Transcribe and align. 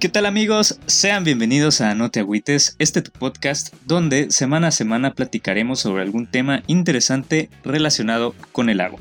¿Qué 0.00 0.08
tal 0.08 0.24
amigos? 0.24 0.80
Sean 0.86 1.24
bienvenidos 1.24 1.82
a 1.82 1.94
No 1.94 2.10
te 2.10 2.20
agüites, 2.20 2.74
este 2.78 3.02
tu 3.02 3.10
podcast 3.10 3.74
donde 3.84 4.30
semana 4.30 4.68
a 4.68 4.70
semana 4.70 5.12
platicaremos 5.12 5.80
sobre 5.80 6.02
algún 6.02 6.26
tema 6.26 6.62
interesante 6.66 7.50
relacionado 7.64 8.34
con 8.50 8.70
el 8.70 8.80
agua. 8.80 8.98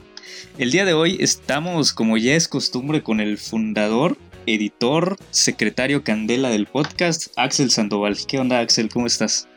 El 0.58 0.72
día 0.72 0.84
de 0.84 0.92
hoy 0.92 1.16
estamos, 1.22 1.94
como 1.94 2.18
ya 2.18 2.36
es 2.36 2.50
costumbre, 2.50 3.02
con 3.02 3.22
el 3.22 3.38
fundador, 3.38 4.18
editor, 4.46 5.16
secretario 5.32 6.04
candela 6.04 6.50
del 6.50 6.66
podcast, 6.66 7.28
Axel 7.38 7.72
Sandoval. 7.72 8.18
¿Qué 8.28 8.38
onda 8.38 8.60
Axel? 8.60 8.90
¿Cómo 8.90 9.08
estás? 9.08 9.48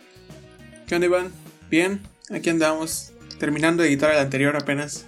¿Qué 0.87 0.95
onda 0.95 1.09
Iván? 1.09 1.33
Bien, 1.69 2.03
aquí 2.31 2.51
andamos, 2.51 3.15
terminando 3.41 3.83
de 3.83 3.89
editar 3.89 4.13
el 4.13 4.19
anterior 4.19 4.55
apenas. 4.55 5.07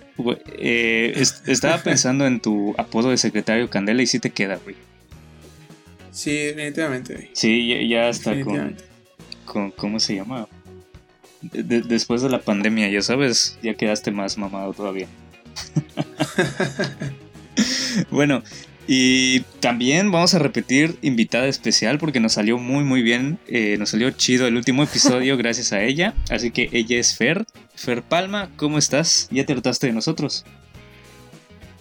Eh, 0.58 1.14
estaba 1.46 1.78
pensando 1.78 2.26
en 2.26 2.40
tu 2.40 2.74
apodo 2.76 3.10
de 3.10 3.18
secretario 3.18 3.70
candela 3.70 4.02
y 4.02 4.08
sí 4.08 4.18
te 4.18 4.30
queda, 4.30 4.56
güey. 4.56 4.74
Sí, 6.14 6.30
definitivamente. 6.30 7.30
Sí, 7.32 7.88
ya, 7.88 8.08
está 8.08 8.34
con, 9.44 9.72
¿Cómo 9.72 9.98
se 9.98 10.14
llama? 10.14 10.48
después 11.42 12.22
de 12.22 12.30
la 12.30 12.40
pandemia, 12.40 12.88
ya 12.88 13.02
sabes, 13.02 13.58
ya 13.62 13.74
quedaste 13.74 14.12
más 14.12 14.38
mamado 14.38 14.72
todavía. 14.72 15.08
bueno, 18.10 18.42
y 18.86 19.40
también 19.60 20.10
vamos 20.12 20.34
a 20.34 20.38
repetir 20.38 20.96
invitada 21.02 21.48
especial 21.48 21.98
porque 21.98 22.20
nos 22.20 22.34
salió 22.34 22.58
muy 22.58 22.84
muy 22.84 23.02
bien, 23.02 23.38
eh, 23.48 23.76
nos 23.78 23.90
salió 23.90 24.10
chido 24.12 24.46
el 24.46 24.56
último 24.56 24.84
episodio 24.84 25.36
gracias 25.38 25.72
a 25.72 25.82
ella. 25.82 26.14
Así 26.30 26.52
que 26.52 26.70
ella 26.72 26.98
es 26.98 27.16
Fer. 27.16 27.44
Fer 27.74 28.02
Palma, 28.02 28.50
¿cómo 28.56 28.78
estás? 28.78 29.28
¿Ya 29.32 29.44
te 29.44 29.52
trataste 29.52 29.88
de 29.88 29.92
nosotros? 29.92 30.44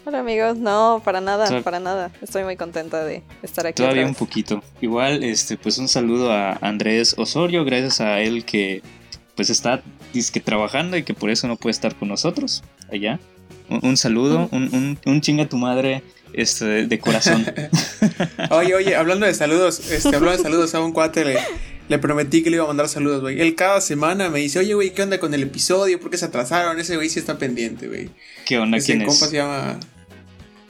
Hola 0.05 0.19
amigos, 0.19 0.57
no, 0.57 1.01
para 1.05 1.21
nada, 1.21 1.61
para 1.61 1.79
nada. 1.79 2.11
Estoy 2.21 2.43
muy 2.43 2.57
contenta 2.57 3.05
de 3.05 3.23
estar 3.41 3.65
aquí. 3.65 3.81
Todavía 3.81 4.05
un 4.05 4.15
poquito. 4.15 4.61
Igual, 4.81 5.23
este, 5.23 5.55
pues 5.55 5.77
un 5.77 5.87
saludo 5.87 6.29
a 6.29 6.57
Andrés 6.59 7.15
Osorio, 7.17 7.63
gracias 7.63 8.01
a 8.01 8.19
él 8.19 8.43
que 8.43 8.81
pues 9.35 9.49
está 9.49 9.81
disque 10.11 10.41
trabajando 10.41 10.97
y 10.97 11.03
que 11.03 11.13
por 11.13 11.29
eso 11.29 11.47
no 11.47 11.55
puede 11.55 11.71
estar 11.71 11.95
con 11.95 12.09
nosotros 12.09 12.63
allá. 12.91 13.17
Un, 13.69 13.95
saludo, 13.95 14.49
un, 14.51 14.99
un, 15.05 15.21
chinga 15.21 15.47
tu 15.47 15.55
madre 15.55 16.03
este, 16.33 16.85
de 16.85 16.99
corazón. 16.99 17.45
oye, 18.51 18.75
oye, 18.75 18.95
hablando 18.97 19.25
de 19.25 19.33
saludos, 19.33 19.89
este, 19.89 20.09
hablando 20.09 20.37
de 20.37 20.43
saludos 20.43 20.75
a 20.75 20.81
un 20.81 20.91
cuate 20.91 21.23
le, 21.23 21.39
le 21.87 21.97
prometí 21.97 22.43
que 22.43 22.49
le 22.49 22.57
iba 22.57 22.65
a 22.65 22.67
mandar 22.67 22.89
saludos, 22.89 23.21
güey. 23.21 23.39
Él 23.39 23.55
cada 23.55 23.79
semana 23.79 24.29
me 24.29 24.39
dice, 24.39 24.59
oye, 24.59 24.73
güey, 24.73 24.93
¿qué 24.93 25.01
onda 25.01 25.17
con 25.17 25.33
el 25.33 25.43
episodio? 25.43 25.97
¿Por 25.97 26.11
qué 26.11 26.17
se 26.17 26.25
atrasaron? 26.25 26.77
Ese 26.77 26.97
güey 26.97 27.09
sí 27.09 27.19
está 27.19 27.37
pendiente, 27.37 27.87
güey. 27.87 28.09
¿Qué 28.45 28.57
onda? 28.59 28.77
Ese 28.77 28.93
¿Quién 28.93 29.05
compa 29.07 29.27
se 29.27 29.37
llama 29.37 29.79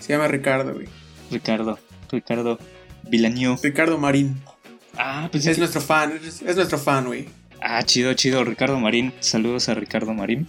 se 0.04 0.12
llama 0.12 0.28
Ricardo, 0.28 0.74
güey. 0.74 0.88
Ricardo, 1.32 1.80
Ricardo 2.12 2.60
Vilaño. 3.04 3.58
Ricardo 3.64 3.98
Marín. 3.98 4.36
Ah, 4.98 5.30
pues 5.32 5.46
es, 5.46 5.58
nuestro 5.58 5.80
fan, 5.80 6.20
es, 6.22 6.42
nuestro 6.56 6.78
fan, 6.78 7.06
güey. 7.06 7.30
Ah, 7.62 7.82
chido, 7.84 8.14
chido, 8.14 8.44
Ricardo 8.44 8.78
Marín. 8.80 9.14
Saludos 9.22 9.70
a 9.70 9.76
Ricardo 9.76 10.14
Marín. 10.14 10.46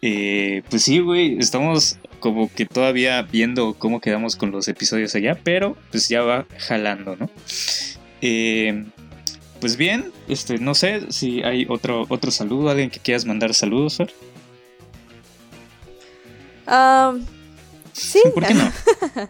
Eh, 0.00 0.62
pues 0.70 0.82
sí, 0.84 1.00
güey, 1.00 1.38
estamos 1.38 1.98
como 2.20 2.50
que 2.50 2.64
todavía 2.64 3.20
viendo 3.20 3.74
cómo 3.74 4.00
quedamos 4.00 4.34
con 4.34 4.50
los 4.50 4.66
episodios 4.66 5.14
allá, 5.14 5.38
pero 5.44 5.76
pues 5.90 6.08
ya 6.08 6.22
va 6.22 6.46
jalando, 6.56 7.16
¿no? 7.16 7.28
Eh, 8.22 8.86
pues 9.60 9.76
bien, 9.76 10.10
este, 10.26 10.56
no 10.58 10.74
sé 10.74 11.12
si 11.12 11.42
hay 11.42 11.66
otro, 11.68 12.06
otro 12.08 12.30
saludo, 12.30 12.70
alguien 12.70 12.88
que 12.88 12.98
quieras 12.98 13.26
mandar 13.26 13.52
saludos, 13.52 13.98
Fer. 13.98 14.10
Um, 16.66 17.26
Sí. 17.98 18.20
¿Por 18.34 18.46
qué 18.46 18.54
no? 18.54 18.72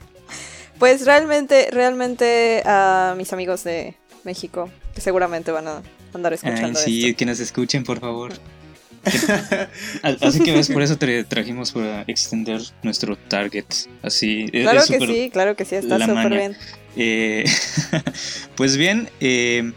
pues 0.79 1.05
realmente, 1.05 1.69
realmente 1.73 2.62
a 2.65 3.15
mis 3.17 3.33
amigos 3.33 3.65
de 3.65 3.95
México, 4.25 4.71
que 4.95 5.01
seguramente 5.01 5.51
van 5.51 5.69
a 5.69 5.83
andar 6.15 6.33
escuchando. 6.33 6.79
sí, 6.79 7.15
que 7.15 7.27
nos 7.27 7.41
escuchen, 7.41 7.84
por 7.84 8.01
favor. 8.01 8.33
Así 10.03 10.41
que 10.41 10.53
ves, 10.53 10.69
por 10.69 10.83
eso 10.83 10.97
te 10.99 11.25
trajimos 11.25 11.73
para 11.73 12.03
extender 12.06 12.61
nuestro 12.83 13.17
target. 13.17 13.65
Así. 14.03 14.47
Claro 14.51 14.83
que 14.87 15.06
sí, 15.06 15.31
claro 15.33 15.56
que 15.56 15.65
sí, 15.65 15.77
está 15.77 15.99
súper 15.99 16.31
bien. 16.31 16.56
Eh, 16.97 17.45
pues 18.56 18.77
bien, 18.77 19.09
eh, 19.21 19.73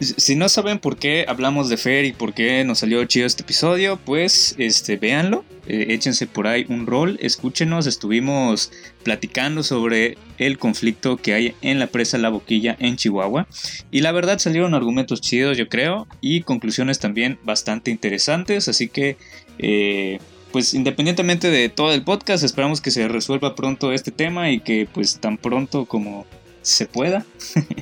si 0.00 0.34
no 0.34 0.48
saben 0.48 0.78
por 0.78 0.96
qué 0.96 1.24
hablamos 1.28 1.68
de 1.68 1.76
Fer 1.76 2.04
y 2.04 2.12
por 2.12 2.34
qué 2.34 2.64
nos 2.64 2.80
salió 2.80 3.04
chido 3.04 3.26
este 3.26 3.42
episodio, 3.42 3.98
pues 3.98 4.54
este, 4.58 4.96
véanlo, 4.96 5.44
eh, 5.66 5.86
échense 5.90 6.26
por 6.26 6.46
ahí 6.46 6.66
un 6.68 6.86
rol, 6.86 7.18
escúchenos, 7.20 7.86
estuvimos 7.86 8.72
platicando 9.04 9.62
sobre 9.62 10.18
el 10.38 10.58
conflicto 10.58 11.16
que 11.16 11.34
hay 11.34 11.54
en 11.62 11.78
la 11.78 11.86
presa 11.86 12.18
La 12.18 12.30
Boquilla 12.30 12.76
en 12.80 12.96
Chihuahua 12.96 13.46
y 13.90 14.00
la 14.00 14.12
verdad 14.12 14.38
salieron 14.38 14.74
argumentos 14.74 15.20
chidos 15.20 15.56
yo 15.56 15.68
creo 15.68 16.06
y 16.20 16.42
conclusiones 16.42 16.98
también 16.98 17.38
bastante 17.44 17.90
interesantes, 17.90 18.68
así 18.68 18.88
que 18.88 19.16
eh, 19.58 20.18
pues 20.50 20.74
independientemente 20.74 21.50
de 21.50 21.68
todo 21.68 21.92
el 21.92 22.02
podcast 22.02 22.44
esperamos 22.44 22.80
que 22.80 22.90
se 22.90 23.08
resuelva 23.08 23.54
pronto 23.54 23.92
este 23.92 24.10
tema 24.10 24.50
y 24.50 24.60
que 24.60 24.88
pues 24.92 25.18
tan 25.18 25.38
pronto 25.38 25.86
como 25.86 26.26
se 26.62 26.86
pueda. 26.86 27.24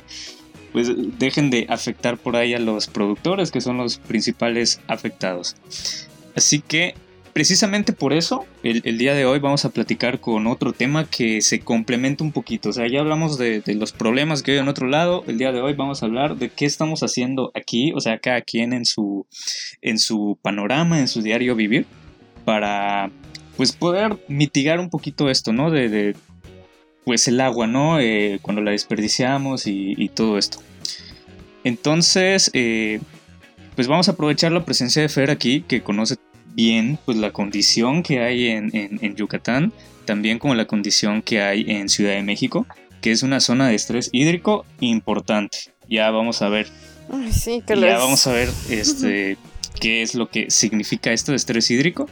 pues 0.71 0.89
dejen 1.19 1.49
de 1.49 1.65
afectar 1.69 2.17
por 2.17 2.35
ahí 2.35 2.53
a 2.53 2.59
los 2.59 2.87
productores 2.87 3.51
que 3.51 3.59
son 3.61 3.77
los 3.77 3.97
principales 3.97 4.79
afectados. 4.87 5.55
Así 6.35 6.61
que 6.61 6.95
precisamente 7.33 7.93
por 7.93 8.13
eso 8.13 8.45
el, 8.63 8.97
día 8.97 9.13
de 9.13 9.25
hoy 9.25 9.39
vamos 9.39 9.65
a 9.65 9.69
platicar 9.69 10.19
con 10.19 10.47
otro 10.47 10.73
tema 10.73 11.09
que 11.09 11.41
se 11.41 11.59
complementa 11.59 12.23
un 12.23 12.31
poquito. 12.31 12.69
O 12.69 12.73
sea, 12.73 12.87
ya 12.87 12.99
hablamos 12.99 13.37
de, 13.37 13.63
los 13.67 13.91
problemas 13.91 14.43
que 14.43 14.51
hay 14.51 14.57
en 14.57 14.67
otro 14.67 14.87
lado. 14.87 15.23
El 15.27 15.37
día 15.37 15.51
de 15.51 15.61
hoy 15.61 15.73
vamos 15.73 16.01
a 16.01 16.05
hablar 16.05 16.37
de 16.37 16.49
qué 16.49 16.65
estamos 16.65 17.01
haciendo 17.03 17.51
aquí, 17.53 17.93
o 17.93 17.99
sea, 17.99 18.19
cada 18.19 18.41
quien 18.41 18.73
en 18.73 18.85
su, 18.85 19.25
en 19.81 19.99
su 19.99 20.37
panorama, 20.41 20.99
en 20.99 21.07
su 21.07 21.21
diario 21.21 21.55
vivir, 21.55 21.85
para 22.45 23.11
pues 23.57 23.71
poder 23.71 24.17
mitigar 24.27 24.79
un 24.79 24.89
poquito 24.89 25.29
esto, 25.29 25.53
¿no? 25.53 25.69
de 25.69 26.15
pues 27.03 27.27
el 27.27 27.41
agua, 27.41 27.67
¿no? 27.67 27.99
Eh, 27.99 28.39
cuando 28.41 28.61
la 28.61 28.71
desperdiciamos 28.71 29.63
y, 29.65 30.09
todo 30.09 30.37
esto. 30.37 30.59
Entonces, 31.63 32.49
eh, 32.53 32.99
pues 33.75 33.87
vamos 33.87 34.07
a 34.07 34.13
aprovechar 34.13 34.51
la 34.51 34.65
presencia 34.65 35.01
de 35.01 35.09
Fer 35.09 35.31
aquí, 35.31 35.61
que 35.61 35.81
conoce 35.81 36.17
bien 36.53 36.97
pues 37.05 37.17
la 37.17 37.31
condición 37.31 38.03
que 38.03 38.19
hay 38.19 38.47
en, 38.47 39.15
Yucatán, 39.15 39.73
también 40.05 40.39
como 40.39 40.55
la 40.55 40.65
condición 40.65 41.21
que 41.21 41.41
hay 41.41 41.65
en 41.67 41.89
Ciudad 41.89 42.13
de 42.13 42.23
México, 42.23 42.65
que 43.01 43.11
es 43.11 43.23
una 43.23 43.39
zona 43.39 43.67
de 43.67 43.75
estrés 43.75 44.09
hídrico 44.11 44.65
importante. 44.79 45.73
Ya 45.89 46.09
vamos 46.11 46.41
a 46.41 46.49
ver. 46.49 46.67
Ay, 47.11 47.31
sí, 47.31 47.63
que 47.65 47.79
ya 47.79 47.97
vamos 47.97 48.25
a 48.27 48.33
ver 48.33 48.49
este, 48.69 49.37
qué 49.79 50.01
es 50.01 50.15
lo 50.15 50.29
que 50.29 50.49
significa 50.49 51.11
esto 51.11 51.31
de 51.31 51.37
estrés 51.37 51.69
hídrico. 51.71 52.07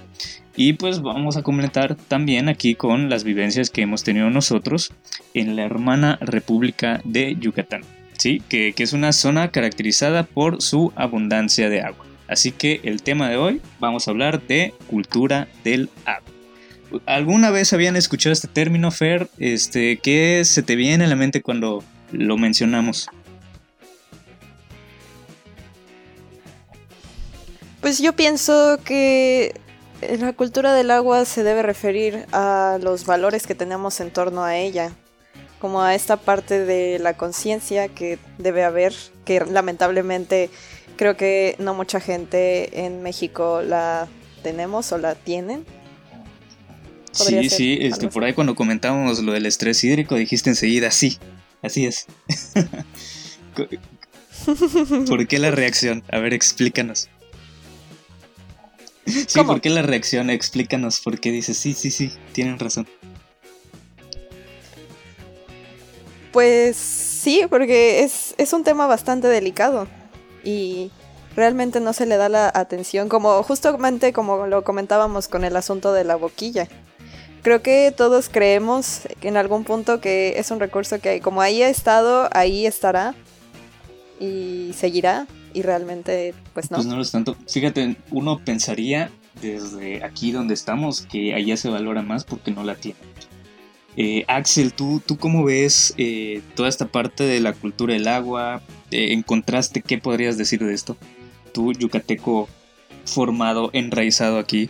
Y 0.56 0.74
pues 0.74 1.02
vamos 1.02 1.38
a 1.38 1.42
comentar 1.42 1.96
también 1.96 2.50
aquí 2.50 2.76
con 2.76 3.10
las 3.10 3.24
vivencias 3.24 3.70
que 3.70 3.82
hemos 3.82 4.04
tenido 4.04 4.30
nosotros 4.30 4.92
en 5.34 5.56
la 5.56 5.64
hermana 5.64 6.18
República 6.20 7.00
de 7.06 7.38
Yucatán, 7.40 7.84
¿sí? 8.18 8.42
que, 8.50 8.74
es 8.78 8.92
una 8.92 9.14
zona 9.14 9.52
caracterizada 9.52 10.24
por 10.24 10.62
su 10.62 10.92
abundancia 10.98 11.70
de 11.70 11.82
agua. 11.82 12.09
Así 12.30 12.52
que 12.52 12.80
el 12.84 13.02
tema 13.02 13.28
de 13.28 13.38
hoy 13.38 13.62
vamos 13.80 14.08
a 14.08 14.12
hablar 14.12 14.42
de 14.46 14.74
cultura 14.88 15.48
del 15.64 15.90
agua. 16.06 16.32
¿Alguna 17.08 17.50
vez 17.50 17.74
habían 17.74 17.96
escuchado 17.96 18.34
este 18.34 18.48
término, 18.48 18.92
Fer? 18.92 19.30
Este, 19.40 19.98
¿Qué 19.98 20.44
se 20.46 20.62
te 20.62 20.76
viene 20.76 21.06
a 21.06 21.08
la 21.08 21.16
mente 21.16 21.42
cuando 21.42 21.84
lo 22.12 22.38
mencionamos? 22.38 23.10
Pues 27.82 28.00
yo 28.00 28.14
pienso 28.14 28.80
que 28.84 29.60
la 30.20 30.34
cultura 30.34 30.74
del 30.74 30.92
agua 30.92 31.26
se 31.26 31.44
debe 31.44 31.64
referir 31.64 32.28
a 32.32 32.78
los 32.82 33.06
valores 33.06 33.48
que 33.48 33.56
tenemos 33.56 34.00
en 34.02 34.12
torno 34.12 34.44
a 34.44 34.56
ella, 34.56 34.92
como 35.60 35.82
a 35.82 35.96
esta 35.96 36.18
parte 36.18 36.64
de 36.64 37.00
la 37.00 37.16
conciencia 37.16 37.88
que 37.88 38.20
debe 38.38 38.64
haber, 38.64 38.94
que 39.26 39.40
lamentablemente 39.40 40.52
creo 41.00 41.16
que 41.16 41.56
no 41.60 41.74
mucha 41.74 42.02
gente 42.02 42.86
en 42.86 43.02
México 43.02 43.62
la 43.62 44.10
tenemos 44.44 44.92
o 44.92 44.98
la 44.98 45.16
tienen. 45.16 45.66
Sí, 47.14 47.50
sí, 47.50 47.78
este, 47.80 48.10
por 48.10 48.26
ahí 48.26 48.34
cuando 48.34 48.54
comentábamos 48.54 49.20
lo 49.20 49.32
del 49.32 49.46
estrés 49.46 49.82
hídrico 49.82 50.16
dijiste 50.16 50.50
enseguida, 50.50 50.92
sí, 50.92 51.18
así 51.62 51.86
es. 51.86 52.06
¿Por 55.08 55.26
qué 55.26 55.40
la 55.40 55.52
reacción? 55.52 56.04
A 56.12 56.20
ver, 56.20 56.34
explícanos. 56.34 57.08
Sí, 59.06 59.42
¿por 59.46 59.62
qué 59.62 59.70
la 59.70 59.84
reacción? 59.84 60.30
Explícanos 60.30 61.00
por 61.00 61.22
qué 61.22 61.32
dices, 61.32 61.58
sí, 61.58 61.74
sí, 61.76 61.92
sí, 61.92 62.12
tienen 62.34 62.60
razón. 62.60 62.86
Pues 66.34 66.76
sí, 66.76 67.44
porque 67.50 68.04
es, 68.04 68.36
es 68.38 68.52
un 68.52 68.66
tema 68.66 68.86
bastante 68.86 69.30
delicado 69.30 69.88
y 70.44 70.92
realmente 71.36 71.80
no 71.80 71.94
se 71.94 72.06
le 72.06 72.18
da 72.18 72.30
la 72.30 72.52
atención, 72.54 73.10
como 73.10 73.42
justamente 73.44 74.14
como 74.14 74.48
lo 74.48 74.64
comentábamos 74.64 75.28
con 75.28 75.44
el 75.44 75.56
asunto 75.56 75.94
de 75.94 76.04
la 76.04 76.16
boquilla. 76.16 76.68
creo 77.42 77.62
que 77.62 77.94
todos 77.96 78.30
creemos 78.30 79.02
en 79.22 79.38
algún 79.38 79.64
punto 79.64 80.02
que 80.02 80.38
es 80.38 80.52
un 80.52 80.60
recurso 80.60 81.00
que 81.00 81.22
como 81.22 81.42
ahí 81.42 81.64
ha 81.64 81.70
estado, 81.70 82.30
ahí 82.34 82.66
estará 82.66 83.16
y 84.20 84.72
seguirá 84.76 85.28
y 85.54 85.62
realmente 85.62 86.34
pues 86.54 86.70
no. 86.72 86.78
Pues 86.78 86.88
no 86.88 86.96
lo 86.96 87.02
es 87.02 87.12
tanto. 87.12 87.36
Fíjate, 87.48 87.96
uno 88.12 88.40
pensaría 88.44 89.10
desde 89.42 90.04
aquí 90.04 90.32
donde 90.32 90.54
estamos 90.54 91.04
que 91.04 91.34
allá 91.34 91.56
se 91.58 91.70
valora 91.70 92.02
más 92.02 92.24
porque 92.24 92.52
no 92.52 92.64
la 92.64 92.76
tiene. 92.76 93.00
Eh, 93.98 94.24
Axel, 94.28 94.74
¿tú, 94.74 95.02
¿tú 95.06 95.18
cómo 95.18 95.44
ves 95.44 95.94
eh, 95.98 96.42
toda 96.56 96.70
esta 96.70 96.88
parte 96.88 97.24
de 97.24 97.40
la 97.40 97.54
cultura 97.54 97.94
del 97.94 98.08
agua? 98.08 98.62
Eh, 98.92 99.14
en 99.14 99.24
contraste, 99.24 99.82
¿qué 99.82 99.98
podrías 99.98 100.38
decir 100.38 100.64
de 100.64 100.74
esto? 100.74 100.98
Tú, 101.54 101.74
yucateco 101.74 102.48
formado, 103.06 103.70
enraizado 103.74 104.38
aquí. 104.38 104.70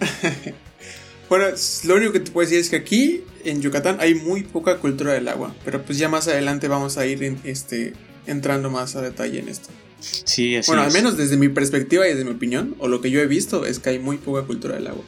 bueno, 1.28 1.46
lo 1.84 1.96
único 1.96 2.12
que 2.12 2.20
te 2.20 2.30
puedo 2.30 2.46
decir 2.46 2.60
es 2.60 2.70
que 2.70 2.76
aquí 2.76 3.22
en 3.44 3.62
Yucatán 3.62 3.98
hay 4.00 4.14
muy 4.14 4.42
poca 4.42 4.78
cultura 4.78 5.12
del 5.12 5.28
agua, 5.28 5.54
pero 5.64 5.82
pues 5.82 5.98
ya 5.98 6.08
más 6.08 6.28
adelante 6.28 6.68
vamos 6.68 6.98
a 6.98 7.06
ir 7.06 7.38
este, 7.44 7.94
entrando 8.26 8.70
más 8.70 8.96
a 8.96 9.00
detalle 9.00 9.38
en 9.38 9.48
esto. 9.48 9.70
Sí, 10.00 10.56
así 10.56 10.70
Bueno, 10.70 10.82
al 10.82 10.92
menos 10.92 11.16
desde 11.16 11.36
mi 11.36 11.48
perspectiva 11.48 12.06
y 12.06 12.10
desde 12.10 12.24
mi 12.24 12.32
opinión, 12.32 12.76
o 12.78 12.88
lo 12.88 13.00
que 13.00 13.10
yo 13.10 13.20
he 13.20 13.26
visto, 13.26 13.66
es 13.66 13.78
que 13.78 13.90
hay 13.90 13.98
muy 13.98 14.18
poca 14.18 14.42
cultura 14.42 14.74
del 14.74 14.88
agua. 14.88 15.04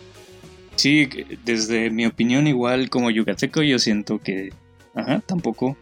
Sí, 0.81 1.11
desde 1.45 1.91
mi 1.91 2.07
opinión, 2.07 2.47
igual 2.47 2.89
como 2.89 3.11
yucateco, 3.11 3.61
yo 3.61 3.79
siento 3.79 4.19
que 4.19 4.51
tampoco 5.27 5.77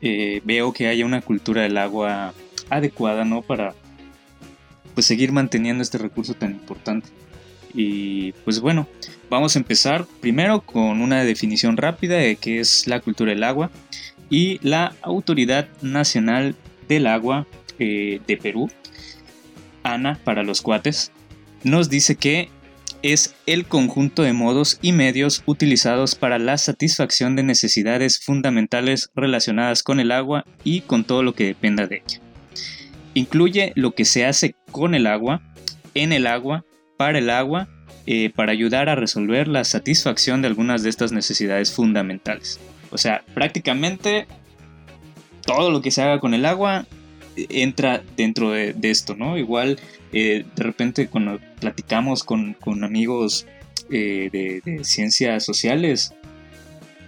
eh, 0.00 0.40
veo 0.44 0.72
que 0.72 0.86
haya 0.86 1.04
una 1.04 1.20
cultura 1.20 1.62
del 1.62 1.76
agua 1.76 2.32
adecuada, 2.68 3.24
¿no? 3.24 3.42
Para 3.42 3.74
pues 4.94 5.06
seguir 5.06 5.32
manteniendo 5.32 5.82
este 5.82 5.98
recurso 5.98 6.34
tan 6.34 6.52
importante. 6.52 7.08
Y 7.74 8.30
pues 8.44 8.60
bueno, 8.60 8.86
vamos 9.28 9.56
a 9.56 9.58
empezar 9.58 10.06
primero 10.20 10.60
con 10.60 11.00
una 11.00 11.24
definición 11.24 11.76
rápida 11.76 12.14
de 12.14 12.36
qué 12.36 12.60
es 12.60 12.86
la 12.86 13.00
cultura 13.00 13.32
del 13.32 13.42
agua 13.42 13.72
y 14.30 14.60
la 14.62 14.94
Autoridad 15.02 15.66
Nacional 15.82 16.54
del 16.86 17.08
Agua 17.08 17.48
eh, 17.80 18.20
de 18.28 18.36
Perú, 18.36 18.70
ANA 19.82 20.20
para 20.22 20.44
los 20.44 20.62
cuates, 20.62 21.10
nos 21.64 21.90
dice 21.90 22.14
que 22.14 22.48
es 23.02 23.34
el 23.46 23.66
conjunto 23.66 24.22
de 24.22 24.32
modos 24.32 24.78
y 24.82 24.92
medios 24.92 25.42
utilizados 25.46 26.14
para 26.14 26.38
la 26.38 26.58
satisfacción 26.58 27.36
de 27.36 27.42
necesidades 27.42 28.20
fundamentales 28.20 29.10
relacionadas 29.14 29.82
con 29.82 30.00
el 30.00 30.12
agua 30.12 30.44
y 30.64 30.82
con 30.82 31.04
todo 31.04 31.22
lo 31.22 31.34
que 31.34 31.46
dependa 31.46 31.86
de 31.86 32.02
ella. 32.06 32.20
Incluye 33.14 33.72
lo 33.74 33.92
que 33.92 34.04
se 34.04 34.26
hace 34.26 34.54
con 34.70 34.94
el 34.94 35.06
agua, 35.06 35.42
en 35.94 36.12
el 36.12 36.26
agua, 36.26 36.64
para 36.96 37.18
el 37.18 37.30
agua, 37.30 37.68
eh, 38.06 38.30
para 38.30 38.52
ayudar 38.52 38.88
a 38.88 38.94
resolver 38.94 39.48
la 39.48 39.64
satisfacción 39.64 40.42
de 40.42 40.48
algunas 40.48 40.82
de 40.82 40.90
estas 40.90 41.12
necesidades 41.12 41.72
fundamentales. 41.72 42.60
O 42.90 42.98
sea, 42.98 43.22
prácticamente 43.34 44.26
todo 45.44 45.70
lo 45.70 45.80
que 45.80 45.90
se 45.90 46.02
haga 46.02 46.20
con 46.20 46.34
el 46.34 46.44
agua 46.44 46.86
entra 47.36 48.02
dentro 48.16 48.50
de, 48.50 48.74
esto, 48.82 49.14
¿no? 49.16 49.38
Igual 49.38 49.78
eh, 50.12 50.44
de 50.56 50.62
repente 50.62 51.08
cuando 51.08 51.38
platicamos 51.60 52.24
con, 52.24 52.56
amigos 52.82 53.46
eh, 53.90 54.60
de, 54.64 54.84
ciencias 54.84 55.44
sociales, 55.44 56.14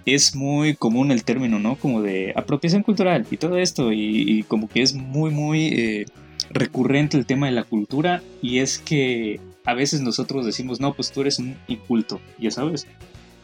es 0.05 0.35
muy 0.35 0.75
común 0.75 1.11
el 1.11 1.23
término, 1.23 1.59
¿no? 1.59 1.75
Como 1.75 2.01
de 2.01 2.33
apropiación 2.35 2.83
cultural 2.83 3.25
y 3.31 3.37
todo 3.37 3.57
esto, 3.57 3.91
y, 3.93 4.43
como 4.47 4.67
que 4.67 4.81
es 4.81 4.93
muy, 4.93 5.31
muy 5.31 5.67
eh, 5.67 6.05
recurrente 6.51 7.17
el 7.17 7.25
tema 7.25 7.47
de 7.47 7.53
la 7.53 7.63
cultura, 7.63 8.21
y 8.41 8.59
es 8.59 8.79
que 8.79 9.39
a 9.65 9.73
veces 9.73 10.01
nosotros 10.01 10.45
decimos, 10.45 10.81
no, 10.81 10.93
pues 10.93 11.11
tú 11.11 11.21
eres 11.21 11.39
un 11.39 11.55
inculto, 11.67 12.19
ya 12.37 12.51
sabes. 12.51 12.85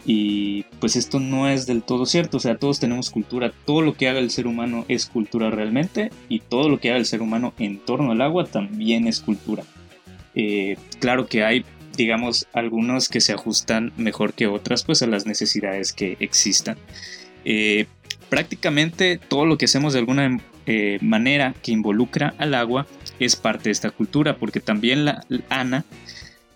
Y 0.05 0.63
pues 0.79 0.95
esto 0.95 1.19
no 1.19 1.49
es 1.49 1.67
del 1.67 1.83
todo 1.83 2.05
cierto, 2.05 2.37
o 2.37 2.39
sea, 2.39 2.57
todos 2.57 2.79
tenemos 2.79 3.09
cultura, 3.09 3.51
todo 3.65 3.81
lo 3.81 3.93
que 3.93 4.07
haga 4.07 4.19
el 4.19 4.31
ser 4.31 4.47
humano 4.47 4.85
es 4.87 5.05
cultura 5.05 5.49
realmente 5.51 6.09
y 6.29 6.39
todo 6.39 6.69
lo 6.69 6.79
que 6.79 6.89
haga 6.89 6.97
el 6.97 7.05
ser 7.05 7.21
humano 7.21 7.53
en 7.59 7.79
torno 7.79 8.11
al 8.11 8.21
agua 8.21 8.45
también 8.45 9.07
es 9.07 9.19
cultura. 9.19 9.63
Eh, 10.35 10.77
claro 10.99 11.27
que 11.27 11.43
hay, 11.43 11.65
digamos, 11.97 12.47
algunos 12.53 13.09
que 13.09 13.19
se 13.19 13.33
ajustan 13.33 13.91
mejor 13.97 14.33
que 14.33 14.47
otras 14.47 14.83
pues 14.83 15.01
a 15.01 15.07
las 15.07 15.25
necesidades 15.25 15.91
que 15.91 16.15
existan. 16.19 16.77
Eh, 17.43 17.85
prácticamente 18.29 19.17
todo 19.17 19.45
lo 19.45 19.57
que 19.57 19.65
hacemos 19.65 19.93
de 19.93 19.99
alguna 19.99 20.39
eh, 20.65 20.97
manera 21.01 21.55
que 21.61 21.71
involucra 21.71 22.33
al 22.37 22.53
agua 22.53 22.85
es 23.19 23.35
parte 23.35 23.65
de 23.65 23.71
esta 23.71 23.89
cultura, 23.91 24.37
porque 24.37 24.59
también 24.59 25.03
la 25.03 25.25
ANA 25.49 25.83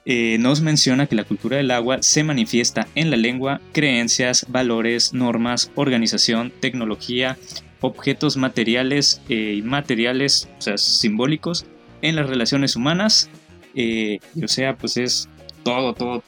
eh, 0.06 0.38
nos 0.40 0.62
menciona 0.62 1.08
que 1.08 1.16
la 1.16 1.24
cultura 1.24 1.58
del 1.58 1.72
agua 1.72 2.00
se 2.02 2.24
manifiesta 2.24 2.88
en 2.96 3.10
la 3.10 3.18
lengua, 3.18 3.62
creencias, 3.72 4.46
valores, 4.50 5.14
normas, 5.14 5.72
organización, 5.76 6.52
tecnología, 6.60 7.38
objetos 7.82 8.38
materiales 8.38 9.22
e 9.30 9.54
inmateriales, 9.54 10.50
o 10.58 10.62
sea, 10.62 10.78
simbólicos, 10.78 11.66
en 12.02 12.16
las 12.16 12.28
relaciones 12.28 12.76
humanas. 12.76 13.30
Eh, 13.76 14.20
o 14.44 14.48
sea, 14.48 14.76
pues 14.78 14.98
es 14.98 15.30
todo, 15.64 15.94
todo, 15.94 16.24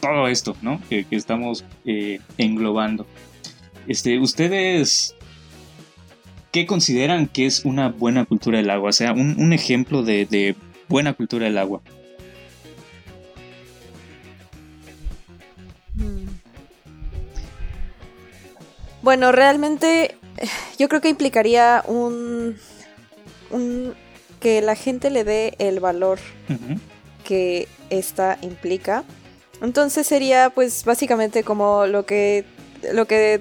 todo 0.00 0.28
esto, 0.28 0.56
¿no? 0.62 0.80
Que, 0.88 1.04
estamos 1.10 1.64
englobando. 2.36 3.06
Este, 3.88 4.18
ustedes 4.18 5.16
¿qué 6.56 6.64
consideran 6.64 7.26
que 7.26 7.44
es 7.44 7.66
una 7.66 7.90
buena 7.90 8.24
cultura 8.24 8.56
del 8.56 8.70
agua? 8.70 8.88
O 8.88 8.92
sea, 8.92 9.12
un, 9.12 9.52
ejemplo 9.52 10.02
de, 10.02 10.56
buena 10.88 11.12
cultura 11.12 11.44
del 11.44 11.58
agua. 11.58 11.82
Bueno, 19.06 19.30
realmente 19.30 20.16
yo 20.80 20.88
creo 20.88 21.00
que 21.00 21.08
implicaría 21.08 21.84
un, 21.86 22.56
que 24.40 24.60
la 24.60 24.74
gente 24.74 25.10
le 25.10 25.22
dé 25.22 25.54
el 25.60 25.78
valor 25.78 26.18
que 27.22 27.68
esta 27.88 28.36
implica. 28.42 29.04
Entonces 29.62 30.08
sería 30.08 30.50
pues 30.50 30.84
básicamente 30.84 31.44
como 31.44 31.86
lo 31.86 32.04
que 32.04 32.46
lo 32.92 33.06
que 33.06 33.40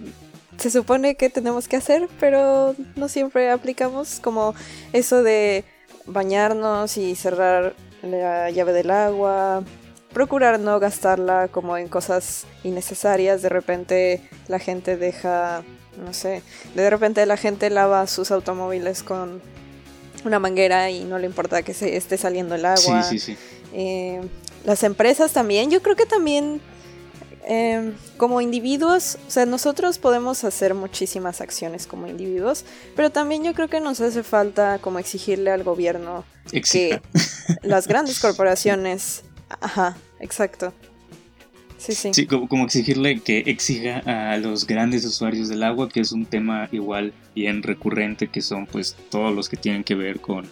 se 0.58 0.70
supone 0.70 1.16
que 1.16 1.32
tenemos 1.32 1.68
que 1.68 1.78
hacer, 1.78 2.10
pero 2.20 2.76
no 2.96 3.10
siempre 3.10 3.50
aplicamos 3.50 4.20
como 4.20 4.54
eso 4.94 5.24
de 5.24 5.66
bañarnos 6.06 6.96
y 6.96 7.16
cerrar 7.16 7.74
la 8.04 8.52
llave 8.52 8.72
del 8.72 8.92
agua, 8.92 9.64
procurar 10.16 10.62
no 10.62 10.80
gastarla 10.80 11.50
como 11.50 11.76
en 11.76 11.90
cosas 11.90 12.46
innecesarias. 12.64 13.42
De 13.42 13.50
repente 13.50 14.22
la 14.48 14.60
gente 14.60 14.96
deja, 14.96 15.62
no 16.02 16.14
sé, 16.14 16.42
de 16.74 16.90
repente 16.90 17.26
la 17.26 17.36
gente 17.36 17.70
lava 17.70 18.08
sus 18.08 18.32
automóviles 18.32 19.04
con 19.04 19.42
una 20.24 20.40
manguera 20.40 20.90
y 20.90 21.04
no 21.04 21.20
le 21.20 21.28
importa 21.28 21.64
que 21.64 21.74
se 21.74 21.98
esté 21.98 22.18
saliendo 22.18 22.56
el 22.56 22.64
agua. 22.64 23.04
Sí, 23.04 23.20
sí, 23.20 23.36
sí. 23.36 23.38
Eh, 23.74 24.22
las 24.64 24.84
empresas 24.84 25.34
también, 25.34 25.70
yo 25.70 25.82
creo 25.82 25.98
que 25.98 26.06
también 26.06 26.62
em, 27.46 27.94
como 28.16 28.40
individuos, 28.40 29.18
o 29.28 29.30
sea, 29.30 29.46
nosotros 29.46 29.98
podemos 29.98 30.46
hacer 30.46 30.76
muchísimas 30.76 31.42
acciones 31.42 31.88
como 31.88 32.08
individuos, 32.08 32.64
pero 32.96 33.10
también 33.10 33.44
yo 33.44 33.54
creo 33.54 33.68
que 33.68 33.82
nos 33.82 34.00
hace 34.00 34.24
falta 34.24 34.80
como 34.80 34.98
exigirle 34.98 35.52
al 35.52 35.66
gobierno 35.66 36.24
que 36.50 37.02
las 37.64 37.90
grandes 37.90 38.20
corporaciones 38.22 39.25
Ajá, 39.62 39.98
exacto. 40.20 40.74
Sí, 41.78 41.94
sí. 41.94 42.12
Sí, 42.14 42.26
como, 42.26 42.66
exigirle 42.66 43.20
que 43.20 43.40
exija 43.46 44.00
a 44.06 44.38
los 44.38 44.66
grandes 44.66 45.06
usuarios 45.06 45.50
del 45.50 45.64
agua, 45.64 45.90
que 45.90 46.00
es 46.00 46.12
un 46.12 46.26
tema 46.26 46.70
igual 46.72 47.14
bien 47.36 47.64
recurrente, 47.64 48.28
que 48.28 48.42
son 48.42 48.66
pues 48.66 48.96
todos 49.10 49.36
los 49.36 49.50
que 49.50 49.58
tienen 49.58 49.84
que 49.84 49.94
ver 49.94 50.20
con 50.20 50.46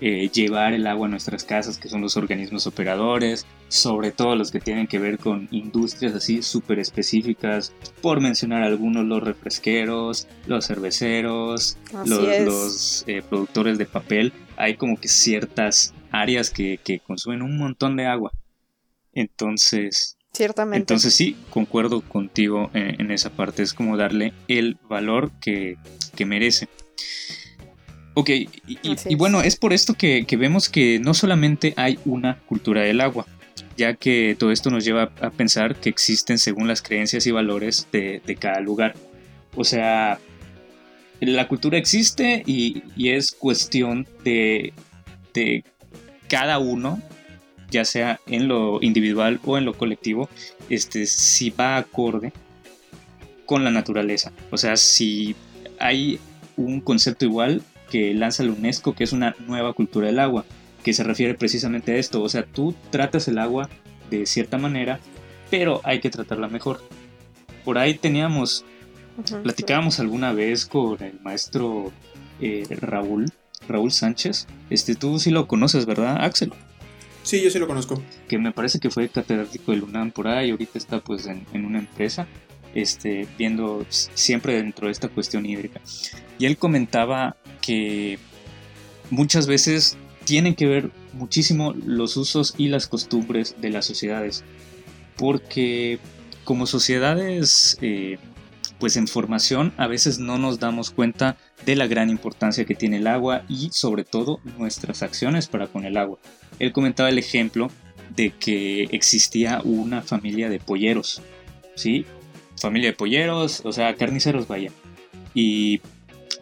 eh, 0.00 0.28
llevar 0.32 0.74
el 0.74 0.86
agua 0.86 1.08
a 1.08 1.10
nuestras 1.10 1.42
casas, 1.42 1.78
que 1.78 1.88
son 1.88 2.00
los 2.00 2.16
organismos 2.16 2.68
operadores, 2.68 3.46
sobre 3.66 4.12
todo 4.12 4.36
los 4.36 4.52
que 4.52 4.60
tienen 4.60 4.86
que 4.86 5.00
ver 5.00 5.18
con 5.18 5.48
industrias 5.50 6.14
así 6.14 6.42
súper 6.42 6.78
específicas, 6.78 7.72
por 8.00 8.20
mencionar 8.20 8.62
algunos, 8.62 9.04
los 9.06 9.22
refresqueros, 9.22 10.28
los 10.46 10.66
cerveceros, 10.68 11.78
los, 12.04 13.02
eh, 13.08 13.22
productores 13.28 13.76
de 13.78 13.86
papel, 13.86 14.32
hay 14.56 14.76
como 14.76 14.96
que 15.00 15.08
ciertas 15.08 15.92
áreas 16.10 16.50
que, 16.50 17.00
consumen 17.06 17.42
un 17.42 17.58
montón 17.58 17.96
de 17.96 18.06
agua. 18.06 18.32
Entonces, 19.12 20.16
Ciertamente. 20.32 20.78
Entonces 20.78 21.14
sí, 21.14 21.36
concuerdo 21.50 22.00
contigo 22.02 22.70
en, 22.74 23.10
esa 23.10 23.30
parte. 23.30 23.62
Es 23.62 23.72
como 23.72 23.96
darle 23.96 24.32
el 24.46 24.76
valor 24.88 25.32
que, 25.40 25.76
merece. 26.24 26.68
Ok, 28.14 28.30
y, 28.66 29.14
bueno, 29.14 29.42
es 29.42 29.56
por 29.56 29.72
esto 29.72 29.94
que, 29.94 30.24
vemos 30.38 30.68
que 30.68 30.98
no 30.98 31.14
solamente 31.14 31.72
hay 31.76 31.98
una 32.04 32.38
cultura 32.40 32.82
del 32.82 33.00
agua, 33.00 33.26
ya 33.76 33.94
que 33.94 34.36
todo 34.38 34.52
esto 34.52 34.70
nos 34.70 34.84
lleva 34.84 35.12
a 35.20 35.30
pensar 35.30 35.76
que 35.76 35.88
existen 35.88 36.38
según 36.38 36.68
las 36.68 36.82
creencias 36.82 37.26
y 37.26 37.30
valores 37.30 37.88
de, 37.90 38.36
cada 38.38 38.60
lugar. 38.60 38.94
O 39.56 39.64
sea, 39.64 40.18
la 41.20 41.48
cultura 41.48 41.78
existe 41.78 42.42
y, 42.46 42.82
y 42.96 43.10
es 43.10 43.32
cuestión 43.32 44.06
de, 44.24 44.72
de 45.32 45.64
cada 46.28 46.58
uno 46.58 47.00
ya 47.70 47.84
sea 47.84 48.20
en 48.26 48.48
lo 48.48 48.78
individual 48.82 49.40
o 49.44 49.58
en 49.58 49.64
lo 49.64 49.76
colectivo, 49.76 50.28
este, 50.68 51.06
si 51.06 51.50
va 51.50 51.76
acorde 51.76 52.32
con 53.46 53.64
la 53.64 53.70
naturaleza. 53.70 54.32
O 54.50 54.56
sea, 54.56 54.76
si 54.76 55.34
hay 55.78 56.18
un 56.56 56.80
concepto 56.80 57.24
igual 57.24 57.62
que 57.90 58.14
lanza 58.14 58.42
la 58.42 58.52
UNESCO, 58.52 58.94
que 58.94 59.04
es 59.04 59.12
una 59.12 59.34
nueva 59.46 59.72
cultura 59.72 60.06
del 60.06 60.18
agua, 60.18 60.44
que 60.82 60.92
se 60.92 61.04
refiere 61.04 61.34
precisamente 61.34 61.92
a 61.92 61.96
esto. 61.96 62.22
O 62.22 62.28
sea, 62.28 62.44
tú 62.44 62.74
tratas 62.90 63.28
el 63.28 63.38
agua 63.38 63.68
de 64.10 64.26
cierta 64.26 64.58
manera, 64.58 65.00
pero 65.50 65.80
hay 65.84 66.00
que 66.00 66.10
tratarla 66.10 66.48
mejor. 66.48 66.82
Por 67.64 67.78
ahí 67.78 67.94
teníamos, 67.94 68.64
platicábamos 69.42 70.00
alguna 70.00 70.32
vez 70.32 70.66
con 70.66 71.02
el 71.02 71.20
maestro 71.20 71.92
eh, 72.40 72.66
Raúl, 72.80 73.32
Raúl 73.68 73.92
Sánchez. 73.92 74.46
Este, 74.70 74.94
tú 74.94 75.18
sí 75.18 75.30
lo 75.30 75.46
conoces, 75.46 75.86
¿verdad, 75.86 76.24
Axel? 76.24 76.52
Sí, 77.22 77.42
yo 77.42 77.50
sí 77.50 77.58
lo 77.58 77.66
conozco. 77.66 78.02
Que 78.26 78.38
me 78.38 78.52
parece 78.52 78.78
que 78.78 78.90
fue 78.90 79.08
catedrático 79.08 79.72
del 79.72 79.84
UNAM 79.84 80.10
por 80.10 80.28
ahí, 80.28 80.50
ahorita 80.50 80.78
está 80.78 81.00
pues 81.00 81.26
en, 81.26 81.46
en 81.52 81.64
una 81.64 81.78
empresa, 81.78 82.26
este, 82.74 83.26
viendo 83.36 83.84
siempre 83.88 84.54
dentro 84.54 84.86
de 84.86 84.92
esta 84.92 85.08
cuestión 85.08 85.44
hídrica. 85.46 85.80
Y 86.38 86.46
él 86.46 86.56
comentaba 86.56 87.36
que 87.60 88.18
muchas 89.10 89.46
veces 89.46 89.96
tienen 90.24 90.54
que 90.54 90.66
ver 90.66 90.90
muchísimo 91.12 91.74
los 91.84 92.16
usos 92.16 92.54
y 92.56 92.68
las 92.68 92.86
costumbres 92.86 93.56
de 93.60 93.70
las 93.70 93.86
sociedades. 93.86 94.44
Porque 95.16 95.98
como 96.44 96.66
sociedades 96.66 97.76
eh, 97.82 98.18
pues 98.78 98.96
en 98.96 99.08
formación 99.08 99.72
a 99.76 99.86
veces 99.86 100.18
no 100.18 100.38
nos 100.38 100.58
damos 100.58 100.90
cuenta 100.90 101.36
de 101.66 101.76
la 101.76 101.86
gran 101.86 102.10
importancia 102.10 102.64
que 102.64 102.74
tiene 102.74 102.98
el 102.98 103.06
agua 103.06 103.42
y 103.48 103.70
sobre 103.72 104.04
todo 104.04 104.40
nuestras 104.58 105.02
acciones 105.02 105.48
para 105.48 105.66
con 105.66 105.84
el 105.84 105.96
agua. 105.96 106.18
Él 106.58 106.72
comentaba 106.72 107.08
el 107.08 107.18
ejemplo 107.18 107.70
de 108.14 108.30
que 108.30 108.84
existía 108.84 109.60
una 109.64 110.02
familia 110.02 110.48
de 110.48 110.60
polleros, 110.60 111.22
¿sí? 111.74 112.06
Familia 112.60 112.90
de 112.90 112.96
polleros, 112.96 113.62
o 113.64 113.72
sea, 113.72 113.94
carniceros, 113.94 114.48
vaya. 114.48 114.70
Y 115.34 115.80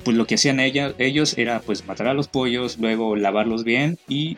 pues 0.04 0.16
lo 0.16 0.26
que 0.26 0.36
hacían 0.36 0.60
ellos 0.60 1.36
era 1.36 1.60
pues 1.60 1.86
matar 1.86 2.08
a 2.08 2.14
los 2.14 2.28
pollos, 2.28 2.78
luego 2.78 3.16
lavarlos 3.16 3.64
bien 3.64 3.98
y 4.08 4.36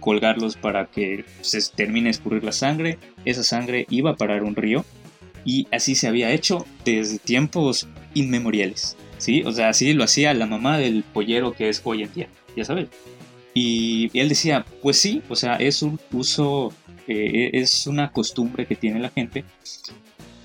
colgarlos 0.00 0.56
para 0.56 0.86
que 0.86 1.24
se 1.42 1.60
termine 1.70 2.06
de 2.06 2.12
escurrir 2.12 2.42
la 2.42 2.52
sangre. 2.52 2.98
Esa 3.24 3.44
sangre 3.44 3.86
iba 3.90 4.10
a 4.10 4.16
parar 4.16 4.42
un 4.42 4.56
río 4.56 4.84
y 5.44 5.66
así 5.70 5.94
se 5.94 6.08
había 6.08 6.32
hecho 6.32 6.66
desde 6.84 7.18
tiempos 7.18 7.88
inmemoriales. 8.14 8.96
¿sí? 9.18 9.42
O 9.44 9.52
sea, 9.52 9.68
así 9.68 9.92
lo 9.92 10.04
hacía 10.04 10.34
la 10.34 10.46
mamá 10.46 10.78
del 10.78 11.02
pollero 11.02 11.52
que 11.52 11.68
es 11.68 11.80
hoy 11.84 12.02
en 12.02 12.12
día, 12.12 12.28
ya 12.56 12.64
sabes. 12.64 12.88
Y 13.54 14.10
él 14.18 14.28
decía, 14.28 14.64
pues 14.82 14.98
sí, 14.98 15.22
o 15.28 15.36
sea, 15.36 15.56
es 15.56 15.82
un 15.82 15.98
uso, 16.12 16.72
eh, 17.06 17.50
es 17.54 17.86
una 17.86 18.12
costumbre 18.12 18.66
que 18.66 18.76
tiene 18.76 19.00
la 19.00 19.10
gente 19.10 19.44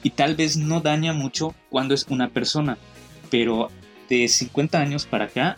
y 0.06 0.12
tal 0.12 0.36
vez 0.36 0.56
no 0.58 0.82
daña 0.82 1.14
mucho 1.14 1.56
cuando 1.70 1.96
es 1.96 2.06
una 2.10 2.30
persona, 2.30 2.78
pero 3.32 3.70
de 4.08 4.28
50 4.28 4.80
años 4.80 5.06
para 5.06 5.25
acá 5.25 5.56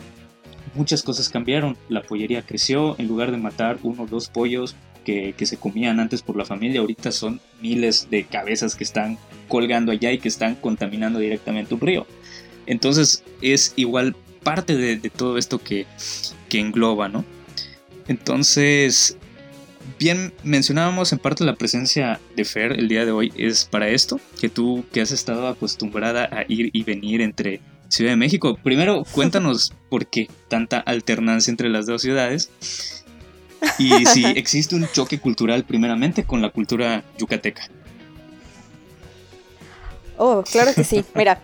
muchas 0.74 1.02
cosas 1.02 1.28
cambiaron. 1.28 1.76
La 1.90 2.02
pollería 2.02 2.40
creció, 2.40 2.96
en 2.98 3.08
lugar 3.08 3.30
de 3.30 3.36
matar 3.36 3.78
uno 3.82 4.04
o 4.04 4.06
dos 4.06 4.28
pollos 4.28 4.74
que, 5.04 5.34
se 5.38 5.56
comían 5.56 6.00
antes 6.00 6.22
por 6.22 6.36
la 6.36 6.44
familia, 6.44 6.80
ahorita 6.80 7.12
son 7.12 7.40
miles 7.60 8.08
de 8.10 8.24
cabezas 8.24 8.74
que 8.74 8.84
están 8.84 9.18
colgando 9.48 9.92
allá 9.92 10.12
y 10.12 10.18
que 10.18 10.28
están 10.28 10.54
contaminando 10.54 11.18
directamente 11.18 11.74
un 11.74 11.80
río. 11.80 12.06
Entonces 12.66 13.24
es 13.40 13.72
igual 13.76 14.14
parte 14.42 14.76
de, 14.76 14.96
todo 15.10 15.38
esto 15.38 15.58
que, 15.58 15.86
que 16.48 16.60
engloba, 16.60 17.08
¿no? 17.08 17.24
Entonces, 18.06 19.16
bien 19.98 20.32
mencionábamos 20.42 21.12
en 21.12 21.18
parte 21.18 21.44
la 21.44 21.56
presencia 21.56 22.20
de 22.36 22.44
Fer 22.44 22.72
el 22.72 22.88
día 22.88 23.04
de 23.04 23.12
hoy 23.12 23.32
es 23.36 23.64
para 23.64 23.88
esto, 23.88 24.20
que 24.40 24.48
tú 24.48 24.84
que 24.92 25.00
has 25.00 25.12
estado 25.12 25.48
acostumbrada 25.48 26.28
a 26.30 26.44
ir 26.48 26.70
y 26.72 26.84
venir 26.84 27.20
entre 27.20 27.60
Ciudad 27.88 28.12
de 28.12 28.16
México. 28.16 28.58
Primero, 28.62 29.04
cuéntanos 29.12 29.72
por 29.88 30.06
qué 30.06 30.28
tanta 30.48 30.78
alternancia 30.78 31.50
entre 31.50 31.70
las 31.70 31.86
dos 31.86 32.02
ciudades 32.02 32.50
y 33.78 34.06
si 34.06 34.24
existe 34.24 34.74
un 34.74 34.88
choque 34.92 35.18
cultural 35.18 35.64
primeramente 35.64 36.24
con 36.24 36.42
la 36.42 36.50
cultura 36.50 37.04
yucateca. 37.18 37.68
Oh, 40.16 40.42
claro 40.50 40.74
que 40.74 40.84
sí. 40.84 41.04
Mira, 41.14 41.40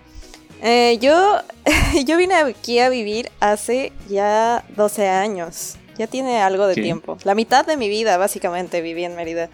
eh, 0.62 0.98
yo, 1.00 1.40
yo 2.06 2.16
vine 2.16 2.34
aquí 2.34 2.78
a 2.78 2.88
vivir 2.88 3.30
hace 3.40 3.92
ya 4.08 4.64
12 4.76 5.08
años. 5.08 5.76
Ya 5.96 6.08
tiene 6.08 6.42
algo 6.42 6.66
de 6.66 6.74
tiempo. 6.74 7.18
La 7.22 7.36
mitad 7.36 7.64
de 7.64 7.76
mi 7.76 7.88
vida, 7.88 8.16
básicamente, 8.16 8.80
viví 8.80 9.04
en 9.04 9.14
Mérida. 9.14 9.48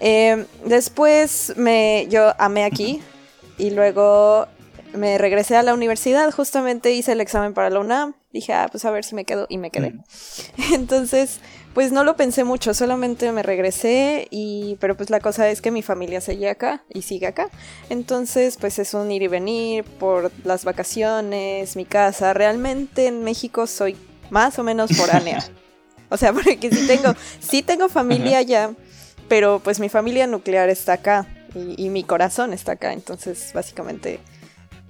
Eh, 0.00 0.46
después 0.64 1.52
me, 1.56 2.08
yo 2.10 2.34
amé 2.36 2.64
aquí 2.64 3.00
y 3.58 3.70
luego 3.70 4.48
me 4.92 5.18
regresé 5.18 5.56
a 5.56 5.62
la 5.62 5.74
universidad, 5.74 6.30
justamente 6.32 6.90
hice 6.92 7.12
el 7.12 7.20
examen 7.20 7.54
para 7.54 7.70
la 7.70 7.78
UNAM, 7.78 8.14
dije, 8.32 8.52
ah, 8.52 8.68
pues 8.70 8.84
a 8.84 8.90
ver 8.90 9.04
si 9.04 9.14
me 9.14 9.24
quedo 9.24 9.46
y 9.48 9.58
me 9.58 9.70
quedé. 9.70 9.94
Entonces, 10.72 11.38
pues 11.74 11.90
no 11.90 12.04
lo 12.04 12.16
pensé 12.16 12.44
mucho, 12.44 12.74
solamente 12.74 13.32
me 13.32 13.42
regresé 13.42 14.28
y, 14.30 14.76
pero 14.80 14.96
pues 14.96 15.08
la 15.10 15.20
cosa 15.20 15.48
es 15.48 15.62
que 15.62 15.70
mi 15.70 15.82
familia 15.82 16.20
sigue 16.20 16.48
acá 16.50 16.84
y 16.92 17.02
sigue 17.02 17.26
acá. 17.26 17.48
Entonces, 17.88 18.58
pues 18.60 18.78
es 18.78 18.92
un 18.92 19.10
ir 19.10 19.22
y 19.22 19.28
venir 19.28 19.84
por 19.84 20.30
las 20.44 20.64
vacaciones, 20.64 21.76
mi 21.76 21.84
casa. 21.84 22.34
Realmente 22.34 23.06
en 23.06 23.24
México 23.24 23.66
soy 23.66 23.96
más 24.30 24.58
o 24.58 24.62
menos 24.62 24.94
foránea. 24.94 25.42
o 26.10 26.16
sea, 26.16 26.32
porque 26.32 26.70
sí 26.70 26.86
tengo, 26.86 27.14
sí 27.40 27.62
tengo 27.62 27.88
familia 27.88 28.38
allá, 28.38 28.74
pero 29.28 29.60
pues 29.60 29.80
mi 29.80 29.88
familia 29.88 30.26
nuclear 30.26 30.68
está 30.68 30.94
acá 30.94 31.26
y, 31.54 31.86
y 31.86 31.88
mi 31.88 32.04
corazón 32.04 32.52
está 32.52 32.72
acá. 32.72 32.92
Entonces, 32.92 33.50
básicamente 33.54 34.20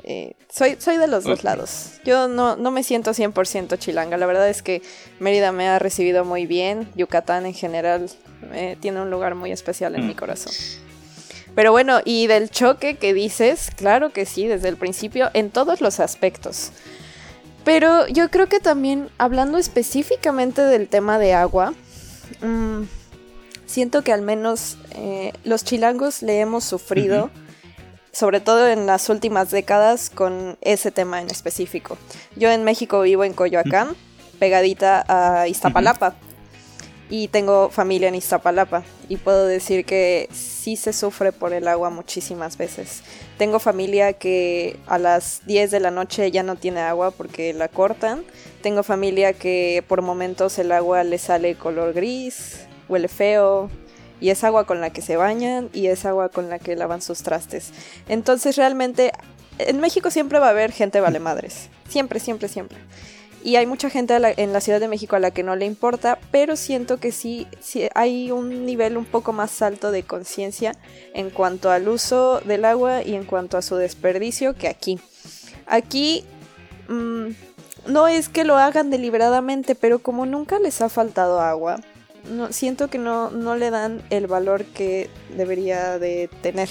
eh, 0.05 0.35
soy, 0.49 0.77
soy 0.79 0.97
de 0.97 1.07
los 1.07 1.25
dos 1.25 1.45
lados. 1.45 1.93
Yo 2.05 2.29
no, 2.29 2.57
no 2.57 2.71
me 2.71 2.83
siento 2.83 3.13
100% 3.13 3.79
chilanga. 3.79 4.17
La 4.17 4.27
verdad 4.27 4.49
es 4.49 4.63
que 4.63 4.83
Mérida 5.21 5.53
me 5.53 5.69
ha 5.69 5.79
recibido 5.79 6.25
muy 6.25 6.47
bien. 6.47 6.89
Yucatán 6.97 7.47
en 7.47 7.55
general 7.55 8.11
eh, 8.53 8.77
tiene 8.81 9.01
un 9.01 9.11
lugar 9.11 9.35
muy 9.35 9.53
especial 9.53 9.95
en 9.95 10.07
mi 10.07 10.15
mm. 10.15 10.17
corazón. 10.17 10.53
Pero 11.55 11.71
bueno, 11.71 12.01
y 12.05 12.27
del 12.27 12.51
choque 12.51 12.97
que 12.97 13.13
dices, 13.13 13.71
claro 13.77 14.11
que 14.11 14.27
sí, 14.27 14.47
desde 14.47 14.69
el 14.69 14.77
principio, 14.77 15.31
en 15.35 15.51
todos 15.51 15.81
los 15.81 16.01
aspectos. 16.01 16.73
Pero 17.65 18.09
yo 18.09 18.31
creo 18.31 18.49
que 18.49 18.59
también, 18.59 19.09
hablando 19.19 19.59
específicamente 19.59 20.63
del 20.63 20.89
tema 20.89 21.19
de 21.19 21.35
agua, 21.35 21.75
mm, 22.41 22.83
siento 23.67 24.03
que 24.03 24.13
al 24.13 24.23
menos 24.23 24.79
eh, 24.97 25.33
los 25.45 25.63
chilangos 25.65 26.23
le 26.23 26.41
hemos 26.41 26.65
sufrido 26.65 27.31
sobre 28.13 28.41
todo 28.41 28.69
en 28.69 28.87
las 28.87 29.09
últimas 29.09 29.51
décadas 29.51 30.11
con 30.11 30.59
ese 30.61 30.91
tema 30.91 31.21
en 31.21 31.31
específico. 31.31 31.97
Yo 32.37 32.51
en 32.51 32.63
México 32.63 33.01
vivo 33.01 33.25
en 33.25 33.33
Coyoacán, 33.33 33.97
pegadita 34.39 35.05
a 35.09 35.49
Iztapalapa, 35.49 36.15
y 37.09 37.29
tengo 37.29 37.69
familia 37.69 38.09
en 38.09 38.15
Iztapalapa, 38.15 38.85
y 39.09 39.17
puedo 39.17 39.47
decir 39.47 39.85
que 39.85 40.29
sí 40.33 40.77
se 40.77 40.93
sufre 40.93 41.33
por 41.33 41.53
el 41.53 41.69
agua 41.69 41.91
muchísimas 41.91 42.57
veces. 42.57 43.03
Tengo 43.37 43.59
familia 43.59 44.15
que 44.15 44.79
a 44.87 44.99
las 44.99 45.45
10 45.47 45.71
de 45.71 45.81
la 45.81 45.91
noche 45.91 46.31
ya 46.31 46.43
no 46.43 46.57
tiene 46.57 46.81
agua 46.81 47.11
porque 47.11 47.53
la 47.53 47.69
cortan. 47.69 48.25
Tengo 48.63 48.83
familia 48.83 49.33
que 49.33 49.85
por 49.89 50.01
momentos 50.01 50.59
el 50.59 50.73
agua 50.73 51.05
le 51.05 51.19
sale 51.19 51.55
color 51.57 51.93
gris, 51.93 52.67
huele 52.89 53.09
feo, 53.09 53.71
y 54.23 54.31
es 54.31 54.45
agua 54.45 54.65
con 54.65 54.81
la 54.81 54.91
que 54.91 55.03
se 55.03 55.17
bañan 55.17 55.69
y 55.73 55.89
es 55.89 56.05
agua 56.05 56.29
con 56.29 56.49
la 56.49 56.61
que 56.61 56.77
lavan 56.77 57.03
sus 57.03 57.25
trastes. 57.25 57.73
Entonces 58.09 58.55
realmente 58.55 59.11
en 59.59 59.81
México 59.81 60.13
siempre 60.13 60.39
va 60.39 60.47
a 60.47 60.51
haber 60.51 60.71
gente 60.71 61.01
vale 61.01 61.19
madres, 61.19 61.69
siempre, 61.89 62.21
siempre, 62.21 62.49
siempre. 62.49 62.79
Y 63.43 63.57
hay 63.57 63.67
mucha 63.67 63.91
gente 63.91 64.17
en 64.37 64.53
la 64.53 64.61
Ciudad 64.61 64.79
de 64.79 64.87
México 64.87 65.17
a 65.17 65.19
la 65.19 65.33
que 65.33 65.43
no 65.43 65.57
le 65.57 65.67
importa, 65.67 66.21
pero 66.31 66.55
siento 66.55 66.99
que 66.99 67.11
sí, 67.11 67.49
hay 67.97 68.31
un 68.31 68.65
nivel 68.65 68.97
un 68.97 69.05
poco 69.05 69.33
más 69.33 69.61
alto 69.61 69.91
de 69.91 70.05
conciencia 70.05 70.77
en 71.13 71.29
cuanto 71.29 71.73
al 71.73 71.89
uso 71.89 72.41
del 72.43 72.65
agua 72.65 73.03
y 73.03 73.17
en 73.17 73.25
cuanto 73.25 73.59
a 73.59 73.63
su 73.63 73.75
desperdicio 73.75 74.55
que 74.55 74.69
aquí. 74.69 75.01
Aquí 75.67 76.25
mm, 76.89 77.31
no 77.89 78.07
es 78.07 78.29
que 78.29 78.45
lo 78.45 78.57
hagan 78.59 78.91
deliberadamente, 78.91 79.75
pero 79.75 79.99
como 79.99 80.25
nunca 80.25 80.61
les 80.61 80.81
ha 80.81 80.89
faltado 80.89 81.41
agua, 81.41 81.81
no, 82.29 82.53
siento 82.53 82.89
que 82.89 82.99
no, 82.99 83.31
no 83.31 83.57
le 83.57 83.71
dan 83.71 84.03
el 84.11 84.27
valor 84.27 84.65
que 84.65 85.11
debería 85.37 85.99
de 85.99 86.29
tener. 86.43 86.69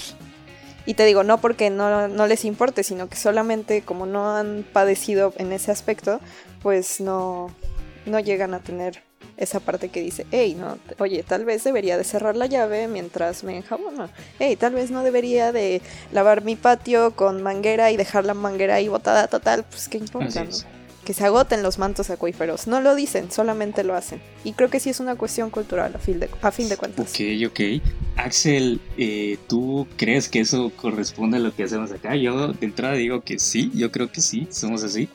Y 0.84 0.94
te 0.94 1.04
digo, 1.04 1.22
no 1.22 1.38
porque 1.38 1.70
no, 1.70 2.08
no, 2.08 2.26
les 2.26 2.44
importe, 2.44 2.82
sino 2.82 3.08
que 3.08 3.16
solamente 3.16 3.82
como 3.82 4.06
no 4.06 4.36
han 4.36 4.64
padecido 4.72 5.32
en 5.36 5.52
ese 5.52 5.70
aspecto, 5.70 6.20
pues 6.60 7.00
no, 7.00 7.54
no 8.06 8.18
llegan 8.18 8.54
a 8.54 8.60
tener 8.60 9.02
esa 9.36 9.60
parte 9.60 9.88
que 9.88 10.00
dice, 10.00 10.26
hey, 10.30 10.56
no, 10.58 10.78
oye, 10.98 11.22
tal 11.22 11.44
vez 11.44 11.64
debería 11.64 11.96
de 11.96 12.04
cerrar 12.04 12.36
la 12.36 12.46
llave 12.46 12.88
mientras 12.88 13.44
me 13.44 13.56
enjabono. 13.56 14.08
Hey, 14.38 14.56
tal 14.56 14.74
vez 14.74 14.90
no 14.90 15.02
debería 15.04 15.52
de 15.52 15.82
lavar 16.12 16.44
mi 16.44 16.56
patio 16.56 17.14
con 17.14 17.42
manguera 17.42 17.90
y 17.90 17.96
dejar 17.96 18.24
la 18.24 18.34
manguera 18.34 18.76
ahí 18.76 18.88
botada 18.88 19.28
total, 19.28 19.64
pues 19.70 19.88
qué 19.88 19.98
importa, 19.98 20.44
¿no? 20.44 20.81
Que 21.04 21.14
se 21.14 21.24
agoten 21.24 21.62
los 21.62 21.78
mantos 21.78 22.10
acuíferos. 22.10 22.66
No 22.66 22.80
lo 22.80 22.94
dicen, 22.94 23.30
solamente 23.30 23.84
lo 23.84 23.94
hacen. 23.94 24.20
Y 24.44 24.52
creo 24.52 24.70
que 24.70 24.80
sí 24.80 24.90
es 24.90 25.00
una 25.00 25.16
cuestión 25.16 25.50
cultural 25.50 25.94
a 25.94 25.98
fin 25.98 26.20
de, 26.20 26.30
a 26.40 26.50
fin 26.50 26.68
de 26.68 26.76
cuentas. 26.76 27.10
Ok, 27.10 27.20
ok. 27.48 27.60
Axel, 28.16 28.80
eh, 28.96 29.38
¿tú 29.48 29.86
crees 29.96 30.28
que 30.28 30.40
eso 30.40 30.70
corresponde 30.76 31.38
a 31.38 31.40
lo 31.40 31.54
que 31.54 31.64
hacemos 31.64 31.90
acá? 31.90 32.14
Yo 32.16 32.52
de 32.52 32.66
entrada 32.66 32.94
digo 32.94 33.22
que 33.22 33.38
sí, 33.38 33.70
yo 33.74 33.90
creo 33.90 34.12
que 34.12 34.20
sí, 34.20 34.46
somos 34.50 34.84
así. 34.84 35.08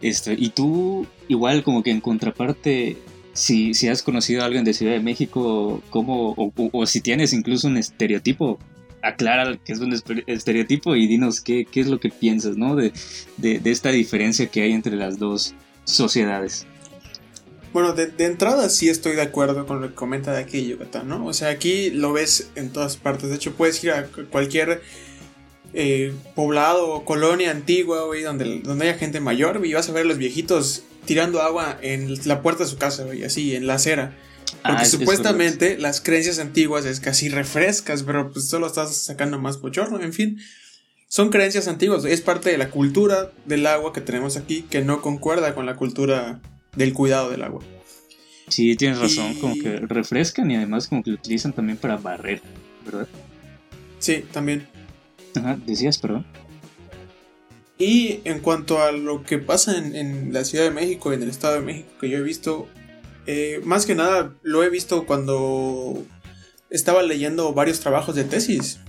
Este, 0.00 0.34
y 0.34 0.50
tú, 0.50 1.06
igual 1.28 1.62
como 1.62 1.82
que 1.82 1.90
en 1.90 2.00
contraparte, 2.00 2.98
si, 3.32 3.74
si 3.74 3.88
has 3.88 4.02
conocido 4.02 4.42
a 4.42 4.46
alguien 4.46 4.64
de 4.64 4.74
Ciudad 4.74 4.92
de 4.92 5.00
México, 5.00 5.82
¿cómo, 5.90 6.34
o, 6.36 6.86
si 6.86 7.00
tienes 7.00 7.32
incluso 7.32 7.68
un 7.68 7.76
estereotipo, 7.76 8.58
aclara 9.04 9.58
que 9.64 9.72
es 9.72 9.80
un 9.80 9.92
estereotipo 10.26 10.96
y 10.96 11.06
dinos 11.06 11.40
qué, 11.40 11.66
qué 11.70 11.80
es 11.80 11.86
lo 11.86 12.00
que 12.00 12.08
piensas, 12.08 12.56
¿no? 12.56 12.74
De, 12.74 12.92
de, 13.36 13.60
esta 13.70 13.90
diferencia 13.90 14.46
que 14.46 14.62
hay 14.62 14.72
entre 14.72 14.96
las 14.96 15.18
dos 15.18 15.54
sociedades. 15.84 16.66
Bueno, 17.72 17.92
de, 17.92 18.12
entrada 18.24 18.68
sí 18.68 18.88
estoy 18.88 19.16
de 19.16 19.22
acuerdo 19.22 19.66
con 19.66 19.80
lo 19.80 19.88
que 19.88 19.94
comenta 19.94 20.32
de 20.32 20.40
aquí 20.40 20.66
Yucatán, 20.66 21.08
¿no? 21.08 21.26
O 21.26 21.32
sea, 21.32 21.50
aquí 21.50 21.90
lo 21.90 22.12
ves 22.12 22.50
en 22.54 22.70
todas 22.70 22.96
partes. 22.96 23.30
De 23.30 23.36
hecho, 23.36 23.54
puedes 23.54 23.82
ir 23.84 23.90
a 23.90 24.06
cualquier 24.30 24.80
eh, 25.72 26.12
poblado 26.34 26.88
o 26.88 27.04
colonia 27.04 27.50
antigua, 27.50 28.04
güey, 28.04 28.22
donde, 28.22 28.60
donde 28.60 28.88
haya 28.88 28.98
gente 28.98 29.20
mayor, 29.20 29.60
y 29.66 29.74
vas 29.74 29.88
a 29.88 29.92
ver 29.92 30.04
a 30.04 30.08
los 30.08 30.18
viejitos 30.18 30.84
tirando 31.04 31.42
agua 31.42 31.76
en 31.82 32.14
la 32.26 32.42
puerta 32.42 32.64
de 32.64 32.70
su 32.70 32.78
casa, 32.78 33.04
güey, 33.04 33.24
así, 33.24 33.54
en 33.54 33.66
la 33.66 33.74
acera. 33.74 34.16
Porque 34.62 34.82
ah, 34.82 34.84
supuestamente 34.84 35.78
las 35.78 36.00
creencias 36.00 36.38
antiguas 36.38 36.86
es 36.86 37.06
así 37.06 37.28
refrescas, 37.28 38.02
pero 38.02 38.32
pues 38.32 38.48
solo 38.48 38.66
estás 38.66 38.96
sacando 38.96 39.38
más 39.38 39.60
bochorno, 39.60 40.00
en 40.00 40.12
fin. 40.12 40.38
Son 41.08 41.30
creencias 41.30 41.68
antiguas, 41.68 42.04
es 42.04 42.20
parte 42.22 42.50
de 42.50 42.58
la 42.58 42.70
cultura 42.70 43.30
del 43.44 43.66
agua 43.66 43.92
que 43.92 44.00
tenemos 44.00 44.36
aquí 44.36 44.62
que 44.62 44.82
no 44.82 45.00
concuerda 45.00 45.54
con 45.54 45.66
la 45.66 45.76
cultura 45.76 46.40
del 46.74 46.92
cuidado 46.92 47.30
del 47.30 47.42
agua. 47.42 47.62
Sí, 48.48 48.76
tienes 48.76 48.98
razón, 48.98 49.34
como 49.34 49.54
que 49.54 49.76
refrescan 49.76 50.50
y 50.50 50.56
además 50.56 50.88
como 50.88 51.02
que 51.02 51.10
lo 51.10 51.16
utilizan 51.16 51.52
también 51.52 51.78
para 51.78 51.96
barrer, 51.96 52.42
¿verdad? 52.84 53.08
Sí, 53.98 54.24
también. 54.32 54.66
Ajá, 55.34 55.58
decías, 55.66 55.98
perdón. 55.98 56.26
Y 57.78 58.20
en 58.24 58.40
cuanto 58.40 58.82
a 58.82 58.92
lo 58.92 59.24
que 59.24 59.38
pasa 59.38 59.76
en, 59.76 60.32
la 60.32 60.44
Ciudad 60.44 60.64
de 60.64 60.70
México 60.70 61.10
y 61.10 61.16
en 61.16 61.22
el 61.22 61.30
Estado 61.30 61.54
de 61.54 61.62
México, 61.62 61.88
que 62.00 62.08
yo 62.08 62.18
he 62.18 62.22
visto, 62.22 62.68
eh, 63.26 63.60
más 63.64 63.86
que 63.86 63.94
nada 63.94 64.34
lo 64.42 64.62
he 64.62 64.70
visto 64.70 65.06
cuando 65.06 66.04
estaba 66.70 67.02
leyendo 67.02 67.52
varios 67.52 67.80
trabajos 67.80 68.14
de 68.14 68.24
tesis 68.24 68.80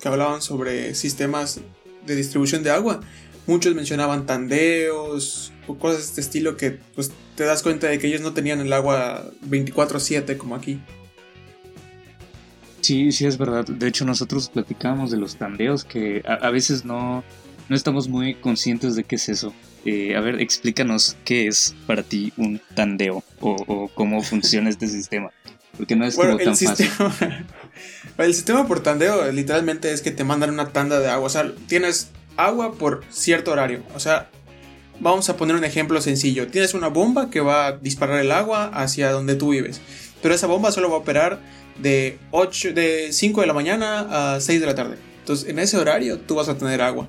que 0.00 0.08
hablaban 0.08 0.42
sobre 0.42 0.94
sistemas 0.94 1.60
de 2.06 2.16
distribución 2.16 2.62
de 2.62 2.70
agua. 2.70 3.00
Muchos 3.46 3.74
mencionaban 3.74 4.26
tandeos 4.26 5.52
o 5.66 5.78
cosas 5.78 5.98
de 5.98 6.04
este 6.04 6.20
estilo 6.20 6.56
que 6.56 6.78
pues 6.94 7.10
te 7.36 7.44
das 7.44 7.62
cuenta 7.62 7.88
de 7.88 7.98
que 7.98 8.06
ellos 8.06 8.20
no 8.20 8.32
tenían 8.32 8.60
el 8.60 8.72
agua 8.72 9.30
24/7 9.48 10.36
como 10.36 10.54
aquí. 10.54 10.80
Sí, 12.80 13.12
sí 13.12 13.26
es 13.26 13.38
verdad. 13.38 13.66
De 13.66 13.88
hecho 13.88 14.04
nosotros 14.04 14.48
platicábamos 14.48 15.10
de 15.10 15.16
los 15.16 15.36
tandeos 15.36 15.84
que 15.84 16.22
a, 16.26 16.50
veces 16.50 16.84
no, 16.84 17.22
no 17.68 17.76
estamos 17.76 18.08
muy 18.08 18.34
conscientes 18.34 18.96
de 18.96 19.04
qué 19.04 19.16
es 19.16 19.28
eso. 19.28 19.52
Eh, 19.84 20.14
a 20.14 20.20
ver, 20.20 20.40
explícanos 20.40 21.16
qué 21.24 21.46
es 21.46 21.74
para 21.86 22.02
ti 22.02 22.32
un 22.36 22.60
tandeo 22.74 23.24
o, 23.40 23.90
cómo 23.94 24.22
funciona 24.22 24.68
este 24.68 24.86
sistema. 24.86 25.30
Porque 25.76 25.96
no 25.96 26.04
es 26.04 26.16
como 26.16 26.36
tan 26.36 26.56
fácil. 26.56 26.90
el 28.18 28.34
sistema 28.34 28.66
por 28.66 28.82
tandeo 28.82 29.30
literalmente 29.32 29.92
es 29.92 30.02
que 30.02 30.10
te 30.10 30.24
mandan 30.24 30.50
una 30.50 30.68
tanda 30.68 31.00
de 31.00 31.08
agua. 31.08 31.26
O 31.26 31.30
sea, 31.30 31.50
tienes 31.68 32.10
agua 32.36 32.74
por 32.74 33.04
cierto 33.10 33.52
horario. 33.52 33.82
O 33.94 34.00
sea, 34.00 34.28
vamos 34.98 35.28
a 35.30 35.36
poner 35.36 35.56
un 35.56 35.64
ejemplo 35.64 36.00
sencillo. 36.02 36.48
Tienes 36.48 36.74
una 36.74 36.88
bomba 36.88 37.30
que 37.30 37.40
va 37.40 37.66
a 37.66 37.72
disparar 37.72 38.20
el 38.20 38.32
agua 38.32 38.66
hacia 38.74 39.10
donde 39.10 39.36
tú 39.36 39.50
vives. 39.50 39.80
Pero 40.20 40.34
esa 40.34 40.46
bomba 40.46 40.70
solo 40.72 40.90
va 40.90 40.96
a 40.96 40.98
operar 40.98 41.40
de, 41.78 42.18
8, 42.30 42.74
de 42.74 43.12
5 43.12 43.40
de 43.40 43.46
la 43.46 43.54
mañana 43.54 44.34
a 44.34 44.40
6 44.40 44.60
de 44.60 44.66
la 44.66 44.74
tarde. 44.74 44.96
Entonces, 45.20 45.48
en 45.48 45.58
ese 45.58 45.78
horario 45.78 46.18
tú 46.18 46.34
vas 46.34 46.48
a 46.48 46.58
tener 46.58 46.82
agua. 46.82 47.08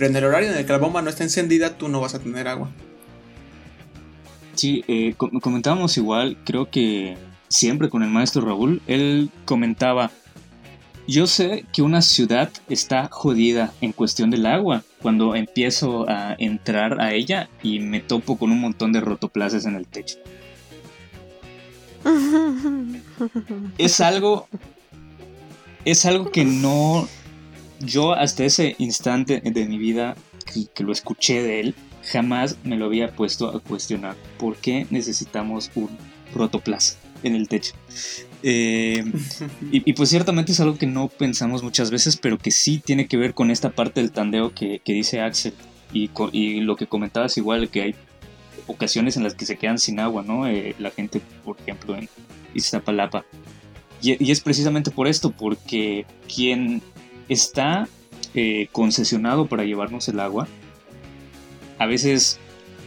Pero 0.00 0.12
en 0.12 0.16
el 0.16 0.24
horario 0.24 0.50
en 0.50 0.56
el 0.56 0.64
que 0.64 0.72
la 0.72 0.78
bomba 0.78 1.02
no 1.02 1.10
está 1.10 1.24
encendida, 1.24 1.76
tú 1.76 1.88
no 1.88 2.00
vas 2.00 2.14
a 2.14 2.20
tener 2.20 2.48
agua. 2.48 2.70
Sí, 4.54 4.82
eh, 4.88 5.14
comentábamos 5.42 5.94
igual, 5.98 6.38
creo 6.46 6.70
que 6.70 7.18
siempre 7.48 7.90
con 7.90 8.02
el 8.02 8.08
maestro 8.08 8.40
Raúl, 8.40 8.80
él 8.86 9.28
comentaba, 9.44 10.10
yo 11.06 11.26
sé 11.26 11.66
que 11.74 11.82
una 11.82 12.00
ciudad 12.00 12.48
está 12.70 13.08
jodida 13.10 13.74
en 13.82 13.92
cuestión 13.92 14.30
del 14.30 14.46
agua 14.46 14.84
cuando 15.02 15.34
empiezo 15.34 16.08
a 16.08 16.34
entrar 16.38 16.98
a 16.98 17.12
ella 17.12 17.50
y 17.62 17.80
me 17.80 18.00
topo 18.00 18.38
con 18.38 18.52
un 18.52 18.60
montón 18.62 18.92
de 18.92 19.02
rotoplaces 19.02 19.66
en 19.66 19.74
el 19.74 19.86
techo. 19.86 20.16
es 23.76 24.00
algo. 24.00 24.48
Es 25.84 26.06
algo 26.06 26.30
que 26.30 26.46
no. 26.46 27.06
Yo 27.80 28.12
hasta 28.12 28.44
ese 28.44 28.76
instante 28.78 29.40
de 29.40 29.66
mi 29.66 29.78
vida 29.78 30.16
que, 30.74 30.84
lo 30.84 30.92
escuché 30.92 31.42
de 31.42 31.60
él, 31.60 31.74
jamás 32.04 32.58
me 32.62 32.76
lo 32.76 32.86
había 32.86 33.14
puesto 33.14 33.48
a 33.48 33.60
cuestionar. 33.60 34.16
¿Por 34.38 34.56
qué 34.56 34.86
necesitamos 34.90 35.70
un 35.74 35.88
protoplaza 36.32 36.98
en 37.22 37.34
el 37.34 37.48
techo? 37.48 37.72
Eh, 38.42 39.02
y, 39.72 39.92
pues 39.94 40.10
ciertamente 40.10 40.52
es 40.52 40.60
algo 40.60 40.76
que 40.76 40.86
no 40.86 41.08
pensamos 41.08 41.62
muchas 41.62 41.90
veces, 41.90 42.16
pero 42.16 42.38
que 42.38 42.50
sí 42.50 42.82
tiene 42.84 43.06
que 43.06 43.16
ver 43.16 43.32
con 43.34 43.50
esta 43.50 43.70
parte 43.70 44.00
del 44.00 44.12
tandeo 44.12 44.54
que, 44.54 44.80
dice 44.84 45.20
Axel. 45.20 45.54
Y, 45.92 46.10
y, 46.32 46.60
lo 46.60 46.76
que 46.76 46.86
comentabas 46.86 47.36
igual, 47.38 47.70
que 47.70 47.82
hay 47.82 47.94
ocasiones 48.66 49.16
en 49.16 49.24
las 49.24 49.34
que 49.34 49.46
se 49.46 49.56
quedan 49.56 49.78
sin 49.78 50.00
agua, 50.00 50.22
¿no? 50.22 50.46
Eh, 50.46 50.74
la 50.78 50.90
gente, 50.90 51.20
por 51.44 51.58
ejemplo, 51.58 51.96
en 51.96 52.08
Iztapalapa. 52.54 53.24
Y, 54.02 54.22
y, 54.24 54.30
es 54.30 54.40
precisamente 54.40 54.90
por 54.90 55.08
esto, 55.08 55.30
porque 55.30 56.06
quien 56.32 56.82
está 57.30 57.88
eh, 58.34 58.68
concesionado 58.72 59.46
para 59.46 59.64
llevarnos 59.64 60.06
el 60.08 60.20
agua, 60.20 60.46
a 61.78 61.86
veces 61.86 62.38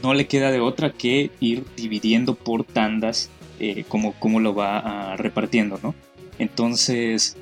no 0.03 0.13
le 0.13 0.27
queda 0.27 0.51
de 0.51 0.60
otra 0.60 0.91
que 0.91 1.32
ir 1.39 1.65
dividiendo 1.75 2.36
por 2.36 2.63
tandas 2.63 3.32
eh, 3.60 3.86
como, 3.88 4.13
como 4.13 4.39
lo 4.39 4.53
va 4.53 5.15
repartiendo, 5.17 5.79
¿no? 5.82 5.95
Entonces, 6.38 7.38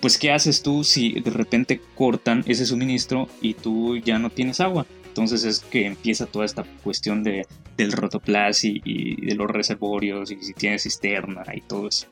pues, 0.00 0.18
¿qué 0.18 0.30
haces 0.30 0.62
tú 0.62 0.84
si 0.84 1.12
de 1.12 1.30
repente 1.30 1.80
cortan 1.94 2.44
ese 2.46 2.66
suministro 2.66 3.26
y 3.40 3.54
tú 3.54 3.96
ya 3.96 4.18
no 4.18 4.28
tienes 4.28 4.60
agua? 4.60 4.86
Entonces 5.06 5.44
es 5.44 5.60
que 5.60 5.86
empieza 5.86 6.26
toda 6.26 6.44
esta 6.44 6.64
cuestión 6.82 7.22
de, 7.22 7.46
del 7.76 7.92
rotoplas 7.92 8.64
y, 8.64 8.80
de 8.80 9.34
los 9.34 9.50
reservorios 9.50 10.30
y 10.30 10.36
si 10.42 10.52
tiene 10.52 10.78
cisterna 10.78 11.42
y 11.54 11.62
todo 11.62 11.88
eso. 11.88 12.06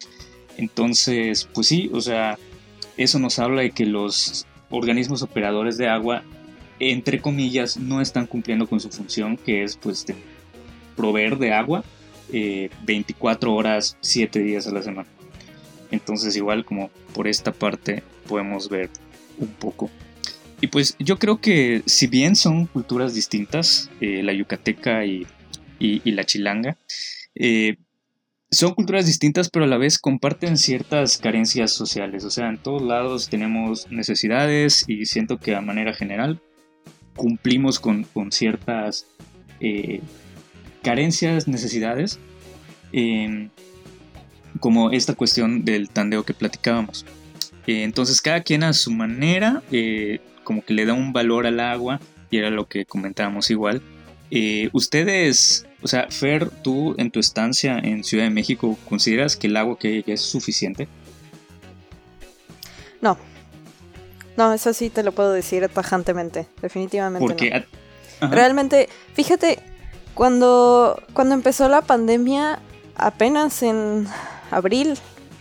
Entonces, 0.56 1.48
pues 1.52 1.66
sí, 1.66 1.90
o 1.92 2.00
sea, 2.00 2.38
eso 2.96 3.18
nos 3.18 3.38
habla 3.38 3.62
de 3.62 3.70
que 3.70 3.86
los 3.86 4.46
organismos 4.70 5.22
operadores 5.22 5.76
de 5.78 5.88
agua, 5.88 6.22
entre 6.78 7.20
comillas, 7.20 7.76
no 7.76 8.00
están 8.00 8.26
cumpliendo 8.26 8.66
con 8.66 8.80
su 8.80 8.90
función, 8.90 9.36
que 9.36 9.62
es 9.62 9.76
pues 9.76 10.06
proveer 10.96 11.38
de 11.38 11.52
agua 11.52 11.84
24 12.30 13.50
eh, 13.50 13.54
horas, 13.54 13.96
7 14.00 14.38
días 14.40 14.66
a 14.66 14.72
la 14.72 14.82
semana. 14.82 15.08
Entonces 15.90 16.36
igual 16.36 16.64
como 16.64 16.90
por 17.14 17.28
esta 17.28 17.52
parte 17.52 18.02
podemos 18.26 18.68
ver 18.68 18.88
un 19.38 19.48
poco 19.48 19.90
y 20.62 20.68
pues 20.68 20.94
yo 21.00 21.18
creo 21.18 21.40
que 21.40 21.82
si 21.86 22.06
bien 22.06 22.36
son 22.36 22.66
culturas 22.66 23.14
distintas, 23.14 23.90
eh, 24.00 24.22
la 24.22 24.32
yucateca 24.32 25.04
y, 25.04 25.26
la 25.80 26.22
chilanga, 26.22 26.78
eh, 27.34 27.78
son 28.52 28.74
culturas 28.74 29.06
distintas 29.06 29.48
pero 29.50 29.64
a 29.64 29.68
la 29.68 29.78
vez 29.78 29.98
comparten 29.98 30.56
ciertas 30.56 31.18
carencias 31.18 31.72
sociales. 31.72 32.24
O 32.24 32.30
sea, 32.30 32.48
en 32.48 32.58
todos 32.58 32.82
lados 32.82 33.28
tenemos 33.28 33.90
necesidades 33.90 34.84
y 34.86 35.06
siento 35.06 35.38
que 35.38 35.54
a 35.54 35.60
manera 35.60 35.94
general 35.94 36.40
cumplimos 37.16 37.80
con, 37.80 38.06
ciertas 38.30 39.06
eh, 39.60 40.00
carencias, 40.82 41.48
necesidades, 41.48 42.18
como 44.60 44.90
esta 44.90 45.14
cuestión 45.14 45.64
del 45.64 45.88
tandeo 45.88 46.24
que 46.24 46.34
platicábamos. 46.34 47.06
entonces 47.66 48.20
cada 48.20 48.42
quien 48.42 48.64
a 48.64 48.74
su 48.74 48.90
manera 48.90 49.62
como 50.44 50.62
que 50.62 50.74
le 50.74 50.84
da 50.84 50.92
un 50.92 51.12
valor 51.12 51.46
al 51.46 51.60
agua 51.60 52.00
y 52.30 52.38
era 52.38 52.50
lo 52.50 52.66
que 52.66 52.84
comentábamos 52.84 53.50
igual. 53.50 53.82
Eh, 54.34 54.70
ustedes, 54.72 55.66
o 55.82 55.88
sea, 55.88 56.06
Fer, 56.08 56.48
tú 56.48 56.94
en 56.96 57.10
tu 57.10 57.20
estancia 57.20 57.78
en 57.78 58.02
Ciudad 58.02 58.24
de 58.24 58.30
México, 58.30 58.78
¿consideras 58.88 59.36
que 59.36 59.46
el 59.46 59.58
agua 59.58 59.78
que 59.78 59.88
hay 59.88 60.04
es 60.06 60.22
suficiente? 60.22 60.88
No. 63.02 63.18
No, 64.38 64.54
eso 64.54 64.72
sí 64.72 64.88
te 64.88 65.02
lo 65.02 65.12
puedo 65.12 65.32
decir 65.32 65.68
tajantemente, 65.68 66.46
definitivamente. 66.62 67.26
Porque 67.26 67.66
Realmente, 68.22 68.88
fíjate, 69.12 69.58
cuando, 70.14 71.02
cuando 71.12 71.34
empezó 71.34 71.68
la 71.68 71.82
pandemia, 71.82 72.60
apenas 72.94 73.62
en 73.62 74.06
abril, 74.50 74.96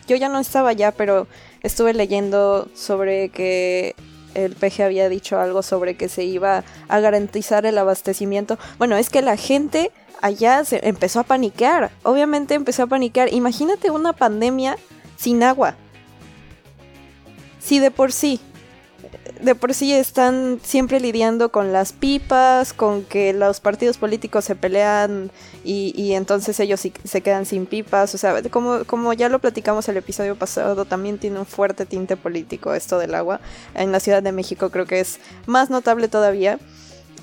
yo 0.05 0.17
ya 0.17 0.27
no 0.27 0.39
estaba 0.39 0.71
allá, 0.71 0.91
pero 0.91 1.27
estuve 1.63 1.93
leyendo 1.93 2.67
sobre 2.75 3.29
que 3.29 3.95
el 4.33 4.55
PG 4.55 4.83
había 4.83 5.09
dicho 5.09 5.39
algo 5.39 5.61
sobre 5.61 5.95
que 5.95 6.09
se 6.09 6.23
iba 6.23 6.63
a 6.87 6.99
garantizar 6.99 7.65
el 7.65 7.77
abastecimiento. 7.77 8.57
Bueno, 8.77 8.97
es 8.97 9.09
que 9.09 9.21
la 9.21 9.37
gente 9.37 9.91
allá 10.21 10.63
se 10.63 10.87
empezó 10.87 11.19
a 11.19 11.23
paniquear. 11.23 11.91
Obviamente 12.03 12.53
empezó 12.53 12.83
a 12.83 12.87
paniquear. 12.87 13.33
Imagínate 13.33 13.91
una 13.91 14.13
pandemia 14.13 14.77
sin 15.17 15.43
agua. 15.43 15.75
Si 17.59 17.79
de 17.79 17.91
por 17.91 18.11
sí 18.11 18.39
de 19.41 19.55
por 19.55 19.73
sí 19.73 19.93
están 19.93 20.59
siempre 20.63 20.99
lidiando 20.99 21.51
con 21.51 21.73
las 21.73 21.93
pipas, 21.93 22.73
con 22.73 23.03
que 23.03 23.33
los 23.33 23.59
partidos 23.59 23.97
políticos 23.97 24.45
se 24.45 24.55
pelean 24.55 25.31
y, 25.63 26.13
entonces 26.13 26.59
ellos 26.59 26.79
se 26.79 27.21
quedan 27.21 27.45
sin 27.45 27.65
pipas. 27.65 28.13
O 28.15 28.17
sea, 28.17 28.41
como, 28.49 28.85
como 28.85 29.13
ya 29.13 29.29
lo 29.29 29.39
platicamos 29.39 29.87
el 29.89 29.97
episodio 29.97 30.35
pasado, 30.35 30.85
también 30.85 31.17
tiene 31.17 31.39
un 31.39 31.45
fuerte 31.45 31.85
tinte 31.85 32.17
político 32.17 32.73
esto 32.73 32.99
del 32.99 33.15
agua. 33.15 33.39
En 33.73 33.91
la 33.91 33.99
Ciudad 33.99 34.23
de 34.23 34.31
México 34.31 34.69
creo 34.69 34.85
que 34.85 34.99
es 34.99 35.19
más 35.45 35.69
notable 35.69 36.07
todavía. 36.07 36.59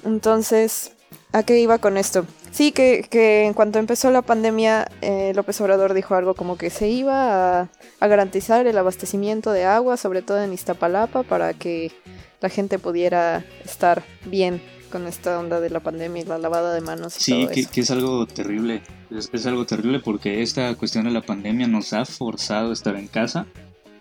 Entonces, 0.04 0.92
¿a 1.32 1.42
qué 1.42 1.58
iba 1.58 1.78
con 1.78 1.96
esto? 1.96 2.26
Sí, 2.50 2.72
que, 2.72 3.06
que 3.08 3.44
en 3.44 3.54
cuanto 3.54 3.78
empezó 3.78 4.10
la 4.10 4.22
pandemia, 4.22 4.88
eh, 5.00 5.32
López 5.34 5.60
Obrador 5.60 5.94
dijo 5.94 6.14
algo 6.14 6.34
como 6.34 6.56
que 6.56 6.70
se 6.70 6.88
iba 6.88 7.60
a, 7.60 7.68
a, 8.00 8.06
garantizar 8.06 8.66
el 8.66 8.78
abastecimiento 8.78 9.52
de 9.52 9.64
agua, 9.64 9.96
sobre 9.96 10.22
todo 10.22 10.42
en 10.42 10.52
Iztapalapa, 10.52 11.22
para 11.22 11.54
que 11.54 11.92
la 12.40 12.48
gente 12.48 12.78
pudiera 12.78 13.44
estar 13.64 14.02
bien 14.24 14.60
con 14.90 15.06
esta 15.06 15.38
onda 15.38 15.60
de 15.60 15.70
la 15.70 15.80
pandemia 15.80 16.22
y 16.22 16.24
la 16.24 16.38
lavada 16.38 16.74
de 16.74 16.80
manos. 16.80 17.16
Y 17.18 17.22
sí, 17.22 17.48
que, 17.52 17.66
que, 17.66 17.80
es 17.82 17.90
algo 17.90 18.26
terrible. 18.26 18.82
Es, 19.10 19.30
es, 19.32 19.46
algo 19.46 19.66
terrible 19.66 20.00
porque 20.00 20.42
esta 20.42 20.74
cuestión 20.74 21.04
de 21.04 21.10
la 21.10 21.22
pandemia 21.22 21.66
nos 21.66 21.92
ha 21.92 22.04
forzado 22.04 22.70
a 22.70 22.72
estar 22.72 22.96
en 22.96 23.08
casa 23.08 23.46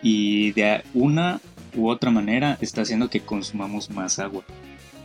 y 0.01 0.51
de 0.53 0.83
una 0.93 1.41
u 1.75 1.89
otra 1.89 2.11
manera 2.11 2.57
está 2.61 2.81
haciendo 2.81 3.09
que 3.09 3.21
consumamos 3.21 3.89
más 3.89 4.19
agua. 4.19 4.43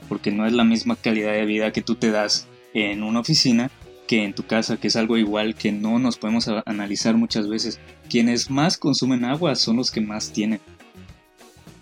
Porque 0.09 0.31
no 0.31 0.46
es 0.46 0.52
la 0.52 0.64
misma 0.64 0.96
calidad 0.96 1.33
de 1.33 1.46
vida 1.46 1.72
que 1.72 1.83
tú 1.83 1.94
te 1.94 2.11
das 2.11 2.46
en 2.74 3.02
una 3.02 3.20
oficina 3.20 3.70
que 4.06 4.24
en 4.24 4.35
tu 4.35 4.44
casa, 4.44 4.76
que 4.76 4.88
es 4.88 4.96
algo 4.96 5.16
igual 5.16 5.54
que 5.54 5.72
no 5.72 5.98
nos 5.98 6.18
podemos 6.18 6.48
analizar 6.66 7.16
muchas 7.16 7.48
veces. 7.48 7.80
Quienes 8.11 8.50
más 8.50 8.76
consumen 8.76 9.24
agua 9.24 9.54
son 9.54 9.76
los 9.76 9.90
que 9.90 10.00
más 10.00 10.32
tienen. 10.32 10.61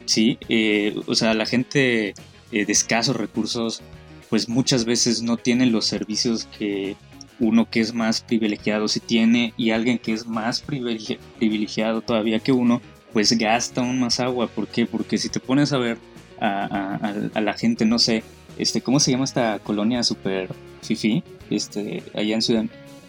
Sí, 0.04 0.38
eh, 0.48 0.94
o 1.06 1.14
sea, 1.14 1.34
la 1.34 1.46
gente 1.46 2.14
eh, 2.52 2.64
de 2.64 2.72
escasos 2.72 3.16
recursos, 3.16 3.82
pues 4.28 4.48
muchas 4.48 4.84
veces 4.84 5.22
no 5.22 5.36
tiene 5.36 5.66
los 5.66 5.86
servicios 5.86 6.46
que 6.58 6.96
uno 7.38 7.70
que 7.70 7.80
es 7.80 7.94
más 7.94 8.20
privilegiado 8.20 8.86
sí 8.86 9.00
tiene 9.00 9.54
y 9.56 9.70
alguien 9.70 9.98
que 9.98 10.12
es 10.12 10.26
más 10.26 10.60
privilegiado 10.60 12.02
todavía 12.02 12.38
que 12.38 12.52
uno, 12.52 12.82
pues 13.12 13.36
gasta 13.38 13.80
aún 13.80 13.98
más 13.98 14.20
agua. 14.20 14.46
¿Por 14.46 14.68
qué? 14.68 14.86
Porque 14.86 15.16
si 15.16 15.30
te 15.30 15.40
pones 15.40 15.72
a 15.72 15.78
ver 15.78 15.98
a, 16.40 17.12
a 17.34 17.40
la 17.40 17.54
gente, 17.54 17.84
no 17.86 17.98
sé, 17.98 18.22
este, 18.58 18.82
¿cómo 18.82 19.00
se 19.00 19.10
llama 19.10 19.24
esta 19.24 19.58
colonia 19.58 20.02
super 20.02 20.48
fifi? 20.82 21.22
Este, 21.50 22.02
allá 22.14 22.34
en 22.34 22.42
Ciudad. 22.42 22.64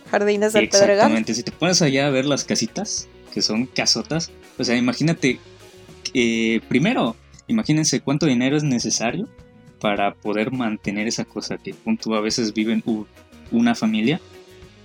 Jardines 0.10 0.54
del 0.54 0.68
Pedregal. 0.68 0.96
Exactamente, 0.96 1.34
si 1.34 1.44
te 1.44 1.52
pones 1.52 1.82
allá 1.82 2.08
a 2.08 2.10
ver 2.10 2.26
las 2.26 2.44
casitas, 2.44 3.08
que 3.34 3.42
son 3.42 3.66
casotas, 3.66 4.32
o 4.58 4.64
sea, 4.64 4.76
imagínate, 4.76 5.40
eh, 6.14 6.60
primero, 6.68 7.16
imagínense 7.48 8.02
cuánto 8.02 8.26
dinero 8.26 8.58
es 8.58 8.64
necesario 8.64 9.28
para 9.80 10.14
poder 10.14 10.52
mantener 10.52 11.08
esa 11.08 11.26
cosa 11.26 11.58
que 11.58 11.74
punto 11.74 12.14
a 12.14 12.22
veces 12.22 12.54
viven 12.54 12.84
una 13.52 13.74
familia, 13.74 14.20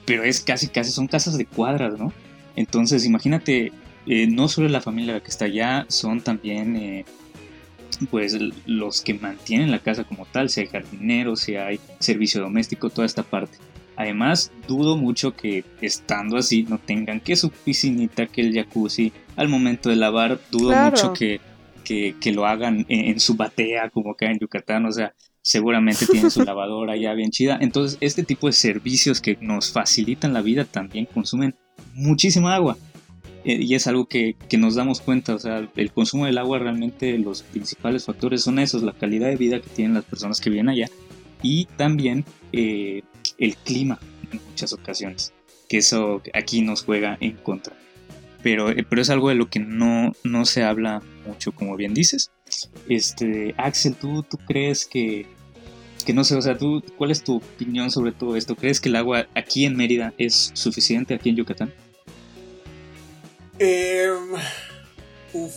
pero 0.04 0.22
es 0.22 0.40
casi, 0.40 0.68
casi 0.68 0.90
son 0.92 1.08
casas 1.08 1.36
de 1.36 1.44
cuadras, 1.44 1.98
¿no? 1.98 2.12
Entonces, 2.54 3.04
imagínate, 3.04 3.72
eh, 4.06 4.26
no 4.26 4.48
solo 4.48 4.68
la 4.68 4.80
familia 4.80 5.20
que 5.20 5.28
está 5.28 5.46
allá, 5.46 5.84
son 5.88 6.20
también 6.20 6.76
eh, 6.76 7.04
pues 8.10 8.36
los 8.66 9.00
que 9.00 9.14
mantienen 9.14 9.70
la 9.70 9.78
casa 9.78 10.04
como 10.04 10.26
tal, 10.26 10.48
si 10.50 10.60
hay 10.60 10.66
jardineros, 10.66 11.40
si 11.40 11.56
hay 11.56 11.80
servicio 11.98 12.40
doméstico, 12.40 12.90
toda 12.90 13.06
esta 13.06 13.22
parte. 13.22 13.58
Además, 13.96 14.52
dudo 14.68 14.96
mucho 14.96 15.34
que 15.34 15.64
estando 15.80 16.36
así 16.36 16.64
no 16.64 16.78
tengan 16.78 17.20
que 17.20 17.34
su 17.34 17.50
piscinita, 17.50 18.26
que 18.26 18.42
el 18.42 18.54
jacuzzi, 18.54 19.12
al 19.36 19.48
momento 19.48 19.88
de 19.88 19.96
lavar, 19.96 20.38
dudo 20.50 20.76
mucho 20.76 21.14
que, 21.14 21.40
que, 21.84 22.32
lo 22.32 22.46
hagan 22.46 22.84
en, 22.88 23.18
su 23.20 23.34
batea 23.34 23.88
como 23.90 24.12
acá 24.12 24.26
en 24.26 24.38
Yucatán, 24.38 24.84
o 24.84 24.92
sea, 24.92 25.14
seguramente 25.40 26.06
tienen 26.06 26.30
su 26.30 26.42
lavadora 26.44 26.96
ya 26.96 27.14
bien 27.14 27.30
chida. 27.30 27.56
Entonces, 27.60 27.96
este 28.00 28.22
tipo 28.22 28.48
de 28.48 28.52
servicios 28.52 29.22
que 29.22 29.38
nos 29.40 29.72
facilitan 29.72 30.34
la 30.34 30.42
vida 30.42 30.64
también 30.64 31.06
consumen 31.06 31.54
muchísima 31.94 32.54
agua. 32.54 32.76
Eh, 33.46 33.58
y 33.62 33.76
es 33.76 33.86
algo 33.86 34.06
que, 34.06 34.34
nos 34.58 34.74
damos 34.74 35.00
cuenta, 35.00 35.36
o 35.36 35.38
sea, 35.38 35.68
el 35.76 35.92
consumo 35.92 36.26
del 36.26 36.36
agua 36.36 36.58
realmente 36.58 37.16
los 37.16 37.42
principales 37.42 38.04
factores 38.04 38.42
son 38.42 38.58
esos, 38.58 38.82
la 38.82 38.92
calidad 38.92 39.28
de 39.28 39.36
vida 39.36 39.60
que 39.60 39.70
tienen 39.70 39.94
las 39.94 40.04
personas 40.04 40.40
que 40.40 40.50
viven 40.50 40.68
allá 40.68 40.90
y 41.42 41.66
también 41.76 42.24
eh, 42.52 43.02
el 43.38 43.56
clima 43.56 44.00
en 44.32 44.40
muchas 44.48 44.72
ocasiones, 44.72 45.32
que 45.68 45.78
eso 45.78 46.22
aquí 46.34 46.60
nos 46.60 46.82
juega 46.82 47.18
en 47.20 47.36
contra. 47.36 47.76
Pero, 48.42 48.70
eh, 48.70 48.84
pero 48.88 49.00
es 49.00 49.10
algo 49.10 49.28
de 49.28 49.36
lo 49.36 49.48
que 49.48 49.60
no, 49.60 50.12
no 50.24 50.44
se 50.44 50.64
habla 50.64 51.00
mucho, 51.24 51.52
como 51.52 51.76
bien 51.76 51.94
dices. 51.94 52.32
Este, 52.88 53.54
Axel, 53.58 53.94
¿tú, 53.94 54.24
tú 54.24 54.38
crees 54.38 54.86
que, 54.86 55.24
que 56.04 56.12
no 56.12 56.24
sé, 56.24 56.34
o 56.34 56.42
sea, 56.42 56.58
¿tú, 56.58 56.82
¿cuál 56.98 57.12
es 57.12 57.22
tu 57.22 57.36
opinión 57.36 57.92
sobre 57.92 58.10
todo 58.10 58.34
esto? 58.34 58.56
¿Crees 58.56 58.80
que 58.80 58.88
el 58.88 58.96
agua 58.96 59.28
aquí 59.36 59.66
en 59.66 59.76
Mérida 59.76 60.14
es 60.18 60.50
suficiente, 60.54 61.14
aquí 61.14 61.28
en 61.28 61.36
Yucatán? 61.36 61.72
Eh, 63.58 64.12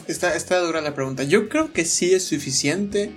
está, 0.08 0.36
está 0.36 0.60
dura 0.60 0.82
la 0.82 0.94
pregunta. 0.94 1.24
Yo 1.24 1.50
creo 1.50 1.74
que 1.74 1.86
sí 1.86 2.14
es 2.14 2.24
suficiente, 2.26 3.12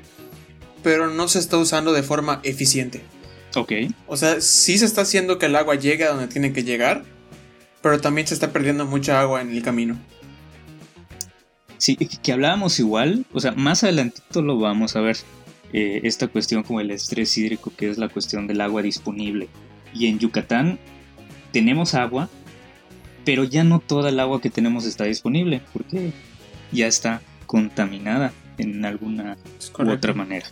pero 0.82 1.08
no 1.08 1.28
se 1.28 1.38
está 1.38 1.56
usando 1.58 1.92
de 1.92 2.02
forma 2.02 2.40
eficiente. 2.42 3.02
Ok. 3.54 3.72
O 4.06 4.16
sea, 4.16 4.40
sí 4.40 4.78
se 4.78 4.84
está 4.84 5.02
haciendo 5.02 5.38
que 5.38 5.46
el 5.46 5.56
agua 5.56 5.74
llegue 5.74 6.04
a 6.04 6.10
donde 6.10 6.28
tiene 6.28 6.52
que 6.52 6.64
llegar, 6.64 7.04
pero 7.80 8.00
también 8.00 8.26
se 8.26 8.34
está 8.34 8.52
perdiendo 8.52 8.86
mucha 8.86 9.20
agua 9.20 9.40
en 9.42 9.50
el 9.50 9.62
camino. 9.62 9.98
Sí, 11.78 11.96
que 11.96 12.32
hablábamos 12.32 12.78
igual, 12.78 13.26
o 13.32 13.40
sea, 13.40 13.52
más 13.52 13.82
adelantito 13.82 14.40
lo 14.40 14.56
vamos 14.56 14.94
a 14.94 15.00
ver, 15.00 15.16
eh, 15.72 16.02
esta 16.04 16.28
cuestión 16.28 16.62
como 16.62 16.80
el 16.80 16.92
estrés 16.92 17.36
hídrico, 17.36 17.72
que 17.76 17.90
es 17.90 17.98
la 17.98 18.08
cuestión 18.08 18.46
del 18.46 18.60
agua 18.60 18.82
disponible. 18.82 19.48
Y 19.92 20.06
en 20.06 20.20
Yucatán 20.20 20.78
tenemos 21.50 21.94
agua, 21.94 22.28
pero 23.24 23.44
ya 23.44 23.64
no 23.64 23.80
toda 23.80 24.10
el 24.10 24.20
agua 24.20 24.40
que 24.40 24.50
tenemos 24.50 24.84
está 24.84 25.04
disponible 25.04 25.62
porque 25.72 26.12
ya 26.72 26.86
está 26.86 27.22
contaminada 27.46 28.32
en 28.58 28.84
alguna 28.84 29.36
u 29.78 29.90
otra 29.90 30.14
manera. 30.14 30.46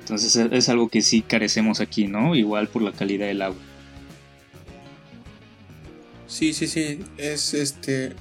Entonces 0.00 0.36
es 0.36 0.68
algo 0.68 0.88
que 0.88 1.00
sí 1.00 1.22
carecemos 1.22 1.80
aquí, 1.80 2.06
¿no? 2.06 2.34
Igual 2.34 2.68
por 2.68 2.82
la 2.82 2.92
calidad 2.92 3.26
del 3.26 3.42
agua. 3.42 3.60
Sí, 6.26 6.52
sí, 6.52 6.66
sí. 6.66 7.00
Es 7.16 7.54
este. 7.54 8.14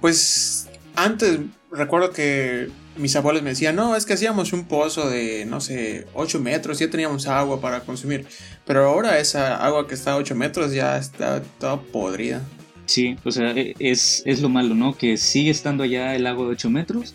Pues 0.00 0.68
antes 0.96 1.40
recuerdo 1.70 2.10
que 2.10 2.70
mis 2.96 3.14
abuelos 3.14 3.42
me 3.42 3.50
decían, 3.50 3.76
no, 3.76 3.94
es 3.94 4.06
que 4.06 4.14
hacíamos 4.14 4.52
un 4.52 4.64
pozo 4.64 5.08
de, 5.08 5.44
no 5.44 5.60
sé, 5.60 6.06
8 6.14 6.40
metros, 6.40 6.78
ya 6.78 6.88
teníamos 6.90 7.26
agua 7.26 7.60
para 7.60 7.80
consumir. 7.80 8.26
Pero 8.64 8.88
ahora 8.88 9.18
esa 9.18 9.56
agua 9.56 9.86
que 9.86 9.94
está 9.94 10.12
a 10.12 10.16
8 10.16 10.34
metros 10.34 10.72
ya 10.72 10.96
está 10.96 11.42
toda 11.60 11.80
podrida. 11.80 12.42
Sí, 12.86 13.16
o 13.24 13.30
sea, 13.30 13.50
e, 13.50 13.74
es, 13.78 14.22
es 14.26 14.40
lo 14.40 14.48
malo, 14.48 14.74
¿no? 14.74 14.96
Que 14.96 15.16
sigue 15.16 15.50
estando 15.50 15.84
allá 15.84 16.14
el 16.14 16.24
lago 16.24 16.46
de 16.46 16.52
8 16.52 16.70
metros, 16.70 17.14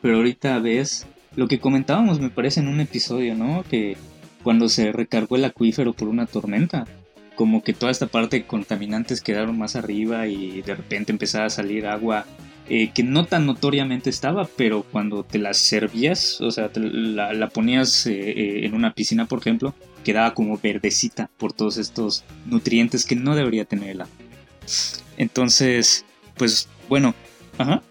pero 0.00 0.16
ahorita 0.16 0.58
ves 0.60 1.06
lo 1.36 1.48
que 1.48 1.60
comentábamos, 1.60 2.20
me 2.20 2.30
parece, 2.30 2.60
en 2.60 2.68
un 2.68 2.80
episodio, 2.80 3.34
¿no? 3.34 3.64
Que 3.68 3.96
cuando 4.42 4.68
se 4.68 4.92
recargó 4.92 5.36
el 5.36 5.44
acuífero 5.44 5.92
por 5.92 6.08
una 6.08 6.26
tormenta, 6.26 6.86
como 7.34 7.62
que 7.62 7.72
toda 7.72 7.92
esta 7.92 8.06
parte 8.06 8.38
de 8.38 8.46
contaminantes 8.46 9.20
quedaron 9.20 9.58
más 9.58 9.76
arriba 9.76 10.26
y 10.26 10.62
de 10.62 10.74
repente 10.74 11.12
empezaba 11.12 11.46
a 11.46 11.50
salir 11.50 11.86
agua 11.86 12.24
eh, 12.68 12.90
que 12.92 13.02
no 13.02 13.24
tan 13.24 13.46
notoriamente 13.46 14.10
estaba, 14.10 14.46
pero 14.56 14.82
cuando 14.82 15.22
te 15.22 15.38
la 15.38 15.54
servías, 15.54 16.40
o 16.40 16.50
sea, 16.50 16.70
la, 16.74 17.48
ponías 17.48 18.06
eh, 18.06 18.12
eh, 18.12 18.66
en 18.66 18.74
una 18.74 18.92
piscina, 18.92 19.26
por 19.26 19.38
ejemplo, 19.38 19.74
quedaba 20.04 20.34
como 20.34 20.58
verdecita 20.58 21.30
por 21.38 21.52
todos 21.52 21.78
estos 21.78 22.24
nutrientes 22.44 23.06
que 23.06 23.16
no 23.16 23.34
debería 23.34 23.64
tener 23.64 23.90
el 23.90 24.00
agua. 24.02 24.27
Entonces, 25.16 26.04
pues 26.36 26.68
bueno, 26.88 27.14
ajá. 27.58 27.82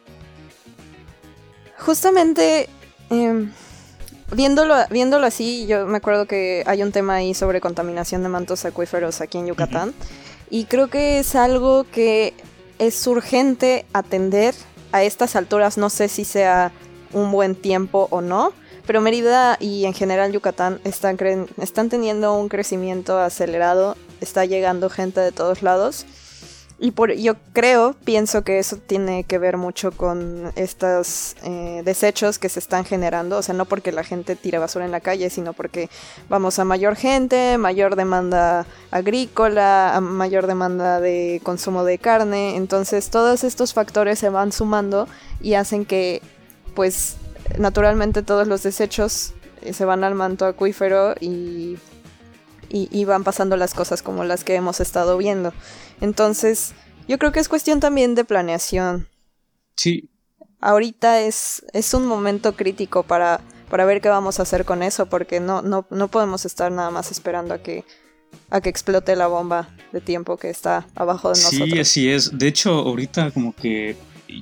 Justamente, 1.77 2.69
em, 3.09 3.51
viéndolo, 4.33 4.75
viéndolo 4.89 5.25
así, 5.27 5.67
yo 5.67 5.85
me 5.85 5.97
acuerdo 5.97 6.25
que 6.25 6.63
hay 6.65 6.83
un 6.83 6.91
tema 6.91 7.15
ahí 7.15 7.33
sobre 7.33 7.61
contaminación 7.61 8.23
de 8.23 8.29
mantos 8.29 8.65
acuíferos 8.65 9.21
aquí 9.21 9.37
en 9.37 9.47
Yucatán. 9.47 9.93
Y 10.49 10.65
creo 10.65 10.87
que 10.87 11.19
es 11.19 11.35
algo 11.35 11.85
que 11.91 12.33
es 12.79 13.05
urgente 13.07 13.85
atender 13.93 14.55
a 14.91 15.03
estas 15.03 15.35
alturas. 15.35 15.77
No 15.77 15.89
sé 15.89 16.07
si 16.07 16.25
sea 16.25 16.71
un 17.13 17.31
buen 17.31 17.55
tiempo 17.55 18.07
o 18.11 18.21
no. 18.21 18.53
Pero 18.85 19.01
Mérida 19.01 19.57
y 19.59 19.85
en 19.85 19.93
general 19.93 20.31
Yucatán 20.31 20.79
están, 20.85 21.17
están 21.61 21.89
teniendo 21.89 22.33
un 22.33 22.47
crecimiento 22.47 23.19
acelerado. 23.19 23.97
Está 24.21 24.45
llegando 24.45 24.89
gente 24.89 25.19
de 25.19 25.33
todos 25.33 25.61
lados. 25.61 26.05
Y 26.79 26.91
por, 26.91 27.11
yo 27.13 27.33
creo, 27.53 27.95
pienso 28.03 28.43
que 28.43 28.59
eso 28.59 28.77
tiene 28.77 29.23
que 29.23 29.39
ver 29.39 29.57
mucho 29.57 29.91
con 29.91 30.51
estos 30.55 31.35
eh, 31.43 31.81
desechos 31.83 32.37
que 32.37 32.49
se 32.49 32.59
están 32.59 32.85
generando, 32.85 33.37
o 33.37 33.41
sea, 33.41 33.55
no 33.55 33.65
porque 33.65 33.91
la 33.91 34.03
gente 34.03 34.35
tire 34.35 34.59
basura 34.59 34.85
en 34.85 34.91
la 34.91 34.99
calle, 34.99 35.31
sino 35.31 35.53
porque 35.53 35.89
vamos 36.29 36.59
a 36.59 36.65
mayor 36.65 36.95
gente, 36.95 37.57
mayor 37.57 37.95
demanda 37.95 38.67
agrícola, 38.91 39.97
mayor 40.03 40.45
demanda 40.45 40.99
de 40.99 41.41
consumo 41.43 41.83
de 41.83 41.97
carne, 41.97 42.55
entonces 42.57 43.09
todos 43.09 43.43
estos 43.43 43.73
factores 43.73 44.19
se 44.19 44.29
van 44.29 44.51
sumando 44.51 45.07
y 45.41 45.55
hacen 45.55 45.83
que, 45.83 46.21
pues, 46.75 47.15
naturalmente 47.57 48.21
todos 48.21 48.47
los 48.47 48.61
desechos 48.61 49.33
eh, 49.63 49.73
se 49.73 49.83
van 49.83 50.03
al 50.03 50.13
manto 50.13 50.45
acuífero 50.45 51.15
y, 51.19 51.79
y 52.69 53.05
van 53.05 53.23
pasando 53.23 53.57
las 53.57 53.73
cosas 53.73 54.03
como 54.03 54.23
las 54.25 54.43
que 54.43 54.53
hemos 54.53 54.79
estado 54.79 55.17
viendo. 55.17 55.53
Entonces, 56.01 56.73
yo 57.07 57.17
creo 57.17 57.31
que 57.31 57.39
es 57.39 57.49
cuestión 57.49 57.79
también 57.79 58.15
de 58.15 58.25
planeación. 58.25 59.07
Sí. 59.75 60.09
Ahorita 60.59 61.21
es, 61.21 61.65
es 61.73 61.93
un 61.93 62.05
momento 62.05 62.55
crítico 62.55 63.03
para, 63.03 63.41
para 63.69 63.85
ver 63.85 64.01
qué 64.01 64.09
vamos 64.09 64.39
a 64.39 64.43
hacer 64.43 64.65
con 64.65 64.83
eso, 64.83 65.07
porque 65.07 65.39
no, 65.39 65.61
no, 65.61 65.87
no 65.89 66.07
podemos 66.07 66.45
estar 66.45 66.71
nada 66.71 66.89
más 66.89 67.11
esperando 67.11 67.53
a 67.53 67.59
que, 67.59 67.83
a 68.49 68.61
que 68.61 68.69
explote 68.69 69.15
la 69.15 69.27
bomba 69.27 69.69
de 69.91 70.01
tiempo 70.01 70.37
que 70.37 70.49
está 70.49 70.87
abajo 70.95 71.31
de 71.33 71.41
nosotros. 71.41 71.69
Sí, 71.69 71.79
así 71.79 72.09
es. 72.09 72.37
De 72.37 72.47
hecho, 72.47 72.71
ahorita 72.71 73.31
como 73.31 73.55
que 73.55 73.95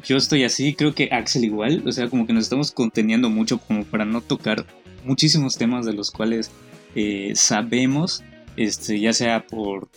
yo 0.03 0.17
estoy 0.17 0.43
así, 0.43 0.73
creo 0.73 0.93
que 0.95 1.09
Axel 1.11 1.45
igual, 1.45 1.83
o 1.85 1.91
sea, 1.91 2.09
como 2.09 2.25
que 2.25 2.33
nos 2.33 2.45
estamos 2.45 2.71
conteniendo 2.71 3.29
mucho 3.29 3.59
como 3.59 3.83
para 3.83 4.05
no 4.05 4.21
tocar 4.21 4.65
muchísimos 5.03 5.57
temas 5.57 5.85
de 5.85 5.93
los 5.93 6.11
cuales 6.11 6.49
eh, 6.95 7.33
sabemos, 7.35 8.23
este, 8.57 8.99
ya 8.99 9.13
sea 9.13 9.45
por 9.45 9.89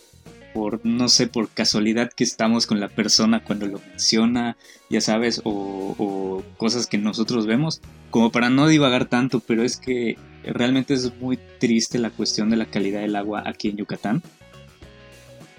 por, 0.53 0.85
no 0.85 1.09
sé, 1.09 1.27
por 1.27 1.49
casualidad 1.49 2.11
que 2.13 2.23
estamos 2.23 2.65
con 2.65 2.79
la 2.79 2.89
persona 2.89 3.43
cuando 3.43 3.67
lo 3.67 3.79
menciona, 3.79 4.57
ya 4.89 5.01
sabes, 5.01 5.41
o, 5.43 6.43
cosas 6.57 6.87
que 6.87 6.97
nosotros 6.97 7.45
vemos, 7.45 7.81
como 8.09 8.31
para 8.31 8.49
no 8.49 8.67
divagar 8.67 9.05
tanto, 9.05 9.39
pero 9.39 9.63
es 9.63 9.77
que 9.77 10.17
realmente 10.43 10.93
es 10.93 11.13
muy 11.19 11.37
triste 11.59 11.99
la 11.99 12.09
cuestión 12.09 12.49
de 12.49 12.57
la 12.57 12.65
calidad 12.65 13.01
del 13.01 13.15
agua 13.15 13.43
aquí 13.45 13.69
en 13.69 13.77
Yucatán. 13.77 14.21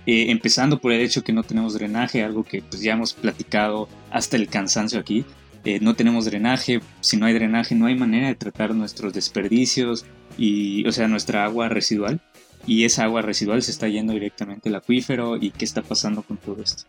Eh, 0.07 0.31
empezando 0.31 0.81
por 0.81 0.93
el 0.93 1.03
hecho 1.03 1.23
que 1.23 1.33
no 1.33 1.43
tenemos 1.43 1.75
drenaje, 1.75 2.25
algo 2.25 2.43
que 2.43 2.63
pues, 2.63 2.83
ya 2.83 2.95
hemos 2.95 3.13
platicado 3.13 3.89
hasta 4.11 4.37
el 4.37 4.49
cansancio 4.49 4.99
aquí. 4.99 5.25
Eh, 5.65 5.79
no 5.81 5.95
tenemos 5.95 6.25
drenaje, 6.25 6.81
si 7.01 7.19
no 7.19 7.27
hay 7.27 7.35
drenaje 7.35 7.75
no 7.75 7.85
hay 7.85 7.95
manera 7.95 8.29
de 8.29 8.35
tratar 8.35 8.75
nuestros 8.75 9.13
desperdicios 9.13 10.07
y, 10.39 10.87
o 10.89 10.93
sea, 10.93 11.07
nuestra 11.07 11.45
agua 11.45 11.69
residual 11.69 12.23
y 12.67 12.85
esa 12.85 13.05
agua 13.05 13.23
residual 13.23 13.63
se 13.63 13.71
está 13.71 13.89
yendo 13.89 14.13
directamente 14.13 14.69
al 14.69 14.77
acuífero 14.77 15.37
y 15.37 15.51
qué 15.51 15.65
está 15.65 15.83
pasando 15.83 16.23
con 16.23 16.37
todo 16.37 16.63
esto. 16.63 16.85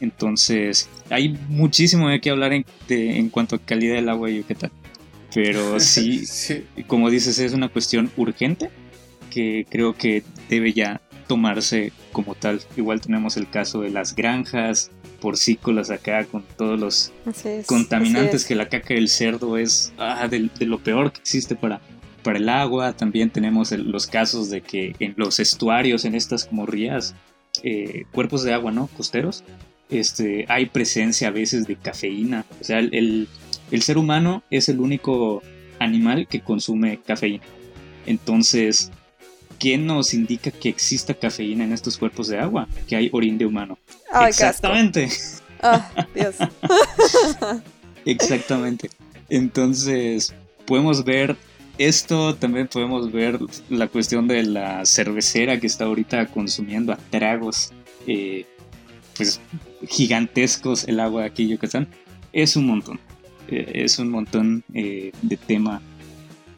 Entonces, 0.00 0.88
hay 1.10 1.38
muchísimo 1.48 2.08
de 2.08 2.20
qué 2.20 2.30
hablar 2.30 2.52
en, 2.52 2.64
en 2.88 3.28
cuanto 3.28 3.56
a 3.56 3.58
calidad 3.58 3.96
del 3.96 4.08
agua 4.08 4.28
de 4.28 4.36
Yucatán. 4.38 4.70
Pero 5.34 5.78
sí, 5.80 6.24
como 6.86 7.10
dices, 7.10 7.38
es 7.38 7.52
una 7.52 7.68
cuestión 7.68 8.10
urgente 8.16 8.70
que 9.30 9.66
creo 9.68 9.94
que 9.94 10.24
debe 10.48 10.72
ya 10.72 11.00
tomarse 11.26 11.92
como 12.12 12.34
tal. 12.34 12.60
Igual 12.76 13.00
tenemos 13.00 13.36
el 13.36 13.48
caso 13.48 13.82
de 13.82 13.90
las 13.90 14.16
granjas 14.16 14.90
porcícolas 15.20 15.90
acá 15.90 16.24
con 16.24 16.42
todos 16.56 16.80
los 16.80 17.12
contaminantes 17.66 18.44
que 18.44 18.54
la 18.54 18.68
caca 18.68 18.94
del 18.94 19.08
cerdo 19.08 19.58
es 19.58 19.92
ah, 19.98 20.26
de, 20.28 20.50
lo 20.60 20.78
peor 20.78 21.12
que 21.12 21.20
existe 21.20 21.54
para, 21.54 21.80
para 22.22 22.38
el 22.38 22.48
agua. 22.48 22.92
También 22.92 23.30
tenemos 23.30 23.72
los 23.72 24.06
casos 24.06 24.50
de 24.50 24.60
que 24.60 24.94
en 24.98 25.14
los 25.16 25.40
estuarios, 25.40 26.04
en 26.04 26.14
estas 26.14 26.44
como 26.44 26.66
rías, 26.66 27.14
eh, 27.62 28.04
cuerpos 28.12 28.42
de 28.42 28.54
agua, 28.54 28.72
¿no? 28.72 28.88
Costeros, 28.96 29.44
este, 29.88 30.46
hay 30.48 30.66
presencia 30.66 31.28
a 31.28 31.32
veces 31.32 31.66
de 31.66 31.76
cafeína. 31.76 32.44
O 32.60 32.64
sea, 32.64 32.78
el, 32.78 33.28
el 33.70 33.82
ser 33.82 33.98
humano 33.98 34.42
es 34.50 34.68
el 34.68 34.80
único 34.80 35.42
animal 35.78 36.26
que 36.28 36.40
consume 36.40 36.98
cafeína. 36.98 37.44
Entonces, 38.06 38.90
¿quién 39.58 39.86
nos 39.86 40.14
indica 40.14 40.50
que 40.50 40.68
exista 40.68 41.14
cafeína 41.14 41.64
en 41.64 41.72
estos 41.72 41.98
cuerpos 41.98 42.28
de 42.28 42.38
agua? 42.38 42.68
Que 42.88 42.96
hay 42.96 43.10
orín 43.12 43.38
de 43.38 43.46
humano. 43.46 43.78
Exactamente. 44.26 45.08
Ah, 45.62 45.90
Dios. 46.14 46.36
Exactamente. 48.04 48.90
Entonces, 49.28 50.34
podemos 50.66 51.04
ver 51.04 51.36
esto 51.80 52.34
también 52.34 52.68
podemos 52.68 53.10
ver 53.10 53.38
la 53.70 53.88
cuestión 53.88 54.28
de 54.28 54.42
la 54.42 54.84
cervecera 54.84 55.58
que 55.58 55.66
está 55.66 55.86
ahorita 55.86 56.26
consumiendo 56.26 56.92
a 56.92 56.96
tragos 56.96 57.72
eh, 58.06 58.44
pues 59.16 59.40
gigantescos 59.88 60.84
el 60.84 61.00
agua 61.00 61.24
aquí 61.24 61.44
en 61.44 61.48
Yucatán. 61.50 61.88
Es 62.34 62.54
un 62.54 62.66
montón. 62.66 63.00
Eh, 63.48 63.72
es 63.76 63.98
un 63.98 64.10
montón 64.10 64.62
eh, 64.74 65.12
de 65.22 65.36
tema 65.38 65.80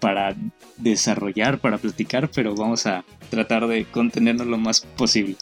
para 0.00 0.34
desarrollar, 0.76 1.60
para 1.60 1.78
platicar, 1.78 2.28
pero 2.28 2.56
vamos 2.56 2.86
a 2.86 3.04
tratar 3.30 3.68
de 3.68 3.84
contenernos 3.84 4.48
lo 4.48 4.58
más 4.58 4.80
posible. 4.80 5.36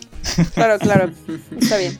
Claro, 0.52 0.78
claro. 0.78 1.10
Está 1.58 1.78
bien. 1.78 1.98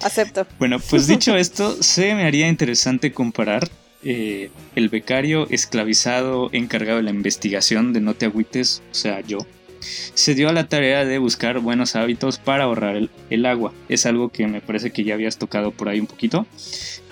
Acepto. 0.00 0.46
Bueno, 0.60 0.78
pues 0.78 1.08
dicho 1.08 1.36
esto, 1.36 1.82
se 1.82 2.14
me 2.14 2.24
haría 2.24 2.46
interesante 2.46 3.12
comparar 3.12 3.68
eh, 4.08 4.50
el 4.76 4.88
becario 4.88 5.48
esclavizado 5.50 6.48
encargado 6.52 6.98
de 6.98 7.02
la 7.02 7.10
investigación 7.10 7.92
de 7.92 8.00
No 8.00 8.14
te 8.14 8.26
agüites, 8.26 8.80
o 8.92 8.94
sea, 8.94 9.20
yo, 9.20 9.38
se 9.80 10.36
dio 10.36 10.48
a 10.48 10.52
la 10.52 10.68
tarea 10.68 11.04
de 11.04 11.18
buscar 11.18 11.58
buenos 11.58 11.96
hábitos 11.96 12.38
para 12.38 12.64
ahorrar 12.64 13.08
el, 13.30 13.46
agua. 13.46 13.72
Es 13.88 14.06
algo 14.06 14.28
que 14.28 14.46
me 14.46 14.60
parece 14.60 14.92
que 14.92 15.02
ya 15.02 15.14
habías 15.14 15.38
tocado 15.38 15.72
por 15.72 15.88
ahí 15.88 15.98
un 15.98 16.06
poquito, 16.06 16.46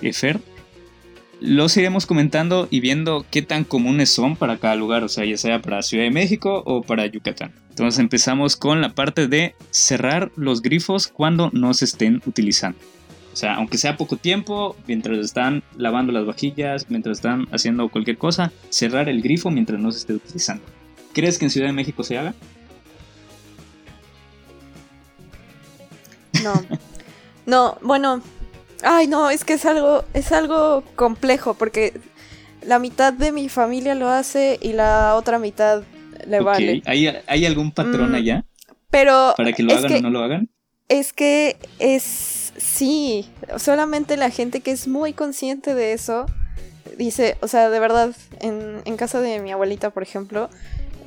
eh, 0.01 0.13
Fer. 0.13 0.39
Los 1.41 1.75
iremos 1.75 2.05
comentando 2.05 2.69
y 2.71 2.79
viendo 2.79 3.25
qué 3.29 3.41
tan 3.41 3.65
comunes 3.65 4.09
son 4.09 4.37
para 4.37 4.57
cada 4.57 4.75
lugar, 4.75 5.03
o 5.03 5.09
sea, 5.09 5.25
ya 5.25 5.35
sea 5.35 5.61
para 5.61 5.83
Ciudad 5.83 6.05
de 6.05 6.11
México 6.11 6.63
o 6.65 6.81
para 6.81 7.07
Yucatán. 7.07 7.53
Entonces 7.71 7.99
empezamos 7.99 8.55
con 8.55 8.79
la 8.79 8.95
parte 8.95 9.27
de 9.27 9.53
cerrar 9.69 10.31
los 10.37 10.61
grifos 10.61 11.07
cuando 11.07 11.49
no 11.51 11.73
se 11.73 11.83
estén 11.83 12.21
utilizando. 12.25 12.79
O 13.35 13.37
sea, 13.37 13.55
aunque 13.55 13.77
sea 13.77 13.97
poco 13.97 14.15
tiempo, 14.15 14.77
mientras 14.87 15.17
están 15.17 15.61
lavando 15.75 16.13
las 16.13 16.25
vajillas, 16.25 16.89
mientras 16.89 17.17
están 17.17 17.47
haciendo 17.51 17.89
cualquier 17.89 18.17
cosa, 18.17 18.53
cerrar 18.69 19.09
el 19.09 19.21
grifo 19.21 19.51
mientras 19.51 19.77
no 19.77 19.91
se 19.91 19.99
esté 19.99 20.13
utilizando. 20.13 20.63
¿Crees 21.11 21.37
que 21.37 21.43
en 21.43 21.51
Ciudad 21.51 21.67
de 21.67 21.73
México 21.73 22.01
se 22.03 22.17
haga? 22.17 22.33
No. 26.41 26.53
No, 27.45 27.77
bueno. 27.81 28.21
Ay, 28.83 29.07
no, 29.07 29.29
es 29.29 29.43
que 29.43 29.55
es 29.55 29.65
algo, 29.65 30.05
es 30.13 30.31
algo 30.31 30.85
complejo 30.95 31.55
porque 31.55 31.91
la 32.61 32.79
mitad 32.79 33.11
de 33.11 33.33
mi 33.33 33.49
familia 33.49 33.95
lo 33.95 34.07
hace 34.07 34.57
y 34.61 34.71
la 34.71 35.15
otra 35.15 35.39
mitad 35.39 35.83
le 36.25 36.39
vale. 36.39 36.81
¿Hay, 36.85 37.45
algún 37.45 37.73
patrón 37.73 38.13
mm, 38.13 38.15
allá? 38.15 38.45
Pero. 38.89 39.33
¿Para 39.35 39.51
que 39.51 39.61
lo 39.61 39.75
hagan 39.75 39.93
o 39.93 40.01
no 40.03 40.09
lo 40.09 40.23
hagan? 40.23 40.49
Es 40.87 41.11
que 41.11 41.57
es 41.79 42.44
Sí, 42.57 43.29
solamente 43.57 44.17
la 44.17 44.29
gente 44.29 44.61
que 44.61 44.71
es 44.71 44.87
muy 44.87 45.13
consciente 45.13 45.75
de 45.75 45.93
eso 45.93 46.25
dice, 46.97 47.37
o 47.41 47.47
sea, 47.47 47.69
de 47.69 47.79
verdad, 47.79 48.15
en, 48.39 48.81
en 48.85 48.97
casa 48.97 49.19
de 49.19 49.39
mi 49.39 49.51
abuelita, 49.51 49.89
por 49.89 50.03
ejemplo, 50.03 50.49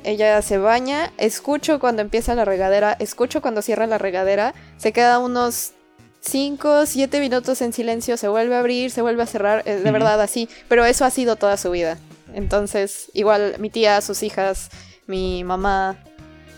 ella 0.03 0.41
se 0.41 0.57
baña, 0.57 1.11
escucho 1.17 1.79
cuando 1.79 2.01
empieza 2.01 2.35
la 2.35 2.45
regadera, 2.45 2.95
escucho 2.99 3.41
cuando 3.41 3.61
cierra 3.61 3.87
la 3.87 3.97
regadera, 3.97 4.53
se 4.77 4.93
queda 4.93 5.19
unos 5.19 5.73
5, 6.21 6.85
7 6.85 7.19
minutos 7.19 7.61
en 7.61 7.73
silencio, 7.73 8.17
se 8.17 8.27
vuelve 8.27 8.55
a 8.55 8.59
abrir, 8.59 8.91
se 8.91 9.01
vuelve 9.01 9.23
a 9.23 9.25
cerrar, 9.25 9.63
eh, 9.65 9.75
de 9.75 9.91
verdad 9.91 10.21
así, 10.21 10.49
pero 10.67 10.85
eso 10.85 11.05
ha 11.05 11.09
sido 11.09 11.35
toda 11.35 11.57
su 11.57 11.71
vida. 11.71 11.97
Entonces, 12.33 13.09
igual 13.13 13.55
mi 13.59 13.69
tía, 13.69 14.01
sus 14.01 14.21
hijas, 14.23 14.69
mi 15.07 15.43
mamá, 15.43 15.97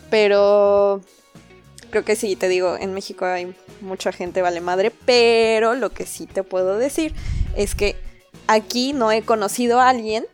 pero 0.10 1.02
creo 1.92 2.04
que 2.04 2.16
sí, 2.16 2.36
te 2.36 2.48
digo, 2.48 2.76
en 2.78 2.94
México 2.94 3.26
hay 3.26 3.54
mucha 3.82 4.12
gente 4.12 4.42
vale 4.42 4.62
madre, 4.62 4.92
pero 5.06 5.76
lo 5.76 5.92
que 5.92 6.06
sí 6.06 6.26
te 6.26 6.44
puedo 6.44 6.78
decir 6.78 7.14
es 7.56 7.76
que 7.76 7.96
aquí 8.48 8.94
no 8.94 9.12
he 9.12 9.22
conocido 9.22 9.80
a 9.80 9.90
alguien, 9.90 10.26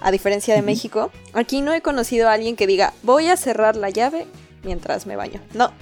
a 0.00 0.10
diferencia 0.10 0.54
de 0.54 0.62
México, 0.62 1.10
aquí 1.32 1.60
no 1.60 1.72
he 1.72 1.80
conocido 1.80 2.28
a 2.28 2.34
alguien 2.34 2.56
que 2.56 2.66
diga, 2.66 2.92
voy 3.02 3.28
a 3.28 3.36
cerrar 3.36 3.76
la 3.76 3.90
llave 3.90 4.26
mientras 4.62 5.06
me 5.06 5.16
baño. 5.16 5.40
No. 5.54 5.72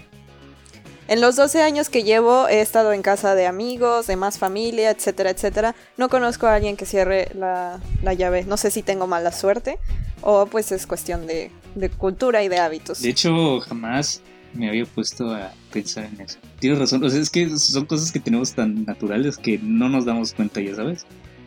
En 1.08 1.20
los 1.20 1.34
12 1.34 1.62
años 1.62 1.88
que 1.88 2.04
llevo 2.04 2.46
he 2.46 2.60
estado 2.60 2.92
en 2.92 3.02
casa 3.02 3.34
de 3.34 3.46
amigos, 3.46 4.06
de 4.06 4.14
más 4.14 4.38
familia, 4.38 4.90
etcétera, 4.90 5.30
etcétera. 5.30 5.74
No 5.96 6.08
conozco 6.08 6.46
a 6.46 6.54
alguien 6.54 6.76
que 6.76 6.86
cierre 6.86 7.28
la, 7.34 7.80
llave. 8.16 8.44
No 8.44 8.56
sé 8.56 8.70
si 8.70 8.84
tengo 8.84 9.08
mala 9.08 9.32
suerte 9.32 9.80
o 10.22 10.46
pues 10.46 10.70
es 10.70 10.86
cuestión 10.86 11.26
de, 11.26 11.50
de 11.74 11.90
cultura 11.90 12.44
y 12.44 12.48
de 12.48 12.58
hábitos. 12.58 13.02
De 13.02 13.08
hecho, 13.08 13.58
jamás 13.58 14.22
me 14.54 14.68
había 14.68 14.84
puesto 14.84 15.32
a 15.32 15.52
pensar 15.72 16.04
en 16.12 16.20
eso. 16.20 16.38
Tienes 16.58 16.78
razón, 16.78 17.02
o 17.04 17.10
sea, 17.10 17.20
es 17.20 17.30
que 17.30 17.56
son 17.58 17.86
cosas 17.86 18.12
que 18.12 18.20
tenemos 18.20 18.52
tan 18.54 18.84
naturales 18.84 19.36
que 19.36 19.58
no 19.58 19.88
nos 19.88 20.04
damos 20.04 20.32
cuenta, 20.32 20.60
ya 20.60 20.74
sabes. 20.74 21.06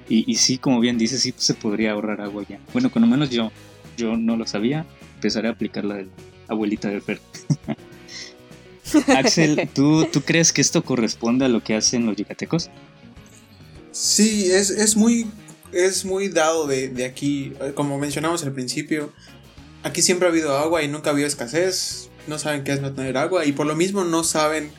Y, 0.10 0.30
y 0.30 0.36
sí, 0.36 0.58
como 0.58 0.80
bien 0.80 0.98
dices, 0.98 1.22
sí 1.22 1.34
se 1.38 1.54
podría 1.54 1.92
ahorrar 1.92 2.22
agua 2.22 2.44
ya. 2.48 2.60
Bueno, 2.74 2.92
cuando 2.92 3.08
menos 3.08 3.30
yo, 3.30 3.52
yo 3.98 4.18
no 4.18 4.36
lo 4.36 4.46
sabía, 4.46 4.86
empezaré 5.16 5.48
a 5.48 5.52
aplicar 5.52 5.86
la 5.86 5.96
de 5.96 6.04
la 6.04 6.10
abuelita 6.48 6.90
de 6.90 7.02
Fer. 7.02 7.22
Axel, 9.16 9.70
¿tú, 9.74 10.06
¿tú 10.12 10.22
crees 10.22 10.52
que 10.52 10.62
esto 10.62 10.84
corresponde 10.84 11.46
a 11.46 11.50
lo 11.50 11.64
que 11.64 11.76
hacen 11.76 12.06
los 12.06 12.16
yucatecos? 12.16 12.70
Sí, 13.92 14.52
es, 14.52 14.70
es 14.70 14.98
muy 14.98 15.28
es 15.74 16.06
muy 16.06 16.30
dado 16.30 16.68
de, 16.68 16.90
de, 16.90 17.06
aquí, 17.06 17.54
como 17.76 17.98
mencionamos 17.98 18.44
al 18.44 18.54
principio, 18.54 19.12
aquí 19.82 20.02
siempre 20.02 20.28
ha 20.28 20.32
habido 20.32 20.58
agua 20.58 20.84
y 20.84 20.88
nunca 20.88 21.10
ha 21.10 21.14
habido 21.14 21.28
escasez, 21.28 22.10
no 22.28 22.40
saben 22.40 22.64
qué 22.64 22.74
es 22.74 22.82
no 22.82 22.94
tener 22.94 23.18
agua 23.18 23.46
y 23.46 23.52
por 23.52 23.66
lo 23.66 23.76
mismo 23.76 24.04
no 24.04 24.24
saben 24.24 24.72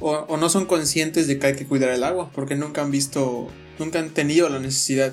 o, 0.00 0.12
o, 0.12 0.36
no 0.36 0.48
son 0.48 0.66
conscientes 0.66 1.26
de 1.28 1.38
que 1.38 1.46
hay 1.48 1.54
que 1.54 1.66
cuidar 1.66 1.90
el 1.90 2.02
agua 2.02 2.30
porque 2.34 2.56
nunca 2.56 2.82
han 2.82 2.90
visto, 2.90 3.48
nunca 3.78 4.00
han 4.00 4.10
tenido 4.10 4.48
la 4.48 4.58
necesidad 4.58 5.12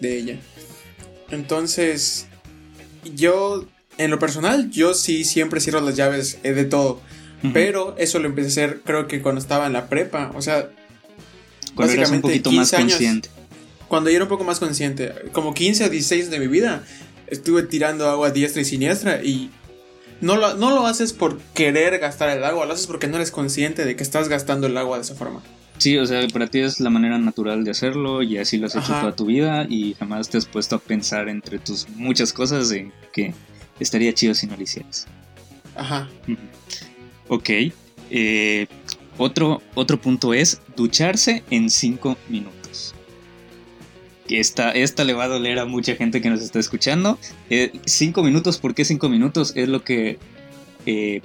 de 0.00 0.16
ella. 0.16 0.40
Entonces, 1.30 2.26
yo, 3.14 3.66
en 3.98 4.10
lo 4.10 4.18
personal, 4.18 4.70
yo 4.70 4.94
sí 4.94 5.24
siempre 5.24 5.60
cierro 5.60 5.80
las 5.80 5.96
llaves 5.96 6.38
eh, 6.42 6.52
de 6.52 6.64
todo. 6.64 7.00
Pero 7.52 7.96
eso 7.98 8.20
lo 8.20 8.28
empecé 8.28 8.46
a 8.46 8.66
hacer 8.66 8.80
creo 8.84 9.08
que 9.08 9.20
cuando 9.20 9.40
estaba 9.40 9.66
en 9.66 9.72
la 9.72 9.88
prepa. 9.88 10.30
O 10.36 10.42
sea, 10.42 10.70
cuando 11.74 11.92
eras 11.92 12.12
un 12.12 12.20
poquito 12.20 12.52
más 12.52 12.70
consciente. 12.70 13.30
cuando 13.88 14.10
yo 14.10 14.16
era 14.16 14.24
un 14.26 14.28
poco 14.28 14.44
más 14.44 14.60
consciente, 14.60 15.12
como 15.32 15.52
15 15.52 15.86
o 15.86 15.88
16 15.88 16.30
de 16.30 16.38
mi 16.38 16.46
vida, 16.46 16.84
estuve 17.26 17.64
tirando 17.64 18.08
agua 18.08 18.30
diestra 18.30 18.62
y 18.62 18.64
siniestra 18.64 19.24
y 19.24 19.50
no 20.22 20.36
lo, 20.36 20.54
no 20.54 20.70
lo 20.70 20.86
haces 20.86 21.12
por 21.12 21.38
querer 21.52 21.98
gastar 21.98 22.30
el 22.30 22.42
agua, 22.44 22.64
lo 22.64 22.72
haces 22.72 22.86
porque 22.86 23.08
no 23.08 23.16
eres 23.16 23.30
consciente 23.30 23.84
de 23.84 23.96
que 23.96 24.02
estás 24.02 24.28
gastando 24.28 24.68
el 24.68 24.78
agua 24.78 24.96
de 24.96 25.02
esa 25.02 25.14
forma. 25.14 25.42
Sí, 25.78 25.98
o 25.98 26.06
sea, 26.06 26.26
para 26.28 26.46
ti 26.46 26.60
es 26.60 26.78
la 26.78 26.90
manera 26.90 27.18
natural 27.18 27.64
de 27.64 27.72
hacerlo 27.72 28.22
y 28.22 28.38
así 28.38 28.56
lo 28.56 28.66
has 28.66 28.76
hecho 28.76 28.92
toda 28.92 29.16
tu 29.16 29.26
vida 29.26 29.66
y 29.68 29.94
jamás 29.94 30.28
te 30.28 30.38
has 30.38 30.46
puesto 30.46 30.76
a 30.76 30.78
pensar 30.78 31.28
entre 31.28 31.58
tus 31.58 31.88
muchas 31.90 32.32
cosas 32.32 32.68
de 32.68 32.92
que 33.12 33.34
estaría 33.80 34.14
chido 34.14 34.32
si 34.34 34.46
no 34.46 34.56
lo 34.56 34.62
hicieras. 34.62 35.08
Ajá. 35.74 36.08
Ok. 37.26 37.50
Eh, 38.10 38.66
otro, 39.18 39.60
otro 39.74 40.00
punto 40.00 40.34
es 40.34 40.60
ducharse 40.76 41.42
en 41.50 41.68
5 41.68 42.16
minutos. 42.28 42.61
Esta, 44.36 44.70
esta 44.70 45.04
le 45.04 45.14
va 45.14 45.24
a 45.24 45.28
doler 45.28 45.58
a 45.58 45.64
mucha 45.64 45.94
gente 45.96 46.20
que 46.20 46.30
nos 46.30 46.42
está 46.42 46.58
escuchando. 46.58 47.18
5 47.48 48.20
eh, 48.20 48.24
minutos, 48.24 48.58
¿por 48.58 48.74
qué 48.74 48.84
5 48.84 49.08
minutos? 49.08 49.52
Es 49.56 49.68
lo 49.68 49.84
que 49.84 50.18
eh, 50.86 51.22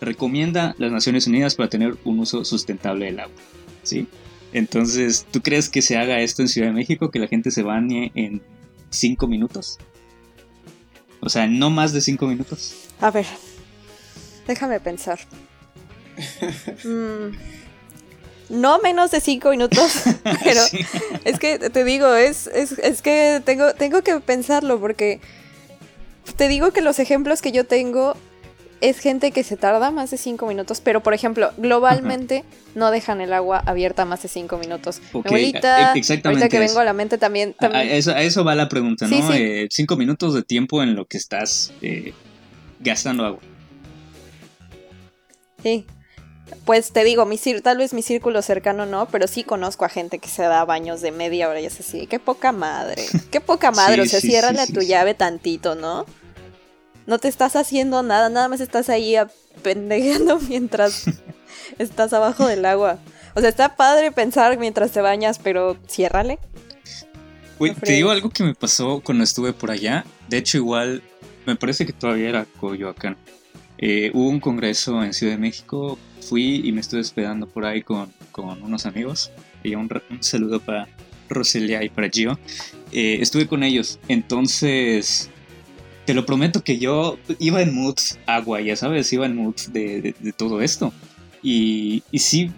recomienda 0.00 0.74
las 0.78 0.92
Naciones 0.92 1.26
Unidas 1.26 1.54
para 1.54 1.68
tener 1.68 1.96
un 2.04 2.20
uso 2.20 2.44
sustentable 2.44 3.06
del 3.06 3.20
agua. 3.20 3.36
¿sí? 3.82 4.06
Entonces, 4.52 5.26
¿tú 5.30 5.40
crees 5.40 5.68
que 5.68 5.82
se 5.82 5.96
haga 5.96 6.20
esto 6.20 6.42
en 6.42 6.48
Ciudad 6.48 6.68
de 6.68 6.74
México? 6.74 7.10
Que 7.10 7.18
la 7.18 7.28
gente 7.28 7.50
se 7.50 7.62
bañe 7.62 8.12
en 8.14 8.42
5 8.90 9.26
minutos. 9.26 9.78
O 11.20 11.28
sea, 11.28 11.46
no 11.46 11.70
más 11.70 11.92
de 11.92 12.00
5 12.00 12.26
minutos. 12.26 12.88
A 13.00 13.10
ver, 13.10 13.26
déjame 14.46 14.80
pensar. 14.80 15.18
Mm, 16.84 17.34
no 18.48 18.78
menos 18.80 19.10
de 19.10 19.20
5 19.20 19.50
minutos, 19.50 20.02
pero 20.44 20.60
es 21.24 21.38
que 21.38 21.58
te 21.58 21.84
digo, 21.84 22.14
es, 22.14 22.46
es, 22.48 22.72
es, 22.72 23.02
que 23.02 23.42
tengo, 23.44 23.74
tengo 23.74 24.02
que 24.02 24.20
pensarlo 24.20 24.78
porque 24.80 25.20
te 26.36 26.48
digo 26.48 26.72
que 26.72 26.80
los 26.80 26.98
ejemplos 26.98 27.42
que 27.42 27.52
yo 27.52 27.64
tengo 27.64 28.16
es 28.80 28.98
gente 28.98 29.30
que 29.30 29.42
se 29.44 29.56
tarda 29.56 29.90
más 29.90 30.10
de 30.10 30.18
5 30.18 30.46
minutos, 30.46 30.80
pero 30.82 31.02
por 31.02 31.14
ejemplo, 31.14 31.52
globalmente 31.56 32.44
no 32.74 32.90
dejan 32.90 33.22
el 33.22 33.32
agua 33.32 33.62
abierta 33.64 34.04
más 34.04 34.22
de 34.22 34.28
5 34.28 34.58
minutos. 34.58 35.00
abuelita, 35.12 35.94
e, 35.94 36.02
ahorita 36.24 36.48
que 36.50 36.58
vengo 36.58 36.80
a 36.80 36.84
la 36.84 36.92
mente 36.92 37.16
también. 37.16 37.54
A, 37.60 37.82
eso, 37.82 38.44
va 38.44 38.54
la 38.54 38.68
pregunta, 38.68 39.06
¿no? 39.06 39.16
5 39.16 39.32
eh, 39.32 39.96
minutos 39.96 40.34
de 40.34 40.42
tiempo 40.42 40.82
en 40.82 40.96
lo 40.96 41.06
que 41.06 41.16
estás 41.16 41.72
eh, 41.80 42.12
gastando 42.80 43.24
agua. 43.24 43.40
Sí. 45.62 45.86
Pues 46.64 46.92
te 46.92 47.04
digo, 47.04 47.26
mi 47.26 47.38
tal 47.38 47.78
vez 47.78 47.94
mi 47.94 48.02
círculo 48.02 48.42
cercano 48.42 48.86
no, 48.86 49.06
pero 49.06 49.26
sí 49.26 49.44
conozco 49.44 49.84
a 49.84 49.88
gente 49.88 50.18
que 50.18 50.28
se 50.28 50.42
da 50.42 50.64
baños 50.64 51.00
de 51.00 51.10
media 51.10 51.48
hora 51.48 51.60
y 51.60 51.66
es 51.66 51.80
así, 51.80 52.06
qué 52.06 52.18
poca 52.18 52.52
madre, 52.52 53.04
qué 53.30 53.40
poca 53.40 53.70
madre, 53.70 54.02
o 54.02 54.06
sea, 54.06 54.20
ciérrale 54.20 54.60
a 54.60 54.66
tu 54.66 54.80
llave 54.80 55.14
tantito, 55.14 55.74
¿no? 55.74 56.06
No 57.06 57.18
te 57.18 57.28
estás 57.28 57.56
haciendo 57.56 58.02
nada, 58.02 58.28
nada 58.28 58.48
más 58.48 58.60
estás 58.60 58.88
ahí 58.88 59.16
apendejeando 59.16 60.38
mientras 60.48 61.04
estás 61.78 62.12
abajo 62.12 62.46
del 62.46 62.64
agua. 62.64 62.98
O 63.34 63.40
sea, 63.40 63.48
está 63.48 63.76
padre 63.76 64.12
pensar 64.12 64.58
mientras 64.58 64.92
te 64.92 65.00
bañas, 65.00 65.38
pero 65.38 65.76
ciérrale. 65.88 66.38
te 67.80 67.92
digo 67.92 68.10
algo 68.10 68.30
que 68.30 68.44
me 68.44 68.54
pasó 68.54 69.00
cuando 69.04 69.24
estuve 69.24 69.52
por 69.52 69.70
allá. 69.70 70.04
De 70.28 70.36
hecho, 70.38 70.58
igual, 70.58 71.02
me 71.44 71.56
parece 71.56 71.84
que 71.84 71.92
todavía 71.92 72.28
era 72.28 72.46
Coyoacán. 72.60 73.16
Eh, 73.78 74.10
hubo 74.14 74.28
un 74.28 74.40
congreso 74.40 75.02
en 75.04 75.12
Ciudad 75.12 75.34
de 75.34 75.38
México. 75.38 75.98
Fui 76.20 76.62
y 76.64 76.72
me 76.72 76.80
estuve 76.80 77.00
esperando 77.00 77.46
por 77.46 77.64
ahí 77.64 77.82
con, 77.82 78.08
unos 78.62 78.86
amigos. 78.86 79.30
Y 79.62 79.74
un, 79.74 79.88
saludo 80.20 80.60
para 80.60 80.88
Roselia 81.28 81.82
y 81.82 81.88
para 81.88 82.08
Gio. 82.08 82.38
Eh, 82.92 83.18
estuve 83.20 83.46
con 83.46 83.62
ellos. 83.62 83.98
Entonces, 84.08 85.30
te 86.04 86.14
lo 86.14 86.26
prometo 86.26 86.62
que 86.62 86.78
yo 86.78 87.18
iba 87.38 87.62
en 87.62 87.74
moods 87.74 88.18
agua, 88.26 88.60
ya 88.60 88.76
sabes, 88.76 89.12
iba 89.12 89.26
en 89.26 89.36
moods 89.36 89.72
de, 89.72 90.14
todo 90.36 90.60
esto. 90.60 90.92
Y, 91.42 92.02
y, 92.10 92.20
sí, 92.20 92.50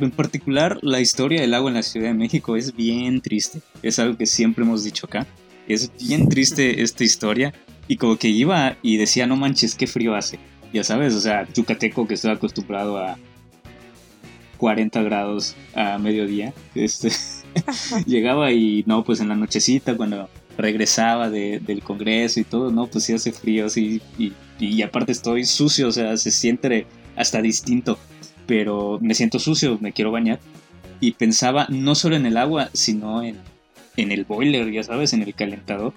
en 0.00 0.10
particular 0.10 0.78
la 0.82 1.00
historia 1.00 1.40
del 1.40 1.54
agua 1.54 1.70
en 1.70 1.76
la 1.76 1.82
Ciudad 1.82 2.08
de 2.08 2.14
México 2.14 2.56
es 2.56 2.74
bien 2.74 3.20
triste. 3.20 3.60
Es 3.82 3.98
algo 3.98 4.16
que 4.16 4.26
siempre 4.26 4.64
hemos 4.64 4.84
dicho 4.84 5.06
acá. 5.06 5.26
Es 5.68 5.90
bien 5.98 6.28
triste 6.28 6.82
esta 6.82 7.04
historia. 7.04 7.52
Y 7.86 7.96
como 7.96 8.16
que 8.16 8.28
iba 8.28 8.76
y 8.82 8.96
decía, 8.96 9.26
no 9.26 9.36
manches, 9.36 9.74
qué 9.74 9.86
frío 9.86 10.14
hace. 10.14 10.38
Ya 10.74 10.82
sabes, 10.82 11.14
o 11.14 11.20
sea, 11.20 11.46
yucateco 11.54 12.04
que 12.04 12.14
estoy 12.14 12.32
acostumbrado 12.32 12.98
a 12.98 13.16
40 14.58 15.04
grados 15.04 15.54
a 15.72 15.98
mediodía. 15.98 16.52
Este, 16.74 17.12
llegaba 18.06 18.50
y 18.50 18.82
no, 18.84 19.04
pues 19.04 19.20
en 19.20 19.28
la 19.28 19.36
nochecita 19.36 19.96
cuando 19.96 20.28
regresaba 20.58 21.30
del 21.30 21.80
Congreso 21.84 22.40
y 22.40 22.44
todo, 22.44 22.72
no, 22.72 22.88
pues 22.88 23.04
sí 23.04 23.12
hace 23.12 23.30
frío, 23.30 23.68
sí, 23.68 24.02
y, 24.18 24.32
y, 24.58 24.82
aparte 24.82 25.12
estoy 25.12 25.44
sucio, 25.44 25.86
o 25.86 25.92
sea, 25.92 26.16
se 26.16 26.32
siente 26.32 26.86
hasta 27.14 27.40
distinto, 27.40 27.96
pero 28.48 28.98
me 29.00 29.14
siento 29.14 29.38
sucio, 29.38 29.78
me 29.80 29.92
quiero 29.92 30.10
bañar. 30.10 30.40
Y 30.98 31.12
pensaba 31.12 31.68
no 31.68 31.94
solo 31.94 32.16
en 32.16 32.26
el 32.26 32.36
agua, 32.36 32.70
sino 32.72 33.22
en, 33.22 33.36
en 33.96 34.10
el 34.10 34.24
boiler, 34.24 34.72
ya 34.72 34.82
sabes, 34.82 35.12
en 35.12 35.22
el 35.22 35.34
calentador 35.34 35.92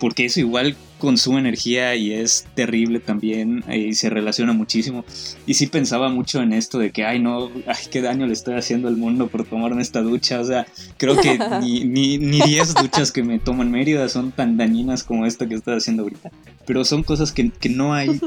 porque 0.00 0.24
eso 0.24 0.40
igual 0.40 0.74
consume 0.98 1.38
energía 1.38 1.94
y 1.94 2.12
es 2.12 2.46
terrible 2.54 3.00
también 3.00 3.62
y 3.70 3.94
se 3.94 4.10
relaciona 4.10 4.52
muchísimo. 4.52 5.04
Y 5.46 5.54
sí 5.54 5.66
pensaba 5.66 6.08
mucho 6.08 6.42
en 6.42 6.52
esto 6.52 6.78
de 6.78 6.90
que, 6.90 7.04
ay 7.04 7.20
no, 7.20 7.50
ay 7.66 7.84
qué 7.90 8.00
daño 8.00 8.26
le 8.26 8.32
estoy 8.32 8.54
haciendo 8.54 8.88
al 8.88 8.96
mundo 8.96 9.28
por 9.28 9.44
tomarme 9.44 9.82
esta 9.82 10.00
ducha. 10.00 10.40
O 10.40 10.44
sea, 10.44 10.66
creo 10.96 11.20
que 11.20 11.38
ni, 11.60 11.84
ni, 11.84 12.18
ni 12.18 12.40
10 12.40 12.74
duchas 12.74 13.12
que 13.12 13.22
me 13.22 13.38
tomo 13.38 13.62
en 13.62 13.70
Mérida 13.70 14.08
son 14.08 14.32
tan 14.32 14.56
dañinas 14.56 15.04
como 15.04 15.26
esta 15.26 15.46
que 15.46 15.54
estoy 15.54 15.76
haciendo 15.76 16.02
ahorita. 16.02 16.30
Pero 16.66 16.84
son 16.84 17.02
cosas 17.02 17.30
que, 17.30 17.50
que 17.50 17.68
no 17.68 17.92
hay, 17.92 18.20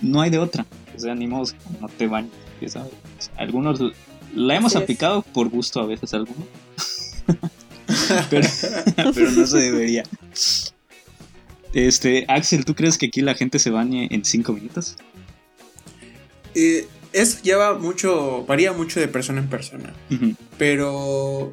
no 0.00 0.20
hay 0.20 0.30
de 0.30 0.38
otra. 0.38 0.66
O 0.94 1.00
sea, 1.00 1.14
ni 1.14 1.26
modo, 1.26 1.50
no 1.80 1.88
te 1.88 2.06
bañes, 2.06 2.32
¿sabes? 2.66 2.92
Algunos 3.36 3.80
la 4.34 4.54
hemos 4.56 4.76
aplicado 4.76 5.22
por 5.22 5.48
gusto 5.48 5.80
a 5.80 5.86
veces 5.86 6.12
algunos. 6.12 6.46
pero, 8.30 8.48
pero 9.14 9.30
no 9.30 9.46
se 9.46 9.58
debería. 9.58 10.04
Este, 11.72 12.24
Axel, 12.28 12.64
¿tú 12.64 12.74
crees 12.74 12.98
que 12.98 13.06
aquí 13.06 13.20
la 13.20 13.34
gente 13.34 13.58
se 13.58 13.70
bañe 13.70 14.08
en 14.10 14.24
5 14.24 14.52
minutos? 14.52 14.96
Eh, 16.54 16.86
es 17.12 17.42
lleva 17.42 17.78
mucho, 17.78 18.44
varía 18.46 18.72
mucho 18.72 19.00
de 19.00 19.08
persona 19.08 19.40
en 19.40 19.48
persona. 19.48 19.92
Pero 20.56 21.52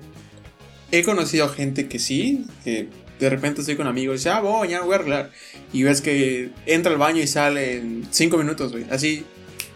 he 0.92 1.04
conocido 1.04 1.50
gente 1.50 1.88
que 1.88 2.00
sí, 2.00 2.46
que 2.64 2.88
de 3.20 3.30
repente 3.30 3.62
estoy 3.62 3.76
con 3.76 3.88
amigos 3.88 4.16
y 4.16 4.18
dice, 4.18 4.30
ah, 4.30 4.42
voy, 4.42 4.70
ya 4.70 4.82
voy 4.82 4.94
a 4.94 4.96
arreglar. 4.98 5.32
Y 5.74 5.84
ves 5.84 6.02
que 6.02 6.52
entra 6.66 6.92
al 6.92 6.98
baño 6.98 7.22
y 7.22 7.28
sale 7.28 7.78
en 7.78 8.08
5 8.10 8.38
minutos, 8.38 8.72
güey, 8.72 8.86
así, 8.90 9.24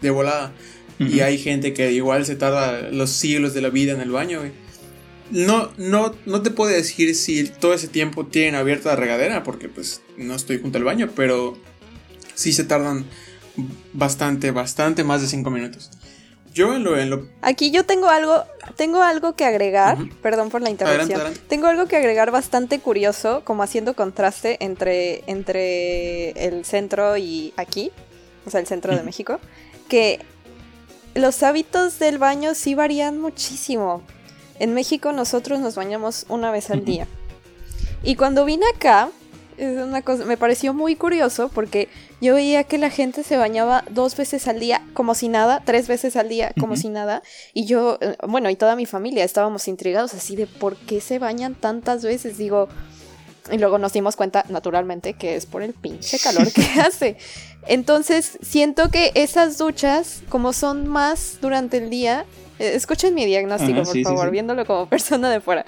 de 0.02 0.10
volada. 0.10 0.52
Y 0.99 1.21
hay 1.21 1.38
gente 1.38 1.73
que 1.73 1.93
igual 1.93 2.25
se 2.25 2.36
tarda 2.36 2.89
los 2.91 3.10
siglos 3.10 3.54
de 3.54 3.62
la 3.62 3.69
vida 3.69 3.93
en 3.93 4.02
el 4.02 4.12
baño, 4.12 4.39
güey. 4.39 4.52
No, 5.32 5.71
no, 5.77 6.15
no 6.25 6.42
te 6.42 6.50
puedo 6.50 6.71
decir 6.71 7.15
si 7.15 7.44
todo 7.46 7.73
ese 7.73 7.88
tiempo 7.88 8.25
tienen 8.25 8.56
abierta 8.56 8.90
la 8.90 8.96
regadera, 8.96 9.44
porque 9.44 9.69
pues 9.69 10.02
no 10.17 10.36
estoy 10.36 10.60
junto 10.60 10.77
al 10.77 10.84
baño, 10.84 11.10
pero 11.15 11.58
sí 12.34 12.54
se 12.54 12.63
tardan 12.63 13.06
bastante, 13.94 14.52
bastante 14.52 15.04
más 15.04 15.21
de 15.21 15.27
5 15.27 15.50
minutos. 15.50 15.92
Yo 16.54 16.73
en 16.73 16.84
lo, 16.84 16.98
en 16.98 17.10
lo, 17.10 17.27
Aquí 17.42 17.69
yo 17.69 17.86
tengo 17.86 18.08
algo, 18.08 18.44
tengo 18.75 19.04
algo 19.04 19.36
que 19.36 19.46
agregar, 19.46 19.98
perdón 20.21 20.50
por 20.50 20.62
la 20.62 20.69
interrupción. 20.69 21.21
Tengo 21.48 21.67
algo 21.67 21.88
que 21.88 21.96
agregar 21.96 22.32
bastante 22.32 22.80
curioso, 22.80 23.44
como 23.46 23.62
haciendo 23.62 23.94
contraste 23.94 24.58
entre, 24.60 25.23
entre 25.27 26.32
el 26.32 26.65
centro 26.65 27.17
y 27.17 27.54
aquí, 27.56 27.92
o 28.46 28.50
sea, 28.50 28.60
el 28.60 28.67
centro 28.67 28.96
de 28.96 29.04
México, 29.04 29.40
que 29.88 30.19
los 31.13 31.44
hábitos 31.44 32.00
del 32.00 32.17
baño 32.17 32.56
sí 32.56 32.73
varían 32.73 33.19
muchísimo. 33.19 34.02
En 34.60 34.73
México 34.73 35.12
nosotros 35.12 35.60
nos 35.60 35.75
bañamos 35.75 36.25
una 36.29 36.51
vez 36.51 36.69
al 36.69 36.85
día. 36.85 37.07
Y 38.03 38.15
cuando 38.15 38.45
vine 38.45 38.65
acá, 38.75 39.10
es 39.57 39.77
una 39.77 40.01
cosa, 40.01 40.25
me 40.25 40.37
pareció 40.37 40.73
muy 40.73 40.95
curioso 40.95 41.49
porque 41.49 41.89
yo 42.21 42.35
veía 42.35 42.63
que 42.63 42.77
la 42.77 42.89
gente 42.89 43.23
se 43.23 43.35
bañaba 43.35 43.83
dos 43.89 44.15
veces 44.15 44.47
al 44.47 44.60
día 44.60 44.81
como 44.93 45.15
si 45.15 45.27
nada, 45.27 45.62
tres 45.65 45.87
veces 45.87 46.15
al 46.15 46.29
día 46.29 46.53
como 46.60 46.77
si 46.77 46.89
nada, 46.89 47.21
y 47.53 47.65
yo, 47.65 47.97
eh, 47.99 48.15
bueno, 48.27 48.49
y 48.49 48.55
toda 48.55 48.77
mi 48.77 48.85
familia 48.85 49.25
estábamos 49.25 49.67
intrigados 49.67 50.13
así 50.13 50.35
de 50.35 50.47
por 50.47 50.77
qué 50.77 51.01
se 51.01 51.19
bañan 51.19 51.55
tantas 51.55 52.03
veces, 52.03 52.37
digo, 52.37 52.69
y 53.51 53.57
luego 53.57 53.79
nos 53.79 53.93
dimos 53.93 54.15
cuenta, 54.15 54.45
naturalmente, 54.49 55.13
que 55.13 55.35
es 55.35 55.45
por 55.45 55.62
el 55.62 55.73
pinche 55.73 56.19
calor 56.19 56.51
que 56.51 56.62
hace. 56.81 57.17
Entonces, 57.67 58.37
siento 58.41 58.89
que 58.89 59.12
esas 59.15 59.57
duchas, 59.57 60.21
como 60.29 60.53
son 60.53 60.87
más 60.87 61.39
durante 61.41 61.77
el 61.77 61.89
día, 61.89 62.25
escuchen 62.60 63.15
mi 63.15 63.25
diagnóstico, 63.25 63.83
por 63.83 64.01
favor, 64.01 64.31
viéndolo 64.31 64.65
como 64.65 64.85
persona 64.87 65.29
de 65.29 65.39
fuera. 65.41 65.65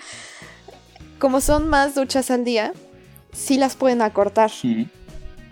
Como 1.20 1.42
son 1.42 1.68
más 1.68 1.96
duchas 1.96 2.32
al 2.32 2.44
día, 2.44 2.74
sí 3.32 3.58
las 3.58 3.76
pueden 3.76 4.02
acortar. 4.02 4.52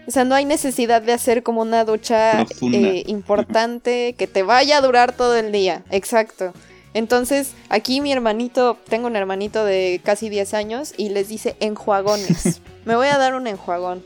O 0.07 0.11
sea, 0.11 0.25
no 0.25 0.33
hay 0.35 0.45
necesidad 0.45 1.01
de 1.01 1.13
hacer 1.13 1.43
como 1.43 1.61
una 1.61 1.85
ducha 1.85 2.41
eh, 2.41 3.03
importante 3.05 4.15
que 4.17 4.25
te 4.25 4.41
vaya 4.43 4.79
a 4.79 4.81
durar 4.81 5.13
todo 5.15 5.35
el 5.35 5.51
día. 5.51 5.83
Exacto. 5.91 6.53
Entonces, 6.95 7.53
aquí 7.69 8.01
mi 8.01 8.11
hermanito, 8.11 8.77
tengo 8.89 9.07
un 9.07 9.15
hermanito 9.15 9.63
de 9.63 10.01
casi 10.03 10.29
10 10.29 10.53
años 10.55 10.93
y 10.97 11.09
les 11.09 11.29
dice 11.29 11.55
enjuagones. 11.59 12.61
Me 12.85 12.95
voy 12.95 13.07
a 13.07 13.17
dar 13.17 13.35
un 13.35 13.45
enjuagón. 13.45 14.03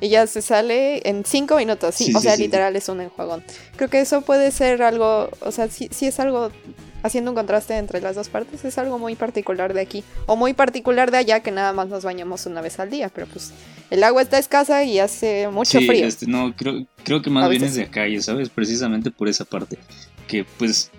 Y 0.00 0.08
ya 0.10 0.26
se 0.26 0.42
sale 0.42 1.08
en 1.08 1.24
5 1.24 1.56
minutos, 1.56 1.94
sí, 1.94 2.14
o 2.14 2.20
sea, 2.20 2.36
literal 2.36 2.76
es 2.76 2.88
un 2.88 3.00
enjuagón. 3.00 3.42
Creo 3.76 3.90
que 3.90 4.00
eso 4.00 4.22
puede 4.22 4.50
ser 4.52 4.82
algo, 4.82 5.28
o 5.40 5.50
sea, 5.50 5.68
si 5.68 5.88
sí 5.90 6.06
es 6.06 6.20
algo 6.20 6.50
haciendo 7.02 7.30
un 7.30 7.34
contraste 7.34 7.76
entre 7.76 8.00
las 8.00 8.16
dos 8.16 8.28
partes, 8.28 8.64
es 8.64 8.78
algo 8.78 8.98
muy 8.98 9.14
particular 9.14 9.74
de 9.74 9.80
aquí. 9.80 10.04
O 10.26 10.36
muy 10.36 10.52
particular 10.52 11.10
de 11.10 11.18
allá, 11.18 11.40
que 11.40 11.50
nada 11.50 11.72
más 11.72 11.88
nos 11.88 12.04
bañamos 12.04 12.46
una 12.46 12.60
vez 12.60 12.78
al 12.78 12.90
día. 12.90 13.08
Pero 13.08 13.26
pues 13.26 13.52
el 13.90 14.02
agua 14.04 14.22
está 14.22 14.38
escasa 14.38 14.84
y 14.84 14.98
hace 14.98 15.48
mucho 15.48 15.78
frío. 15.80 16.06
Este, 16.06 16.26
no, 16.26 16.54
creo, 16.56 16.86
creo 17.04 17.22
que 17.22 17.30
más 17.30 17.48
bien 17.48 17.64
es 17.64 17.74
de 17.74 17.84
acá, 17.84 18.06
ya 18.08 18.20
sabes, 18.22 18.48
precisamente 18.48 19.10
por 19.10 19.28
esa 19.28 19.44
parte. 19.44 19.78
Que 20.26 20.44
pues 20.58 20.90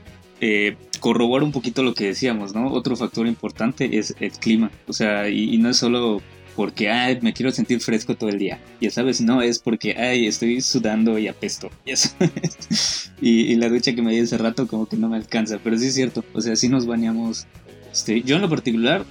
eh, 0.42 0.76
corroborar 1.00 1.44
un 1.44 1.52
poquito 1.52 1.84
lo 1.84 1.94
que 1.94 2.06
decíamos, 2.06 2.54
¿no? 2.54 2.72
Otro 2.72 2.96
factor 2.96 3.28
importante 3.28 3.98
es 3.98 4.16
el 4.20 4.32
clima. 4.32 4.72
O 4.88 4.94
sea, 4.94 5.30
y, 5.30 5.58
no 5.58 5.70
es 5.70 5.78
solo 5.78 6.22
porque, 6.60 6.90
ay, 6.90 7.20
me 7.22 7.32
quiero 7.32 7.52
sentir 7.52 7.80
fresco 7.80 8.16
todo 8.16 8.30
el 8.30 8.38
día. 8.38 8.60
Ya 8.82 8.92
sabes, 8.92 9.22
no, 9.22 9.42
es 9.42 9.60
porque, 9.60 9.96
ay, 9.98 10.28
estoy 10.28 10.60
sudando 10.60 11.18
y 11.18 11.30
apesto. 11.30 11.70
Ya 11.86 11.96
sabes. 11.96 13.14
y, 13.22 13.56
la 13.56 13.70
ducha 13.70 13.96
que 13.96 14.02
me 14.02 14.12
di 14.12 14.20
hace 14.20 14.38
rato 14.38 14.68
como 14.68 14.86
que 14.86 14.98
no 14.98 15.08
me 15.08 15.16
alcanza. 15.16 15.58
Pero 15.64 15.78
sí 15.78 15.88
es 15.88 15.96
cierto. 15.96 16.22
O 16.34 16.42
sea, 16.42 16.58
sí 16.58 16.68
nos 16.68 16.86
bañamos. 16.86 17.48
Este, 17.94 18.24
yo 18.24 18.36
en 18.36 18.42
lo 18.42 18.50
particular, 18.50 19.06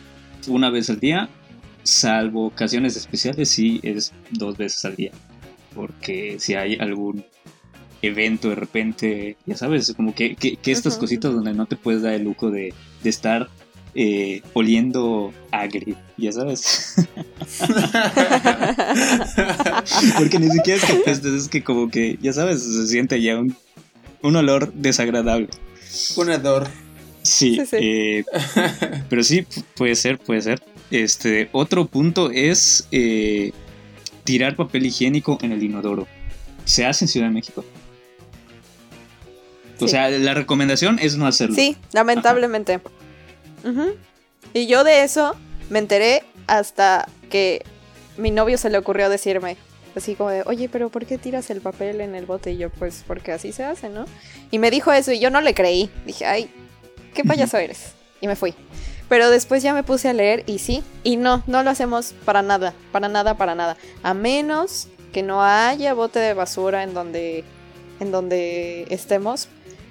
una 0.46 0.68
vez 0.68 0.90
al 0.90 1.00
día, 1.00 1.30
salvo 1.84 2.44
ocasiones 2.48 2.98
especiales, 2.98 3.48
sí 3.48 3.80
es 3.82 4.12
dos 4.30 4.58
veces 4.58 4.84
al 4.84 4.96
día. 4.96 5.12
Porque 5.74 6.36
si 6.40 6.52
hay 6.52 6.74
algún 6.74 7.24
evento 8.02 8.50
de 8.50 8.56
repente, 8.56 9.38
ya 9.46 9.56
sabes, 9.56 9.94
como 9.96 10.14
que, 10.14 10.36
que, 10.36 10.58
estas 10.70 10.98
cositas 10.98 11.32
donde 11.32 11.54
no 11.54 11.64
te 11.64 11.76
puedes 11.76 12.02
dar 12.02 12.12
el 12.12 12.24
lujo 12.24 12.50
de, 12.50 12.74
de 13.02 13.08
estar 13.08 13.48
eh, 14.00 14.42
oliendo 14.52 15.34
agri, 15.50 15.96
ya 16.16 16.30
sabes. 16.30 16.94
Porque 20.16 20.38
ni 20.38 20.48
siquiera 20.50 20.80
es 20.80 21.20
que 21.20 21.36
es 21.36 21.48
que 21.48 21.64
como 21.64 21.90
que, 21.90 22.16
ya 22.22 22.32
sabes, 22.32 22.62
se 22.62 22.86
siente 22.86 23.20
ya 23.20 23.36
un, 23.36 23.56
un 24.22 24.36
olor 24.36 24.72
desagradable. 24.72 25.48
Un 26.16 26.30
hedor. 26.30 26.68
Sí, 27.22 27.60
eh, 27.72 28.24
pero 29.10 29.24
sí, 29.24 29.44
puede 29.74 29.96
ser, 29.96 30.20
puede 30.20 30.42
ser. 30.42 30.62
Este, 30.92 31.48
otro 31.50 31.86
punto 31.86 32.30
es 32.30 32.86
eh, 32.92 33.50
tirar 34.22 34.54
papel 34.54 34.86
higiénico 34.86 35.40
en 35.42 35.50
el 35.50 35.60
inodoro. 35.60 36.06
Se 36.64 36.86
hace 36.86 37.06
en 37.06 37.08
Ciudad 37.08 37.26
de 37.26 37.32
México. 37.32 37.64
O 39.80 39.88
sea, 39.88 40.08
la 40.08 40.34
recomendación 40.34 41.00
es 41.00 41.16
no 41.16 41.26
hacerlo. 41.26 41.56
Sí, 41.56 41.76
lamentablemente. 41.92 42.80
Y 44.54 44.66
yo 44.66 44.84
de 44.84 45.02
eso 45.02 45.34
me 45.70 45.78
enteré 45.78 46.24
hasta 46.46 47.08
que 47.30 47.64
mi 48.16 48.30
novio 48.30 48.58
se 48.58 48.70
le 48.70 48.78
ocurrió 48.78 49.08
decirme, 49.10 49.56
así 49.94 50.14
como 50.14 50.30
de, 50.30 50.42
oye, 50.46 50.68
pero 50.68 50.88
¿por 50.88 51.06
qué 51.06 51.18
tiras 51.18 51.50
el 51.50 51.60
papel 51.60 52.00
en 52.00 52.14
el 52.14 52.26
bote? 52.26 52.52
Y 52.52 52.56
yo, 52.56 52.70
pues, 52.70 53.04
porque 53.06 53.32
así 53.32 53.52
se 53.52 53.64
hace, 53.64 53.88
¿no? 53.88 54.06
Y 54.50 54.58
me 54.58 54.70
dijo 54.70 54.92
eso 54.92 55.12
y 55.12 55.20
yo 55.20 55.30
no 55.30 55.40
le 55.40 55.54
creí. 55.54 55.90
Dije, 56.06 56.26
ay, 56.26 56.50
qué 57.14 57.24
payaso 57.24 57.58
eres. 57.58 57.92
Y 58.20 58.26
me 58.26 58.36
fui. 58.36 58.54
Pero 59.08 59.30
después 59.30 59.62
ya 59.62 59.72
me 59.72 59.82
puse 59.82 60.08
a 60.08 60.12
leer 60.12 60.44
y 60.46 60.58
sí, 60.58 60.82
y 61.02 61.16
no, 61.16 61.42
no 61.46 61.62
lo 61.62 61.70
hacemos 61.70 62.14
para 62.24 62.42
nada, 62.42 62.74
para 62.92 63.08
nada, 63.08 63.36
para 63.36 63.54
nada. 63.54 63.76
A 64.02 64.12
menos 64.12 64.88
que 65.12 65.22
no 65.22 65.42
haya 65.42 65.94
bote 65.94 66.18
de 66.18 66.34
basura 66.34 66.82
en 66.82 66.92
donde, 66.92 67.44
en 68.00 68.12
donde 68.12 68.86
estemos, 68.90 69.48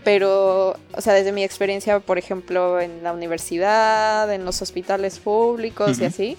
pero, 0.08 0.78
o 0.94 1.02
sea, 1.02 1.12
desde 1.12 1.34
mi 1.34 1.44
experiencia, 1.44 2.00
por 2.00 2.18
ejemplo, 2.18 2.80
en 2.80 3.04
la 3.04 3.12
universidad, 3.12 4.34
en 4.34 4.46
los 4.46 4.62
hospitales 4.62 5.20
públicos 5.20 6.00
y 6.00 6.06
así, 6.06 6.38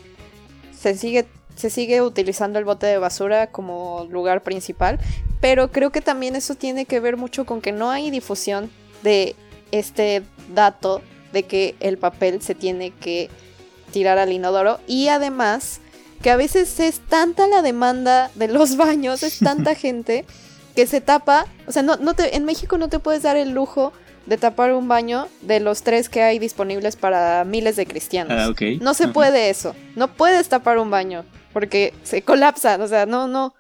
se 0.75 0.97
sigue, 0.97 1.27
se 1.55 1.69
sigue 1.69 2.01
utilizando 2.01 2.59
el 2.59 2.65
bote 2.65 2.87
de 2.87 2.97
basura 2.97 3.49
como 3.49 4.07
lugar 4.11 4.43
principal, 4.43 4.99
pero 5.43 5.71
creo 5.71 5.93
que 5.93 6.01
también 6.01 6.35
eso 6.35 6.55
tiene 6.55 6.87
que 6.87 6.99
ver 6.99 7.19
mucho 7.19 7.45
con 7.45 7.61
que 7.61 7.73
no 7.73 7.91
hay 7.91 8.11
difusión 8.11 8.71
de 9.03 9.37
este 9.71 10.23
dato 10.55 11.03
de 11.35 11.43
que 11.43 11.75
el 11.81 11.99
papel 11.99 12.41
se 12.41 12.55
tiene 12.55 12.91
que 12.93 13.29
tirar 13.93 14.17
al 14.17 14.33
inodoro 14.33 14.81
y 14.87 15.09
además 15.09 15.81
que 16.23 16.31
a 16.31 16.37
veces 16.37 16.81
es 16.81 17.01
tanta 17.01 17.47
la 17.47 17.61
demanda 17.61 18.31
de 18.35 18.49
los 18.49 18.77
baños, 18.79 19.23
es 19.23 19.41
tanta 19.41 19.75
gente 19.75 20.25
que 20.79 20.87
se 20.87 21.01
tapa, 21.01 21.45
o 21.67 21.73
sea, 21.73 21.83
no, 21.83 21.97
no 21.97 22.15
te, 22.15 22.37
en 22.37 22.45
México 22.45 22.79
no 22.79 22.89
te 22.89 23.01
puedes 23.01 23.25
dar 23.25 23.37
el 23.37 23.51
lujo 23.51 23.93
de 24.27 24.37
tapar 24.37 24.73
un 24.75 24.87
baño 24.87 25.27
de 25.43 25.59
los 25.59 25.83
tres 25.83 26.09
que 26.09 26.23
hay 26.23 26.39
disponibles 26.39 26.95
para 26.95 27.45
miles 27.45 27.75
de 27.75 27.85
cristianos. 27.85 28.33
Ah, 28.33 28.65
no 28.81 28.95
se 28.95 29.09
puede 29.09 29.51
eso, 29.51 29.75
no 29.97 30.15
puedes 30.15 30.49
tapar 30.49 30.79
un 30.79 30.89
baño 30.89 31.25
porque 31.53 31.95
se 32.05 32.23
colapsa, 32.23 32.79
o 32.81 32.87
sea, 32.87 33.07
no, 33.07 33.27
no, 33.27 33.57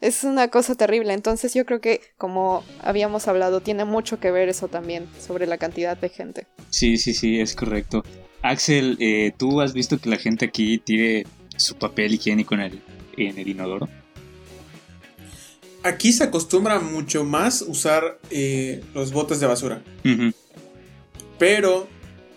es 0.00 0.24
una 0.24 0.48
cosa 0.48 0.74
terrible. 0.74 1.12
Entonces 1.12 1.52
yo 1.52 1.66
creo 1.66 1.82
que, 1.82 2.00
como 2.16 2.64
habíamos 2.80 3.28
hablado, 3.28 3.60
tiene 3.60 3.84
mucho 3.84 4.18
que 4.18 4.30
ver 4.30 4.48
eso 4.48 4.68
también 4.68 5.06
sobre 5.20 5.46
la 5.46 5.58
cantidad 5.58 5.98
de 5.98 6.08
gente. 6.08 6.46
Sí, 6.70 6.96
sí, 6.96 7.12
sí, 7.12 7.38
es 7.38 7.54
correcto. 7.54 8.02
Axel, 8.40 8.96
eh, 8.98 9.34
¿tú 9.36 9.60
has 9.60 9.74
visto 9.74 9.98
que 9.98 10.08
la 10.08 10.16
gente 10.16 10.46
aquí 10.46 10.78
tire 10.78 11.26
su 11.54 11.74
papel 11.74 12.14
higiénico 12.14 12.54
en 12.54 12.60
el, 12.62 12.82
en 13.18 13.38
el 13.38 13.46
inodoro? 13.46 13.90
Aquí 15.82 16.12
se 16.12 16.24
acostumbra 16.24 16.80
mucho 16.80 17.24
más 17.24 17.62
usar 17.62 18.18
eh, 18.30 18.82
los 18.94 19.12
botes 19.12 19.40
de 19.40 19.46
basura. 19.46 19.82
Pero 21.38 21.88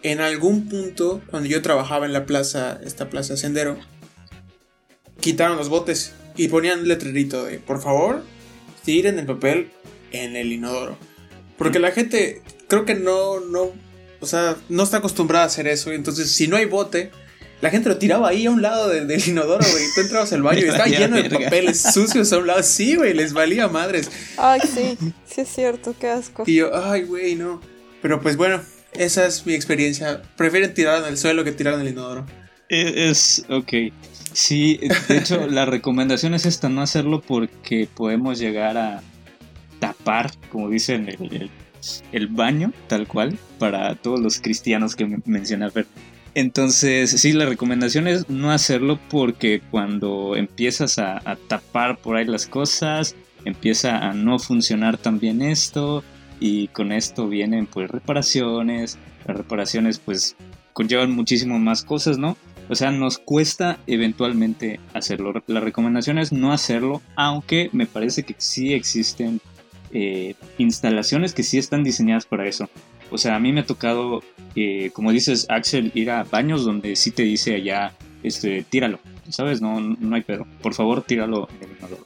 en 0.03 0.21
algún 0.21 0.67
punto, 0.69 1.21
cuando 1.29 1.49
yo 1.49 1.61
trabajaba 1.61 2.05
en 2.05 2.13
la 2.13 2.25
plaza, 2.25 2.79
esta 2.83 3.09
plaza 3.09 3.37
Sendero, 3.37 3.77
quitaron 5.19 5.57
los 5.57 5.69
botes 5.69 6.13
y 6.35 6.47
ponían 6.47 6.81
un 6.81 6.87
letrerito 6.87 7.45
de, 7.45 7.59
por 7.59 7.81
favor, 7.81 8.23
tiren 8.83 9.19
el 9.19 9.25
papel 9.25 9.71
en 10.11 10.35
el 10.35 10.51
inodoro. 10.51 10.97
Porque 11.57 11.79
la 11.79 11.91
gente 11.91 12.41
creo 12.67 12.85
que 12.85 12.95
no, 12.95 13.39
no, 13.39 13.71
o 14.19 14.25
sea, 14.25 14.57
no 14.69 14.83
está 14.83 14.97
acostumbrada 14.97 15.45
a 15.45 15.47
hacer 15.47 15.67
eso. 15.67 15.91
Entonces, 15.91 16.31
si 16.31 16.47
no 16.47 16.57
hay 16.57 16.65
bote, 16.65 17.11
la 17.61 17.69
gente 17.69 17.89
lo 17.89 17.97
tiraba 17.97 18.29
ahí 18.29 18.45
a 18.45 18.51
un 18.51 18.61
lado 18.61 18.89
del, 18.89 19.27
inodoro, 19.27 19.65
güey. 19.71 19.83
Tú 19.95 20.01
entrabas 20.01 20.33
al 20.33 20.41
baño 20.41 20.65
y 20.65 20.69
estaba 20.69 20.87
lleno 20.87 21.17
de 21.17 21.29
papeles 21.29 21.81
sucios 21.81 22.31
a 22.33 22.37
un 22.37 22.47
lado. 22.47 22.63
Sí, 22.63 22.95
güey, 22.95 23.13
les 23.13 23.33
valía 23.33 23.67
madres. 23.67 24.11
Ay, 24.37 24.61
sí, 24.61 24.97
sí 25.25 25.41
es 25.41 25.49
cierto, 25.49 25.95
qué 25.99 26.09
asco. 26.09 26.43
Y 26.45 26.55
yo, 26.55 26.71
ay, 26.75 27.03
güey, 27.03 27.35
no. 27.35 27.61
Pero 28.01 28.21
pues 28.21 28.37
bueno, 28.37 28.61
esa 28.93 29.25
es 29.25 29.45
mi 29.45 29.53
experiencia. 29.53 30.21
Prefieren 30.35 30.73
tirar 30.73 31.01
en 31.01 31.09
el 31.09 31.17
suelo 31.17 31.43
que 31.43 31.51
tirar 31.51 31.75
en 31.75 31.81
el 31.81 31.89
inodoro. 31.89 32.25
E, 32.69 33.09
es, 33.09 33.45
ok. 33.49 33.73
Sí, 34.33 34.79
de 35.07 35.17
hecho, 35.17 35.47
la 35.49 35.65
recomendación 35.65 36.33
es 36.33 36.45
esta, 36.45 36.67
no 36.69 36.81
hacerlo 36.81 37.21
porque 37.21 37.87
podemos 37.93 38.37
llegar 38.37 38.77
a 38.77 39.01
tapar, 39.79 40.31
como 40.51 40.69
dicen, 40.69 41.07
el, 41.07 41.49
el 42.11 42.27
baño, 42.27 42.73
tal 42.87 43.07
cual, 43.07 43.37
para 43.59 43.95
todos 43.95 44.19
los 44.19 44.39
cristianos 44.39 44.95
que 44.95 45.19
menciona 45.25 45.71
Fer. 45.71 45.85
Entonces, 46.35 47.11
sí, 47.11 47.31
la 47.31 47.45
recomendación 47.45 48.09
es 48.09 48.29
no 48.29 48.51
hacerlo 48.51 48.99
porque 49.09 49.61
cuando 49.71 50.35
empiezas 50.35 50.99
a, 50.99 51.37
tapar 51.47 51.97
por 51.97 52.17
ahí 52.17 52.25
las 52.25 52.45
cosas, 52.45 53.15
empieza 53.45 53.97
a 53.99 54.13
no 54.13 54.37
funcionar 54.37 54.97
tan 54.97 55.19
bien 55.19 55.41
esto 55.41 56.03
y 56.41 56.67
con 56.67 56.91
esto 56.91 57.29
vienen 57.29 57.67
pues 57.67 57.89
reparaciones. 57.89 58.97
Las 59.25 59.37
reparaciones 59.37 59.99
pues 59.99 60.35
conllevan 60.73 61.11
muchísimo 61.11 61.57
más 61.57 61.85
cosas, 61.85 62.17
¿no? 62.17 62.35
O 62.67 62.75
sea, 62.75 62.91
nos 62.91 63.17
cuesta 63.17 63.79
eventualmente 63.87 64.81
hacerlo. 64.93 65.41
La 65.47 65.61
recomendación 65.61 66.17
es 66.17 66.33
no 66.33 66.51
hacerlo, 66.51 67.01
aunque 67.15 67.69
me 67.71 67.85
parece 67.85 68.23
que 68.23 68.35
sí 68.39 68.73
existen 68.73 69.39
eh, 69.91 70.35
instalaciones 70.57 71.33
que 71.33 71.43
sí 71.43 71.57
están 71.57 71.85
diseñadas 71.85 72.25
para 72.25 72.45
eso. 72.45 72.69
O 73.11 73.17
sea, 73.17 73.35
a 73.35 73.39
mí 73.39 73.53
me 73.53 73.61
ha 73.61 73.65
tocado, 73.65 74.21
eh, 74.55 74.91
como 74.93 75.11
dices, 75.11 75.45
Axel, 75.49 75.91
ir 75.93 76.11
a 76.11 76.23
baños 76.23 76.65
donde 76.65 76.95
sí 76.95 77.11
te 77.11 77.23
dice 77.23 77.55
allá 77.55 77.93
este, 78.23 78.63
tíralo, 78.63 78.99
¿sabes? 79.29 79.61
No, 79.61 79.79
no 79.79 80.15
hay 80.15 80.21
pedo. 80.21 80.47
Por 80.61 80.73
favor, 80.73 81.03
tíralo 81.03 81.47
en 81.59 81.69
el 81.69 81.77
inodoro. 81.77 82.05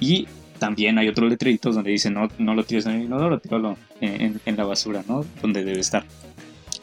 Y 0.00 0.26
también 0.58 0.98
hay 0.98 1.08
otros 1.08 1.30
letreritos 1.30 1.74
donde 1.74 1.90
dice 1.90 2.10
no, 2.10 2.28
no 2.38 2.54
lo 2.54 2.64
tires 2.64 2.86
en 2.86 2.92
el 2.92 3.02
inodoro, 3.02 3.38
tíralo 3.38 3.76
en, 4.00 4.40
en, 4.44 4.56
la 4.56 4.64
basura, 4.64 5.02
¿no? 5.08 5.24
Donde 5.40 5.64
debe 5.64 5.80
estar. 5.80 6.04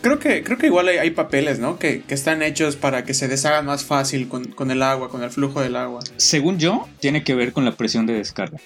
Creo 0.02 0.20
que, 0.20 0.44
creo 0.44 0.58
que 0.58 0.68
igual 0.68 0.90
hay, 0.90 1.12
papeles, 1.12 1.60
¿no? 1.60 1.80
Que, 1.80 2.02
que, 2.02 2.14
están 2.14 2.42
hechos 2.42 2.76
para 2.76 3.06
que 3.06 3.14
se 3.14 3.28
deshagan 3.28 3.66
más 3.66 3.86
fácil 3.86 4.28
con, 4.28 4.46
con, 4.46 4.70
el 4.70 4.84
agua, 4.84 5.10
con 5.10 5.24
el 5.24 5.30
flujo 5.30 5.62
del 5.62 5.78
agua. 5.78 6.02
Según 6.18 6.60
yo, 6.60 6.88
tiene 7.00 7.24
que 7.24 7.36
ver 7.36 7.54
con 7.54 7.64
la 7.64 7.72
presión 7.74 8.06
de 8.06 8.14
descarga 8.14 8.58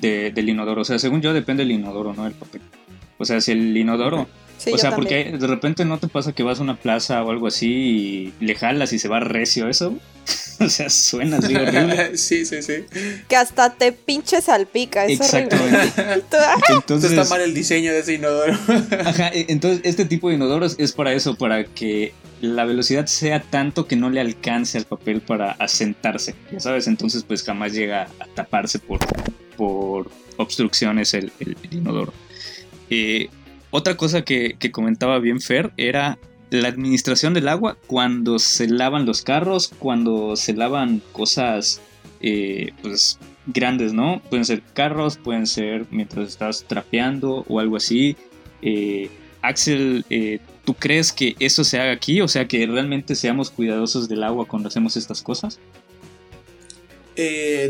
de, 0.00 0.32
del 0.32 0.48
inodoro. 0.48 0.82
O 0.82 0.84
sea, 0.84 0.98
según 0.98 1.20
yo, 1.20 1.32
depende 1.32 1.62
del 1.62 1.72
inodoro, 1.72 2.12
no 2.14 2.24
del 2.24 2.32
papel. 2.32 2.62
O 3.18 3.24
sea, 3.24 3.40
si 3.40 3.52
el 3.52 3.76
inodoro 3.76 4.28
o 4.72 4.78
sea, 4.78 4.94
porque 4.94 5.36
de 5.38 5.46
repente 5.46 5.84
no 5.84 5.98
te 5.98 6.08
pasa 6.08 6.32
que 6.32 6.42
vas 6.42 6.58
a 6.60 6.62
una 6.62 6.76
plaza 6.76 7.22
o 7.22 7.30
algo 7.30 7.46
así 7.46 8.32
y 8.40 8.44
le 8.44 8.54
jalas 8.54 8.92
y 8.92 8.98
se 8.98 9.08
va 9.08 9.20
recio 9.20 9.68
eso. 9.68 9.98
o 10.60 10.68
sea, 10.68 10.90
suena 10.90 11.38
así 11.38 11.54
horrible. 11.54 12.16
sí, 12.16 12.44
sí, 12.44 12.62
sí. 12.62 12.84
Que 13.28 13.36
hasta 13.36 13.72
te 13.74 13.92
pinches 13.92 14.44
salpica, 14.44 15.06
es 15.06 15.20
Exactamente. 15.20 15.92
entonces 16.68 17.12
está 17.12 17.24
mal 17.24 17.40
el 17.40 17.54
diseño 17.54 17.92
de 17.92 18.00
ese 18.00 18.14
inodoro. 18.14 18.58
ajá, 19.04 19.28
e, 19.28 19.46
entonces 19.48 19.80
este 19.84 20.04
tipo 20.04 20.28
de 20.28 20.34
inodoros 20.34 20.76
es 20.78 20.92
para 20.92 21.12
eso, 21.12 21.36
para 21.36 21.64
que 21.64 22.12
la 22.40 22.64
velocidad 22.64 23.06
sea 23.06 23.40
tanto 23.40 23.86
que 23.86 23.96
no 23.96 24.10
le 24.10 24.20
alcance 24.20 24.78
al 24.78 24.84
papel 24.84 25.20
para 25.20 25.52
asentarse, 25.52 26.34
ya 26.50 26.60
sabes, 26.60 26.86
entonces 26.86 27.22
pues 27.22 27.42
jamás 27.42 27.72
llega 27.72 28.08
a 28.18 28.26
taparse 28.34 28.78
por, 28.78 28.98
por 29.56 30.10
obstrucciones 30.38 31.12
el, 31.14 31.32
el, 31.40 31.56
el 31.62 31.74
inodoro. 31.74 32.12
Eh, 32.88 33.28
otra 33.70 33.96
cosa 33.96 34.22
que, 34.22 34.56
comentaba 34.72 35.18
bien 35.18 35.40
Fer 35.40 35.72
era 35.76 36.18
la 36.50 36.68
administración 36.68 37.34
del 37.34 37.48
agua 37.48 37.76
cuando 37.86 38.38
se 38.38 38.68
lavan 38.68 39.06
los 39.06 39.22
carros, 39.22 39.72
cuando 39.78 40.34
se 40.36 40.52
lavan 40.54 41.00
cosas 41.12 41.80
eh, 42.20 42.72
pues 42.82 43.18
grandes, 43.46 43.92
¿no? 43.92 44.20
Pueden 44.28 44.44
ser 44.44 44.62
carros, 44.74 45.16
pueden 45.16 45.46
ser 45.46 45.86
mientras 45.90 46.28
estás 46.28 46.64
trapeando 46.66 47.44
o 47.48 47.60
algo 47.60 47.76
así. 47.76 48.16
Eh, 48.62 49.08
Axel, 49.42 50.04
eh, 50.10 50.40
¿tú 50.64 50.74
crees 50.74 51.12
que 51.12 51.36
eso 51.38 51.62
se 51.62 51.78
haga 51.78 51.92
aquí? 51.92 52.20
O 52.20 52.28
sea, 52.28 52.48
que 52.48 52.66
realmente 52.66 53.14
seamos 53.14 53.50
cuidadosos 53.50 54.08
del 54.08 54.24
agua 54.24 54.46
cuando 54.46 54.68
hacemos 54.68 54.96
estas 54.96 55.22
cosas. 55.22 55.60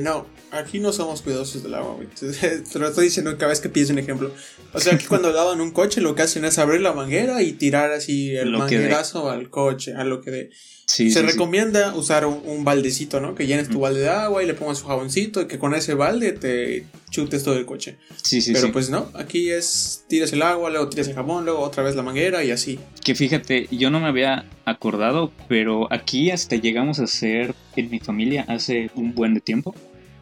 no, 0.00 0.26
aquí 0.52 0.78
no 0.78 0.92
somos 0.92 1.22
cuidadosos 1.22 1.62
del 1.62 1.74
agua, 1.74 1.94
güey. 1.94 2.08
Te 2.72 2.78
lo 2.78 2.88
estoy 2.88 3.06
diciendo 3.06 3.36
cada 3.36 3.48
vez 3.48 3.60
que 3.60 3.68
pides 3.68 3.90
un 3.90 3.98
ejemplo. 3.98 4.32
O 4.72 4.80
sea, 4.80 4.94
aquí 4.94 5.06
cuando 5.06 5.32
lavan 5.32 5.60
un 5.60 5.70
coche, 5.70 6.00
lo 6.00 6.14
que 6.14 6.22
hacen 6.22 6.44
es 6.44 6.58
abrir 6.58 6.80
la 6.80 6.92
manguera 6.92 7.42
y 7.42 7.52
tirar 7.52 7.92
así 7.92 8.34
el 8.34 8.50
manguerazo 8.50 9.30
al 9.30 9.50
coche, 9.50 9.94
a 9.94 10.04
lo 10.04 10.20
que 10.20 10.30
de. 10.30 10.50
Se 10.86 11.22
recomienda 11.22 11.94
usar 11.94 12.26
un, 12.26 12.64
baldecito, 12.64 13.20
¿no? 13.20 13.36
Que 13.36 13.46
llenes 13.46 13.68
tu 13.68 13.78
balde 13.78 14.00
de 14.00 14.08
agua 14.08 14.42
y 14.42 14.46
le 14.46 14.54
pongas 14.54 14.78
su 14.78 14.88
jaboncito 14.88 15.42
y 15.42 15.46
que 15.46 15.56
con 15.56 15.72
ese 15.72 15.94
balde 15.94 16.32
te 16.32 16.84
chutes 17.10 17.44
todo 17.44 17.56
el 17.56 17.64
coche. 17.64 17.96
Sí, 18.20 18.40
sí, 18.40 18.52
Pero 18.52 18.72
pues 18.72 18.90
no, 18.90 19.08
aquí 19.14 19.50
es 19.50 20.04
tiras 20.08 20.32
el 20.32 20.42
agua, 20.42 20.68
luego 20.68 20.88
tiras 20.88 21.06
el 21.06 21.14
jabón, 21.14 21.44
luego 21.44 21.60
otra 21.60 21.84
vez 21.84 21.94
la 21.94 22.02
manguera 22.02 22.42
y 22.42 22.50
así. 22.50 22.80
Que 23.04 23.14
fíjate, 23.14 23.68
yo 23.70 23.90
no 23.90 24.00
me 24.00 24.08
había 24.08 24.46
acordado, 24.64 25.30
pero 25.48 25.92
aquí 25.92 26.32
hasta 26.32 26.56
llegamos 26.56 26.98
a 26.98 27.04
hacer 27.04 27.54
en 27.76 27.88
mi 27.88 28.00
familia 28.00 28.44
hace 28.48 28.90
un 28.96 29.14
buen 29.14 29.34
de 29.34 29.40
tiempo 29.40 29.76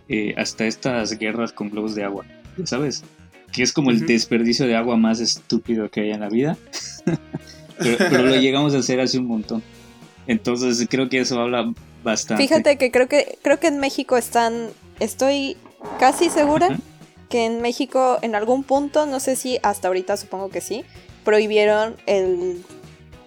eh, 0.08 0.34
hasta 0.36 0.66
estas 0.66 1.18
guerras 1.18 1.52
con 1.52 1.70
globos 1.70 1.94
de 1.94 2.04
agua, 2.04 2.24
¿sabes? 2.64 3.04
Que 3.52 3.62
es 3.62 3.72
como 3.72 3.90
el 3.90 4.06
desperdicio 4.06 4.66
de 4.66 4.76
agua 4.76 4.96
más 4.96 5.20
estúpido 5.20 5.90
que 5.90 6.00
hay 6.00 6.10
en 6.12 6.20
la 6.20 6.28
vida. 6.28 6.56
pero, 7.78 8.22
lo 8.22 8.36
llegamos 8.36 8.74
a 8.74 8.78
hacer 8.78 9.00
hace 9.00 9.18
un 9.18 9.26
montón. 9.26 9.62
Entonces 10.26 10.86
creo 10.90 11.08
que 11.08 11.20
eso 11.20 11.40
habla 11.40 11.72
bastante. 12.02 12.42
Fíjate 12.42 12.76
que 12.76 12.90
creo 12.90 13.08
que 13.08 13.38
creo 13.42 13.58
que 13.60 13.68
en 13.68 13.78
México 13.78 14.16
están, 14.16 14.68
estoy 15.00 15.56
casi 15.98 16.28
segura 16.30 16.78
que 17.28 17.44
en 17.44 17.60
México 17.60 18.18
en 18.22 18.34
algún 18.34 18.64
punto, 18.64 19.06
no 19.06 19.20
sé 19.20 19.36
si 19.36 19.58
hasta 19.62 19.88
ahorita 19.88 20.16
supongo 20.16 20.48
que 20.48 20.60
sí, 20.60 20.84
prohibieron 21.24 21.96
el 22.06 22.64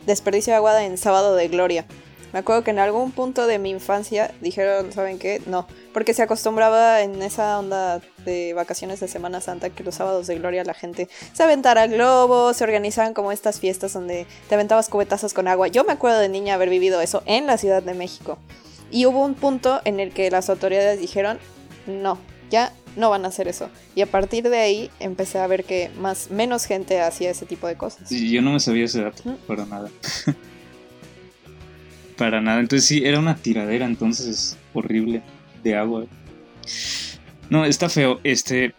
desperdicio 0.05 0.53
de 0.53 0.57
agua 0.57 0.83
en 0.83 0.97
Sábado 0.97 1.35
de 1.35 1.47
Gloria. 1.47 1.85
Me 2.33 2.39
acuerdo 2.39 2.63
que 2.63 2.71
en 2.71 2.79
algún 2.79 3.11
punto 3.11 3.45
de 3.45 3.59
mi 3.59 3.69
infancia 3.69 4.33
dijeron, 4.41 4.91
¿saben 4.93 5.19
qué? 5.19 5.41
No, 5.47 5.67
porque 5.93 6.13
se 6.13 6.21
acostumbraba 6.21 7.01
en 7.01 7.21
esa 7.21 7.59
onda 7.59 8.01
de 8.25 8.53
vacaciones 8.53 8.99
de 8.99 9.07
Semana 9.07 9.41
Santa 9.41 9.69
que 9.69 9.83
los 9.83 9.95
sábados 9.95 10.27
de 10.27 10.35
gloria 10.35 10.63
la 10.63 10.73
gente 10.73 11.09
se 11.33 11.43
aventara 11.43 11.87
globos, 11.87 12.57
se 12.57 12.63
organizaban 12.63 13.13
como 13.13 13.31
estas 13.31 13.59
fiestas 13.59 13.93
donde 13.93 14.25
te 14.47 14.55
aventabas 14.55 14.89
cubetazos 14.89 15.33
con 15.33 15.47
agua. 15.47 15.67
Yo 15.67 15.83
me 15.83 15.93
acuerdo 15.93 16.19
de 16.19 16.29
niña 16.29 16.55
haber 16.55 16.69
vivido 16.69 17.01
eso 17.01 17.23
en 17.25 17.47
la 17.47 17.57
Ciudad 17.57 17.83
de 17.83 17.93
México. 17.93 18.37
Y 18.91 19.05
hubo 19.05 19.23
un 19.23 19.35
punto 19.35 19.81
en 19.85 19.99
el 19.99 20.11
que 20.11 20.29
las 20.31 20.49
autoridades 20.49 20.99
dijeron, 20.99 21.39
no, 21.87 22.17
ya 22.49 22.73
no 22.95 23.09
van 23.09 23.25
a 23.25 23.29
hacer 23.29 23.47
eso. 23.47 23.69
Y 23.95 24.01
a 24.01 24.05
partir 24.05 24.49
de 24.49 24.57
ahí 24.57 24.91
empecé 24.99 25.39
a 25.39 25.47
ver 25.47 25.63
que 25.63 25.89
más 25.97 26.29
menos 26.29 26.65
gente 26.65 27.01
hacía 27.01 27.31
ese 27.31 27.45
tipo 27.45 27.67
de 27.67 27.75
cosas. 27.75 28.09
yo 28.09 28.41
no 28.41 28.51
me 28.51 28.59
sabía 28.59 28.85
ese 28.85 29.01
dato, 29.01 29.23
para 29.47 29.65
nada. 29.65 29.89
para 32.11 32.41
nada. 32.41 32.59
Entonces 32.59 32.87
sí, 32.87 33.03
era 33.05 33.19
una 33.19 33.35
tiradera, 33.35 33.85
entonces 33.85 34.57
horrible 34.73 35.21
de 35.63 35.75
agua. 35.75 36.05
No, 37.49 37.65
está 37.65 37.89
feo. 37.89 38.19
Este, 38.23 38.73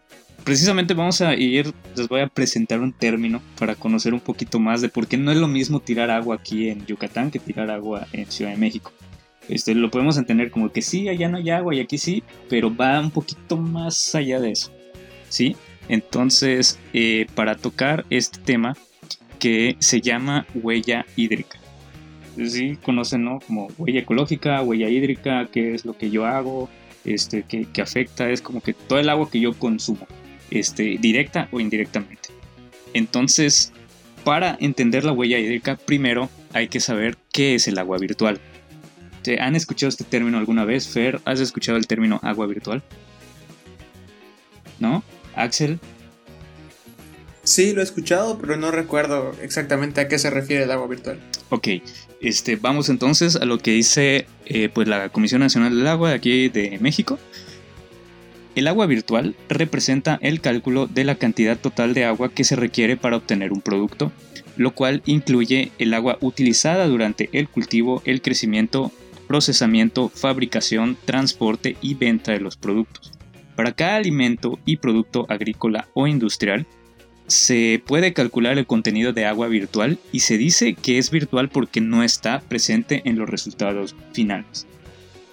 precisamente 0.45 0.95
vamos 0.95 1.21
a 1.21 1.35
ir, 1.35 1.73
les 1.97 2.09
voy 2.09 2.21
a 2.21 2.29
presentar 2.29 2.81
un 2.81 2.93
término 2.93 3.43
para 3.59 3.75
conocer 3.75 4.15
un 4.15 4.21
poquito 4.21 4.59
más 4.59 4.81
de 4.81 4.89
por 4.89 5.07
qué 5.07 5.17
no 5.17 5.31
es 5.31 5.39
lo 5.39 5.49
mismo 5.49 5.81
tirar 5.81 6.11
agua 6.11 6.37
aquí 6.37 6.69
en 6.69 6.87
Yucatán 6.87 7.31
que 7.31 7.39
tirar 7.39 7.71
agua 7.71 8.07
en 8.13 8.31
Ciudad 8.31 8.53
de 8.53 8.57
México. 8.57 8.93
Este, 9.49 9.75
lo 9.75 9.91
podemos 9.91 10.17
entender 10.17 10.51
como 10.51 10.71
que 10.71 10.83
sí, 10.83 11.09
allá 11.09 11.29
no 11.29 11.37
hay 11.37 11.51
agua 11.51 11.75
y 11.75 11.81
aquí 11.81 11.99
sí, 11.99 12.23
pero 12.49 12.75
va 12.75 13.01
un 13.01 13.11
poquito 13.11 13.57
más 13.57 14.15
allá 14.15 14.41
de 14.41 14.53
eso. 14.53 14.73
¿Sí? 15.29 15.57
Entonces, 15.89 16.79
eh, 16.93 17.27
para 17.35 17.57
tocar 17.57 18.05
este 18.09 18.39
tema 18.39 18.77
que 19.39 19.77
se 19.81 20.01
llama 20.01 20.47
huella 20.55 21.05
hídrica 21.17 21.62
sí 22.37 22.79
conocen, 22.83 23.25
¿no? 23.25 23.41
Como 23.41 23.69
huella 23.79 24.01
ecológica, 24.01 24.63
huella 24.63 24.89
hídrica, 24.89 25.49
qué 25.53 25.75
es 25.75 25.85
lo 25.85 25.97
que 25.97 26.11
yo 26.11 26.27
hago, 26.27 26.69
este, 27.05 27.43
que, 27.43 27.83
afecta, 27.83 28.31
es 28.31 28.43
como 28.43 28.61
que 28.61 28.75
todo 28.75 28.99
el 28.99 29.09
agua 29.09 29.31
que 29.31 29.41
yo 29.41 29.53
consumo, 29.55 30.07
este, 30.51 30.99
directa 31.01 31.49
o 31.53 31.61
indirectamente. 31.61 32.31
Entonces, 32.95 33.73
para 34.25 34.57
entender 34.61 35.05
la 35.05 35.13
huella 35.13 35.39
hídrica, 35.39 35.77
primero 35.77 36.29
hay 36.53 36.69
que 36.69 36.81
saber 36.81 37.17
qué 37.33 37.55
es 37.55 37.69
el 37.69 37.79
agua 37.79 37.99
virtual. 37.99 38.41
¿Te 39.23 39.41
¿Han 39.41 39.57
escuchado 39.57 39.89
este 39.89 40.05
término 40.05 40.39
alguna 40.39 40.65
vez? 40.65 40.89
Fer, 40.89 41.21
¿has 41.25 41.41
escuchado 41.41 41.79
el 41.79 41.87
término 41.87 42.21
agua 42.23 42.47
virtual? 42.47 42.83
¿No? 44.81 45.03
Axel. 45.35 45.79
Sí, 47.45 47.73
lo 47.73 47.81
he 47.81 47.85
escuchado, 47.85 48.39
pero 48.39 48.57
no 48.57 48.71
recuerdo 48.71 49.33
exactamente 49.43 50.01
a 50.01 50.09
qué 50.09 50.19
se 50.19 50.31
refiere 50.31 50.65
el 50.65 50.71
agua 50.71 50.87
virtual. 50.87 51.19
Ok, 51.51 51.69
este, 52.21 52.57
vamos 52.57 52.89
entonces 52.89 53.37
a 53.37 53.45
lo 53.45 53.59
que 53.59 53.73
dice 53.73 54.27
eh, 54.47 54.69
pues 54.73 54.87
la 54.87 55.09
Comisión 55.09 55.41
Nacional 55.41 55.77
del 55.77 55.87
Agua 55.87 56.11
de 56.11 56.15
aquí 56.15 56.49
de 56.49 56.79
México. 56.81 57.19
El 58.55 58.69
agua 58.69 58.87
virtual 58.87 59.35
representa 59.49 60.19
el 60.23 60.41
cálculo 60.41 60.87
de 60.87 61.05
la 61.05 61.15
cantidad 61.17 61.59
total 61.59 61.95
de 61.95 62.05
agua 62.05 62.29
que 62.29 62.45
se 62.45 62.55
requiere 62.55 62.97
para 62.97 63.17
obtener 63.17 63.51
un 63.53 63.63
producto, 63.63 64.13
lo 64.57 64.75
cual 64.75 65.03
incluye 65.07 65.73
el 65.79 65.95
agua 65.95 66.19
utilizada 66.21 66.87
durante 66.87 67.31
el 67.33 67.49
cultivo, 67.49 68.03
el 68.05 68.21
crecimiento, 68.21 68.93
procesamiento, 69.27 70.11
fabricación, 70.11 70.99
transporte 71.07 71.77
y 71.81 71.95
venta 71.95 72.33
de 72.33 72.41
los 72.41 72.57
productos. 72.57 73.13
Para 73.57 73.73
cada 73.73 73.97
alimento 73.97 74.59
y 74.67 74.77
producto 74.77 75.27
agrícola 75.29 75.89
o 75.95 76.07
industrial, 76.07 76.67
se 77.33 77.83
puede 77.85 78.13
calcular 78.13 78.59
el 78.59 78.67
contenido 78.67 79.13
de 79.13 79.27
agua 79.27 79.49
virtual 79.49 79.99
y 80.13 80.21
se 80.21 80.39
dice 80.39 80.75
que 80.75 80.99
es 80.99 81.11
virtual 81.11 81.49
porque 81.49 81.81
no 81.81 82.03
está 82.03 82.41
presente 82.41 83.03
en 83.05 83.19
los 83.19 83.29
resultados 83.29 83.97
finales. 84.13 84.67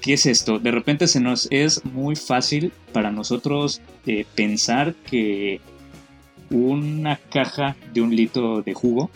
¿Qué 0.01 0.13
es 0.13 0.25
esto? 0.25 0.59
De 0.59 0.71
repente 0.71 1.07
se 1.07 1.19
nos 1.19 1.47
es 1.51 1.83
muy 1.83 2.15
fácil 2.15 2.71
para 2.93 3.11
nosotros 3.11 3.81
eh, 4.05 4.25
pensar 4.33 4.95
que 4.95 5.59
una 6.49 7.17
caja 7.17 7.75
de 7.93 8.01
un 8.01 8.15
litro 8.15 8.61
de 8.61 8.73
jugo 8.73 9.11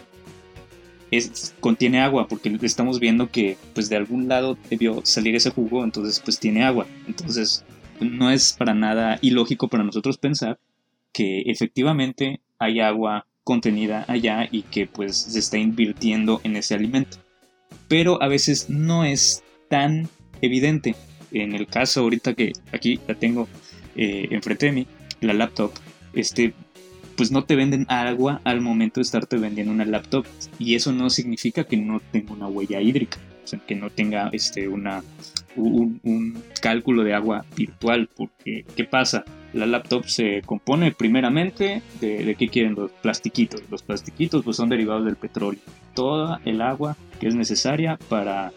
contiene 1.60 2.02
agua 2.02 2.28
porque 2.28 2.58
estamos 2.64 3.00
viendo 3.00 3.30
que 3.30 3.56
pues 3.74 3.88
de 3.88 3.96
algún 3.96 4.28
lado 4.28 4.58
debió 4.70 5.02
salir 5.04 5.36
ese 5.36 5.52
jugo 5.52 5.84
entonces 5.84 6.20
pues 6.20 6.40
tiene 6.40 6.64
agua 6.64 6.88
entonces 7.08 7.64
no 8.00 8.32
es 8.32 8.54
para 8.54 8.74
nada 8.74 9.20
ilógico 9.22 9.68
para 9.68 9.84
nosotros 9.84 10.18
pensar 10.18 10.60
que 11.12 11.42
efectivamente 11.46 12.42
hay 12.60 12.80
agua 12.80 13.26
contenida 13.44 14.06
allá 14.08 14.48
y 14.52 14.64
que 14.64 14.88
pues 14.88 15.18
se 15.18 15.40
está 15.40 15.58
invirtiendo 15.58 16.42
en 16.44 16.56
ese 16.56 16.76
alimento. 16.76 17.18
Pero 17.88 18.22
a 18.22 18.28
veces 18.28 18.70
no 18.70 19.04
es 19.04 19.44
tan 19.70 20.08
evidente. 20.42 20.96
En 21.32 21.54
el 21.54 21.68
caso 21.68 22.02
ahorita 22.02 22.34
que 22.34 22.54
aquí 22.72 23.00
la 23.08 23.16
tengo 23.16 23.48
eh, 23.96 24.28
enfrente 24.32 24.68
de 24.68 24.72
mí, 24.72 24.88
la 25.22 25.34
laptop, 25.34 25.72
este, 26.14 26.54
pues 27.16 27.32
no 27.32 27.44
te 27.44 27.56
venden 27.56 27.86
agua 27.90 28.42
al 28.44 28.62
momento 28.62 29.00
de 29.00 29.04
estarte 29.04 29.38
vendiendo 29.38 29.74
una 29.74 29.86
laptop. 29.86 30.26
Y 30.60 30.76
eso 30.76 30.92
no 30.92 31.10
significa 31.10 31.64
que 31.64 31.78
no 31.78 32.00
tenga 32.00 32.34
una 32.34 32.48
huella 32.48 32.82
hídrica. 32.82 33.18
o 33.44 33.48
sea, 33.48 33.60
que 33.60 33.76
no 33.76 33.90
tenga 33.90 34.30
este, 34.32 34.68
una, 34.68 35.04
un, 35.56 36.42
cálculo 36.62 37.04
de 37.04 37.14
agua 37.14 37.46
virtual, 37.56 38.10
porque 38.16 38.66
¿qué 38.76 38.86
pasa? 38.86 39.26
La 39.54 39.66
laptop 39.66 40.06
se 40.06 40.42
compone 40.44 40.92
primeramente 40.92 41.82
de, 42.02 42.36
qué 42.38 42.50
quieren 42.50 42.76
los 42.76 42.92
plastiquitos. 42.92 43.62
Los 43.70 43.84
plastiquitos 43.84 44.44
pues 44.44 44.58
son 44.58 44.70
derivados 44.70 45.06
del 45.06 45.16
petróleo. 45.16 45.62
Toda 45.94 46.42
el 46.44 46.62
agua 46.62 46.98
que 47.20 47.28
es 47.28 47.36
necesaria 47.36 47.98
para 48.10 48.52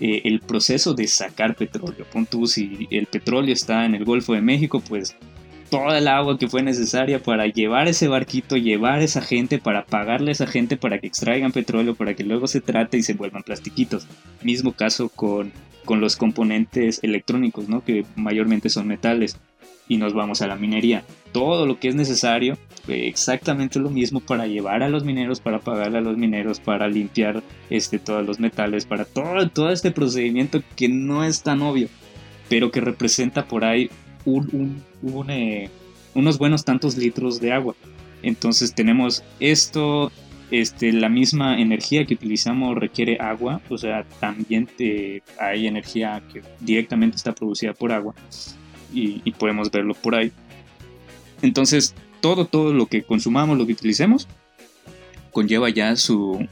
eh, 0.00 0.22
el 0.24 0.40
proceso 0.40 0.94
de 0.94 1.06
sacar 1.06 1.54
petróleo. 1.54 2.06
Pon 2.10 2.24
tú, 2.24 2.46
si 2.46 2.88
el 2.90 3.06
petróleo 3.06 3.52
está 3.52 3.84
en 3.84 3.94
el 3.94 4.04
Golfo 4.04 4.32
de 4.32 4.40
México, 4.40 4.80
pues 4.80 5.14
toda 5.70 5.98
el 5.98 6.08
agua 6.08 6.38
que 6.38 6.48
fue 6.48 6.62
necesaria 6.62 7.22
para 7.22 7.46
llevar 7.46 7.88
ese 7.88 8.08
barquito, 8.08 8.56
llevar 8.56 9.02
esa 9.02 9.20
gente, 9.20 9.58
para 9.58 9.84
pagarle 9.84 10.30
a 10.30 10.32
esa 10.32 10.46
gente 10.46 10.76
para 10.76 10.98
que 10.98 11.06
extraigan 11.06 11.52
petróleo, 11.52 11.94
para 11.94 12.14
que 12.14 12.24
luego 12.24 12.46
se 12.46 12.60
trate 12.60 12.96
y 12.96 13.02
se 13.02 13.14
vuelvan 13.14 13.42
plastiquitos. 13.42 14.06
Mismo 14.42 14.72
caso 14.72 15.08
con, 15.08 15.52
con 15.84 16.00
los 16.00 16.16
componentes 16.16 17.00
electrónicos, 17.02 17.68
¿no? 17.68 17.84
que 17.84 18.04
mayormente 18.16 18.70
son 18.70 18.86
metales. 18.86 19.38
Y 19.88 19.96
nos 19.96 20.12
vamos 20.12 20.42
a 20.42 20.46
la 20.46 20.56
minería. 20.56 21.04
Todo 21.32 21.66
lo 21.66 21.78
que 21.78 21.88
es 21.88 21.94
necesario, 21.94 22.58
exactamente 22.88 23.78
lo 23.78 23.90
mismo 23.90 24.20
para 24.20 24.46
llevar 24.46 24.82
a 24.82 24.88
los 24.88 25.04
mineros, 25.04 25.40
para 25.40 25.58
pagarle 25.58 25.98
a 25.98 26.02
los 26.02 26.16
mineros, 26.16 26.60
para 26.60 26.88
limpiar 26.88 27.42
este, 27.70 27.98
todos 27.98 28.26
los 28.26 28.40
metales, 28.40 28.86
para 28.86 29.04
todo, 29.04 29.48
todo 29.48 29.70
este 29.70 29.90
procedimiento 29.90 30.62
que 30.76 30.88
no 30.88 31.24
es 31.24 31.42
tan 31.42 31.62
obvio, 31.62 31.88
pero 32.48 32.70
que 32.70 32.80
representa 32.80 33.46
por 33.46 33.64
ahí 33.64 33.90
un, 34.24 34.82
eh, 35.28 35.68
unos 36.14 36.38
buenos 36.38 36.64
tantos 36.64 36.96
litros 36.96 37.40
de 37.40 37.52
agua. 37.52 37.74
Entonces 38.22 38.74
tenemos 38.74 39.22
esto, 39.38 40.10
este, 40.50 40.92
la 40.92 41.08
misma 41.08 41.60
energía 41.60 42.04
que 42.04 42.14
utilizamos 42.14 42.76
requiere 42.76 43.18
agua, 43.20 43.60
o 43.68 43.78
sea, 43.78 44.04
también 44.18 44.68
hay 45.38 45.66
energía 45.66 46.22
que 46.32 46.42
directamente 46.60 47.16
está 47.16 47.32
producida 47.32 47.74
por 47.74 47.92
agua 47.92 48.14
y, 48.92 49.30
podemos 49.32 49.70
verlo 49.70 49.94
por 49.94 50.14
ahí. 50.14 50.32
Entonces, 51.42 51.94
todo, 52.20 52.46
todo 52.46 52.72
lo 52.72 52.86
que 52.86 53.02
consumamos, 53.02 53.58
lo 53.58 53.66
que 53.66 53.72
utilicemos, 53.72 54.26
conlleva 55.32 55.68
ya 55.70 55.94
su, 55.96 56.46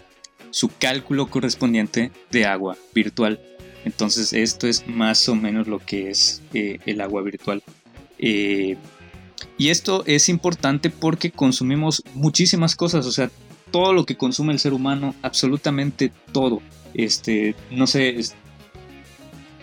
su 0.50 0.70
cálculo 0.78 1.26
correspondiente 1.26 2.12
de 2.30 2.44
agua 2.46 2.76
virtual. 2.94 3.40
Entonces 3.84 4.32
esto 4.32 4.66
es 4.66 4.86
más 4.88 5.28
o 5.28 5.36
menos 5.36 5.68
lo 5.68 5.78
que 5.78 6.10
es 6.10 6.42
eh, 6.54 6.78
el 6.86 7.00
agua 7.00 7.22
virtual. 7.22 7.62
Eh, 8.18 8.76
y 9.58 9.68
esto 9.68 10.02
es 10.06 10.28
importante 10.28 10.90
porque 10.90 11.30
consumimos 11.30 12.02
muchísimas 12.14 12.74
cosas, 12.74 13.06
o 13.06 13.12
sea, 13.12 13.30
todo 13.70 13.92
lo 13.92 14.04
que 14.04 14.16
consume 14.16 14.52
el 14.52 14.58
ser 14.58 14.72
humano, 14.72 15.14
absolutamente 15.22 16.12
todo. 16.32 16.62
Este, 16.94 17.54
no 17.70 17.86
sé, 17.86 18.18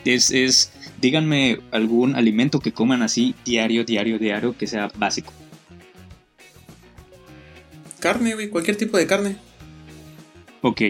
es, 0.05 0.31
es, 0.31 0.71
díganme 1.01 1.59
algún 1.71 2.15
alimento 2.15 2.59
que 2.59 2.71
coman 2.71 3.01
así 3.01 3.35
diario, 3.45 3.83
diario, 3.83 4.19
diario, 4.19 4.57
que 4.57 4.67
sea 4.67 4.91
básico. 4.95 5.33
Carne, 7.99 8.33
güey, 8.33 8.49
cualquier 8.49 8.75
tipo 8.75 8.97
de 8.97 9.07
carne. 9.07 9.37
Ok, 10.61 10.81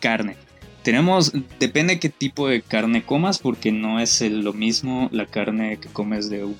carne. 0.00 0.36
Tenemos, 0.82 1.32
depende 1.60 2.00
qué 2.00 2.08
tipo 2.08 2.48
de 2.48 2.62
carne 2.62 3.04
comas, 3.04 3.38
porque 3.38 3.70
no 3.70 4.00
es 4.00 4.20
lo 4.20 4.52
mismo 4.52 5.08
la 5.12 5.26
carne 5.26 5.78
que 5.78 5.88
comes 5.88 6.28
de 6.28 6.44
un 6.44 6.56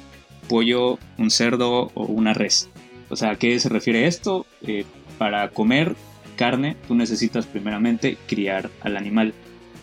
pollo, 0.49 0.99
un 1.19 1.31
cerdo 1.31 1.91
o 1.95 2.05
una 2.05 2.35
res. 2.35 2.69
O 3.09 3.17
sea, 3.17 3.31
¿a 3.31 3.37
qué 3.37 3.59
se 3.59 3.69
refiere 3.69 4.07
esto? 4.07 4.47
Eh, 4.63 4.85
para 5.19 5.49
comer 5.51 5.97
carne, 6.37 6.77
tú 6.87 6.95
necesitas 6.95 7.47
primeramente 7.47 8.17
criar 8.27 8.71
al 8.81 8.97
animal, 8.97 9.35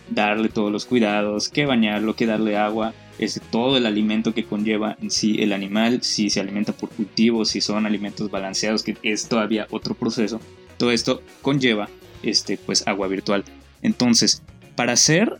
darle 0.09 0.49
todos 0.49 0.71
los 0.71 0.85
cuidados, 0.85 1.49
que 1.49 1.65
bañarlo, 1.65 2.15
que 2.15 2.25
darle 2.25 2.57
agua, 2.57 2.93
es 3.17 3.41
todo 3.51 3.77
el 3.77 3.85
alimento 3.85 4.33
que 4.33 4.45
conlleva 4.45 4.97
en 5.01 5.11
sí 5.11 5.41
el 5.41 5.53
animal, 5.53 6.01
si 6.01 6.29
se 6.29 6.39
alimenta 6.39 6.71
por 6.71 6.89
cultivos, 6.89 7.49
si 7.49 7.61
son 7.61 7.85
alimentos 7.85 8.31
balanceados, 8.31 8.83
que 8.83 8.97
es 9.03 9.27
todavía 9.27 9.67
otro 9.71 9.93
proceso. 9.93 10.39
Todo 10.77 10.91
esto 10.91 11.21
conlleva 11.41 11.89
este, 12.23 12.57
pues, 12.57 12.87
agua 12.87 13.07
virtual. 13.07 13.43
Entonces, 13.81 14.41
para 14.75 14.93
hacer 14.93 15.39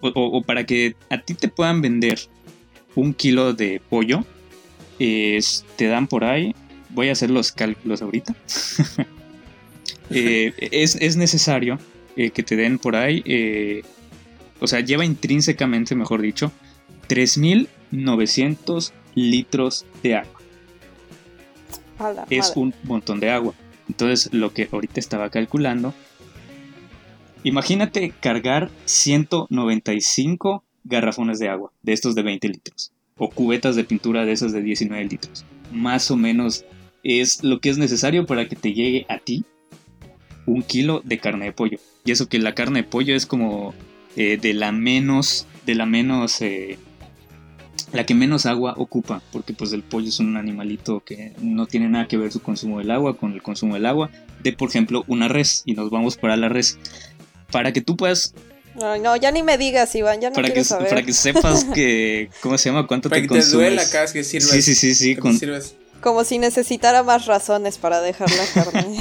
o, 0.00 0.42
para 0.42 0.64
que 0.64 0.96
a 1.10 1.18
ti 1.18 1.34
te 1.34 1.48
puedan 1.48 1.82
vender 1.82 2.18
un 2.94 3.12
kilo 3.12 3.52
de 3.52 3.82
pollo, 3.88 4.24
te 4.98 5.86
dan 5.86 6.06
por 6.06 6.24
ahí, 6.24 6.54
voy 6.90 7.08
a 7.08 7.12
hacer 7.12 7.30
los 7.30 7.52
cálculos 7.52 8.02
ahorita, 8.02 8.34
eh, 10.10 10.52
es, 10.70 11.16
necesario 11.16 11.78
eh, 12.24 12.30
que 12.30 12.42
te 12.42 12.56
den 12.56 12.78
por 12.78 12.96
ahí, 12.96 13.22
eh, 13.24 13.82
o 14.60 14.66
sea, 14.66 14.80
lleva 14.80 15.04
intrínsecamente, 15.04 15.94
mejor 15.94 16.20
dicho, 16.20 16.52
3.900 17.08 18.92
litros 19.14 19.86
de 20.02 20.16
agua. 20.16 20.40
es 22.28 22.52
un 22.56 22.74
montón 22.84 23.20
de 23.20 23.30
agua. 23.30 23.54
Entonces, 23.88 24.32
lo 24.32 24.52
que 24.52 24.68
ahorita 24.70 25.00
estaba 25.00 25.30
calculando 25.30 25.94
Imagínate 27.42 28.12
cargar 28.20 28.70
195 28.84 30.62
garrafones 30.84 31.38
de 31.38 31.48
agua, 31.48 31.72
de 31.82 31.94
estos 31.94 32.14
de 32.14 32.22
20 32.22 32.48
litros, 32.48 32.92
o 33.16 33.30
cubetas 33.30 33.76
de 33.76 33.84
pintura 33.84 34.26
de 34.26 34.32
esas 34.32 34.52
de 34.52 34.60
19 34.60 35.02
litros. 35.06 35.46
Más 35.72 36.10
o 36.10 36.16
menos 36.16 36.66
es 37.02 37.42
lo 37.42 37.60
que 37.60 37.70
es 37.70 37.78
necesario 37.78 38.26
para 38.26 38.46
que 38.46 38.56
te 38.56 38.74
llegue 38.74 39.06
a 39.08 39.18
ti 39.18 39.46
un 40.44 40.62
kilo 40.62 41.00
de 41.02 41.18
carne 41.18 41.46
de 41.46 41.52
pollo. 41.52 41.78
Y 42.04 42.12
eso 42.12 42.28
que 42.28 42.38
la 42.38 42.54
carne 42.54 42.82
de 42.82 42.88
pollo 42.88 43.14
es 43.14 43.26
como 43.26 43.74
eh, 44.16 44.38
de 44.40 44.54
la 44.54 44.72
menos, 44.72 45.46
de 45.66 45.74
la 45.74 45.86
menos, 45.86 46.40
eh, 46.40 46.78
la 47.92 48.06
que 48.06 48.14
menos 48.14 48.46
agua 48.46 48.74
ocupa, 48.76 49.22
porque 49.32 49.52
pues 49.52 49.72
el 49.72 49.82
pollo 49.82 50.08
es 50.08 50.20
un 50.20 50.36
animalito 50.36 51.00
que 51.00 51.32
no 51.40 51.66
tiene 51.66 51.88
nada 51.88 52.08
que 52.08 52.16
ver 52.16 52.32
su 52.32 52.40
consumo 52.40 52.78
del 52.78 52.90
agua 52.90 53.16
con 53.16 53.32
el 53.32 53.42
consumo 53.42 53.74
del 53.74 53.86
agua 53.86 54.10
de 54.42 54.52
por 54.52 54.68
ejemplo 54.68 55.04
una 55.06 55.28
res 55.28 55.62
y 55.64 55.74
nos 55.74 55.90
vamos 55.90 56.16
para 56.16 56.36
la 56.36 56.48
res 56.48 56.78
para 57.50 57.72
que 57.72 57.80
tú 57.80 57.96
puedas 57.96 58.34
no, 58.76 58.96
no, 58.98 59.16
ya 59.16 59.32
ni 59.32 59.42
me 59.42 59.58
digas, 59.58 59.92
Iván, 59.96 60.20
ya 60.20 60.30
no 60.30 60.34
para 60.36 60.46
quiero 60.46 60.60
que, 60.60 60.64
saber. 60.64 60.88
Para 60.88 61.02
que 61.02 61.12
sepas 61.12 61.64
que, 61.74 62.30
¿cómo 62.40 62.56
se 62.56 62.68
llama? 62.68 62.86
¿Cuánto 62.86 63.08
para 63.08 63.20
te 63.20 63.22
que 63.22 63.28
consumes? 63.28 63.50
te 63.50 63.56
duela 63.56 63.82
cada 63.90 64.02
vez 64.02 64.12
que 64.12 64.22
sirves. 64.22 64.48
Sí, 64.48 64.62
sí, 64.62 64.74
sí, 64.76 64.94
sí. 64.94 65.16
Con... 65.16 65.38
Como 66.00 66.24
si 66.24 66.38
necesitara 66.38 67.02
más 67.02 67.26
razones 67.26 67.78
para 67.78 68.00
dejar 68.00 68.28
la 68.30 68.62
carne. 68.62 68.98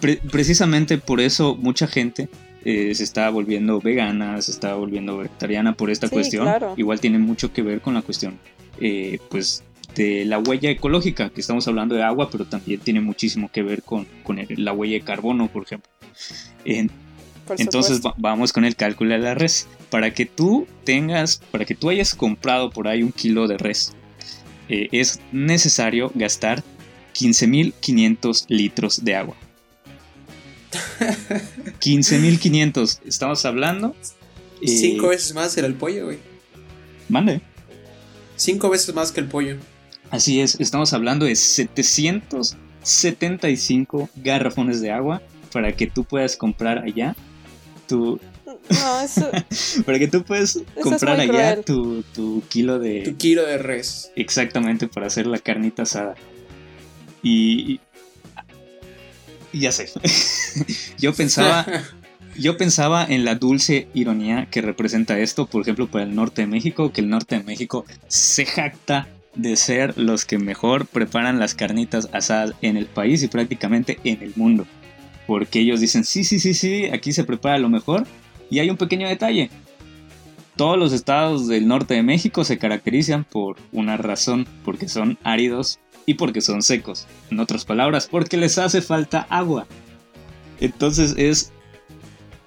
precisamente 0.30 0.98
por 0.98 1.20
eso 1.20 1.56
mucha 1.56 1.86
gente 1.86 2.28
eh, 2.64 2.94
se 2.94 3.04
está 3.04 3.30
volviendo 3.30 3.80
vegana, 3.80 4.40
se 4.42 4.50
está 4.50 4.74
volviendo 4.74 5.18
vegetariana 5.18 5.74
por 5.74 5.90
esta 5.90 6.08
cuestión. 6.08 6.48
Igual 6.76 7.00
tiene 7.00 7.18
mucho 7.18 7.52
que 7.52 7.62
ver 7.62 7.80
con 7.80 7.94
la 7.94 8.02
cuestión, 8.02 8.38
eh, 8.80 9.18
pues, 9.28 9.64
de 9.94 10.24
la 10.24 10.38
huella 10.38 10.70
ecológica, 10.70 11.30
que 11.30 11.40
estamos 11.40 11.66
hablando 11.66 11.94
de 11.94 12.02
agua, 12.02 12.28
pero 12.30 12.44
también 12.44 12.80
tiene 12.80 13.00
muchísimo 13.00 13.50
que 13.50 13.62
ver 13.62 13.82
con, 13.82 14.06
con 14.22 14.38
la 14.48 14.72
huella 14.72 14.94
de 14.94 15.00
carbono, 15.00 15.48
por 15.48 15.64
ejemplo. 15.64 15.90
Entonces 17.56 18.00
vamos 18.18 18.52
con 18.52 18.64
el 18.64 18.76
cálculo 18.76 19.14
de 19.14 19.20
la 19.20 19.34
res. 19.34 19.66
Para 19.90 20.12
que 20.12 20.26
tú 20.26 20.66
tengas, 20.84 21.40
para 21.50 21.64
que 21.64 21.74
tú 21.74 21.88
hayas 21.88 22.14
comprado 22.14 22.70
por 22.70 22.88
ahí 22.88 23.02
un 23.02 23.12
kilo 23.12 23.48
de 23.48 23.56
res, 23.56 23.94
eh, 24.68 24.88
es 24.92 25.20
necesario 25.32 26.12
gastar 26.14 26.62
15.500 27.14 28.44
litros 28.48 29.04
de 29.04 29.16
agua. 29.16 29.36
15.500, 31.80 33.00
estamos 33.06 33.44
hablando. 33.44 33.96
Eh, 34.60 34.68
Cinco 34.68 35.08
veces 35.08 35.34
más 35.34 35.56
era 35.56 35.66
el 35.66 35.74
pollo, 35.74 36.04
güey. 36.06 36.18
Mande. 37.08 37.40
Cinco 38.36 38.70
veces 38.70 38.94
más 38.94 39.10
que 39.12 39.20
el 39.20 39.26
pollo. 39.26 39.56
Así 40.10 40.40
es, 40.40 40.58
estamos 40.60 40.92
hablando 40.92 41.24
de 41.26 41.36
775 41.36 44.10
garrafones 44.16 44.80
de 44.80 44.90
agua 44.90 45.22
para 45.52 45.76
que 45.76 45.86
tú 45.86 46.02
puedas 46.04 46.36
comprar 46.36 46.78
allá 46.78 47.14
tu... 47.86 48.18
No, 48.70 49.00
eso... 49.00 49.30
para 49.86 49.98
que 49.98 50.08
tú 50.08 50.22
puedas 50.24 50.60
comprar 50.82 51.20
allá 51.20 51.62
tu, 51.62 52.02
tu, 52.14 52.42
kilo 52.48 52.78
de... 52.78 53.02
Tu 53.02 53.16
kilo 53.16 53.44
de 53.44 53.58
res. 53.58 54.12
Exactamente, 54.16 54.88
para 54.88 55.06
hacer 55.06 55.26
la 55.26 55.38
carnita 55.38 55.82
asada. 55.82 56.14
Y... 57.22 57.80
y 59.52 59.60
ya 59.60 59.72
sé. 59.72 59.90
yo 60.98 61.12
pensaba... 61.14 61.66
Yo 62.36 62.56
pensaba 62.56 63.04
en 63.04 63.24
la 63.24 63.34
dulce 63.34 63.88
ironía 63.94 64.46
que 64.48 64.60
representa 64.62 65.18
esto, 65.18 65.46
por 65.46 65.62
ejemplo, 65.62 65.88
para 65.88 66.04
el 66.04 66.14
norte 66.14 66.42
de 66.42 66.46
México, 66.46 66.92
que 66.92 67.00
el 67.00 67.08
norte 67.08 67.36
de 67.36 67.42
México 67.42 67.84
se 68.06 68.46
jacta 68.46 69.08
de 69.34 69.56
ser 69.56 69.98
los 69.98 70.24
que 70.24 70.38
mejor 70.38 70.86
preparan 70.86 71.40
las 71.40 71.56
carnitas 71.56 72.08
asadas 72.12 72.54
en 72.62 72.76
el 72.76 72.86
país 72.86 73.24
y 73.24 73.26
prácticamente 73.26 73.98
en 74.04 74.22
el 74.22 74.34
mundo 74.36 74.68
porque 75.28 75.60
ellos 75.60 75.78
dicen, 75.78 76.04
sí, 76.04 76.24
sí, 76.24 76.40
sí, 76.40 76.54
sí, 76.54 76.86
aquí 76.86 77.12
se 77.12 77.22
prepara 77.22 77.58
lo 77.58 77.68
mejor. 77.68 78.06
Y 78.50 78.58
hay 78.60 78.70
un 78.70 78.76
pequeño 78.76 79.08
detalle. 79.08 79.50
Todos 80.56 80.76
los 80.78 80.92
estados 80.92 81.46
del 81.46 81.68
norte 81.68 81.94
de 81.94 82.02
México 82.02 82.44
se 82.44 82.58
caracterizan 82.58 83.24
por 83.24 83.56
una 83.72 83.96
razón, 83.96 84.46
porque 84.64 84.88
son 84.88 85.16
áridos 85.22 85.78
y 86.06 86.14
porque 86.14 86.40
son 86.40 86.62
secos. 86.62 87.06
En 87.30 87.38
otras 87.38 87.64
palabras, 87.64 88.08
porque 88.10 88.36
les 88.36 88.58
hace 88.58 88.82
falta 88.82 89.26
agua. 89.30 89.66
Entonces 90.60 91.14
es 91.16 91.52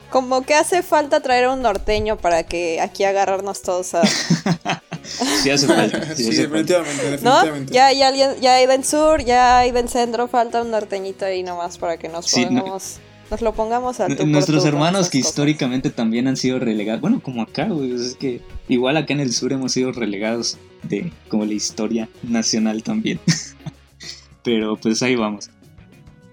Como 0.10 0.42
que 0.42 0.56
hace 0.56 0.84
falta 0.84 1.22
traer 1.22 1.46
a 1.46 1.54
un 1.54 1.62
norteño 1.62 2.18
para 2.18 2.44
que 2.44 2.82
aquí 2.82 3.06
agarrarnos 3.06 3.62
todos 3.62 3.94
a... 3.94 4.02
sí 5.42 5.50
hace 5.50 5.68
falta. 5.68 6.14
Sí, 6.16 6.24
Sí, 6.26 6.30
hace 6.32 6.50
falta. 6.50 6.74
definitivamente, 6.74 7.04
¿No? 7.24 7.32
definitivamente. 7.36 7.74
Ya 7.74 7.86
hay 7.88 8.02
alguien, 8.02 8.32
ya 8.42 8.56
hay 8.56 8.68
del 8.68 8.84
sur, 8.84 9.24
ya 9.24 9.60
hay 9.60 9.72
del 9.72 9.88
centro, 9.88 10.28
falta 10.28 10.62
un 10.64 10.72
norteñito 10.72 11.24
ahí 11.24 11.44
nomás 11.44 11.78
para 11.78 11.96
que 11.98 12.10
nos 12.10 12.26
Sí, 12.26 12.42
no- 12.50 12.60
pongamos, 12.62 12.98
nos 13.32 13.42
lo 13.42 13.54
pongamos 13.54 13.98
tú 13.98 14.04
por 14.16 14.28
Nuestros 14.28 14.66
hermanos 14.66 15.10
que 15.10 15.20
cosas. 15.20 15.30
históricamente 15.32 15.90
también 15.90 16.28
han 16.28 16.38
sido 16.38 16.60
relegados. 16.60 17.02
Bueno, 17.02 17.22
como 17.22 17.42
acá, 17.42 17.66
güey. 17.68 17.92
Es 17.94 18.16
que 18.16 18.42
igual 18.68 18.98
acá 18.98 19.14
en 19.14 19.22
el 19.22 19.32
sur 19.32 19.54
hemos 19.54 19.72
sido 19.72 19.92
relegados 19.94 20.58
de 20.84 21.12
como 21.30 21.46
la 21.46 21.54
historia 21.54 22.10
nacional 22.24 22.84
también. 22.84 23.20
Pero 24.44 24.76
pues 24.76 25.02
ahí 25.02 25.16
vamos. 25.16 25.50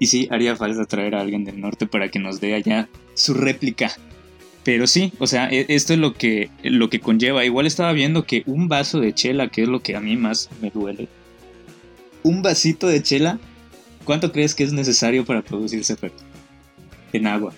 Y 0.01 0.07
sí, 0.07 0.29
haría 0.31 0.57
falta 0.57 0.85
traer 0.87 1.15
a 1.15 1.21
alguien 1.21 1.45
del 1.45 1.61
norte 1.61 1.87
para 1.87 2.09
que 2.11 2.19
nos 2.19 2.41
dé 2.41 2.55
allá 2.55 2.89
su 3.15 3.35
réplica. 3.35 3.93
Pero 4.65 4.87
sí, 4.87 5.13
o 5.19 5.27
sea, 5.27 5.49
e- 5.51 5.67
esto 5.69 5.93
es 5.93 5.99
lo 5.99 6.15
que, 6.15 6.51
lo 6.63 6.91
que 6.91 7.01
conlleva. 7.01 7.45
Igual 7.45 7.67
estaba 7.67 7.93
viendo 7.93 8.25
que 8.25 8.43
un 8.47 8.69
vaso 8.69 9.01
de 9.01 9.15
chela, 9.15 9.49
que 9.49 9.63
es 9.63 9.69
lo 9.69 9.81
que 9.81 9.97
a 9.97 10.01
mí 10.01 10.17
más 10.17 10.51
me 10.61 10.71
duele. 10.71 11.09
Un 12.23 12.43
vasito 12.43 12.87
de 12.89 13.03
chela, 13.03 13.39
¿cuánto 14.05 14.33
crees 14.33 14.55
que 14.55 14.65
es 14.65 14.73
necesario 14.73 15.25
para 15.25 15.43
producir 15.43 15.81
ese 15.81 15.93
efecto? 15.95 16.23
En 17.13 17.27
agua. 17.27 17.53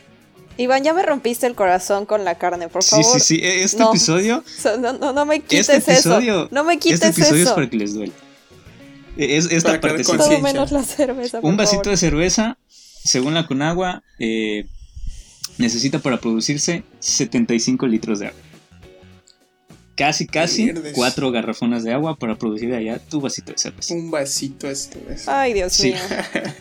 Iván, 0.57 0.83
ya 0.85 0.93
me 0.93 1.03
rompiste 1.03 1.47
el 1.47 1.55
corazón 1.55 2.05
con 2.07 2.25
la 2.25 2.37
carne, 2.37 2.69
por 2.69 2.83
Sí, 2.83 2.91
favor. 3.03 3.21
sí, 3.21 3.37
sí. 3.37 3.41
e- 3.45 3.65
Este 3.65 3.79
no. 3.79 3.91
episodio, 3.91 4.45
So- 4.63 4.77
No, 4.79 4.93
no, 4.93 5.13
no 5.13 5.25
me 5.25 5.41
quites 5.41 5.69
este 5.71 5.93
episodio, 5.93 6.43
eso. 6.45 6.49
No 6.53 6.65
me 6.65 6.79
quites 6.79 7.01
este 7.03 7.09
episodio 7.09 7.37
es 7.43 7.47
eso. 7.47 7.55
para 7.55 7.71
que 7.71 7.77
les 7.77 7.95
duele. 7.95 8.13
E- 9.17 9.37
Es 9.37 9.47
esta 9.51 9.81
partecita. 9.81 10.17
Todo 10.19 10.27
conciencia. 10.29 10.53
menos 10.53 10.71
la 10.73 10.83
cerveza. 10.83 11.41
por 11.41 11.51
Un 11.51 11.57
vasito 11.57 11.79
favor. 11.85 11.91
de 11.93 11.97
cerveza, 11.97 12.59
según 13.05 13.35
la 13.35 13.47
Conagua, 13.47 14.03
eh, 14.19 14.67
necesita 15.59 15.99
para 15.99 16.19
producirse 16.21 16.85
75 17.01 17.87
litros 17.87 18.19
de 18.19 18.27
agua. 18.29 18.41
Casi, 19.97 20.27
casi 20.27 20.73
cuatro 20.95 21.31
garrafonas 21.31 21.85
de 21.85 21.93
agua 21.93 22.17
para 22.17 22.35
producir 22.37 22.73
allá 22.75 22.99
tu 22.99 23.21
vasito 23.21 23.53
de 23.53 23.59
cerveza. 23.59 23.93
Un 23.93 24.11
vasito 24.11 24.67
de 24.67 24.75
cerveza. 24.75 25.41
Ay, 25.43 25.53
Dios 25.53 25.75
Sí. 25.75 25.89
mío. 25.93 25.99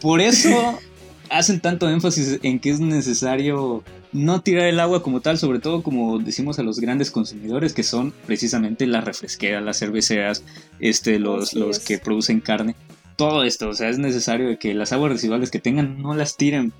Por 0.01 0.19
eso 0.19 0.77
hacen 1.29 1.59
tanto 1.59 1.89
énfasis 1.89 2.39
en 2.43 2.59
que 2.59 2.69
es 2.69 2.79
necesario 2.79 3.83
no 4.11 4.41
tirar 4.41 4.65
el 4.65 4.79
agua 4.79 5.03
como 5.03 5.21
tal, 5.21 5.37
sobre 5.37 5.59
todo 5.59 5.83
como 5.83 6.19
decimos 6.19 6.59
a 6.59 6.63
los 6.63 6.79
grandes 6.79 7.11
consumidores 7.11 7.73
que 7.73 7.83
son 7.83 8.13
precisamente 8.25 8.87
las 8.87 9.03
refresqueras, 9.03 9.63
las 9.63 9.77
cerveceras, 9.77 10.43
este, 10.79 11.19
los, 11.19 11.49
Así 11.49 11.59
los 11.59 11.77
es. 11.77 11.85
que 11.85 11.97
producen 11.99 12.39
carne. 12.39 12.75
Todo 13.15 13.43
esto, 13.43 13.69
o 13.69 13.73
sea, 13.73 13.89
es 13.89 13.99
necesario 13.99 14.57
que 14.57 14.73
las 14.73 14.93
aguas 14.93 15.11
residuales 15.11 15.51
que 15.51 15.59
tengan 15.59 16.01
no 16.01 16.15
las 16.15 16.37
tiren, 16.37 16.73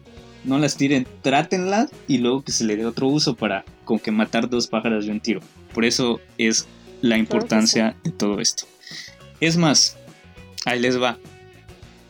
no 0.46 0.58
las 0.58 0.78
tiren, 0.78 1.06
trátenlas 1.22 1.90
y 2.08 2.20
luego 2.20 2.44
que 2.44 2.52
se 2.52 2.64
le 2.64 2.78
dé 2.78 2.86
otro 2.86 3.08
uso 3.08 3.36
para 3.36 3.66
como 3.86 4.02
que 4.02 4.12
matar 4.12 4.50
dos 4.50 4.68
pájaros 4.68 5.06
de 5.06 5.12
un 5.12 5.20
tiro. 5.20 5.42
Por 5.74 5.86
eso 5.86 6.20
es 6.38 6.68
la 7.02 7.18
importancia 7.18 7.96
de 8.04 8.12
todo 8.12 8.40
esto. 8.40 8.66
Es 9.40 9.58
más, 9.58 9.98
ahí 10.66 10.80
les 10.80 11.02
va. 11.02 11.18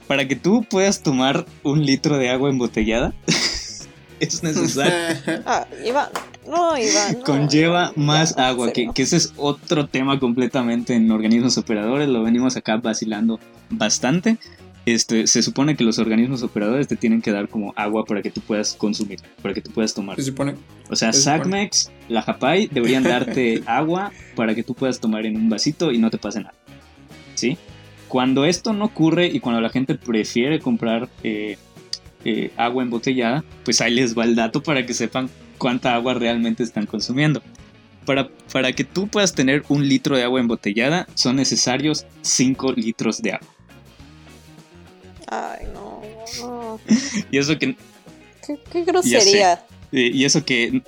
Para 0.10 0.28
que 0.28 0.36
tú 0.36 0.66
puedas 0.68 1.03
tomar 1.03 1.45
un 1.62 1.86
litro 1.86 2.18
de 2.18 2.32
agua 2.32 2.49
embotellada, 2.49 3.14
es 4.20 4.41
necesario. 4.41 4.91
Ah, 5.45 5.68
Iván. 5.86 6.07
No, 6.47 6.76
Iván. 6.76 7.20
no, 7.20 7.24
Conlleva 7.24 7.91
Iván, 7.95 8.05
más 8.07 8.36
agua, 8.39 8.74
que, 8.74 8.89
que 8.91 9.03
ese 9.03 9.18
es 9.18 9.34
otro 9.38 9.86
tema 9.86 10.20
completamente 10.20 10.95
en 10.95 11.12
organismos 11.12 11.60
operadores. 11.60 12.10
Lo 12.10 12.24
venimos 12.24 12.57
acá 12.57 12.78
vacilando 12.78 13.39
bastante. 13.70 14.39
Este, 14.88 15.28
se 15.28 15.43
supone 15.43 15.76
que 15.76 15.84
los 15.84 15.99
organismos 15.99 16.41
operadores 16.41 16.88
te 16.88 16.95
tienen 16.95 17.22
que 17.22 17.32
dar 17.32 17.47
como 17.47 17.72
agua 17.76 18.03
para 18.03 18.24
que 18.24 18.32
tú 18.32 18.41
puedas 18.41 18.74
consumir, 18.74 19.20
para 19.43 19.53
que 19.53 19.62
tú 19.62 19.70
puedas 19.70 19.93
tomar. 19.93 20.16
Se 20.16 20.24
supone. 20.24 20.55
O 20.89 20.95
sea, 20.95 21.14
se 21.14 21.20
supone. 21.20 21.38
SACMEX, 21.38 21.91
la 22.07 22.24
Japay 22.24 22.66
deberían 22.66 23.03
darte 23.03 23.62
agua 23.68 24.12
para 24.36 24.55
que 24.55 24.64
tú 24.64 24.74
puedas 24.74 24.99
tomar 24.99 25.28
en 25.28 25.36
un 25.36 25.49
vasito 25.49 25.91
y 25.91 25.99
no 25.99 26.10
te 26.10 26.18
pase 26.18 26.39
nada. 26.39 26.55
¿Sí? 27.36 27.60
Cuando 28.10 28.43
esto 28.43 28.74
no 28.74 28.86
ocurre 28.86 29.28
y 29.28 29.39
cuando 29.39 29.62
la 29.62 29.70
gente 29.70 29.95
prefiere 29.95 30.60
comprar 30.60 31.07
eh, 31.24 31.57
eh, 32.26 32.51
agua 32.57 32.84
embotellada, 32.84 33.45
pues 33.64 33.80
ahí 33.82 33.93
les 33.93 34.18
va 34.18 34.26
el 34.26 34.36
dato 34.36 34.62
para 34.62 34.86
que 34.86 34.93
sepan 34.93 35.30
cuánta 35.57 35.93
agua 35.95 36.16
realmente 36.16 36.64
están 36.64 36.86
consumiendo. 36.88 37.41
Para, 38.05 38.28
para 38.51 38.74
que 38.74 38.84
tú 38.84 39.07
puedas 39.07 39.34
tener 39.34 39.64
un 39.70 39.88
litro 39.88 40.18
de 40.18 40.24
agua 40.24 40.39
embotellada, 40.39 41.07
son 41.14 41.36
necesarios 41.36 42.07
5 42.24 42.74
litros 42.74 43.22
de 43.22 43.34
agua. 43.34 43.47
Ay, 45.28 45.68
no, 45.74 46.01
no. 46.41 46.80
Y 47.32 47.38
eso 47.38 47.57
que, 47.60 47.76
Qué, 48.45 48.60
qué 48.72 48.84
grosería. 48.84 49.64
eh, 49.91 50.10
y 50.12 50.26
eso 50.26 50.43
que 50.43 50.82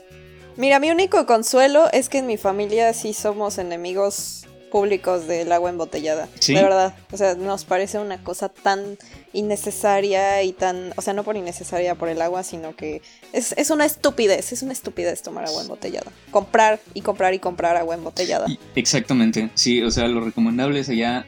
Mira, 0.57 0.79
mi 0.79 0.89
único 0.89 1.25
consuelo 1.27 1.85
es 1.93 2.09
que 2.09 2.17
en 2.17 2.27
mi 2.27 2.37
familia 2.37 2.93
sí 2.93 3.13
somos 3.13 3.57
enemigos 3.57 4.47
públicos 4.71 5.27
del 5.27 5.51
agua 5.51 5.69
embotellada. 5.69 6.27
¿Sí? 6.39 6.53
De 6.55 6.63
verdad. 6.63 6.95
O 7.11 7.17
sea, 7.17 7.35
nos 7.35 7.65
parece 7.65 7.99
una 7.99 8.23
cosa 8.23 8.49
tan 8.49 8.97
innecesaria 9.33 10.41
y 10.43 10.53
tan. 10.53 10.93
O 10.95 11.01
sea, 11.01 11.13
no 11.13 11.23
por 11.23 11.35
innecesaria 11.37 11.95
por 11.95 12.09
el 12.09 12.21
agua, 12.21 12.43
sino 12.43 12.75
que 12.75 13.01
es, 13.33 13.53
es 13.57 13.69
una 13.69 13.85
estupidez. 13.85 14.51
Es 14.51 14.63
una 14.63 14.73
estupidez 14.73 15.21
tomar 15.21 15.45
agua 15.45 15.61
embotellada. 15.61 16.11
Comprar 16.31 16.79
y 16.93 17.01
comprar 17.01 17.33
y 17.33 17.39
comprar 17.39 17.75
agua 17.77 17.95
embotellada. 17.95 18.47
Y- 18.49 18.57
Exactamente, 18.75 19.49
sí, 19.53 19.83
o 19.83 19.91
sea, 19.91 20.07
lo 20.07 20.21
recomendable 20.21 20.79
es 20.79 20.89
allá, 20.89 21.25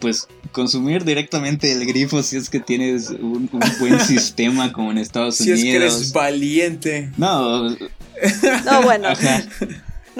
pues, 0.00 0.26
consumir 0.52 1.04
directamente 1.04 1.70
el 1.72 1.86
grifo 1.86 2.22
si 2.22 2.36
es 2.36 2.50
que 2.50 2.58
tienes 2.60 3.10
un, 3.10 3.48
un 3.52 3.60
buen 3.78 4.00
sistema 4.06 4.72
como 4.72 4.90
en 4.90 4.98
Estados 4.98 5.36
Si 5.36 5.50
es 5.50 5.62
que 5.62 5.76
Unidos. 5.76 5.94
eres 5.96 6.12
valiente. 6.12 7.10
No, 7.16 7.70
No, 7.70 8.82
bueno. 8.82 9.08
ajá, 9.08 9.42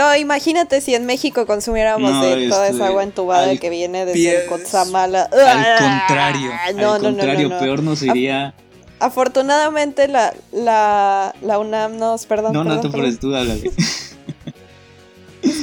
No, 0.00 0.16
imagínate 0.16 0.80
si 0.80 0.94
en 0.94 1.04
México 1.04 1.44
consumiéramos 1.44 2.10
No, 2.10 2.22
de 2.24 2.48
toda 2.48 2.66
este, 2.68 2.76
esa 2.78 2.86
agua 2.86 3.02
entubada 3.02 3.54
que 3.56 3.68
viene 3.68 4.06
desde 4.06 4.42
el 4.44 4.46
Cozamala. 4.48 5.24
al 5.24 5.76
contrario, 5.78 6.50
Ah, 6.54 6.72
no, 6.74 6.92
al 6.94 7.02
no, 7.02 7.10
no, 7.10 7.16
contrario, 7.18 7.48
no, 7.50 7.54
no. 7.56 7.60
peor 7.60 7.82
nos 7.82 8.02
iría. 8.02 8.54
Afortunadamente 8.98 10.08
la, 10.08 10.32
la, 10.52 11.34
la 11.42 11.58
UNAM 11.58 11.98
nos, 11.98 12.24
perdón, 12.26 12.52
No, 12.54 12.64
no 12.64 12.70
perdón, 12.70 12.82
te 12.82 12.88
perdón, 12.88 13.00
pones 13.06 13.20
tú, 13.20 13.34
háblale. 13.34 13.70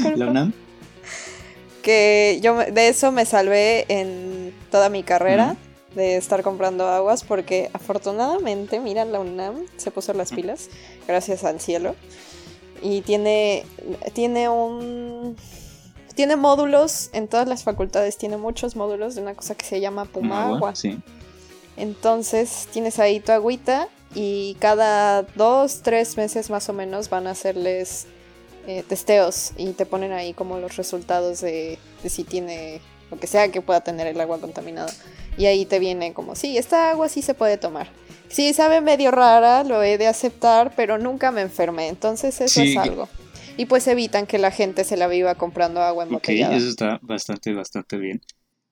¿La 0.18 0.28
UNAM? 0.28 0.54
que 1.82 2.40
yo 2.42 2.58
de 2.58 2.90
eso 2.90 3.12
me 3.14 3.26
salvé 3.26 3.86
en 3.88 4.54
toda 4.72 4.90
mi 4.90 5.04
carrera 5.04 5.56
de 5.96 6.18
estar 6.18 6.44
comprando 6.44 6.86
aguas 6.90 7.24
porque 7.24 7.70
afortunadamente, 7.74 8.80
mira, 8.82 9.06
la 9.06 9.20
UNAM 9.22 9.56
se 9.78 9.90
puso 9.90 10.14
las 10.14 10.32
pilas 10.34 10.70
gracias 11.08 11.44
al 11.46 11.62
cielo 11.62 11.96
y 12.82 13.02
tiene 13.02 13.66
tiene 14.14 14.50
un 14.50 15.36
tiene 16.16 16.36
módulos 16.36 17.10
en 17.14 17.28
todas 17.28 17.48
las 17.48 17.64
facultades, 17.64 18.18
tiene 18.18 18.38
muchos 18.38 18.76
módulos 18.76 19.16
de 19.16 19.22
una 19.22 19.36
cosa 19.36 19.56
que 19.56 19.66
se 19.66 19.80
llama 19.80 20.06
Puma 20.06 20.46
Agua, 20.46 20.58
Agua. 20.58 20.76
Sí. 20.76 20.98
Entonces 21.76 22.68
tienes 22.72 22.98
ahí 22.98 23.20
tu 23.20 23.32
agüita 23.32 23.88
y 24.16 24.56
cada 24.60 25.22
dos, 25.36 25.82
tres 25.84 26.18
meses 26.18 26.50
más 26.50 26.70
o 26.70 26.74
menos 26.74 27.10
van 27.10 27.28
a 27.28 27.32
hacerles 27.32 28.08
eh, 28.66 28.84
testeos 28.88 29.52
y 29.58 29.74
te 29.74 29.86
ponen 29.86 30.12
ahí 30.12 30.34
como 30.34 30.58
los 30.58 30.76
resultados 30.76 31.42
de, 31.42 31.78
de 32.02 32.10
si 32.10 32.24
tiene 32.24 32.82
lo 33.12 33.20
que 33.20 33.28
sea 33.28 33.50
que 33.50 33.62
pueda 33.62 33.82
tener 33.82 34.08
el 34.08 34.20
agua 34.20 34.40
contaminada. 34.40 34.92
Y 35.38 35.46
ahí 35.46 35.66
te 35.66 35.78
viene 35.78 36.14
como, 36.14 36.36
sí, 36.36 36.58
esta 36.58 36.90
agua 36.90 37.10
sí 37.10 37.22
se 37.22 37.36
puede 37.36 37.58
tomar. 37.58 37.90
Sí, 38.30 38.54
sabe 38.54 38.82
medio 38.82 39.12
rara, 39.12 39.64
lo 39.64 39.82
he 39.84 39.98
de 39.98 40.08
aceptar, 40.08 40.74
pero 40.76 40.98
nunca 40.98 41.32
me 41.32 41.42
enfermé. 41.42 41.88
Entonces 41.88 42.40
eso 42.42 42.62
Sí. 42.62 42.72
es 42.72 42.78
algo. 42.78 43.08
Y 43.56 43.66
pues 43.66 43.88
evitan 43.88 44.28
que 44.28 44.38
la 44.38 44.52
gente 44.52 44.84
se 44.84 44.98
la 44.98 45.08
viva 45.08 45.34
comprando 45.36 45.82
agua 45.82 46.04
Ok, 46.04 46.10
embotellada. 46.10 46.56
eso 46.56 46.70
está 46.70 47.00
bastante, 47.02 47.54
bastante 47.54 47.98
bien. 47.98 48.22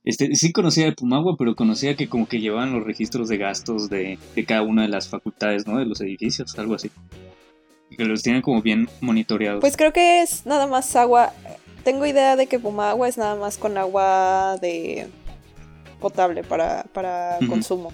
Este, 0.03 0.35
sí 0.35 0.51
conocía 0.51 0.85
de 0.85 0.91
Pumagua, 0.91 1.35
pero 1.39 1.55
conocía 1.55 1.95
que 1.95 2.07
como 2.07 2.27
que 2.27 2.39
llevaban 2.39 2.71
los 2.71 2.83
registros 2.83 3.27
de 3.27 3.37
gastos 3.37 3.89
de, 3.89 4.19
de 4.35 4.45
cada 4.45 4.61
una 4.61 4.83
de 4.83 4.89
las 4.89 5.09
facultades, 5.09 5.65
¿no? 5.65 5.79
De 5.79 5.85
los 5.85 5.99
edificios, 6.01 6.57
algo 6.59 6.75
así. 6.75 6.91
Y 7.89 7.95
que 7.97 8.05
los 8.05 8.21
tienen 8.21 8.43
como 8.43 8.61
bien 8.61 8.87
monitoreados. 9.01 9.61
Pues 9.61 9.75
creo 9.77 9.91
que 9.93 10.21
es 10.21 10.45
nada 10.45 10.67
más 10.67 10.95
agua. 10.95 11.33
Tengo 11.83 12.05
idea 12.05 12.35
de 12.35 12.45
que 12.45 12.59
Puma 12.59 12.91
Agua 12.91 13.07
es 13.07 13.17
nada 13.17 13.35
más 13.35 13.57
con 13.57 13.77
agua 13.79 14.57
de 14.61 15.07
potable 15.99 16.43
para, 16.43 16.83
para 16.93 17.39
consumo. 17.47 17.91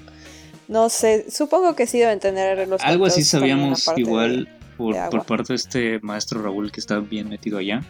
No 0.71 0.87
sé, 0.87 1.29
supongo 1.29 1.75
que 1.75 1.85
sí 1.85 1.99
deben 1.99 2.21
tener 2.21 2.65
los 2.65 2.79
Algo 2.81 3.05
así 3.05 3.25
sabíamos 3.25 3.83
de- 3.93 4.01
igual 4.01 4.47
por, 4.77 4.95
de 4.95 5.01
por 5.09 5.25
parte 5.25 5.51
de 5.51 5.55
este 5.57 5.99
maestro 5.99 6.41
Raúl 6.41 6.71
que 6.71 6.79
está 6.79 6.99
bien 6.99 7.27
metido 7.27 7.57
allá. 7.57 7.83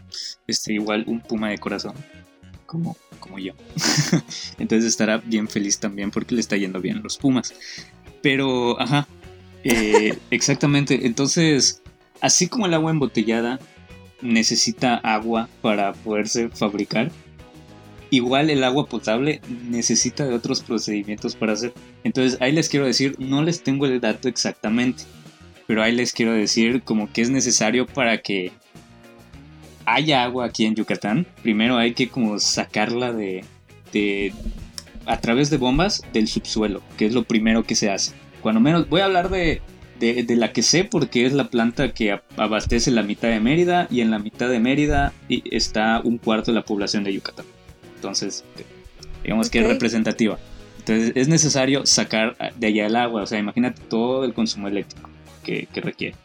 Este, 0.48 0.74
igual 0.74 1.04
un 1.06 1.20
puma 1.22 1.52
de 1.52 1.60
corazón, 1.60 1.94
como, 2.66 2.98
como 3.20 3.38
yo. 3.38 3.54
Entonces 4.58 4.90
estará 4.90 5.18
bien 5.18 5.48
feliz 5.48 5.78
también 5.78 6.10
porque 6.10 6.34
le 6.34 6.42
está 6.42 6.58
yendo 6.58 6.82
bien 6.82 7.04
los 7.04 7.20
pumas. 7.20 7.54
Pero, 8.24 8.82
ajá, 8.82 9.08
eh, 9.64 10.18
exactamente. 10.32 11.06
Entonces, 11.06 11.84
así 12.20 12.48
como 12.48 12.66
el 12.66 12.74
agua 12.74 12.90
embotellada 12.90 13.60
necesita 14.24 14.96
agua 14.96 15.50
para 15.62 15.94
poderse 15.94 16.50
fabricar, 16.50 17.12
igual 18.12 18.52
el 18.52 18.64
agua 18.64 18.86
potable 18.86 19.42
necesita 19.68 20.28
de 20.28 20.36
otros 20.36 20.62
procedimientos 20.62 21.36
para 21.36 21.54
hacer. 21.54 21.74
Entonces 22.04 22.40
ahí 22.42 22.52
les 22.52 22.70
quiero 22.70 22.86
decir, 22.86 23.16
no 23.18 23.42
les 23.42 23.64
tengo 23.64 23.88
el 23.88 24.00
dato 24.00 24.28
exactamente, 24.28 25.04
pero 25.66 25.82
ahí 25.82 25.94
les 25.94 26.14
quiero 26.14 26.34
decir 26.34 26.84
como 26.84 27.12
que 27.12 27.22
es 27.22 27.32
necesario 27.32 27.88
para 27.88 28.20
que 28.20 28.52
haya 29.86 30.24
agua 30.24 30.46
aquí 30.46 30.66
en 30.66 30.76
Yucatán. 30.76 31.26
Primero 31.42 31.78
hay 31.78 31.94
que 31.94 32.10
como 32.10 32.38
sacarla 32.38 33.14
de, 33.14 33.44
de 33.94 34.34
a 35.06 35.20
través 35.20 35.50
de 35.50 35.58
bombas 35.58 36.04
del 36.14 36.28
subsuelo, 36.28 36.84
que 36.98 37.06
es 37.06 37.14
lo 37.14 37.24
primero 37.24 37.64
que 37.64 37.76
se 37.76 37.90
hace. 37.90 38.14
Cuando 38.42 38.60
menos 38.60 38.90
voy 38.90 39.02
a 39.02 39.06
hablar 39.06 39.30
de, 39.30 39.62
de, 40.00 40.36
la 40.36 40.52
que 40.52 40.64
sé 40.64 40.84
porque 40.84 41.26
es 41.26 41.34
la 41.34 41.50
planta 41.50 41.94
que 41.94 42.20
abastece 42.36 42.92
la 42.92 43.04
mitad 43.04 43.30
de 43.30 43.40
Mérida 43.40 43.88
y 43.90 44.02
en 44.02 44.12
la 44.12 44.20
mitad 44.20 44.50
de 44.50 44.60
Mérida 44.60 45.14
está 45.30 46.02
un 46.04 46.18
cuarto 46.18 46.52
de 46.52 46.56
la 46.56 46.66
población 46.66 47.04
de 47.04 47.14
Yucatán. 47.14 47.46
Entonces, 48.02 48.44
digamos 49.24 49.52
que 49.52 49.60
es 49.60 49.68
representativa. 49.68 50.40
Entonces 50.80 51.12
es 51.14 51.28
necesario 51.28 51.86
sacar 51.86 52.36
de 52.58 52.68
allá 52.68 52.88
el 52.88 52.96
agua, 52.96 53.22
o 53.22 53.28
sea, 53.28 53.38
imagínate 53.38 53.80
todo 53.88 54.26
el 54.26 54.34
consumo 54.34 54.68
eléctrico 54.68 55.08
que, 55.44 55.68
requiere. 55.76 56.16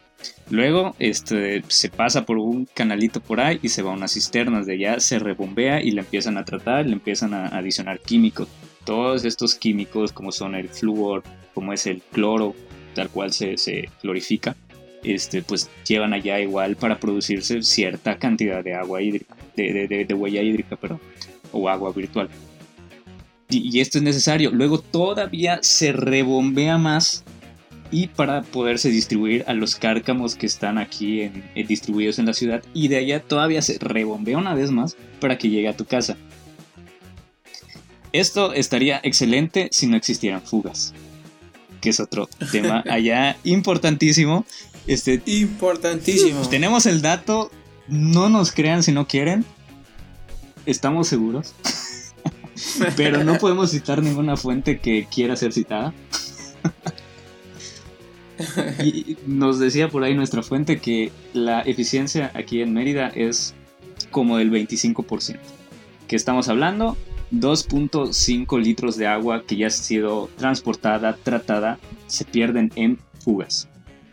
Luego 0.49 0.95
este, 0.97 1.61
se 1.67 1.89
pasa 1.89 2.25
por 2.25 2.39
un 2.39 2.67
canalito 2.73 3.19
por 3.21 3.39
ahí 3.39 3.59
y 3.61 3.69
se 3.69 3.83
va 3.83 3.91
a 3.91 3.93
unas 3.93 4.13
cisternas. 4.13 4.65
De 4.65 4.73
allá 4.73 4.99
se 4.99 5.19
rebombea 5.19 5.83
y 5.83 5.91
le 5.91 6.01
empiezan 6.01 6.39
a 6.39 6.45
tratar, 6.45 6.87
le 6.87 6.93
empiezan 6.93 7.35
a 7.35 7.45
adicionar 7.49 7.99
químicos. 7.99 8.47
Todos 8.83 9.23
estos 9.23 9.53
químicos, 9.53 10.11
como 10.11 10.31
son 10.31 10.55
el 10.55 10.69
flúor, 10.69 11.21
como 11.53 11.73
es 11.73 11.85
el 11.85 12.01
cloro, 12.01 12.55
tal 12.95 13.09
cual 13.09 13.33
se, 13.33 13.57
se 13.57 13.91
clorifica, 14.01 14.55
este, 15.03 15.43
pues 15.43 15.69
llevan 15.87 16.13
allá 16.13 16.39
igual 16.39 16.75
para 16.75 16.99
producirse 16.99 17.61
cierta 17.61 18.17
cantidad 18.17 18.63
de 18.63 18.73
agua 18.73 19.03
hídrica, 19.03 19.35
de, 19.55 19.87
de, 19.87 20.05
de 20.05 20.13
huella 20.15 20.41
hídrica, 20.41 20.75
perdón, 20.75 20.99
o 21.51 21.69
agua 21.69 21.91
virtual 21.91 22.29
y, 23.49 23.79
esto 23.79 23.97
es 23.97 24.03
necesario. 24.03 24.51
Luego 24.51 24.79
todavía 24.79 25.59
se 25.61 25.91
rebombea 25.91 26.77
más 26.77 27.23
y 27.89 28.07
para 28.07 28.41
poderse 28.41 28.89
distribuir 28.89 29.45
a 29.47 29.53
los 29.53 29.75
cárcamos 29.75 30.35
que 30.35 30.45
están 30.45 30.77
aquí 30.77 31.21
en, 31.21 31.43
distribuidos 31.67 32.19
en 32.19 32.25
la 32.25 32.33
ciudad 32.33 32.61
y 32.73 32.89
de 32.89 32.97
allá 32.97 33.21
todavía 33.21 33.61
se 33.61 33.77
rebombea 33.79 34.37
una 34.37 34.53
vez 34.53 34.71
más 34.71 34.97
para 35.21 35.37
que 35.37 35.49
llegue 35.49 35.69
a 35.69 35.77
tu 35.77 35.85
casa. 35.85 36.17
Esto 38.11 38.53
estaría 38.53 38.99
excelente 39.03 39.69
si 39.71 39.87
no 39.87 39.95
existieran 39.95 40.41
fugas, 40.41 40.93
que 41.81 41.89
es 41.89 41.99
otro 41.99 42.27
tema 42.51 42.83
allá 42.89 43.37
importantísimo. 43.43 44.45
Este, 44.85 45.21
importantísimo. 45.25 46.47
Tenemos 46.47 46.85
el 46.85 47.01
dato, 47.01 47.51
no 47.87 48.29
nos 48.29 48.51
crean 48.51 48.83
si 48.83 48.91
no 48.91 49.07
quieren, 49.07 49.45
estamos 50.67 51.07
seguros. 51.07 51.53
Pero 52.95 53.23
no 53.23 53.37
podemos 53.37 53.71
citar 53.71 54.03
ninguna 54.03 54.37
fuente 54.37 54.79
que 54.79 55.07
quiera 55.11 55.35
ser 55.35 55.53
citada. 55.53 55.93
y 58.83 59.17
nos 59.25 59.59
decía 59.59 59.89
por 59.89 60.03
ahí 60.03 60.13
nuestra 60.13 60.43
fuente 60.43 60.79
que 60.79 61.11
la 61.33 61.61
eficiencia 61.61 62.31
aquí 62.35 62.61
en 62.61 62.73
Mérida 62.73 63.07
es 63.09 63.55
como 64.11 64.37
del 64.37 64.51
25%. 64.51 65.39
¿Qué 66.07 66.15
estamos 66.15 66.49
hablando? 66.49 66.97
2.5 67.31 68.61
litros 68.61 68.95
de 68.97 69.07
agua 69.07 69.43
que 69.45 69.57
ya 69.57 69.67
ha 69.67 69.71
sido 69.71 70.29
transportada, 70.37 71.17
tratada, 71.21 71.79
se 72.07 72.25
pierden 72.25 72.71
en 72.75 72.99
fugas. 73.19 73.67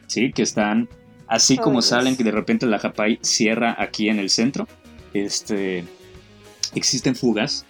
¿Sí? 0.07 0.33
Que 0.33 0.43
están 0.43 0.89
así 1.27 1.57
como 1.57 1.83
salen, 1.83 2.17
que 2.17 2.25
de 2.25 2.31
repente 2.31 2.67
la 2.67 2.79
Japay 2.79 3.19
cierra 3.23 3.77
aquí 3.79 4.09
en 4.09 4.19
el 4.19 4.31
centro. 4.31 4.67
Este, 5.13 5.85
existen 6.79 7.15
fugas 7.15 7.65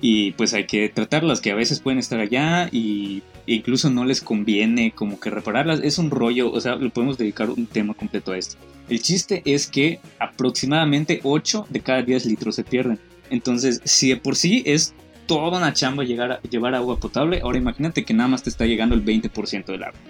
y 0.00 0.32
pues 0.32 0.54
hay 0.54 0.66
que 0.66 0.88
tratarlas 0.88 1.40
que 1.40 1.50
a 1.50 1.54
veces 1.54 1.80
pueden 1.80 1.98
estar 1.98 2.20
allá 2.20 2.68
y 2.72 3.22
incluso 3.46 3.90
no 3.90 4.04
les 4.04 4.20
conviene 4.20 4.92
como 4.92 5.20
que 5.20 5.30
repararlas. 5.30 5.80
Es 5.82 5.98
un 5.98 6.10
rollo 6.10 6.50
o 6.50 6.60
sea 6.60 6.76
le 6.76 6.90
podemos 6.90 7.18
dedicar 7.18 7.50
un 7.50 7.66
tema 7.66 7.94
completo 7.94 8.32
a 8.32 8.38
esto. 8.38 8.56
El 8.88 9.02
chiste 9.02 9.42
es 9.44 9.66
que 9.66 10.00
aproximadamente 10.18 11.20
8 11.22 11.66
de 11.68 11.80
cada 11.80 12.02
10 12.02 12.26
litros 12.26 12.54
se 12.54 12.64
pierden. 12.64 12.98
Entonces 13.28 13.82
si 13.84 14.08
de 14.08 14.16
por 14.16 14.36
sí 14.36 14.62
es 14.66 14.94
toda 15.26 15.58
una 15.58 15.72
chamba 15.74 16.04
llegar 16.04 16.32
a, 16.32 16.40
llevar 16.42 16.74
agua 16.74 16.98
potable 16.98 17.40
ahora 17.42 17.58
imagínate 17.58 18.04
que 18.04 18.14
nada 18.14 18.28
más 18.28 18.42
te 18.42 18.50
está 18.50 18.66
llegando 18.66 18.94
el 18.94 19.04
20% 19.04 19.66
del 19.66 19.82
agua. 19.84 20.00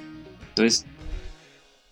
Entonces 0.51 0.87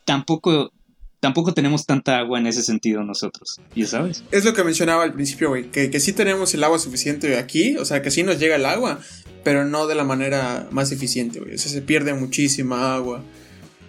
tampoco 0.04 0.72
tampoco 1.20 1.54
tenemos 1.54 1.86
tanta 1.86 2.18
agua 2.18 2.38
en 2.38 2.46
ese 2.46 2.62
sentido 2.62 3.02
nosotros, 3.02 3.60
ya 3.74 3.86
sabes. 3.86 4.24
Es 4.30 4.44
lo 4.44 4.54
que 4.54 4.64
mencionaba 4.64 5.02
al 5.02 5.14
principio, 5.14 5.48
güey, 5.48 5.70
que, 5.70 5.90
que 5.90 6.00
sí 6.00 6.12
tenemos 6.12 6.54
el 6.54 6.64
agua 6.64 6.78
suficiente 6.78 7.36
aquí, 7.36 7.76
o 7.76 7.84
sea, 7.84 8.02
que 8.02 8.10
sí 8.10 8.22
nos 8.22 8.38
llega 8.38 8.56
el 8.56 8.66
agua, 8.66 9.00
pero 9.44 9.64
no 9.64 9.86
de 9.86 9.94
la 9.94 10.04
manera 10.04 10.68
más 10.70 10.92
eficiente, 10.92 11.40
güey. 11.40 11.54
O 11.54 11.58
sea, 11.58 11.70
se 11.72 11.82
pierde 11.82 12.14
muchísima 12.14 12.94
agua 12.94 13.22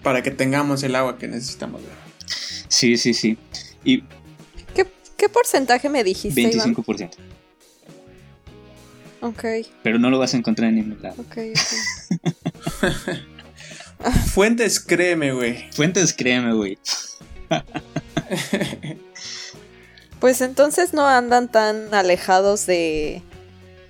para 0.04 0.24
que 0.24 0.32
tengamos 0.32 0.84
el 0.84 0.96
agua 0.96 1.18
que 1.18 1.28
necesitamos, 1.28 1.82
güey. 1.82 1.94
Sí, 2.68 2.98
sí, 2.98 3.14
sí. 3.14 3.38
Y 3.84 4.04
¿Qué, 5.20 5.28
porcentaje 5.28 5.90
me 5.90 6.02
dijiste? 6.02 6.42
25%. 6.42 7.10
Ok. 9.20 9.44
Pero 9.84 10.00
no 10.00 10.10
lo 10.10 10.18
vas 10.18 10.34
a 10.34 10.38
encontrar 10.38 10.70
en 10.70 10.76
ningún 10.76 11.02
lado. 11.02 11.22
Ok, 11.22 11.38
ok. 12.82 13.18
Fuentes, 14.34 14.80
créeme, 14.80 15.34
güey. 15.34 15.70
Fuentes, 15.74 16.14
créeme, 16.14 16.54
güey. 16.54 16.80
pues 20.20 20.42
entonces 20.42 20.94
no 20.94 21.08
andan 21.08 21.50
tan 21.50 21.94
alejados 21.94 22.66
de 22.66 23.22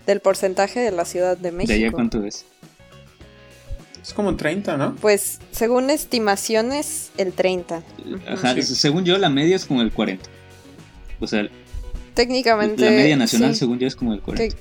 del 0.05 0.21
porcentaje 0.21 0.79
de 0.79 0.91
la 0.91 1.05
Ciudad 1.05 1.37
de 1.37 1.51
México. 1.51 1.73
¿De 1.73 1.85
allá 1.85 1.91
cuánto 1.91 2.23
es? 2.23 2.45
Es 4.01 4.13
como 4.13 4.35
30, 4.35 4.75
¿no? 4.75 4.95
Pues 4.95 5.39
según 5.51 5.91
estimaciones, 5.91 7.11
el 7.17 7.31
30. 7.31 7.83
Ajá, 8.27 8.59
según 8.61 9.05
yo 9.05 9.19
la 9.19 9.29
media 9.29 9.55
es 9.55 9.65
como 9.65 9.83
el 9.83 9.91
40. 9.91 10.27
O 11.19 11.27
sea, 11.27 11.47
técnicamente... 12.15 12.85
La 12.85 12.89
media 12.89 13.15
nacional 13.17 13.55
según 13.55 13.77
yo 13.77 13.85
es 13.85 13.95
como 13.95 14.13
el 14.13 14.21
40. 14.21 14.55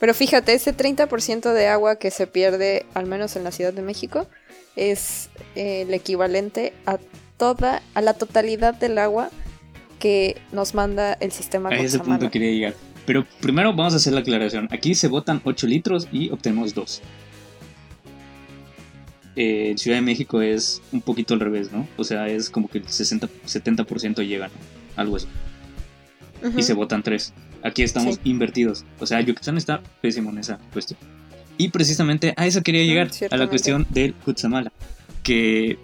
Pero 0.00 0.14
fíjate, 0.14 0.54
ese 0.54 0.76
30% 0.76 1.52
de 1.52 1.68
agua 1.68 1.94
que 1.94 2.10
se 2.10 2.26
pierde, 2.26 2.84
al 2.94 3.06
menos 3.06 3.36
en 3.36 3.44
la 3.44 3.52
Ciudad 3.52 3.72
de 3.72 3.82
México, 3.82 4.26
es 4.76 5.30
eh, 5.54 5.82
el 5.82 5.94
equivalente 5.94 6.72
a 6.86 6.98
toda, 7.36 7.82
a 7.94 8.00
la 8.00 8.14
totalidad 8.14 8.74
del 8.74 8.98
agua 8.98 9.30
que 9.98 10.36
nos 10.52 10.74
manda 10.74 11.12
el 11.14 11.32
sistema 11.32 11.68
A 11.68 11.76
ese 11.76 11.98
punto 11.98 12.30
quería 12.30 12.50
llegar. 12.50 12.74
Pero 13.06 13.24
primero 13.40 13.74
vamos 13.74 13.94
a 13.94 13.96
hacer 13.96 14.12
la 14.12 14.20
aclaración. 14.20 14.68
Aquí 14.70 14.94
se 14.94 15.08
botan 15.08 15.40
8 15.44 15.66
litros 15.66 16.08
y 16.12 16.30
obtenemos 16.30 16.74
2. 16.74 17.02
Eh, 19.34 19.70
en 19.70 19.78
Ciudad 19.78 19.96
de 19.96 20.02
México 20.02 20.42
es 20.42 20.82
un 20.92 21.00
poquito 21.00 21.34
al 21.34 21.40
revés, 21.40 21.72
¿no? 21.72 21.88
O 21.96 22.04
sea, 22.04 22.28
es 22.28 22.50
como 22.50 22.68
que 22.68 22.78
el 22.78 22.88
60, 22.88 23.28
70% 23.46 24.26
llegan, 24.26 24.50
algo 24.96 25.16
así. 25.16 25.26
Y 26.56 26.62
se 26.62 26.74
botan 26.74 27.02
3. 27.02 27.32
Aquí 27.62 27.82
estamos 27.82 28.18
invertidos. 28.24 28.84
O 28.98 29.06
sea, 29.06 29.20
Yucatán 29.20 29.56
está 29.56 29.80
pésimo 30.00 30.30
en 30.30 30.38
esa 30.38 30.58
cuestión. 30.72 30.98
Y 31.62 31.68
precisamente 31.68 32.34
a 32.36 32.44
eso 32.44 32.60
quería 32.64 32.82
llegar, 32.82 33.08
a 33.30 33.36
la 33.36 33.48
cuestión 33.48 33.86
del 33.90 34.14
Kutsamala. 34.14 34.72
Que, 35.22 35.78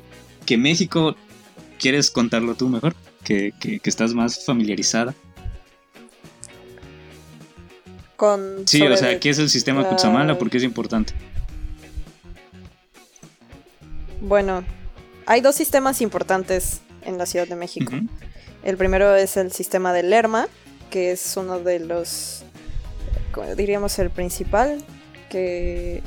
que 0.44 0.56
México, 0.56 1.14
¿quieres 1.78 2.10
contarlo 2.10 2.56
tú 2.56 2.68
mejor? 2.68 2.96
Que, 3.22 3.52
que, 3.60 3.80
estás 3.84 4.12
más 4.12 4.44
familiarizada. 4.44 5.14
Con 8.16 8.66
sí, 8.66 8.82
o 8.82 8.96
sea, 8.96 9.20
¿qué 9.20 9.30
es 9.30 9.38
el 9.38 9.48
sistema 9.48 9.82
la... 9.82 9.90
Kutsamala? 9.90 10.36
Porque 10.36 10.56
es 10.56 10.64
importante. 10.64 11.12
Bueno, 14.20 14.64
hay 15.26 15.42
dos 15.42 15.54
sistemas 15.54 16.00
importantes 16.00 16.80
en 17.02 17.18
la 17.18 17.26
Ciudad 17.26 17.46
de 17.46 17.54
México. 17.54 17.92
El 18.64 18.76
primero 18.76 19.14
es 19.14 19.36
el 19.36 19.52
sistema 19.52 19.92
del 19.92 20.10
Lerma, 20.10 20.48
que 20.90 21.12
es 21.12 21.36
uno 21.36 21.60
de 21.60 21.78
los, 21.78 22.42
diríamos, 23.56 23.96
el 24.00 24.10
principal, 24.10 24.82
que, 25.28 26.02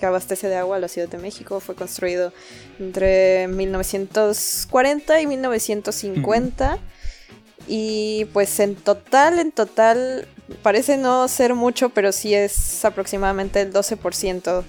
abastece 0.00 0.48
de 0.48 0.54
agua 0.54 0.76
a 0.76 0.78
la 0.78 0.88
Ciudad 0.88 1.08
de 1.08 1.18
México. 1.18 1.58
Fue 1.58 1.74
construido 1.74 2.32
entre 2.78 3.48
1940 3.48 5.20
y 5.20 5.26
1950. 5.26 6.78
Y 7.66 8.26
pues 8.32 8.60
en 8.60 8.76
total, 8.76 9.40
en 9.40 9.50
total, 9.50 10.28
parece 10.62 10.96
no 10.96 11.26
ser 11.26 11.54
mucho, 11.54 11.90
pero 11.90 12.12
sí 12.12 12.32
es 12.32 12.84
aproximadamente 12.84 13.60
el 13.60 13.72
12% 13.72 14.62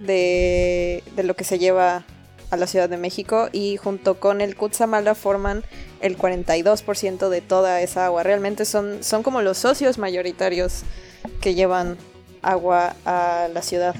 de, 0.00 1.04
de 1.14 1.22
lo 1.22 1.36
que 1.36 1.44
se 1.44 1.58
lleva 1.58 2.04
a 2.50 2.56
la 2.56 2.66
Ciudad 2.66 2.88
de 2.88 2.96
México 2.96 3.48
y 3.52 3.76
junto 3.76 4.20
con 4.20 4.40
el 4.40 4.56
Kutsamala 4.56 5.14
forman 5.14 5.64
el 6.00 6.16
42% 6.16 7.28
de 7.28 7.40
toda 7.40 7.80
esa 7.80 8.06
agua. 8.06 8.22
Realmente 8.22 8.64
son, 8.64 9.02
son 9.02 9.22
como 9.22 9.42
los 9.42 9.58
socios 9.58 9.98
mayoritarios 9.98 10.82
que 11.40 11.54
llevan 11.54 11.96
agua 12.46 12.96
a 13.04 13.48
la 13.52 13.62
ciudad. 13.62 13.94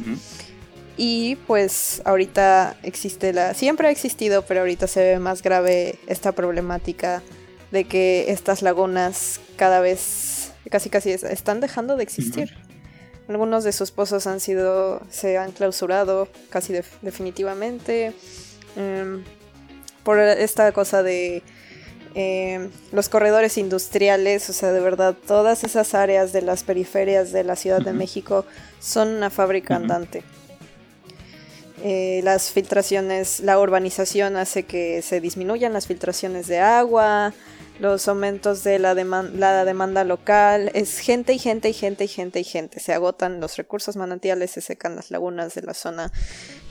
Y 0.97 1.37
pues 1.47 2.01
ahorita 2.05 2.77
existe 2.83 3.33
la... 3.33 3.53
Siempre 3.53 3.89
ha 3.89 3.91
existido, 3.91 4.43
pero 4.43 4.61
ahorita 4.61 4.87
se 4.87 5.01
ve 5.01 5.19
más 5.19 5.43
grave 5.43 5.99
esta 6.07 6.33
problemática 6.33 7.23
de 7.71 7.85
que 7.85 8.31
estas 8.31 8.63
lagunas 8.63 9.41
cada 9.57 9.81
vez, 9.81 10.53
casi 10.71 10.89
casi 10.89 11.11
están 11.11 11.61
dejando 11.61 11.97
de 11.97 12.03
existir. 12.03 12.57
Algunos 13.29 13.65
de 13.65 13.73
sus 13.73 13.91
pozos 13.91 14.27
han 14.27 14.41
sido, 14.41 15.03
se 15.11 15.37
han 15.37 15.53
clausurado 15.53 16.29
casi 16.49 16.73
definitivamente. 17.03 18.15
em, 18.77 19.25
por 20.07 20.21
esta 20.21 20.71
cosa 20.71 21.03
de 21.03 21.43
em, 22.19 22.71
los 22.93 23.11
corredores 23.11 23.59
industriales, 23.59 24.49
o 24.49 24.55
sea, 24.55 24.73
de 24.73 24.81
verdad, 24.81 25.15
todas 25.27 25.65
esas 25.65 25.95
áreas 25.95 26.33
de 26.33 26.41
las 26.41 26.63
periferias 26.63 27.31
de 27.31 27.45
la 27.45 27.57
Ciudad 27.57 27.83
de 27.83 27.93
México 27.93 28.47
son 28.81 29.09
una 29.09 29.29
fábrica 29.29 29.77
andante. 29.77 30.23
Eh, 31.85 32.23
las 32.25 32.51
filtraciones, 32.51 33.41
la 33.41 33.61
urbanización 33.61 34.37
hace 34.37 34.63
que 34.63 35.03
se 35.03 35.21
disminuyan 35.21 35.75
las 35.75 35.87
filtraciones 35.87 36.47
de 36.47 36.59
agua, 36.59 37.35
los 37.79 38.09
aumentos 38.09 38.65
de 38.65 38.79
la, 38.79 38.95
la 38.95 39.65
demanda 39.65 40.05
local, 40.05 40.71
es 40.75 40.99
gente 40.99 41.35
y 41.35 41.39
gente 41.39 41.69
y 41.69 41.73
gente 41.73 42.05
y 42.05 42.09
gente 42.09 42.41
y 42.41 42.45
gente. 42.45 42.81
Se 42.81 42.93
agotan 42.93 43.41
los 43.41 43.57
recursos 43.57 43.97
manantiales, 43.97 44.53
se 44.53 44.61
secan 44.61 44.97
las 44.97 45.11
lagunas 45.11 45.55
de 45.55 45.63
la 45.63 45.75
zona 45.75 46.11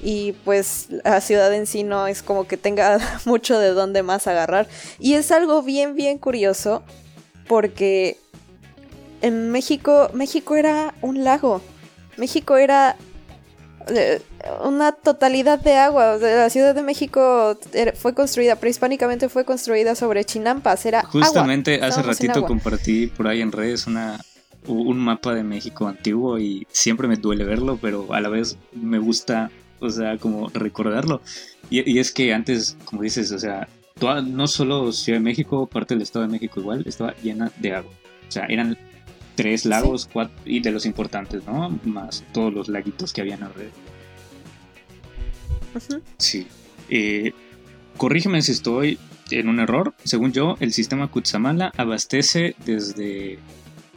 y 0.02 0.34
pues 0.44 0.88
la 1.04 1.22
ciudad 1.22 1.54
en 1.54 1.68
sí 1.68 1.84
no 1.84 2.08
es 2.08 2.24
como 2.24 2.48
que 2.48 2.58
tenga 2.58 3.00
mucho 3.26 3.60
de 3.60 3.70
dónde 3.70 4.04
más 4.04 4.28
agarrar. 4.28 4.68
Y 5.00 5.14
es 5.14 5.32
algo 5.32 5.62
bien, 5.62 5.96
bien 5.96 6.18
curioso 6.18 6.84
porque 7.48 8.18
en 9.22 9.52
México, 9.52 10.10
México 10.14 10.56
era 10.56 10.94
un 11.02 11.24
lago. 11.24 11.62
México 12.18 12.58
era 12.58 12.96
una 14.64 14.92
totalidad 14.92 15.60
de 15.60 15.74
agua. 15.78 16.18
La 16.18 16.50
Ciudad 16.50 16.76
de 16.76 16.84
México 16.84 17.58
fue 17.96 18.14
construida, 18.14 18.56
prehispánicamente 18.56 19.30
fue 19.30 19.46
construida 19.46 19.96
sobre 19.96 20.26
chinampas. 20.26 20.86
Era 20.86 21.04
Justamente 21.04 21.82
hace 21.84 22.02
ratito 22.02 22.44
compartí 22.46 23.08
por 23.08 23.28
ahí 23.28 23.42
en 23.42 23.52
redes 23.52 23.88
una, 23.88 24.20
un 24.68 24.98
mapa 24.98 25.34
de 25.34 25.44
México 25.44 25.88
antiguo 25.88 26.40
y 26.40 26.68
siempre 26.72 27.08
me 27.08 27.18
duele 27.18 27.46
verlo, 27.46 27.78
pero 27.82 28.14
a 28.14 28.22
la 28.22 28.30
vez 28.30 28.58
me 28.74 29.00
gusta, 29.00 29.52
o 29.80 29.90
sea, 29.90 30.18
como 30.18 30.50
recordarlo. 30.50 31.22
Y, 31.70 32.00
es 32.00 32.12
que 32.12 32.34
antes, 32.34 32.78
como 32.86 33.02
dices, 33.02 33.32
o 33.32 33.40
sea, 33.40 33.68
no 34.24 34.48
solo 34.48 34.92
Ciudad 34.92 35.20
de 35.20 35.24
México, 35.24 35.68
parte 35.68 35.96
del 35.96 36.04
Estado 36.04 36.26
de 36.26 36.32
México 36.32 36.60
igual, 36.60 36.84
estaba 36.86 37.16
llena 37.24 37.52
de 37.58 37.74
agua. 37.74 37.92
O 38.28 38.32
sea, 38.32 38.46
eran 38.46 38.78
tres 39.36 39.66
lagos 39.66 40.10
cuatro, 40.12 40.36
y 40.46 40.62
de 40.62 40.72
los 40.72 40.86
importantes, 40.86 41.46
¿no? 41.46 41.78
Más 41.84 42.24
todos 42.34 42.54
los 42.54 42.68
laguitos 42.70 43.14
que 43.14 43.22
habían 43.22 43.44
alrededor. 43.44 43.74
Sí. 46.18 46.48
Eh, 46.90 47.34
corrígeme 47.98 48.42
si 48.42 48.54
estoy 48.54 48.98
en 49.32 49.50
un 49.50 49.60
error. 49.60 49.94
Según 50.04 50.32
yo, 50.32 50.56
el 50.60 50.74
sistema 50.74 51.08
Kutsamala 51.08 51.72
abastece 51.78 52.56
desde. 52.66 53.40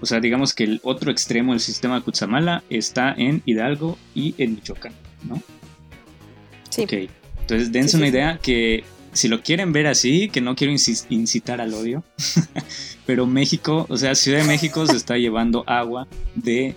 O 0.00 0.06
sea, 0.06 0.20
digamos 0.20 0.54
que 0.54 0.64
el 0.64 0.80
otro 0.84 1.10
extremo 1.10 1.52
del 1.52 1.60
sistema 1.60 2.00
Kutsamala 2.00 2.62
está 2.70 3.12
en 3.16 3.42
Hidalgo 3.44 3.98
y 4.14 4.34
en 4.38 4.54
Michoacán, 4.54 4.92
¿no? 5.24 5.42
Sí. 6.70 6.82
Ok. 6.82 7.10
Entonces, 7.40 7.72
dense 7.72 7.96
una 7.96 8.08
idea 8.08 8.38
que 8.38 8.84
si 9.12 9.28
lo 9.28 9.42
quieren 9.42 9.72
ver 9.72 9.86
así, 9.86 10.28
que 10.28 10.40
no 10.40 10.54
quiero 10.56 10.72
incitar 10.72 11.60
al 11.60 11.74
odio, 11.74 12.04
pero 13.06 13.26
México, 13.26 13.86
o 13.88 13.96
sea, 13.96 14.14
Ciudad 14.14 14.40
de 14.40 14.46
México 14.46 14.86
se 14.86 14.96
está 14.96 15.16
llevando 15.16 15.64
agua 15.66 16.06
de 16.34 16.74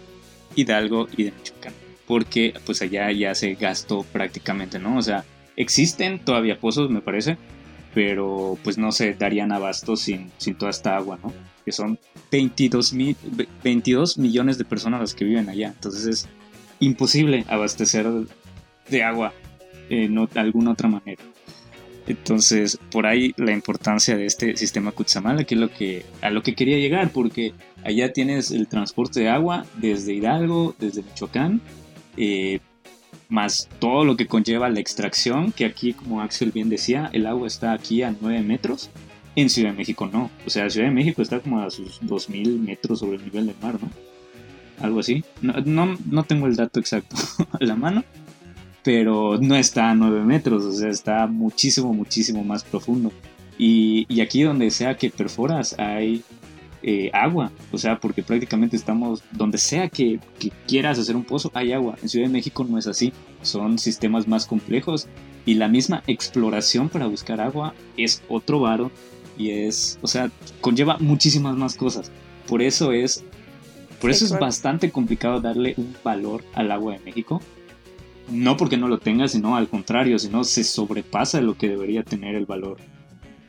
Hidalgo 0.56 1.08
y 1.16 1.24
de 1.24 1.32
Michoacán, 1.32 1.74
porque 2.08 2.54
pues 2.66 2.82
allá 2.82 3.12
ya 3.12 3.36
se 3.36 3.54
gastó 3.56 4.04
prácticamente, 4.04 4.80
¿no? 4.80 4.98
O 4.98 5.02
sea, 5.02 5.26
existen 5.56 6.20
todavía 6.20 6.60
pozos, 6.60 6.90
me 6.90 7.02
parece, 7.02 7.38
pero 7.94 8.58
pues 8.64 8.78
no 8.78 8.92
se 8.92 9.14
darían 9.14 9.52
abasto 9.52 9.96
sin, 9.96 10.32
sin 10.38 10.56
toda 10.56 10.72
esta 10.72 10.96
agua, 10.96 11.20
¿no? 11.22 11.34
Que 11.66 11.72
son 11.72 12.00
22, 12.32 12.96
22 13.64 14.18
millones 14.18 14.58
de 14.58 14.66
personas 14.66 15.02
las 15.02 15.14
que 15.14 15.26
viven 15.26 15.50
allá, 15.50 15.68
entonces 15.68 16.06
es 16.06 16.30
imposible 16.80 17.46
abastecer 17.48 18.08
de 18.90 19.04
agua 19.04 19.34
de 19.90 20.28
alguna 20.36 20.72
otra 20.72 20.88
manera. 20.88 21.22
Entonces, 22.08 22.80
por 22.92 23.06
ahí 23.06 23.34
la 23.38 23.52
importancia 23.52 24.18
de 24.18 24.26
este 24.26 24.58
sistema 24.58 24.92
Kutsamala, 24.92 25.44
que 25.44 25.56
es 25.56 25.62
lo 25.62 25.70
que, 25.70 26.06
a 26.22 26.30
lo 26.30 26.42
que 26.42 26.56
quería 26.56 26.78
llegar, 26.78 27.12
porque 27.12 27.54
allá 27.84 28.12
tienes 28.12 28.52
el 28.52 28.68
transporte 28.68 29.20
de 29.20 29.30
agua 29.30 29.66
desde 29.78 30.14
Hidalgo, 30.14 30.76
desde 30.80 31.04
Michoacán, 31.04 31.62
eh, 32.18 32.60
más 33.30 33.70
todo 33.80 34.04
lo 34.04 34.18
que 34.18 34.28
conlleva 34.28 34.70
la 34.70 34.80
extracción, 34.80 35.52
que 35.52 35.66
aquí, 35.66 35.94
como 35.94 36.22
Axel 36.22 36.52
bien 36.52 36.70
decía, 36.70 37.10
el 37.14 37.26
agua 37.26 37.48
está 37.48 37.72
aquí 37.74 38.04
a 38.04 38.14
9 38.20 38.42
metros. 38.42 38.90
En 39.34 39.50
Ciudad 39.50 39.72
de 39.72 39.78
México 39.78 40.10
no. 40.12 40.30
O 40.46 40.50
sea, 40.50 40.70
Ciudad 40.70 40.88
de 40.88 40.94
México 40.94 41.22
está 41.22 41.40
como 41.40 41.62
a 41.62 41.70
sus 41.70 42.00
2000 42.02 42.60
metros 42.60 43.00
sobre 43.00 43.16
el 43.16 43.24
nivel 43.24 43.48
del 43.48 43.56
mar, 43.62 43.78
¿no? 43.82 43.90
Algo 44.86 45.00
así. 45.00 45.24
No, 45.42 45.54
no, 45.64 45.98
no 46.10 46.24
tengo 46.24 46.48
el 46.48 46.58
dato 46.58 46.82
exacto 46.82 47.16
a 47.60 47.64
la 47.64 47.76
mano, 47.76 48.04
pero 48.84 49.38
no 49.40 49.56
está 49.56 49.92
a 49.92 49.96
9 49.96 50.24
metros, 50.26 50.64
o 50.64 50.72
sea, 50.72 50.90
está 50.90 51.28
muchísimo, 51.28 51.94
muchísimo 51.94 52.44
más 52.44 52.64
profundo. 52.64 53.12
Y, 53.58 54.22
aquí 54.22 54.42
donde 54.42 54.72
sea 54.72 54.98
que 54.98 55.12
perforas 55.12 55.78
hay 55.78 56.24
eh, 56.82 57.12
agua, 57.14 57.52
o 57.72 57.78
sea, 57.78 58.00
porque 58.00 58.24
prácticamente 58.24 58.76
estamos, 58.76 59.24
donde 59.32 59.60
sea 59.60 59.90
que, 59.90 60.20
quieras 60.68 60.98
hacer 60.98 61.16
un 61.16 61.24
pozo, 61.24 61.52
hay 61.54 61.72
agua. 61.72 61.96
En 62.02 62.10
Ciudad 62.10 62.26
de 62.26 62.34
México 62.34 62.66
no 62.68 62.80
es 62.80 62.88
así, 62.88 63.14
son 63.44 63.78
sistemas 63.78 64.28
más 64.28 64.48
complejos 64.48 65.08
y 65.46 65.56
la 65.56 65.68
misma 65.68 66.04
exploración 66.08 66.90
para 66.90 67.06
buscar 67.06 67.40
agua 67.40 67.76
es 67.98 68.24
otro 68.30 68.60
varo 68.60 68.92
y 69.38 69.52
es, 69.52 70.00
o 70.02 70.08
sea, 70.08 70.32
conlleva 70.60 70.98
muchísimas 71.00 71.56
más 71.56 71.76
cosas. 71.76 72.12
Por 72.48 72.64
eso 72.64 72.92
es, 72.92 73.24
por 74.00 74.10
eso 74.10 74.26
es 74.26 74.32
bastante 74.40 74.90
complicado 74.90 75.40
darle 75.40 75.76
un 75.78 75.96
valor 76.04 76.44
al 76.54 76.72
agua 76.72 76.94
de 76.94 77.00
México 77.00 77.42
no 78.32 78.58
porque 78.58 78.78
no 78.78 78.88
lo 78.88 79.00
tenga, 79.00 79.28
sino 79.28 79.56
al 79.56 79.68
contrario, 79.68 80.18
sino 80.18 80.44
se 80.44 80.64
sobrepasa 80.64 81.42
lo 81.42 81.58
que 81.58 81.68
debería 81.68 82.04
tener 82.04 82.36
el 82.36 82.46
valor 82.46 82.78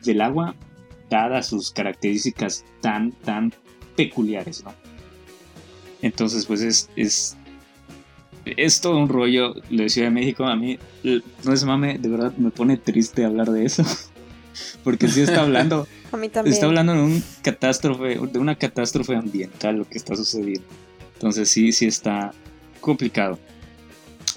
del 0.05 0.21
agua, 0.21 0.55
dadas 1.09 1.47
sus 1.47 1.71
características 1.71 2.65
tan, 2.81 3.13
tan 3.13 3.53
peculiares, 3.97 4.65
¿no? 4.65 4.75
Entonces, 6.01 6.47
pues 6.47 6.63
es, 6.63 6.91
es, 6.97 7.37
es 8.45 8.81
todo 8.81 8.99
un 8.99 9.09
rollo 9.09 9.55
de 9.71 9.89
Ciudad 9.89 10.09
de 10.09 10.15
México. 10.15 10.45
A 10.45 10.57
mí, 10.57 10.79
no 11.05 11.53
es 11.53 11.65
mame, 11.65 11.99
de 11.99 12.09
verdad 12.09 12.37
me 12.37 12.51
pone 12.51 12.77
triste 12.77 13.25
hablar 13.25 13.51
de 13.51 13.65
eso. 13.65 13.85
Porque 14.85 15.09
sí 15.09 15.21
está 15.23 15.43
hablando. 15.43 15.87
a 16.13 16.17
mí 16.17 16.29
también. 16.29 16.53
Está 16.53 16.67
hablando 16.67 16.93
de 16.93 17.03
un 17.03 17.23
catástrofe, 17.43 18.19
de 18.19 18.39
una 18.39 18.57
catástrofe 18.57 19.15
ambiental 19.15 19.77
lo 19.77 19.89
que 19.89 19.97
está 19.97 20.17
sucediendo. 20.17 20.67
Entonces 21.15 21.49
sí, 21.49 21.71
sí 21.71 21.87
está 21.87 22.33
complicado. 22.81 23.39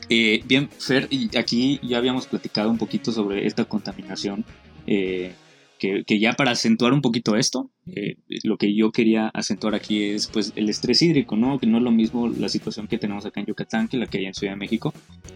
Eh, 0.09 0.41
bien, 0.45 0.69
Fer, 0.69 1.07
y 1.09 1.35
aquí 1.37 1.79
ya 1.81 1.97
habíamos 1.97 2.27
platicado 2.27 2.69
un 2.69 2.77
poquito 2.77 3.11
sobre 3.11 3.45
esta 3.47 3.65
contaminación, 3.65 4.45
eh, 4.85 5.33
que, 5.77 6.19
ya 6.19 6.33
para 6.33 6.51
acentuar 6.51 6.93
un 6.93 7.01
poquito 7.01 7.35
esto, 7.35 7.69
eh, 7.85 8.17
lo 8.43 8.57
que 8.57 8.75
yo 8.75 8.91
quería 8.91 9.27
acentuar 9.27 9.75
aquí 9.75 10.03
es 10.03 10.25
pues 10.25 10.51
el 10.55 10.67
estrés 10.67 11.01
hídrico, 11.03 11.35
¿no? 11.35 11.59
Que 11.59 11.67
no 11.67 11.77
es 11.77 11.83
lo 11.83 11.91
mismo 11.91 12.27
la 12.27 12.49
situación 12.49 12.87
que 12.87 12.97
tenemos 12.97 13.23
acá 13.25 13.39
en 13.39 13.45
Yucatán 13.45 13.87
que 13.87 13.97
la 13.97 14.07
que 14.07 14.17
hay 14.17 14.25
en 14.25 14.33
Ciudad 14.33 14.53
de 14.53 14.57
México. 14.57 14.93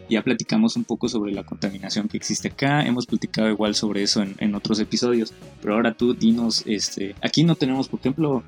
Ya 0.09 0.23
platicamos 0.23 0.75
un 0.75 0.85
poco 0.85 1.07
sobre 1.07 1.33
la 1.33 1.43
contaminación 1.43 2.07
que 2.07 2.17
existe 2.17 2.47
acá, 2.47 2.83
hemos 2.83 3.05
platicado 3.05 3.47
igual 3.49 3.75
sobre 3.75 4.01
eso 4.01 4.23
en, 4.23 4.35
en 4.39 4.55
otros 4.55 4.79
episodios, 4.79 5.33
pero 5.61 5.75
ahora 5.75 5.93
tú 5.93 6.15
dinos, 6.15 6.63
este, 6.65 7.13
aquí 7.21 7.43
no 7.43 7.55
tenemos, 7.55 7.87
por 7.87 7.99
ejemplo, 7.99 8.43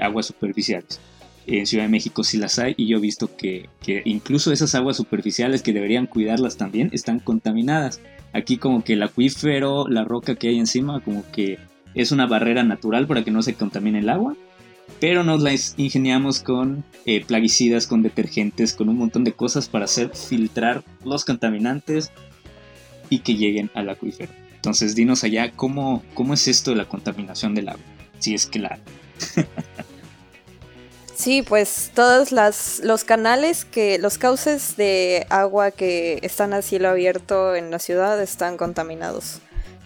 aguas 0.00 0.26
superficiales 0.26 1.00
en 1.46 1.66
Ciudad 1.66 1.84
de 1.84 1.90
México 1.90 2.24
sí 2.24 2.38
las 2.38 2.58
hay 2.58 2.74
y 2.76 2.86
yo 2.86 2.98
he 2.98 3.00
visto 3.00 3.36
que, 3.36 3.68
incluso 4.04 4.52
esas 4.52 4.74
aguas 4.74 4.96
superficiales 4.96 5.62
que 5.62 5.72
deberían 5.72 6.06
cuidarlas 6.06 6.56
también 6.56 6.90
están 6.92 7.18
contaminadas. 7.18 8.00
Aquí 8.32 8.56
como 8.56 8.84
que 8.84 8.94
el 8.94 9.02
acuífero, 9.02 9.88
la 9.88 10.04
roca 10.04 10.36
que 10.36 10.48
hay 10.48 10.58
encima, 10.58 11.00
como 11.00 11.24
que 11.32 11.58
es 11.94 12.12
una 12.12 12.26
barrera 12.26 12.62
natural 12.62 13.06
para 13.06 13.24
que 13.24 13.30
no 13.30 13.42
se 13.42 13.54
contamine 13.54 13.98
el 13.98 14.08
agua, 14.08 14.36
pero 15.00 15.24
nos 15.24 15.42
la 15.42 15.52
ingeniamos 15.76 16.40
con 16.40 16.84
eh, 17.06 17.24
plaguicidas, 17.24 17.86
con 17.86 18.02
detergentes, 18.02 18.72
con 18.72 18.88
un 18.88 18.96
montón 18.96 19.24
de 19.24 19.32
cosas 19.32 19.68
para 19.68 19.84
hacer 19.84 20.10
filtrar 20.14 20.84
los 21.04 21.24
contaminantes 21.24 22.12
y 23.10 23.18
que 23.18 23.34
lleguen 23.34 23.70
al 23.74 23.90
acuífero. 23.90 24.32
Entonces 24.54 24.94
dinos 24.94 25.24
allá 25.24 25.50
cómo, 25.50 26.02
cómo 26.14 26.34
es 26.34 26.46
esto 26.46 26.70
de 26.70 26.76
la 26.76 26.88
contaminación 26.88 27.54
del 27.54 27.68
agua, 27.68 27.84
si 28.20 28.34
es 28.34 28.46
que 28.46 28.60
la... 28.60 28.78
Sí, 31.14 31.42
pues 31.42 31.90
todos 31.94 32.32
los 32.32 33.04
canales 33.04 33.64
que, 33.64 33.98
los 33.98 34.18
cauces 34.18 34.76
de 34.76 35.26
agua 35.28 35.70
que 35.70 36.18
están 36.22 36.52
a 36.52 36.62
cielo 36.62 36.88
abierto 36.88 37.54
en 37.54 37.70
la 37.70 37.78
ciudad 37.78 38.20
están 38.20 38.56
contaminados. 38.56 39.40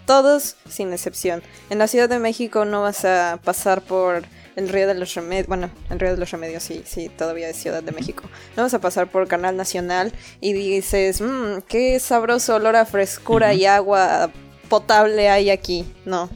Todos 0.07 0.57
sin 0.69 0.93
excepción. 0.93 1.43
En 1.69 1.79
la 1.79 1.89
Ciudad 1.89 2.09
de 2.09 2.21
México 2.21 2.65
no 2.65 2.83
vas 2.83 3.05
a 3.05 3.41
pasar 3.43 3.83
por 3.83 4.23
el 4.55 4.69
río 4.69 4.87
de 4.87 4.95
los 4.95 5.13
remedios, 5.15 5.49
bueno, 5.49 5.69
el 5.91 5.99
río 5.99 6.13
de 6.13 6.17
los 6.17 6.31
remedios 6.31 6.63
sí, 6.63 6.83
sí, 6.87 7.09
todavía 7.09 7.49
es 7.49 7.57
Ciudad 7.57 7.83
de 7.83 7.91
México. 7.91 8.23
No 8.57 8.63
vas 8.63 8.73
a 8.73 8.81
pasar 8.81 9.11
por 9.11 9.27
Canal 9.27 9.57
Nacional 9.57 10.13
y 10.41 10.53
dices, 10.53 11.21
mmm, 11.21 11.59
qué 11.69 11.99
sabroso 11.99 12.55
olor 12.55 12.77
a 12.77 12.87
frescura 12.87 13.53
y 13.53 13.67
agua 13.67 14.31
potable 14.69 15.29
hay 15.29 15.51
aquí. 15.51 15.85
No. 16.05 16.31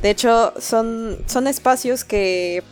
De 0.00 0.10
hecho, 0.10 0.54
son, 0.58 1.18
son 1.26 1.48
espacios 1.48 2.04
que 2.04 2.62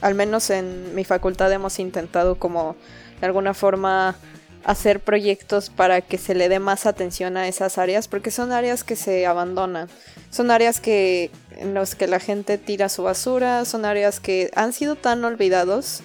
al 0.00 0.14
menos 0.14 0.50
en 0.50 0.94
mi 0.94 1.04
facultad 1.04 1.52
hemos 1.52 1.78
intentado 1.78 2.38
como 2.38 2.76
de 3.20 3.26
alguna 3.26 3.54
forma 3.54 4.16
hacer 4.64 5.00
proyectos 5.00 5.70
para 5.70 6.00
que 6.00 6.18
se 6.18 6.34
le 6.34 6.48
dé 6.48 6.58
más 6.58 6.86
atención 6.86 7.36
a 7.36 7.48
esas 7.48 7.78
áreas, 7.78 8.08
porque 8.08 8.30
son 8.30 8.52
áreas 8.52 8.84
que 8.84 8.96
se 8.96 9.26
abandonan, 9.26 9.88
son 10.30 10.50
áreas 10.50 10.80
que 10.80 11.30
en 11.56 11.74
las 11.74 11.94
que 11.94 12.06
la 12.06 12.20
gente 12.20 12.58
tira 12.58 12.88
su 12.88 13.02
basura, 13.02 13.64
son 13.64 13.84
áreas 13.84 14.20
que 14.20 14.50
han 14.54 14.72
sido 14.72 14.96
tan 14.96 15.24
olvidados 15.24 16.02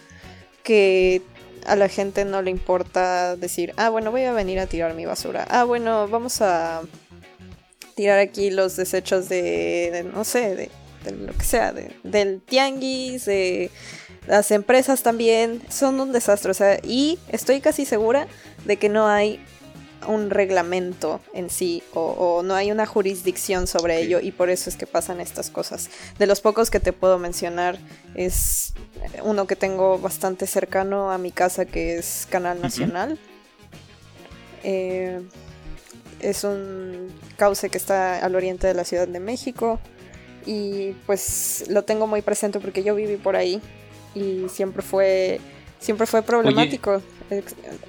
que 0.64 1.22
a 1.66 1.76
la 1.76 1.90
gente 1.90 2.26
no 2.26 2.42
le 2.42 2.52
importa 2.52 3.36
decir, 3.36 3.74
ah, 3.78 3.90
bueno, 3.90 4.12
voy 4.12 4.24
a 4.24 4.34
venir 4.34 4.60
a 4.60 4.68
tirar 4.68 4.94
mi 4.94 5.06
basura. 5.06 5.46
Ah, 5.50 5.64
bueno, 5.64 6.08
vamos 6.08 6.42
a 6.42 6.82
tirar 7.96 8.20
aquí 8.20 8.50
los 8.50 8.76
desechos 8.76 9.30
de, 9.30 10.06
no 10.14 10.24
sé, 10.24 10.56
de, 10.56 10.70
lo 11.12 11.34
que 11.34 11.44
sea, 11.44 11.74
del 11.74 12.42
tianguis, 12.42 13.26
de 13.26 13.72
las 14.28 14.52
empresas 14.52 15.04
también, 15.04 15.62
son 15.70 16.00
un 16.00 16.12
desastre. 16.12 16.52
O 16.52 16.54
sea, 16.54 16.80
y 16.84 17.20
estoy 17.30 17.62
casi 17.62 17.86
segura 17.86 18.28
de 18.66 18.78
que 18.78 18.90
no 18.90 19.08
hay 19.08 19.40
un 20.08 20.30
reglamento 20.30 21.22
en 21.34 21.50
sí 21.50 21.84
o, 21.94 22.42
no 22.44 22.56
hay 22.56 22.72
una 22.72 22.86
jurisdicción 22.86 23.68
sobre 23.68 24.02
ello 24.02 24.20
y 24.20 24.32
por 24.32 24.50
eso 24.50 24.70
es 24.70 24.76
que 24.76 24.88
pasan 24.88 25.20
estas 25.22 25.50
cosas. 25.50 25.90
De 26.20 26.28
los 26.28 26.42
pocos 26.42 26.70
que 26.70 26.80
te 26.80 26.94
puedo 26.94 27.20
mencionar 27.20 27.78
es 28.16 28.74
uno 29.24 29.48
que 29.48 29.56
tengo 29.56 30.00
bastante 30.00 30.48
cercano 30.48 31.12
a 31.12 31.18
mi 31.18 31.32
casa 31.32 31.66
que 31.66 31.98
es 31.98 32.28
Canal 32.30 32.62
Nacional. 32.62 33.20
Eh, 34.64 35.22
es 36.20 36.44
un 36.44 37.10
cauce 37.38 37.70
que 37.70 37.78
está 37.78 38.24
al 38.24 38.36
oriente 38.36 38.68
de 38.68 38.74
la 38.74 38.86
Ciudad 38.86 39.08
de 39.08 39.20
México 39.20 39.80
y 40.46 40.96
pues 41.06 41.66
lo 41.70 41.84
tengo 41.84 42.08
muy 42.08 42.22
presente 42.22 42.60
porque 42.60 42.84
yo 42.84 42.96
viví 42.96 43.18
por 43.18 43.36
ahí 43.36 43.62
y 44.16 44.48
siempre 44.50 44.82
fue 44.82 45.40
siempre 45.80 46.08
fue 46.08 46.22
problemático. 46.22 47.02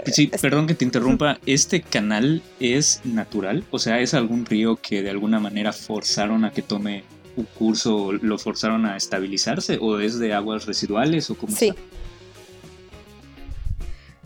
sí, 0.07 0.31
perdón 0.41 0.67
que 0.67 0.75
te 0.75 0.85
interrumpa, 0.85 1.39
¿este 1.47 1.83
canal 1.83 2.43
es 2.61 3.01
natural? 3.05 3.65
O 3.71 3.79
sea, 3.79 4.01
¿es 4.01 4.15
algún 4.15 4.47
río 4.47 4.77
que 4.77 5.03
de 5.03 5.11
alguna 5.11 5.39
manera 5.39 5.73
forzaron 5.73 6.45
a 6.45 6.51
que 6.51 6.63
tome 6.63 7.05
un 7.37 7.45
curso, 7.45 8.13
lo 8.13 8.39
forzaron 8.39 8.87
a 8.87 8.97
estabilizarse 8.97 9.79
o 9.81 9.99
es 10.01 10.19
de 10.19 10.33
aguas 10.33 10.67
residuales 10.67 11.31
o 11.31 11.37
cómo? 11.37 11.55
Sí. 11.55 11.73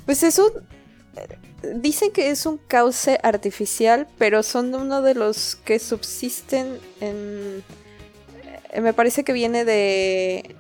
Pues 0.07 0.23
eso 0.23 0.51
dicen 1.77 2.13
que 2.13 2.31
es 2.31 2.47
un 2.47 2.59
cauce 2.59 3.19
artificial, 3.23 4.07
pero 4.19 4.43
son 4.43 4.75
uno 4.75 5.03
de 5.03 5.15
los 5.15 5.57
que 5.57 5.79
subsisten 5.79 6.79
en... 7.01 7.63
Eh, 8.79 8.81
me 8.81 8.93
parece 8.93 9.25
que 9.25 9.33
viene 9.33 9.65
de... 9.65 10.55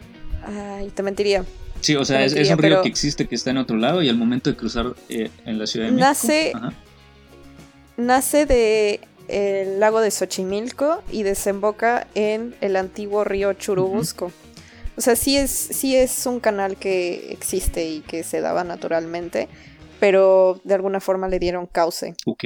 Ay, 0.44 0.90
te 0.90 1.02
mentiría. 1.02 1.44
Sí, 1.80 1.94
o 1.94 2.04
sea, 2.04 2.24
es, 2.24 2.34
un 2.50 2.58
río 2.58 2.82
que 2.82 2.88
existe, 2.88 3.28
que 3.28 3.36
está 3.36 3.50
en 3.50 3.58
otro 3.58 3.76
lado 3.76 4.02
y 4.02 4.08
al 4.08 4.16
momento 4.16 4.50
de 4.50 4.56
cruzar 4.56 4.94
eh, 5.08 5.30
en 5.46 5.58
la 5.58 5.66
Ciudad 5.66 5.86
de 5.86 5.92
México... 5.92 6.08
Nace, 6.08 6.52
nace 7.96 8.46
de 8.46 9.00
el 9.28 9.78
lago 9.78 10.00
de 10.00 10.10
Xochimilco 10.10 11.02
y 11.12 11.22
desemboca 11.22 12.08
en 12.14 12.56
el 12.60 12.74
antiguo 12.74 13.22
río 13.22 13.52
Churubusco. 13.52 14.32
O 14.96 15.00
sea, 15.00 15.14
sí 15.14 15.36
es, 15.36 15.50
sí 15.50 15.94
es 15.94 16.26
un 16.26 16.40
canal 16.40 16.76
que 16.76 17.30
existe 17.30 17.88
y 17.88 18.00
que 18.00 18.24
se 18.24 18.40
daba 18.40 18.64
naturalmente 18.64 19.48
pero 20.00 20.60
de 20.64 20.74
alguna 20.74 21.00
forma 21.00 21.28
le 21.28 21.38
dieron 21.38 21.66
cauce. 21.66 22.14
Ok. 22.26 22.44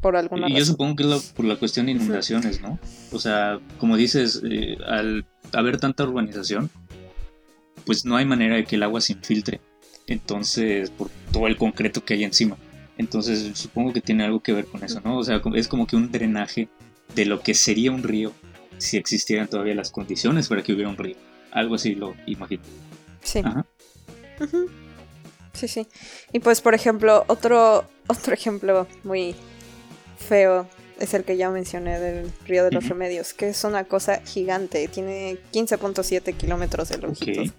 Por 0.00 0.16
alguna 0.16 0.48
y 0.48 0.56
yo 0.56 0.64
supongo 0.64 0.96
que 0.96 1.14
es 1.14 1.32
por 1.32 1.44
la 1.44 1.56
cuestión 1.56 1.86
de 1.86 1.92
inundaciones, 1.92 2.60
¿no? 2.62 2.78
O 3.12 3.18
sea, 3.18 3.60
como 3.78 3.96
dices, 3.96 4.40
eh, 4.44 4.78
al 4.86 5.26
haber 5.52 5.78
tanta 5.78 6.04
urbanización, 6.04 6.70
pues 7.84 8.04
no 8.04 8.16
hay 8.16 8.24
manera 8.24 8.56
de 8.56 8.64
que 8.64 8.76
el 8.76 8.82
agua 8.82 9.00
se 9.00 9.12
infiltre. 9.12 9.60
Entonces, 10.06 10.90
por 10.90 11.10
todo 11.32 11.46
el 11.46 11.56
concreto 11.56 12.04
que 12.04 12.14
hay 12.14 12.24
encima. 12.24 12.56
Entonces, 12.96 13.58
supongo 13.58 13.92
que 13.92 14.00
tiene 14.00 14.24
algo 14.24 14.40
que 14.40 14.52
ver 14.52 14.66
con 14.66 14.82
eso, 14.82 15.00
¿no? 15.04 15.18
O 15.18 15.24
sea, 15.24 15.40
es 15.54 15.68
como 15.68 15.86
que 15.86 15.96
un 15.96 16.10
drenaje 16.10 16.68
de 17.14 17.24
lo 17.26 17.40
que 17.40 17.54
sería 17.54 17.92
un 17.92 18.02
río 18.02 18.32
si 18.78 18.96
existieran 18.96 19.48
todavía 19.48 19.74
las 19.74 19.90
condiciones 19.90 20.48
para 20.48 20.62
que 20.62 20.72
hubiera 20.72 20.88
un 20.88 20.96
río. 20.96 21.16
Algo 21.52 21.74
así 21.74 21.94
lo 21.94 22.14
imagino. 22.26 22.62
Sí. 23.22 23.40
Ajá. 23.44 23.66
Sí, 25.52 25.68
sí. 25.68 25.86
Y 26.32 26.40
pues, 26.40 26.60
por 26.60 26.74
ejemplo, 26.74 27.24
otro, 27.28 27.84
otro 28.06 28.34
ejemplo 28.34 28.86
muy 29.04 29.34
feo 30.28 30.68
es 30.98 31.14
el 31.14 31.24
que 31.24 31.36
ya 31.36 31.50
mencioné 31.50 31.98
del 31.98 32.30
Río 32.46 32.62
de 32.64 32.70
los 32.72 32.86
Remedios, 32.88 33.32
que 33.32 33.48
es 33.48 33.64
una 33.64 33.84
cosa 33.84 34.20
gigante. 34.24 34.86
Tiene 34.88 35.38
15.7 35.52 36.36
kilómetros 36.36 36.90
de 36.90 36.98
longitud. 36.98 37.50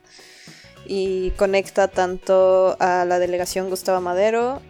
Y 0.86 1.32
conecta 1.32 1.88
tanto 1.88 2.76
a 2.80 3.06
la 3.06 3.20
delegación 3.20 3.70
Gustavo 3.70 4.00
Madero 4.02 4.62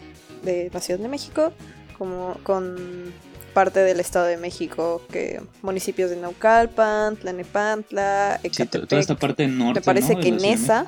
de 0.44 0.70
la 0.74 0.80
Ciudad 0.80 1.00
de 1.00 1.08
México 1.08 1.52
como 1.98 2.38
con 2.44 3.14
parte 3.54 3.82
del 3.82 4.00
Estado 4.00 4.26
de 4.26 4.38
México, 4.38 5.02
que 5.12 5.42
municipios 5.62 6.10
de 6.10 6.16
Naucalpan, 6.16 7.18
Tlanepantla, 7.18 8.40
Ecatepec. 8.44 8.88
toda 8.88 9.02
esta 9.02 9.16
parte 9.16 9.48
norte. 9.48 9.82
Me 9.82 9.86
parece 9.86 10.16
que 10.18 10.32
Nesa 10.32 10.88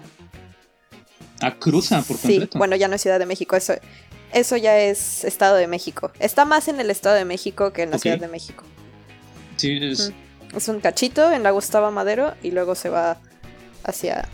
Ah, 1.41 1.56
cruza 1.60 2.01
por 2.04 2.18
completo. 2.18 2.54
Sí, 2.54 2.58
bueno, 2.58 2.78
ya 2.78 2.88
no 2.88 2.95
es 2.95 3.01
Ciudad 3.01 3.20
de 3.20 3.26
México, 3.26 3.58
eso, 3.58 3.74
eso 4.34 4.57
ya 4.57 4.79
es 4.79 5.23
Estado 5.23 5.55
de 5.55 5.67
México. 5.67 6.11
Está 6.19 6.45
más 6.45 6.67
en 6.67 6.79
el 6.79 6.89
Estado 6.89 7.15
de 7.15 7.25
México 7.25 7.71
que 7.71 7.84
en 7.84 7.91
la 7.91 7.99
Ciudad 7.99 8.19
de 8.19 8.27
México. 8.27 8.63
Sí, 9.57 9.79
es... 9.81 10.11
es 10.55 10.67
un 10.67 10.79
cachito 10.79 11.31
en 11.31 11.43
la 11.43 11.51
Gustavo 11.51 11.91
Madero 11.91 12.34
y 12.41 12.51
luego 12.51 12.75
se 12.75 12.89
va 12.89 13.17
hacia 13.84 14.27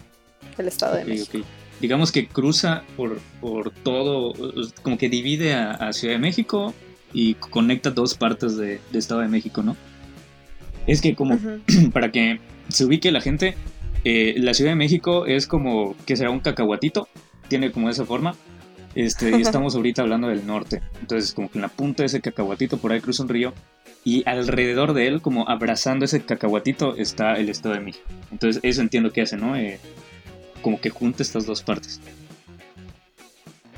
el 0.58 0.68
Estado 0.68 0.96
de 0.96 1.06
México. 1.06 1.46
Digamos 1.80 2.12
que 2.12 2.28
cruza 2.28 2.84
por, 2.98 3.20
por 3.40 3.72
todo, 3.72 4.34
como 4.82 4.98
que 4.98 5.10
divide 5.10 5.54
a, 5.54 5.92
Ciudad 5.94 6.16
de 6.16 6.20
México 6.20 6.74
y 7.14 7.36
conecta 7.36 7.92
dos 7.92 8.16
partes 8.16 8.58
de, 8.58 8.82
Estado 8.94 9.22
de 9.22 9.30
México, 9.30 9.64
¿no? 9.64 9.78
Es 10.88 11.02
que 11.02 11.16
como 11.16 11.38
para 11.94 12.12
que 12.12 12.40
se 12.68 12.86
ubique 12.86 13.12
la 13.12 13.22
gente, 13.22 13.56
eh, 14.04 14.36
la 14.38 14.54
Ciudad 14.54 14.72
de 14.72 14.76
México 14.76 15.26
es 15.26 15.48
como 15.48 15.96
que 16.06 16.18
será 16.18 16.32
un 16.32 16.42
cacahuatito, 16.42 17.08
tiene 17.48 17.72
como 17.72 17.90
esa 17.90 18.06
forma. 18.06 18.36
Este, 19.00 19.30
y 19.30 19.42
estamos 19.42 19.76
ahorita 19.76 20.02
hablando 20.02 20.28
del 20.28 20.46
norte. 20.46 20.82
Entonces, 21.00 21.34
como 21.34 21.50
que 21.50 21.58
en 21.58 21.62
la 21.62 21.70
punta 21.70 22.04
de 22.04 22.08
ese 22.08 22.20
cacahuatito 22.20 22.80
por 22.80 22.92
ahí 22.92 23.00
cruza 23.00 23.24
un 23.24 23.30
río 23.30 23.54
y 24.04 24.28
alrededor 24.28 24.94
de 24.94 25.08
él, 25.08 25.22
como 25.22 25.48
abrazando 25.48 26.04
ese 26.04 26.22
cacahuatito, 26.26 26.98
está 26.98 27.36
el 27.36 27.48
Estado 27.48 27.76
de 27.76 27.82
México. 27.82 28.06
Entonces, 28.30 28.60
eso 28.62 28.82
entiendo 28.82 29.14
que 29.14 29.22
hace, 29.22 29.38
¿no? 29.38 29.56
Eh, 29.56 29.80
como 30.62 30.82
que 30.82 30.90
junta 30.90 31.24
estas 31.24 31.46
dos 31.46 31.64
partes. 31.64 32.02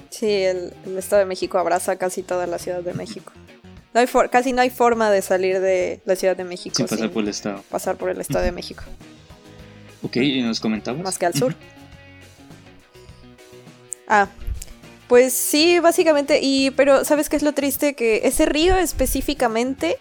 Sí, 0.10 0.26
el, 0.28 0.74
Estado 0.98 1.20
de 1.20 1.28
México 1.28 1.60
abraza 1.60 1.98
casi 1.98 2.24
toda 2.24 2.48
la 2.48 2.58
Ciudad 2.58 2.82
de 2.82 2.96
México. 2.96 3.32
No 3.94 4.00
hay 4.00 4.08
casi 4.32 4.54
no 4.54 4.64
hay 4.64 4.72
forma 4.72 5.12
de 5.12 5.22
salir 5.22 5.60
de 5.60 6.02
la 6.06 6.16
Ciudad 6.16 6.36
de 6.36 6.46
México 6.46 6.76
sin 6.76 6.88
pasar 6.88 7.12
por 7.12 7.22
el 7.22 7.30
Estado. 7.30 7.64
Pasar 7.70 7.96
por 7.96 8.10
el 8.10 8.20
Estado 8.20 8.44
de 8.44 8.54
México. 8.54 8.84
Ok, 10.02 10.16
y 10.16 10.42
nos 10.42 10.60
comentamos. 10.60 11.04
Más 11.04 11.20
que 11.20 11.28
al 11.28 11.36
sur. 11.36 11.54
Ah, 14.08 14.28
pues 15.12 15.34
sí, 15.34 15.82
básicamente. 15.82 16.40
Y, 16.42 16.72
pero, 16.72 17.04
¿sabes 17.04 17.28
qué 17.28 17.36
es 17.36 17.44
lo 17.44 17.52
triste? 17.52 17.96
Que 17.96 18.22
ese 18.24 18.46
río 18.46 18.78
específicamente 18.78 20.00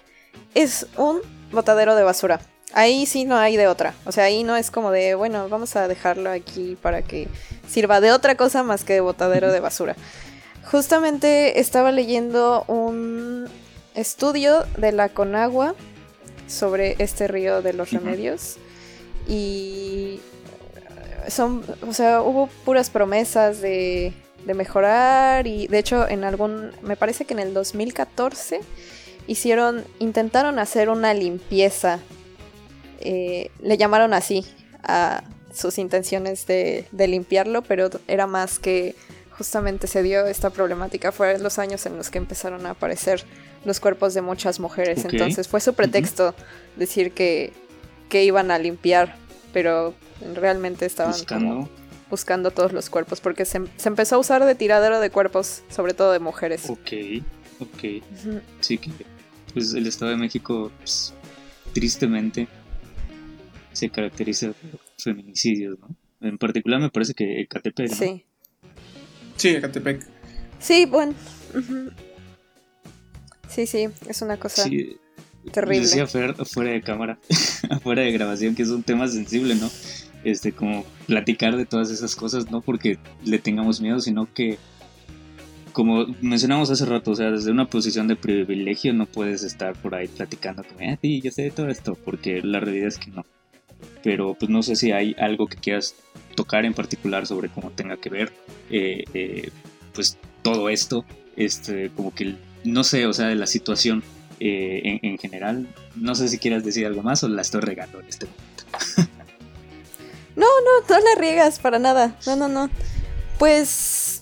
es 0.55 0.87
un 0.97 1.19
botadero 1.51 1.97
de 1.97 2.05
basura. 2.05 2.41
Ahí 2.75 3.07
sí 3.07 3.25
no 3.25 3.37
hay 3.37 3.57
de 3.57 3.67
otra. 3.67 3.93
O 4.05 4.13
sea, 4.13 4.23
ahí 4.23 4.45
no 4.45 4.55
es 4.55 4.71
como 4.71 4.93
de, 4.93 5.17
bueno, 5.17 5.49
vamos 5.49 5.75
a 5.75 5.89
dejarlo 5.89 6.31
aquí 6.31 6.79
para 6.81 7.03
que 7.03 7.27
sirva 7.69 8.01
de 8.01 8.13
otra 8.13 8.37
cosa 8.37 8.63
más 8.63 8.85
que 8.85 8.93
de 8.93 9.01
botadero 9.01 9.51
de 9.51 9.59
basura. 9.59 9.97
Justamente 10.71 11.59
estaba 11.59 11.91
leyendo 11.91 12.63
un 12.69 13.49
estudio 13.97 14.65
de 14.77 14.93
la 14.93 15.09
Conagua 15.09 15.75
sobre 16.47 16.95
este 17.01 17.27
río 17.27 17.63
de 17.63 17.73
los 17.73 17.91
remedios 17.91 18.59
y 19.27 20.21
son, 21.27 21.65
o 21.85 21.93
sea, 21.93 22.23
hubo 22.23 22.47
puras 22.65 22.91
promesas 22.91 23.61
de, 23.61 24.15
de 24.47 24.55
mejorar 24.55 25.47
y 25.47 25.67
de 25.67 25.79
hecho 25.79 26.09
en 26.09 26.25
algún, 26.25 26.71
me 26.83 26.97
parece 26.97 27.25
que 27.25 27.35
en 27.35 27.41
el 27.41 27.55
2014 27.55 28.61
hicieron, 29.27 29.85
intentaron 29.99 30.59
hacer 30.59 30.89
una 30.89 31.15
limpieza, 31.15 32.01
eh, 33.01 33.51
le 33.61 33.77
llamaron 33.77 34.15
así 34.15 34.47
a 34.83 35.23
sus 35.53 35.79
intenciones 35.79 36.47
de, 36.47 36.87
de, 36.93 37.09
limpiarlo, 37.09 37.63
pero 37.63 37.91
era 38.07 38.27
más 38.27 38.59
que 38.59 38.95
justamente 39.31 39.87
se 39.87 40.03
dio 40.03 40.27
esta 40.27 40.51
problemática, 40.51 41.13
fueron 41.13 41.43
los 41.43 41.59
años 41.59 41.85
en 41.87 41.97
los 41.97 42.11
que 42.11 42.19
empezaron 42.19 42.67
a 42.67 42.71
aparecer 42.71 43.25
los 43.65 43.81
cuerpos 43.81 44.15
de 44.15 44.23
muchas 44.23 44.61
mujeres, 44.61 45.05
entonces 45.05 45.49
fue 45.49 45.61
su 45.61 45.75
pretexto 45.75 46.35
decir 46.77 47.13
que 47.13 47.53
que 48.11 48.25
iban 48.25 48.51
a 48.51 48.59
limpiar, 48.59 49.17
pero 49.55 49.95
realmente 50.35 50.85
estaban 50.85 51.13
buscando, 51.13 51.69
todos 52.51 52.73
los 52.73 52.91
cuerpos, 52.91 53.21
porque 53.21 53.45
se, 53.45 53.61
empezó 53.85 54.17
a 54.17 54.19
usar 54.19 54.45
de 54.45 54.55
tiradero 54.55 55.01
de 55.01 55.11
cuerpos, 55.11 55.63
sobre 55.71 55.95
todo 55.95 56.13
de 56.13 56.19
mujeres. 56.19 56.69
Ok, 56.69 56.93
ok. 57.61 58.03
Sí, 58.61 58.79
que 58.79 58.91
pues 59.53 59.75
el 59.75 59.87
Estado 59.87 60.13
de 60.13 60.17
México, 60.17 60.71
pues, 60.79 61.13
tristemente, 61.73 62.49
se 63.73 63.91
caracteriza 63.91 64.53
por 64.53 64.81
feminicidios, 64.99 65.79
¿no? 65.79 65.89
En 66.21 66.39
particular 66.39 66.81
me 66.81 66.91
parece 66.91 67.15
que 67.15 67.41
Ecatepec. 67.41 67.93
Sí. 67.93 68.25
Sí, 69.37 69.49
Ecatepec. 69.49 70.07
Sí, 70.59 70.85
bueno, 70.85 71.15
Sí, 73.49 73.67
sí, 73.67 73.89
es 74.09 74.23
una 74.23 74.39
cosa 74.39 74.69
terrible. 75.53 75.81
Decía 75.81 76.07
fuera 76.07 76.71
de 76.71 76.83
cámara, 76.83 77.19
fuera 77.83 78.03
de 78.03 78.13
grabación, 78.13 78.55
que 78.55 78.63
es 78.63 78.69
un 78.69 78.83
tema 78.83 79.09
sensible, 79.09 79.57
¿no? 79.57 79.69
Este, 80.23 80.53
como 80.53 80.85
platicar 81.07 81.57
de 81.57 81.67
todas 81.67 81.91
esas 81.91 82.15
cosas, 82.15 82.51
no 82.51 82.61
porque 82.61 82.99
le 83.25 83.39
tengamos 83.39 83.81
miedo, 83.81 84.01
sino 84.01 84.33
que 84.33 84.59
como 85.73 86.07
mencionamos 86.21 86.71
hace 86.71 86.85
rato, 86.85 87.13
o 87.13 87.15
sea, 87.15 87.31
desde 87.31 87.51
una 87.51 87.67
posición 87.67 88.09
de 88.09 88.17
privilegio 88.17 88.93
no 88.93 89.07
puedes 89.07 89.43
estar 89.43 89.75
por 89.75 89.95
ahí 89.95 90.09
platicando 90.09 90.65
como, 90.65 90.91
ah, 90.91 90.99
sí, 91.01 91.21
yo 91.21 91.31
sé 91.31 91.43
de 91.43 91.51
todo 91.51 91.69
esto, 91.69 91.97
porque 92.05 92.43
la 92.43 92.61
realidad 92.61 92.89
es 92.89 92.99
que 92.99 93.11
no. 93.11 93.25
Pero 94.03 94.35
pues 94.35 94.51
no 94.51 94.63
sé 94.63 94.77
si 94.77 94.93
hay 94.93 95.15
algo 95.19 95.47
que 95.47 95.57
quieras 95.57 95.95
tocar 96.35 96.65
en 96.65 96.75
particular 96.75 97.27
sobre 97.27 97.49
cómo 97.49 97.71
tenga 97.71 97.97
que 97.97 98.11
ver, 98.11 98.33
eh, 98.71 99.05
eh, 99.15 99.51
pues 99.95 100.19
todo 100.43 100.69
esto, 100.69 101.05
este, 101.37 101.91
como 101.91 102.15
que, 102.15 102.35
no 102.65 102.85
sé, 102.85 103.07
o 103.07 103.13
sea, 103.13 103.29
de 103.29 103.37
la 103.37 103.47
situación 103.47 104.03
eh, 104.43 105.01
en, 105.03 105.19
general. 105.19 105.69
No 105.97 106.15
sé 106.15 106.29
si 106.29 106.39
quieras 106.39 106.65
decir 106.65 106.87
algo 106.87 107.03
más 107.03 107.23
o 107.25 107.29
la 107.29 107.43
estoy 107.43 107.61
regando 107.61 108.01
en 108.01 108.09
este 108.09 108.27
momento. 108.27 109.10
no, 110.41 110.47
no, 110.47 110.87
no 110.89 111.01
la 111.01 111.21
riegas 111.21 111.59
para 111.59 111.79
nada. 111.79 112.17
No, 112.27 112.37
no, 112.37 112.49
no. 112.49 112.71
Pues 113.39 114.21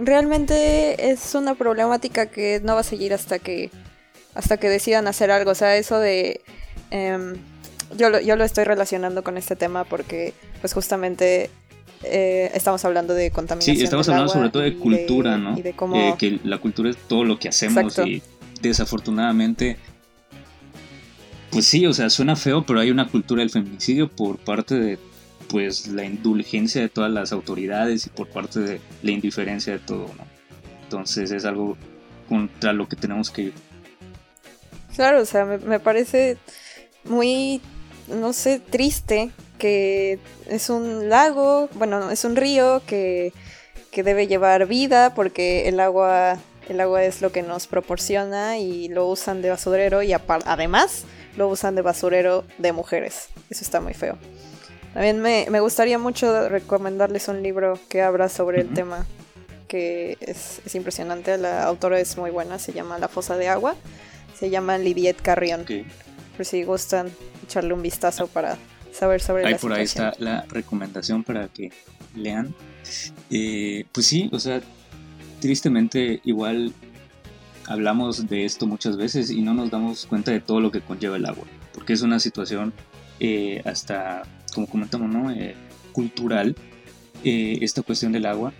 realmente 0.00 1.10
es 1.10 1.34
una 1.34 1.54
problemática 1.54 2.26
que 2.26 2.60
no 2.62 2.74
va 2.74 2.80
a 2.80 2.84
seguir 2.84 3.12
hasta 3.14 3.38
que 3.38 3.70
hasta 4.34 4.56
que 4.56 4.68
decidan 4.68 5.08
hacer 5.08 5.30
algo. 5.30 5.50
O 5.50 5.54
sea, 5.54 5.76
eso 5.76 5.98
de 5.98 6.42
em, 6.90 7.36
yo, 7.96 8.10
lo, 8.10 8.20
yo 8.20 8.36
lo 8.36 8.44
estoy 8.44 8.64
relacionando 8.64 9.22
con 9.24 9.38
este 9.38 9.56
tema 9.56 9.84
porque 9.84 10.34
pues 10.60 10.72
justamente 10.72 11.50
eh, 12.04 12.50
estamos 12.54 12.84
hablando 12.84 13.14
de 13.14 13.30
contaminación. 13.30 13.76
Sí, 13.76 13.82
estamos 13.82 14.08
hablando 14.08 14.32
sobre 14.32 14.50
todo 14.50 14.62
de 14.62 14.76
cultura, 14.76 15.36
¿no? 15.36 15.58
Y 15.58 15.62
de 15.62 15.72
cómo... 15.72 15.96
Eh, 15.96 16.14
que 16.18 16.38
la 16.44 16.58
cultura 16.58 16.90
es 16.90 16.96
todo 16.96 17.24
lo 17.24 17.38
que 17.38 17.48
hacemos 17.48 17.98
y 17.98 18.22
desafortunadamente, 18.60 19.76
pues 21.50 21.66
sí, 21.66 21.86
o 21.86 21.92
sea, 21.92 22.10
suena 22.10 22.36
feo, 22.36 22.64
pero 22.64 22.80
hay 22.80 22.90
una 22.90 23.08
cultura 23.08 23.40
del 23.40 23.50
feminicidio 23.50 24.08
por 24.08 24.38
parte 24.38 24.74
de 24.76 24.98
pues 25.48 25.88
la 25.88 26.04
indulgencia 26.04 26.82
de 26.82 26.88
todas 26.88 27.10
las 27.10 27.32
autoridades 27.32 28.06
y 28.06 28.10
por 28.10 28.28
parte 28.28 28.60
de 28.60 28.80
la 29.02 29.10
indiferencia 29.10 29.72
de 29.72 29.78
todo, 29.78 30.06
¿no? 30.16 30.24
Entonces 30.82 31.30
es 31.30 31.44
algo 31.44 31.76
contra 32.28 32.72
lo 32.72 32.88
que 32.88 32.96
tenemos 32.96 33.30
que 33.30 33.42
ir. 33.42 33.52
Claro, 34.94 35.22
o 35.22 35.24
sea, 35.24 35.44
me, 35.44 35.80
parece 35.80 36.38
muy, 37.04 37.60
no 38.08 38.32
sé, 38.32 38.58
triste 38.58 39.30
que 39.58 40.18
es 40.48 40.70
un 40.70 41.08
lago, 41.08 41.68
bueno, 41.74 42.10
es 42.10 42.24
un 42.24 42.36
río 42.36 42.82
que, 42.86 43.32
que 43.90 44.02
debe 44.02 44.26
llevar 44.26 44.66
vida 44.66 45.14
porque 45.14 45.68
el 45.68 45.80
agua, 45.80 46.38
el 46.68 46.80
agua 46.80 47.04
es 47.04 47.22
lo 47.22 47.32
que 47.32 47.42
nos 47.42 47.66
proporciona 47.66 48.58
y 48.58 48.88
lo 48.88 49.06
usan 49.06 49.42
de 49.42 49.50
basurero 49.50 50.02
y 50.02 50.12
además 50.12 51.04
lo 51.36 51.48
usan 51.48 51.74
de 51.74 51.82
basurero 51.82 52.44
de 52.58 52.72
mujeres. 52.72 53.28
Eso 53.50 53.64
está 53.64 53.80
muy 53.80 53.94
feo. 53.94 54.18
También 54.98 55.20
me, 55.22 55.60
gustaría 55.60 55.96
mucho 55.96 56.48
recomendarles 56.48 57.28
un 57.28 57.40
libro 57.40 57.78
que 57.88 58.02
habla 58.02 58.28
sobre 58.28 58.62
el 58.62 58.68
tema, 58.70 59.06
que 59.68 60.18
es, 60.20 60.60
impresionante. 60.74 61.38
La 61.38 61.62
autora 61.62 62.00
es 62.00 62.18
muy 62.18 62.32
buena, 62.32 62.58
se 62.58 62.72
llama 62.72 62.98
La 62.98 63.06
Fosa 63.06 63.36
de 63.36 63.46
Agua. 63.46 63.76
Se 64.36 64.50
llama 64.50 64.76
Lidiet 64.76 65.22
Carrión. 65.22 65.64
Por 66.36 66.44
si 66.44 66.64
gustan 66.64 67.12
echarle 67.44 67.74
un 67.74 67.82
vistazo 67.82 68.26
para 68.26 68.58
saber 68.92 69.20
sobre 69.20 69.46
ahí 69.46 69.54
por 69.54 69.72
ahí 69.72 69.84
está 69.84 70.14
la 70.18 70.44
recomendación 70.48 71.22
para 71.22 71.46
que 71.46 71.70
lean. 72.16 72.52
Eh, 73.30 73.84
pues 73.92 74.04
sí, 74.04 74.28
o 74.32 74.40
sea, 74.40 74.60
tristemente 75.40 76.20
igual 76.24 76.72
hablamos 77.66 78.26
de 78.26 78.44
esto 78.44 78.66
muchas 78.66 78.96
veces 78.96 79.30
y 79.30 79.42
no 79.42 79.54
nos 79.54 79.70
damos 79.70 80.06
cuenta 80.06 80.32
de 80.32 80.40
todo 80.40 80.60
lo 80.60 80.72
que 80.72 80.80
conlleva 80.80 81.14
el 81.14 81.26
agua, 81.26 81.44
porque 81.72 81.92
es 81.92 82.02
una 82.02 82.18
situación 82.18 82.72
eh, 83.20 83.62
hasta 83.64 84.24
como 84.54 84.66
comentamos, 84.66 85.08
¿no? 85.10 85.30
Eh, 85.30 85.54
cultural, 85.92 86.56
eh, 87.24 87.58
esta 87.62 87.82
cuestión 87.82 88.12
del 88.12 88.26
agua, 88.26 88.52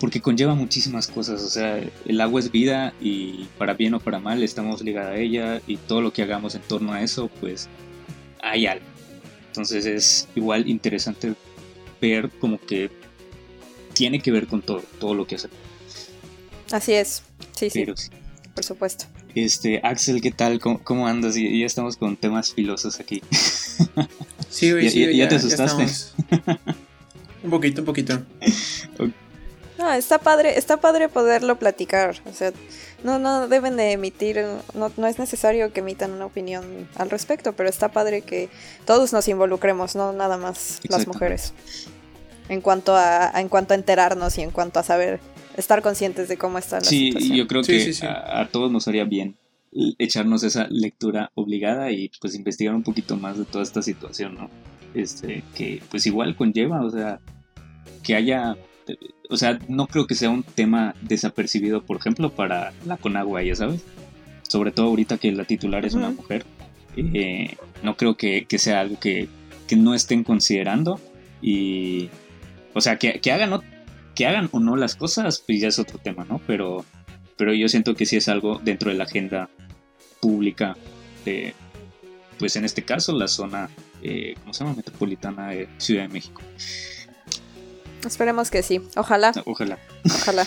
porque 0.00 0.20
conlleva 0.20 0.54
muchísimas 0.54 1.06
cosas, 1.06 1.42
o 1.42 1.48
sea, 1.48 1.80
el 2.06 2.20
agua 2.20 2.40
es 2.40 2.50
vida 2.50 2.92
y 3.00 3.46
para 3.58 3.74
bien 3.74 3.94
o 3.94 4.00
para 4.00 4.18
mal 4.18 4.42
estamos 4.42 4.82
ligados 4.82 5.12
a 5.12 5.16
ella 5.16 5.62
y 5.66 5.76
todo 5.76 6.00
lo 6.00 6.12
que 6.12 6.22
hagamos 6.22 6.54
en 6.54 6.62
torno 6.62 6.92
a 6.92 7.02
eso, 7.02 7.28
pues 7.40 7.68
hay 8.42 8.66
algo. 8.66 8.84
Entonces 9.48 9.86
es 9.86 10.28
igual 10.34 10.68
interesante 10.68 11.34
ver 12.00 12.30
como 12.40 12.58
que 12.58 12.90
tiene 13.92 14.20
que 14.20 14.32
ver 14.32 14.46
con 14.46 14.62
todo, 14.62 14.82
todo 14.98 15.14
lo 15.14 15.26
que 15.26 15.36
hacemos. 15.36 15.56
Así 16.72 16.94
es, 16.94 17.22
sí, 17.54 17.70
sí, 17.70 17.84
por 18.54 18.64
supuesto. 18.64 19.04
Este, 19.34 19.80
Axel, 19.82 20.20
¿qué 20.20 20.30
tal? 20.30 20.60
¿Cómo, 20.60 21.06
andas? 21.06 21.36
Ya 21.36 21.66
estamos 21.66 21.96
con 21.96 22.16
temas 22.16 22.52
filosos 22.52 23.00
aquí. 23.00 23.22
Sí, 24.48 24.70
güey, 24.70 24.90
sí, 24.90 25.16
ya, 25.16 25.28
te 25.28 25.36
asustaste. 25.36 25.86
un 27.42 27.50
poquito, 27.50 27.82
un 27.82 27.86
poquito. 27.86 28.22
No, 29.78 29.92
está 29.92 30.18
padre, 30.18 30.58
está 30.58 30.76
padre 30.76 31.08
poderlo 31.08 31.58
platicar. 31.58 32.14
O 32.26 32.32
sea, 32.32 32.52
no, 33.02 33.18
no 33.18 33.48
deben 33.48 33.76
de 33.76 33.90
emitir, 33.90 34.44
no, 34.74 34.92
no 34.96 35.06
es 35.08 35.18
necesario 35.18 35.72
que 35.72 35.80
emitan 35.80 36.12
una 36.12 36.26
opinión 36.26 36.88
al 36.94 37.10
respecto, 37.10 37.54
pero 37.54 37.68
está 37.68 37.88
padre 37.90 38.20
que 38.20 38.48
todos 38.84 39.12
nos 39.12 39.26
involucremos, 39.26 39.96
no 39.96 40.12
nada 40.12 40.36
más 40.36 40.80
las 40.88 41.08
mujeres. 41.08 41.52
En 42.48 42.60
cuanto 42.60 42.94
a, 42.94 43.32
en 43.34 43.48
cuanto 43.48 43.74
a 43.74 43.76
enterarnos 43.76 44.38
y 44.38 44.42
en 44.42 44.52
cuanto 44.52 44.78
a 44.78 44.84
saber, 44.84 45.18
estar 45.56 45.82
conscientes 45.82 46.28
de 46.28 46.36
cómo 46.36 46.58
está 46.58 46.76
la 46.78 46.84
sí, 46.84 47.12
Sí, 47.18 47.36
yo 47.36 47.46
creo 47.46 47.62
que 47.62 47.92
a, 48.02 48.48
todos 48.50 48.70
nos 48.70 48.86
haría 48.88 49.04
bien 49.04 49.36
echarnos 49.98 50.42
esa 50.42 50.66
lectura 50.68 51.30
obligada 51.34 51.90
y 51.90 52.10
pues 52.20 52.34
investigar 52.34 52.74
un 52.74 52.82
poquito 52.82 53.16
más 53.16 53.38
de 53.38 53.44
toda 53.44 53.62
esta 53.62 53.82
situación, 53.82 54.34
¿no? 54.34 54.50
Este, 54.94 55.42
que 55.54 55.82
pues 55.90 56.06
igual 56.06 56.36
conlleva, 56.36 56.84
o 56.84 56.90
sea, 56.90 57.20
que 58.02 58.14
haya, 58.14 58.56
o 59.30 59.36
sea, 59.36 59.58
no 59.68 59.86
creo 59.86 60.06
que 60.06 60.14
sea 60.14 60.28
un 60.28 60.42
tema 60.42 60.94
desapercibido, 61.00 61.82
por 61.82 61.96
ejemplo, 61.96 62.30
para 62.30 62.72
la 62.84 62.98
Conagua, 62.98 63.42
ya 63.42 63.54
sabes, 63.54 63.82
sobre 64.46 64.72
todo 64.72 64.86
ahorita 64.86 65.16
que 65.16 65.32
la 65.32 65.44
titular 65.44 65.86
es 65.86 65.94
una 65.94 66.10
mujer, 66.10 66.44
eh, 66.96 67.56
no 67.82 67.96
creo 67.96 68.16
que, 68.16 68.46
sea 68.58 68.80
algo 68.80 69.00
que, 69.00 69.28
que, 69.66 69.76
no 69.76 69.94
estén 69.94 70.24
considerando 70.24 71.00
y, 71.40 72.10
o 72.74 72.82
sea, 72.82 72.98
que, 72.98 73.20
que 73.20 73.32
hagan, 73.32 73.60
que 74.14 74.26
hagan 74.26 74.50
o 74.52 74.60
no 74.60 74.76
las 74.76 74.94
cosas, 74.94 75.42
pues 75.46 75.62
ya 75.62 75.68
es 75.68 75.78
otro 75.78 75.98
tema, 75.98 76.26
¿no? 76.28 76.38
Pero 76.46 76.84
pero 77.42 77.54
yo 77.54 77.68
siento 77.68 77.96
que 77.96 78.06
sí 78.06 78.16
es 78.16 78.28
algo 78.28 78.60
dentro 78.62 78.90
de 78.90 78.96
la 78.96 79.02
agenda 79.02 79.50
pública 80.22 80.76
de, 81.24 81.52
pues 82.38 82.54
en 82.54 82.64
este 82.64 82.84
caso, 82.84 83.12
la 83.12 83.26
zona, 83.26 83.68
eh, 84.02 84.36
¿cómo 84.40 84.54
se 84.54 84.62
llama? 84.62 84.76
Metropolitana 84.76 85.48
de 85.48 85.68
Ciudad 85.78 86.02
de 86.02 86.08
México. 86.08 86.40
Esperemos 88.06 88.50
que 88.50 88.62
sí. 88.62 88.80
Ojalá. 88.96 89.32
Ojalá. 89.44 89.78
Ojalá. 90.04 90.46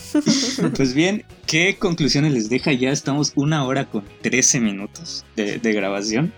pues 0.76 0.94
bien, 0.94 1.24
¿qué 1.46 1.76
conclusiones 1.78 2.32
les 2.32 2.48
deja? 2.48 2.72
Ya 2.72 2.90
estamos 2.90 3.32
una 3.36 3.64
hora 3.64 3.86
con 3.86 4.04
13 4.22 4.60
minutos 4.60 5.24
de, 5.36 5.58
grabación. 5.72 6.32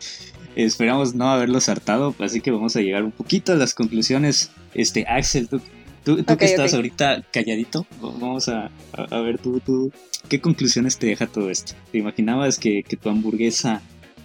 Esperamos 0.56 1.14
no 1.14 1.30
haberlos 1.30 1.68
hartado, 1.68 2.14
así 2.18 2.40
que 2.40 2.50
vamos 2.50 2.76
a 2.76 2.80
llegar 2.80 3.04
un 3.04 3.12
poquito 3.12 3.52
a 3.52 3.56
las 3.56 3.74
conclusiones. 3.74 4.50
Este, 4.74 5.06
Axel, 5.08 5.48
¿tú, 5.48 5.60
tú, 6.04 6.24
que 6.24 6.44
estás 6.44 6.74
ahorita 6.74 7.24
calladito, 7.32 7.86
vamos 8.00 8.48
a, 8.48 8.70
a, 8.92 9.20
ver 9.20 9.38
tú, 9.38 9.60
tú, 9.60 9.92
¿qué 10.28 10.40
conclusiones 10.40 10.98
te 10.98 11.06
deja 11.06 11.26
todo 11.26 11.50
esto? 11.50 11.74
¿Te 11.90 11.98
imaginabas 11.98 12.58
que, 12.58 12.82
que 12.82 12.96
tu 12.96 13.08
hamburguesa 13.08 13.82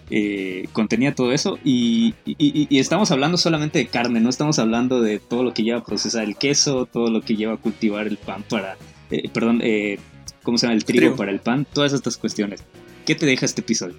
eh, 0.10 0.68
contenía 0.74 1.16
todo 1.16 1.32
eso? 1.32 1.60
Y, 1.64 2.16
y, 2.26 2.80
estamos 2.80 3.12
hablando 3.12 3.38
solamente 3.38 3.80
de 3.80 3.88
carne, 3.88 4.20
no 4.20 4.30
estamos 4.30 4.60
hablando 4.60 5.02
de 5.02 5.20
todo 5.20 5.44
lo 5.44 5.54
que 5.54 5.64
lleva 5.64 5.80
a 5.80 5.84
procesar 5.84 6.24
el 6.24 6.36
queso, 6.36 6.86
todo 6.86 7.10
lo 7.10 7.22
que 7.22 7.36
lleva 7.36 7.54
a 7.54 7.58
cultivar 7.58 8.08
el 8.08 8.18
pan 8.18 8.44
para, 8.50 8.78
eh, 9.12 9.30
perdón, 9.30 9.62
eh, 9.64 10.00
¿cómo 10.44 10.58
se 10.58 10.68
llama? 10.68 10.76
El 10.76 10.86
trigo, 10.86 11.16
para 11.16 11.32
el 11.32 11.40
pan, 11.40 11.66
todas 11.72 11.94
estas 11.94 12.18
cuestiones. 12.18 12.64
¿Qué 13.06 13.16
te 13.16 13.26
deja 13.26 13.46
este 13.46 13.62
episodio? 13.62 13.96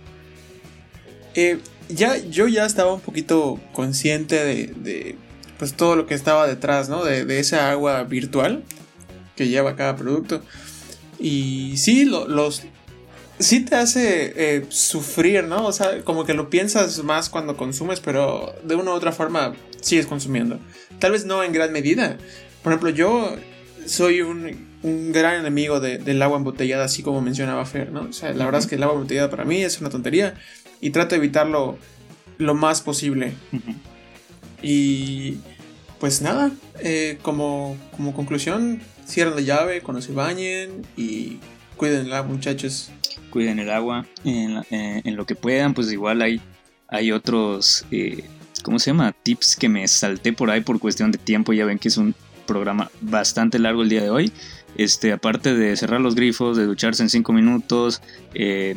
ya, 1.88 2.16
yo 2.18 2.48
ya 2.48 2.66
estaba 2.66 2.92
un 2.92 3.00
poquito 3.00 3.60
consciente 3.72 4.44
de, 4.44 5.14
pues 5.58 5.74
todo 5.74 5.96
lo 5.96 6.06
que 6.06 6.14
estaba 6.14 6.46
detrás, 6.46 6.88
¿no? 6.88 7.04
De, 7.04 7.24
de 7.24 7.40
esa 7.40 7.70
agua 7.70 8.04
virtual 8.04 8.62
que 9.36 9.48
lleva 9.48 9.76
cada 9.76 9.96
producto. 9.96 10.42
Y 11.18 11.76
sí, 11.76 12.04
los... 12.04 12.62
Sí 13.40 13.60
te 13.60 13.76
hace 13.76 14.32
eh, 14.34 14.66
sufrir, 14.68 15.44
¿no? 15.44 15.64
O 15.64 15.72
sea, 15.72 16.02
como 16.02 16.24
que 16.24 16.34
lo 16.34 16.50
piensas 16.50 17.04
más 17.04 17.28
cuando 17.28 17.56
consumes, 17.56 18.00
pero 18.00 18.52
de 18.64 18.74
una 18.74 18.90
u 18.90 18.94
otra 18.94 19.12
forma 19.12 19.54
sigues 19.80 20.06
consumiendo. 20.06 20.58
Tal 20.98 21.12
vez 21.12 21.24
no 21.24 21.44
en 21.44 21.52
gran 21.52 21.72
medida. 21.72 22.18
Por 22.64 22.72
ejemplo, 22.72 22.90
yo 22.90 23.36
soy 23.86 24.22
un, 24.22 24.68
un 24.82 25.12
gran 25.12 25.38
enemigo 25.38 25.78
del 25.78 26.20
agua 26.20 26.38
embotellada, 26.38 26.84
así 26.84 27.04
como 27.04 27.20
mencionaba 27.20 27.64
Fer, 27.64 27.92
¿no? 27.92 28.08
O 28.10 28.12
sea, 28.12 28.32
la 28.32 28.44
verdad 28.44 28.60
es 28.60 28.66
que 28.66 28.74
el 28.74 28.82
agua 28.82 28.96
embotellada 28.96 29.30
para 29.30 29.44
mí 29.44 29.62
es 29.62 29.80
una 29.80 29.90
tontería 29.90 30.34
y 30.80 30.90
trato 30.90 31.10
de 31.10 31.18
evitarlo 31.18 31.78
lo 32.38 32.54
más 32.54 32.80
posible. 32.80 33.34
Y 34.62 35.38
pues 35.98 36.22
nada, 36.22 36.52
eh, 36.80 37.18
como, 37.22 37.76
como 37.96 38.14
conclusión, 38.14 38.80
cierren 39.06 39.34
la 39.34 39.40
llave 39.40 39.80
cuando 39.80 40.00
se 40.00 40.12
bañen 40.12 40.86
y 40.96 41.38
cuídenla 41.76 42.22
muchachos. 42.22 42.90
Cuiden 43.30 43.58
el 43.58 43.70
agua 43.70 44.06
en, 44.24 44.58
eh, 44.70 45.02
en 45.04 45.16
lo 45.16 45.26
que 45.26 45.34
puedan, 45.34 45.74
pues 45.74 45.92
igual 45.92 46.22
hay, 46.22 46.40
hay 46.88 47.12
otros, 47.12 47.84
eh, 47.90 48.24
¿cómo 48.62 48.78
se 48.78 48.90
llama? 48.90 49.12
Tips 49.12 49.56
que 49.56 49.68
me 49.68 49.86
salté 49.86 50.32
por 50.32 50.50
ahí 50.50 50.60
por 50.60 50.78
cuestión 50.80 51.10
de 51.10 51.18
tiempo, 51.18 51.52
ya 51.52 51.66
ven 51.66 51.78
que 51.78 51.88
es 51.88 51.96
un 51.96 52.14
programa 52.46 52.90
bastante 53.00 53.58
largo 53.58 53.82
el 53.82 53.88
día 53.88 54.02
de 54.02 54.10
hoy. 54.10 54.32
Este, 54.76 55.12
aparte 55.12 55.54
de 55.54 55.76
cerrar 55.76 56.00
los 56.00 56.14
grifos, 56.14 56.56
de 56.56 56.64
ducharse 56.64 57.02
en 57.02 57.10
5 57.10 57.32
minutos, 57.32 58.00
eh, 58.34 58.76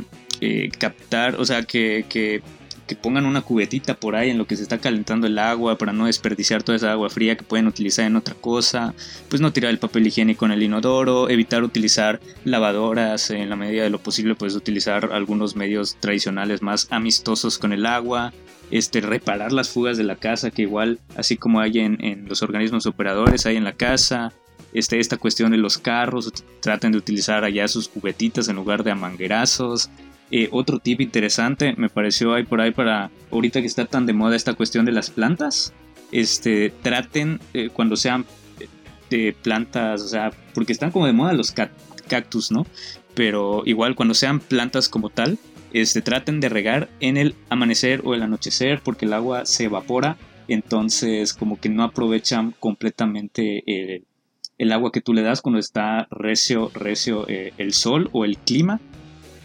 captar, 0.80 1.36
o 1.36 1.46
sea, 1.46 1.64
que 1.64 2.42
que 2.88 2.96
pongan 2.96 3.26
una 3.26 3.42
cubetita 3.42 3.96
por 3.96 4.16
ahí 4.16 4.30
en 4.30 4.38
lo 4.38 4.48
que 4.48 4.56
se 4.56 4.64
está 4.64 4.78
calentando 4.78 5.28
el 5.28 5.40
agua 5.40 5.78
para 5.78 5.94
no 5.94 6.08
desperdiciar 6.08 6.64
toda 6.64 6.76
esa 6.76 6.92
agua 6.92 7.10
fría 7.10 7.38
que 7.38 7.44
pueden 7.44 7.68
utilizar 7.68 8.06
en 8.06 8.16
otra 8.16 8.36
cosa, 8.36 8.94
pues 9.30 9.42
no 9.42 9.54
tirar 9.54 9.72
el 9.72 9.80
papel 9.80 10.08
higiénico 10.08 10.46
en 10.46 10.52
el 10.52 10.64
inodoro, 10.64 11.30
evitar 11.30 11.64
utilizar 11.64 12.20
lavadoras 12.44 13.30
en 13.32 13.50
la 13.50 13.56
medida 13.56 13.84
de 13.84 13.90
lo 13.90 14.00
posible, 14.00 14.36
pues 14.36 14.56
utilizar 14.56 15.12
algunos 15.14 15.56
medios 15.56 15.98
tradicionales 16.00 16.62
más 16.62 16.88
amistosos 16.92 17.58
con 17.58 17.74
el 17.74 17.86
agua, 17.86 18.34
este, 18.72 19.02
reparar 19.02 19.52
las 19.52 19.70
fugas 19.70 19.98
de 19.98 20.04
la 20.04 20.16
casa 20.16 20.52
que 20.52 20.64
igual 20.64 21.00
así 21.16 21.38
como 21.38 21.60
hay 21.60 21.80
en, 21.80 22.26
los 22.28 22.42
organismos 22.42 22.86
operadores 22.86 23.46
hay 23.46 23.58
en 23.58 23.64
la 23.64 23.74
casa, 23.74 24.34
este, 24.74 25.00
esta 25.00 25.18
cuestión 25.18 25.52
de 25.52 25.58
los 25.58 25.78
carros, 25.78 26.32
traten 26.62 26.94
de 26.94 26.98
utilizar 26.98 27.44
allá 27.44 27.68
sus 27.68 27.90
cubetitas 27.90 28.48
en 28.48 28.56
lugar 28.56 28.84
de 28.84 28.92
amanguerazos, 28.92 29.90
eh, 30.34 30.48
otro 30.52 30.80
tip 30.80 31.02
interesante 31.02 31.74
me 31.78 31.90
pareció 31.90 32.34
ahí 32.34 32.44
por 32.44 32.62
ahí 32.62 32.72
para 32.72 33.12
ahorita 33.32 33.60
que 33.60 33.68
está 33.68 33.86
tan 33.86 34.06
de 34.06 34.14
moda 34.14 34.38
esta 34.38 34.54
cuestión 34.54 34.86
de 34.86 34.94
las 34.94 35.10
plantas. 35.10 35.74
Este, 36.14 36.74
traten 36.82 37.40
eh, 37.54 37.70
cuando 37.70 37.98
sean 37.98 38.26
eh, 39.10 39.36
plantas, 39.42 40.02
o 40.02 40.08
sea, 40.08 40.32
porque 40.54 40.72
están 40.72 40.92
como 40.92 41.06
de 41.06 41.14
moda 41.14 41.34
los 41.34 41.52
cactus, 41.52 42.50
¿no? 42.52 42.66
Pero 43.14 43.64
igual 43.66 43.96
cuando 43.96 44.14
sean 44.14 44.40
plantas 44.40 44.88
como 44.88 45.10
tal, 45.10 45.38
este, 45.74 46.02
traten 46.02 46.40
de 46.40 46.48
regar 46.48 46.90
en 47.02 47.18
el 47.18 47.36
amanecer 47.50 48.02
o 48.06 48.14
el 48.14 48.24
anochecer 48.24 48.82
porque 48.82 49.06
el 49.06 49.14
agua 49.14 49.46
se 49.46 49.66
evapora, 49.66 50.18
entonces 50.48 51.34
como 51.34 51.60
que 51.60 51.68
no 51.68 51.84
aprovechan 51.84 52.54
completamente 52.58 53.64
el 54.58 54.72
agua 54.72 54.92
que 54.94 55.02
tú 55.02 55.14
le 55.14 55.24
das 55.24 55.42
cuando 55.42 55.60
está 55.60 56.08
recio, 56.10 56.72
recio 56.74 57.26
el 57.28 57.74
sol 57.74 58.10
o 58.14 58.24
el 58.26 58.38
clima 58.38 58.80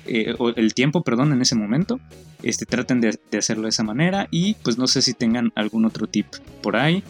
eh, 0.06 0.34
el 0.56 0.74
tiempo, 0.74 1.02
perdón, 1.02 1.32
en 1.32 1.42
ese 1.42 1.54
momento. 1.54 2.00
Este, 2.42 2.66
traten 2.66 3.00
de, 3.00 3.18
hacerlo 3.36 3.64
de 3.64 3.70
esa 3.70 3.82
manera 3.82 4.28
y 4.30 4.54
pues 4.62 4.78
no 4.78 4.86
sé 4.86 5.02
si 5.02 5.14
tengan 5.14 5.52
algún 5.54 5.84
otro 5.84 6.06
tip 6.06 6.26
por 6.62 6.76
ahí. 6.76 7.02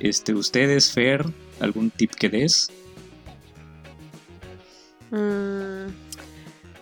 Este, 0.00 0.34
ustedes, 0.34 0.92
Fer, 0.92 1.26
algún 1.60 1.90
tip 1.90 2.12
que 2.12 2.28
des. 2.28 2.70
Mm, 5.10 5.90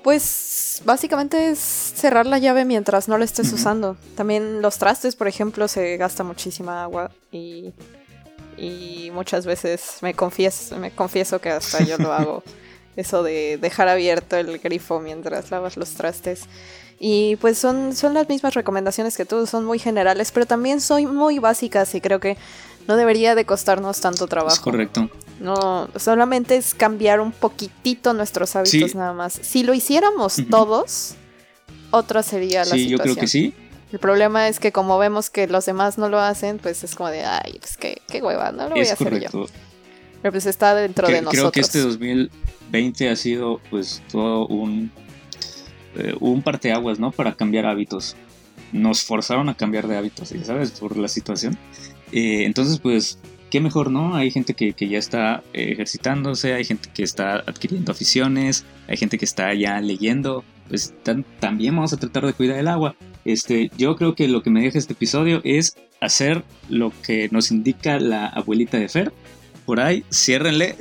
pues 0.02 0.82
básicamente 0.84 1.50
es 1.50 1.58
cerrar 1.58 2.26
la 2.26 2.38
llave 2.38 2.64
mientras 2.64 3.08
no 3.08 3.18
la 3.18 3.24
estés 3.24 3.52
usando. 3.52 3.96
También 4.14 4.62
los 4.62 4.78
trastes, 4.78 5.16
por 5.16 5.26
ejemplo, 5.26 5.66
se 5.68 5.96
gasta 5.96 6.22
muchísima 6.22 6.82
agua 6.82 7.10
y, 7.32 7.72
y 8.56 9.10
muchas 9.12 9.46
veces 9.46 9.98
me 10.02 10.14
confieso, 10.14 10.76
me 10.76 10.90
confieso 10.90 11.40
que 11.40 11.50
hasta 11.50 11.82
yo 11.82 11.98
lo 11.98 12.12
hago. 12.12 12.42
Eso 12.96 13.22
de 13.22 13.58
dejar 13.58 13.88
abierto 13.88 14.36
el 14.36 14.58
grifo 14.58 15.00
mientras 15.00 15.50
lavas 15.50 15.76
los 15.76 15.90
trastes. 15.90 16.44
Y 16.98 17.36
pues 17.36 17.58
son, 17.58 17.94
son 17.94 18.14
las 18.14 18.28
mismas 18.28 18.54
recomendaciones 18.54 19.16
que 19.16 19.26
tú, 19.26 19.46
son 19.46 19.64
muy 19.64 19.78
generales, 19.78 20.32
pero 20.32 20.46
también 20.46 20.80
son 20.80 21.14
muy 21.14 21.38
básicas 21.38 21.94
y 21.94 22.00
creo 22.00 22.20
que 22.20 22.38
no 22.88 22.96
debería 22.96 23.34
de 23.34 23.44
costarnos 23.44 24.00
tanto 24.00 24.26
trabajo. 24.26 24.54
Es 24.54 24.60
correcto. 24.60 25.10
No, 25.38 25.88
solamente 25.96 26.56
es 26.56 26.72
cambiar 26.72 27.20
un 27.20 27.32
poquitito 27.32 28.14
nuestros 28.14 28.56
hábitos 28.56 28.94
nada 28.94 29.12
más. 29.12 29.38
Si 29.42 29.62
lo 29.62 29.74
hiciéramos 29.74 30.36
todos, 30.50 31.14
otra 31.90 32.22
sería 32.22 32.60
la 32.60 32.64
situación. 32.64 32.86
Sí, 32.86 32.90
yo 32.90 32.98
creo 32.98 33.16
que 33.16 33.26
sí. 33.26 33.54
El 33.92 33.98
problema 33.98 34.48
es 34.48 34.58
que 34.58 34.72
como 34.72 34.98
vemos 34.98 35.28
que 35.28 35.46
los 35.46 35.66
demás 35.66 35.98
no 35.98 36.08
lo 36.08 36.18
hacen, 36.18 36.58
pues 36.58 36.82
es 36.82 36.94
como 36.94 37.10
de, 37.10 37.24
ay, 37.24 37.58
pues 37.60 37.76
qué, 37.76 38.00
qué 38.08 38.22
hueva, 38.22 38.52
no 38.52 38.68
lo 38.68 38.76
voy 38.76 38.86
a 38.86 38.92
hacer 38.94 39.20
yo. 39.20 39.46
Pero 40.22 40.32
pues 40.32 40.46
está 40.46 40.74
dentro 40.74 41.06
de 41.06 41.20
nosotros. 41.20 41.40
Creo 41.40 41.52
que 41.52 41.60
este 41.60 41.80
2000 41.80 42.30
20 42.70 43.08
ha 43.08 43.16
sido 43.16 43.60
pues 43.70 44.02
todo 44.10 44.46
un, 44.46 44.90
eh, 45.96 46.14
un 46.20 46.42
parteaguas, 46.42 46.98
¿no? 46.98 47.10
Para 47.10 47.34
cambiar 47.34 47.66
hábitos. 47.66 48.16
Nos 48.72 49.04
forzaron 49.04 49.48
a 49.48 49.54
cambiar 49.54 49.86
de 49.86 49.96
hábitos, 49.96 50.34
¿sabes? 50.42 50.72
Por 50.72 50.96
la 50.96 51.08
situación. 51.08 51.56
Eh, 52.12 52.44
entonces, 52.44 52.78
pues, 52.78 53.18
qué 53.50 53.60
mejor, 53.60 53.90
¿no? 53.90 54.16
Hay 54.16 54.30
gente 54.30 54.54
que, 54.54 54.74
ya 54.88 54.98
está 54.98 55.42
eh, 55.52 55.72
ejercitándose, 55.72 56.54
hay 56.54 56.64
gente 56.64 56.90
que 56.92 57.02
está 57.02 57.36
adquiriendo 57.36 57.92
aficiones, 57.92 58.64
hay 58.88 58.96
gente 58.96 59.18
que 59.18 59.24
está 59.24 59.54
ya 59.54 59.80
leyendo. 59.80 60.44
Pues 60.68 60.94
también 61.38 61.76
vamos 61.76 61.92
a 61.92 61.96
tratar 61.96 62.26
de 62.26 62.32
cuidar 62.32 62.58
el 62.58 62.68
agua. 62.68 62.96
Este, 63.24 63.70
yo 63.76 63.96
creo 63.96 64.14
que 64.14 64.26
lo 64.28 64.42
que 64.42 64.50
me 64.50 64.62
deja 64.62 64.78
este 64.78 64.94
episodio 64.94 65.40
es 65.44 65.76
hacer 66.00 66.44
lo 66.68 66.92
que 67.04 67.28
nos 67.30 67.50
indica 67.50 67.98
la 68.00 68.26
abuelita 68.26 68.78
de 68.78 68.88
Fer, 68.88 69.12
por 69.66 69.80
ahí, 69.80 70.04
ciérrenle, 70.10 70.76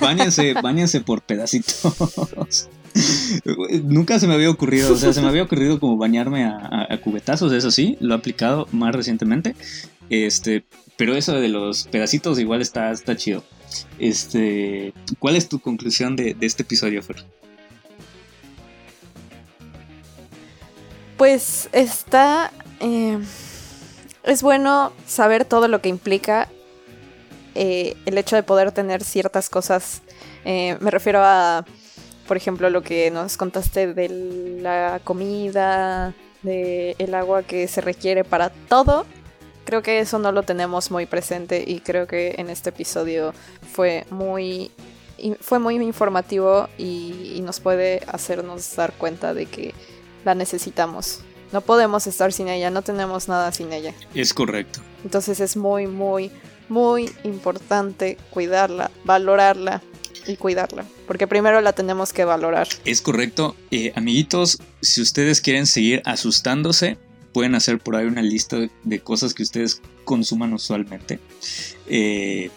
bañense, 0.00 0.54
bañense 0.62 1.00
por 1.00 1.20
pedacitos. 1.20 2.68
Nunca 3.84 4.18
se 4.18 4.26
me 4.26 4.34
había 4.34 4.50
ocurrido, 4.50 4.92
o 4.92 4.96
sea, 4.96 5.12
se 5.12 5.20
me 5.20 5.28
había 5.28 5.42
ocurrido 5.42 5.78
como 5.78 5.96
bañarme 5.96 6.44
a, 6.44 6.98
cubetazos, 7.02 7.52
eso 7.52 7.70
sí, 7.70 7.96
lo 8.00 8.14
he 8.14 8.18
aplicado 8.18 8.68
más 8.72 8.94
recientemente. 8.94 9.54
Este, 10.08 10.64
pero 10.96 11.14
eso 11.14 11.34
de 11.34 11.48
los 11.48 11.84
pedacitos 11.84 12.38
igual 12.38 12.62
está, 12.62 12.90
está 12.90 13.16
chido. 13.16 13.44
Este, 13.98 14.92
¿cuál 15.18 15.36
es 15.36 15.48
tu 15.48 15.60
conclusión 15.60 16.16
de, 16.16 16.36
este 16.40 16.62
episodio, 16.62 17.02
Fer? 17.02 17.24
Pues 21.16 21.68
está. 21.72 22.50
Eh, 22.80 23.18
es 24.24 24.42
bueno 24.42 24.92
saber 25.06 25.44
todo 25.44 25.68
lo 25.68 25.80
que 25.80 25.88
implica 25.88 26.48
eh, 27.54 27.96
el 28.06 28.18
hecho 28.18 28.36
de 28.36 28.42
poder 28.42 28.72
tener 28.72 29.02
ciertas 29.02 29.50
cosas, 29.50 30.02
eh, 30.44 30.76
me 30.80 30.90
refiero 30.90 31.20
a, 31.22 31.64
por 32.28 32.36
ejemplo, 32.36 32.70
lo 32.70 32.82
que 32.82 33.10
nos 33.10 33.36
contaste 33.36 33.92
de 33.92 34.08
la 34.62 35.00
comida, 35.04 36.14
de 36.42 36.94
el 36.98 37.14
agua 37.14 37.42
que 37.42 37.68
se 37.68 37.80
requiere 37.80 38.24
para 38.24 38.50
todo. 38.50 39.06
Creo 39.64 39.82
que 39.82 40.00
eso 40.00 40.18
no 40.18 40.32
lo 40.32 40.42
tenemos 40.42 40.90
muy 40.90 41.06
presente 41.06 41.62
y 41.66 41.80
creo 41.80 42.06
que 42.06 42.34
en 42.38 42.50
este 42.50 42.70
episodio 42.70 43.34
fue 43.72 44.04
muy 44.10 44.70
fue 45.40 45.58
muy 45.58 45.74
informativo 45.74 46.70
y, 46.78 47.34
y, 47.36 47.42
nos 47.42 47.60
puede 47.60 48.00
hacernos 48.06 48.74
dar 48.74 48.94
cuenta 48.94 49.34
de 49.34 49.44
que 49.44 49.74
la 50.24 50.34
necesitamos. 50.34 51.20
No 51.52 51.60
podemos 51.60 52.06
estar 52.06 52.32
sin 52.32 52.48
ella, 52.48 52.70
no 52.70 52.82
tenemos 52.82 53.28
nada 53.28 53.52
sin 53.52 53.72
ella. 53.72 53.92
Es 54.14 54.32
correcto. 54.32 54.80
Entonces 55.04 55.40
es 55.40 55.56
muy, 55.56 55.86
muy, 55.86 56.30
muy 56.70 57.10
importante 57.24 58.16
cuidarla, 58.30 58.90
valorarla 59.04 59.82
y 60.26 60.36
cuidarla, 60.36 60.86
porque 61.06 61.26
primero 61.26 61.60
la 61.60 61.72
tenemos 61.72 62.12
que 62.12 62.24
valorar. 62.24 62.68
Es 62.84 63.02
correcto. 63.02 63.56
Eh, 63.70 63.92
amiguitos, 63.96 64.58
si 64.80 65.02
ustedes 65.02 65.40
quieren 65.40 65.66
seguir 65.66 66.00
asustándose, 66.04 66.96
pueden 67.32 67.54
hacer 67.54 67.78
por 67.78 67.96
ahí 67.96 68.06
una 68.06 68.22
lista 68.22 68.56
de, 68.84 69.00
cosas 69.00 69.34
que 69.34 69.42
ustedes 69.42 69.82
consuman 70.04 70.52
usualmente. 70.52 71.18
Eh, 71.88 72.50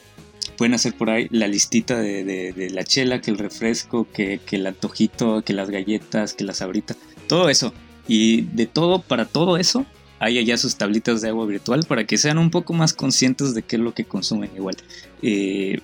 pueden 0.58 0.76
hacer 0.76 0.94
por 0.94 1.10
ahí 1.10 1.28
la 1.32 1.48
listita 1.48 2.00
de, 2.00 2.70
la 2.72 2.84
chela, 2.84 3.20
que 3.20 3.32
el 3.32 3.38
refresco, 3.38 4.08
que, 4.14 4.40
que, 4.46 4.58
el 4.58 4.68
antojito, 4.68 5.44
que 5.44 5.54
las 5.54 5.70
galletas, 5.70 6.34
que 6.34 6.44
las 6.44 6.58
sabritas, 6.58 6.98
todo 7.28 7.50
eso. 7.50 7.74
Y 8.08 8.42
de 8.42 8.68
todo, 8.68 9.02
para 9.02 9.26
todo 9.26 9.58
eso, 9.58 9.86
hay 10.24 10.40
allá 10.40 10.58
sus 10.58 10.78
tablitas 10.78 11.22
de 11.22 11.30
agua 11.30 11.46
virtual 11.46 11.84
para 11.88 12.06
que 12.06 12.18
sean 12.18 12.38
un 12.38 12.50
poco 12.50 12.74
más 12.74 12.94
conscientes 12.94 13.54
de 13.54 13.62
qué 13.62 13.76
es 13.76 13.82
lo 13.82 13.94
que 13.94 14.06
consumen 14.06 14.50
igual. 14.56 14.78
Eh, 15.22 15.82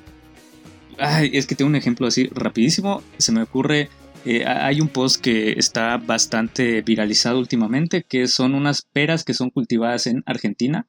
es 1.32 1.46
que 1.46 1.56
tengo 1.56 1.70
un 1.70 1.76
ejemplo 1.76 2.08
así 2.08 2.28
rapidísimo, 2.28 3.04
se 3.18 3.34
me 3.34 3.42
ocurre, 3.42 3.90
eh, 4.26 4.46
hay 4.46 4.80
un 4.80 4.88
post 4.88 5.22
que 5.22 5.54
está 5.54 5.98
bastante 5.98 6.82
viralizado 6.82 7.38
últimamente, 7.40 8.04
que 8.04 8.28
son 8.28 8.56
unas 8.56 8.82
peras 8.82 9.26
que 9.26 9.34
son 9.34 9.50
cultivadas 9.50 10.08
en 10.08 10.24
Argentina, 10.26 10.88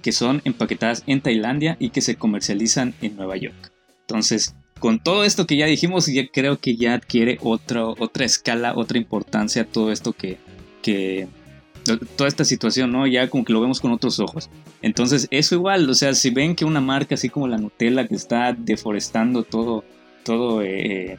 que 0.00 0.12
son 0.12 0.40
empaquetadas 0.44 1.02
en 1.06 1.20
Tailandia 1.20 1.76
y 1.78 1.90
que 1.90 2.00
se 2.00 2.16
comercializan 2.16 2.94
en 3.02 3.16
Nueva 3.16 3.36
York. 3.36 3.72
Entonces, 4.00 4.54
con 4.78 5.02
todo 5.02 5.24
esto 5.24 5.46
que 5.46 5.58
ya 5.58 5.66
dijimos, 5.66 6.06
ya 6.06 6.26
creo 6.32 6.58
que 6.58 6.76
ya 6.76 6.94
adquiere 6.94 7.38
otra, 7.42 7.94
escala, 8.24 8.72
otra 8.74 8.96
importancia 8.96 9.66
todo 9.66 9.92
esto 9.92 10.14
que, 10.14 10.38
que, 10.80 11.28
toda 11.98 12.28
esta 12.28 12.44
situación, 12.44 12.92
¿no? 12.92 13.06
Ya 13.06 13.28
como 13.28 13.44
que 13.44 13.52
lo 13.52 13.60
vemos 13.60 13.80
con 13.80 13.92
otros 13.92 14.20
ojos. 14.20 14.50
Entonces, 14.82 15.28
eso 15.30 15.54
igual, 15.54 15.88
o 15.88 15.94
sea, 15.94 16.14
si 16.14 16.30
ven 16.30 16.54
que 16.54 16.64
una 16.64 16.80
marca 16.80 17.14
así 17.14 17.28
como 17.28 17.48
la 17.48 17.58
Nutella 17.58 18.06
que 18.06 18.14
está 18.14 18.52
deforestando 18.52 19.42
todo, 19.42 19.84
todo, 20.24 20.62
eh, 20.62 21.18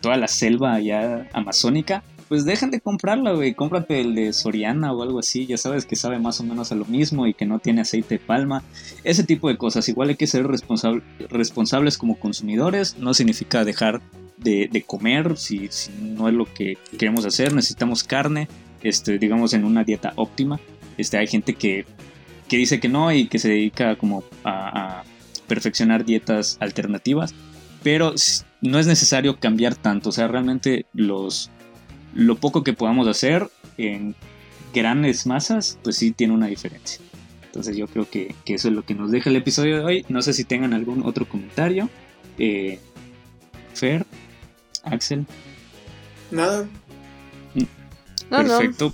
toda 0.00 0.16
la 0.16 0.28
selva 0.28 0.74
allá 0.74 1.28
amazónica, 1.32 2.02
pues 2.30 2.44
dejen 2.44 2.70
de 2.70 2.80
comprarla, 2.80 3.32
güey. 3.32 3.54
Cómprate 3.54 4.00
el 4.00 4.14
de 4.14 4.32
Soriana 4.32 4.92
o 4.92 5.02
algo 5.02 5.18
así. 5.18 5.46
Ya 5.46 5.58
sabes 5.58 5.84
que 5.84 5.96
sabe 5.96 6.20
más 6.20 6.38
o 6.38 6.44
menos 6.44 6.70
a 6.70 6.76
lo 6.76 6.84
mismo 6.84 7.26
y 7.26 7.34
que 7.34 7.44
no 7.44 7.58
tiene 7.58 7.80
aceite 7.80 8.18
de 8.18 8.24
palma. 8.24 8.62
Ese 9.02 9.24
tipo 9.24 9.48
de 9.48 9.56
cosas. 9.56 9.88
Igual 9.88 10.10
hay 10.10 10.14
que 10.14 10.28
ser 10.28 10.46
responsable, 10.46 11.02
responsables 11.28 11.98
como 11.98 12.20
consumidores. 12.20 12.96
No 12.98 13.14
significa 13.14 13.64
dejar 13.64 14.00
de, 14.36 14.84
comer 14.86 15.36
si, 15.36 15.68
no 16.00 16.28
es 16.28 16.34
lo 16.34 16.44
que 16.44 16.78
queremos 16.98 17.24
hacer. 17.24 17.52
Necesitamos 17.52 18.04
carne, 18.04 18.46
este, 18.82 19.18
digamos, 19.18 19.54
en 19.54 19.64
una 19.64 19.84
dieta 19.84 20.12
óptima. 20.16 20.60
Este, 20.96 21.18
hay 21.18 21.26
gente 21.26 21.54
que, 21.54 21.84
que 22.48 22.56
dice 22.56 22.80
que 22.80 22.88
no 22.88 23.12
y 23.12 23.28
que 23.28 23.38
se 23.38 23.48
dedica 23.48 23.96
como 23.96 24.24
a, 24.44 25.00
a 25.00 25.04
perfeccionar 25.46 26.04
dietas 26.04 26.56
alternativas. 26.60 27.34
Pero 27.82 28.14
no 28.60 28.78
es 28.78 28.86
necesario 28.86 29.38
cambiar 29.38 29.74
tanto. 29.74 30.10
O 30.10 30.12
sea, 30.12 30.28
realmente 30.28 30.86
los 30.92 31.50
lo 32.14 32.36
poco 32.36 32.64
que 32.64 32.72
podamos 32.72 33.06
hacer 33.08 33.48
en 33.78 34.14
grandes 34.74 35.26
masas, 35.26 35.78
pues 35.82 35.96
sí 35.96 36.12
tiene 36.12 36.34
una 36.34 36.46
diferencia. 36.46 37.00
Entonces 37.46 37.76
yo 37.76 37.88
creo 37.88 38.08
que, 38.08 38.34
eso 38.46 38.68
es 38.68 38.74
lo 38.74 38.84
que 38.84 38.94
nos 38.94 39.10
deja 39.10 39.30
el 39.30 39.36
episodio 39.36 39.78
de 39.78 39.84
hoy. 39.84 40.06
No 40.08 40.22
sé 40.22 40.32
si 40.32 40.44
tengan 40.44 40.72
algún 40.72 41.02
otro 41.04 41.28
comentario. 41.28 41.88
Eh, 42.38 42.78
Fer, 43.74 44.06
Axel. 44.84 45.26
Nada. 46.30 46.68
Perfecto. 48.30 48.92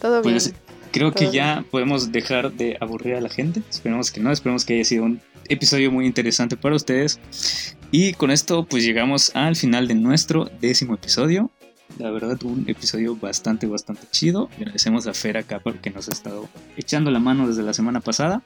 Todo 0.00 0.22
pues, 0.22 0.50
bien. 0.50 0.60
Creo 0.92 1.12
que 1.12 1.30
ya 1.30 1.64
podemos 1.70 2.10
dejar 2.10 2.52
de 2.52 2.76
aburrir 2.80 3.14
a 3.14 3.20
la 3.20 3.28
gente. 3.28 3.62
Esperemos 3.70 4.10
que 4.10 4.20
no. 4.20 4.32
Esperemos 4.32 4.64
que 4.64 4.74
haya 4.74 4.84
sido 4.84 5.04
un 5.04 5.20
episodio 5.48 5.90
muy 5.90 6.06
interesante 6.06 6.56
para 6.56 6.76
ustedes. 6.76 7.20
Y 7.90 8.12
con 8.14 8.30
esto 8.30 8.64
pues 8.64 8.84
llegamos 8.84 9.34
al 9.34 9.56
final 9.56 9.88
de 9.88 9.94
nuestro 9.94 10.50
décimo 10.60 10.94
episodio. 10.94 11.50
La 11.98 12.10
verdad, 12.10 12.40
un 12.44 12.64
episodio 12.68 13.16
bastante, 13.16 13.66
bastante 13.66 14.02
chido. 14.10 14.48
Agradecemos 14.56 15.06
a 15.06 15.14
Fer 15.14 15.36
acá 15.36 15.58
porque 15.58 15.90
nos 15.90 16.08
ha 16.08 16.12
estado 16.12 16.48
echando 16.76 17.10
la 17.10 17.18
mano 17.18 17.48
desde 17.48 17.62
la 17.62 17.74
semana 17.74 18.00
pasada. 18.00 18.42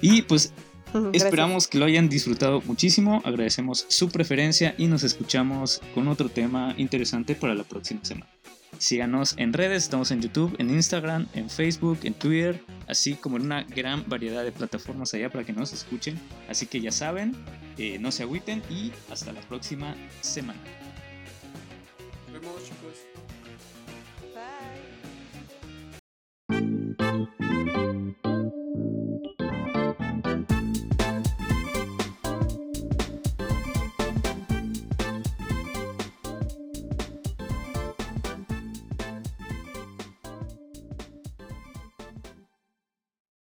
Y 0.00 0.22
pues 0.22 0.52
esperamos 1.12 1.68
que 1.68 1.78
lo 1.78 1.86
hayan 1.86 2.08
disfrutado 2.08 2.60
muchísimo. 2.62 3.22
Agradecemos 3.24 3.86
su 3.88 4.10
preferencia 4.10 4.74
y 4.76 4.86
nos 4.86 5.04
escuchamos 5.04 5.80
con 5.94 6.08
otro 6.08 6.28
tema 6.28 6.74
interesante 6.76 7.34
para 7.34 7.54
la 7.54 7.64
próxima 7.64 8.04
semana. 8.04 8.28
Síganos 8.78 9.34
en 9.38 9.52
redes, 9.52 9.84
estamos 9.84 10.10
en 10.10 10.20
YouTube, 10.20 10.56
en 10.58 10.70
Instagram, 10.70 11.28
en 11.34 11.48
Facebook, 11.48 12.00
en 12.02 12.14
Twitter, 12.14 12.60
así 12.88 13.14
como 13.14 13.36
en 13.36 13.44
una 13.44 13.62
gran 13.62 14.08
variedad 14.08 14.42
de 14.42 14.52
plataformas 14.52 15.14
allá 15.14 15.30
para 15.30 15.44
que 15.44 15.52
nos 15.52 15.72
escuchen. 15.72 16.18
Así 16.48 16.66
que 16.66 16.80
ya 16.80 16.90
saben, 16.90 17.36
eh, 17.78 17.98
no 17.98 18.10
se 18.10 18.24
agüiten 18.24 18.62
y 18.68 18.90
hasta 19.10 19.32
la 19.32 19.40
próxima 19.42 19.94
semana. 20.20 20.60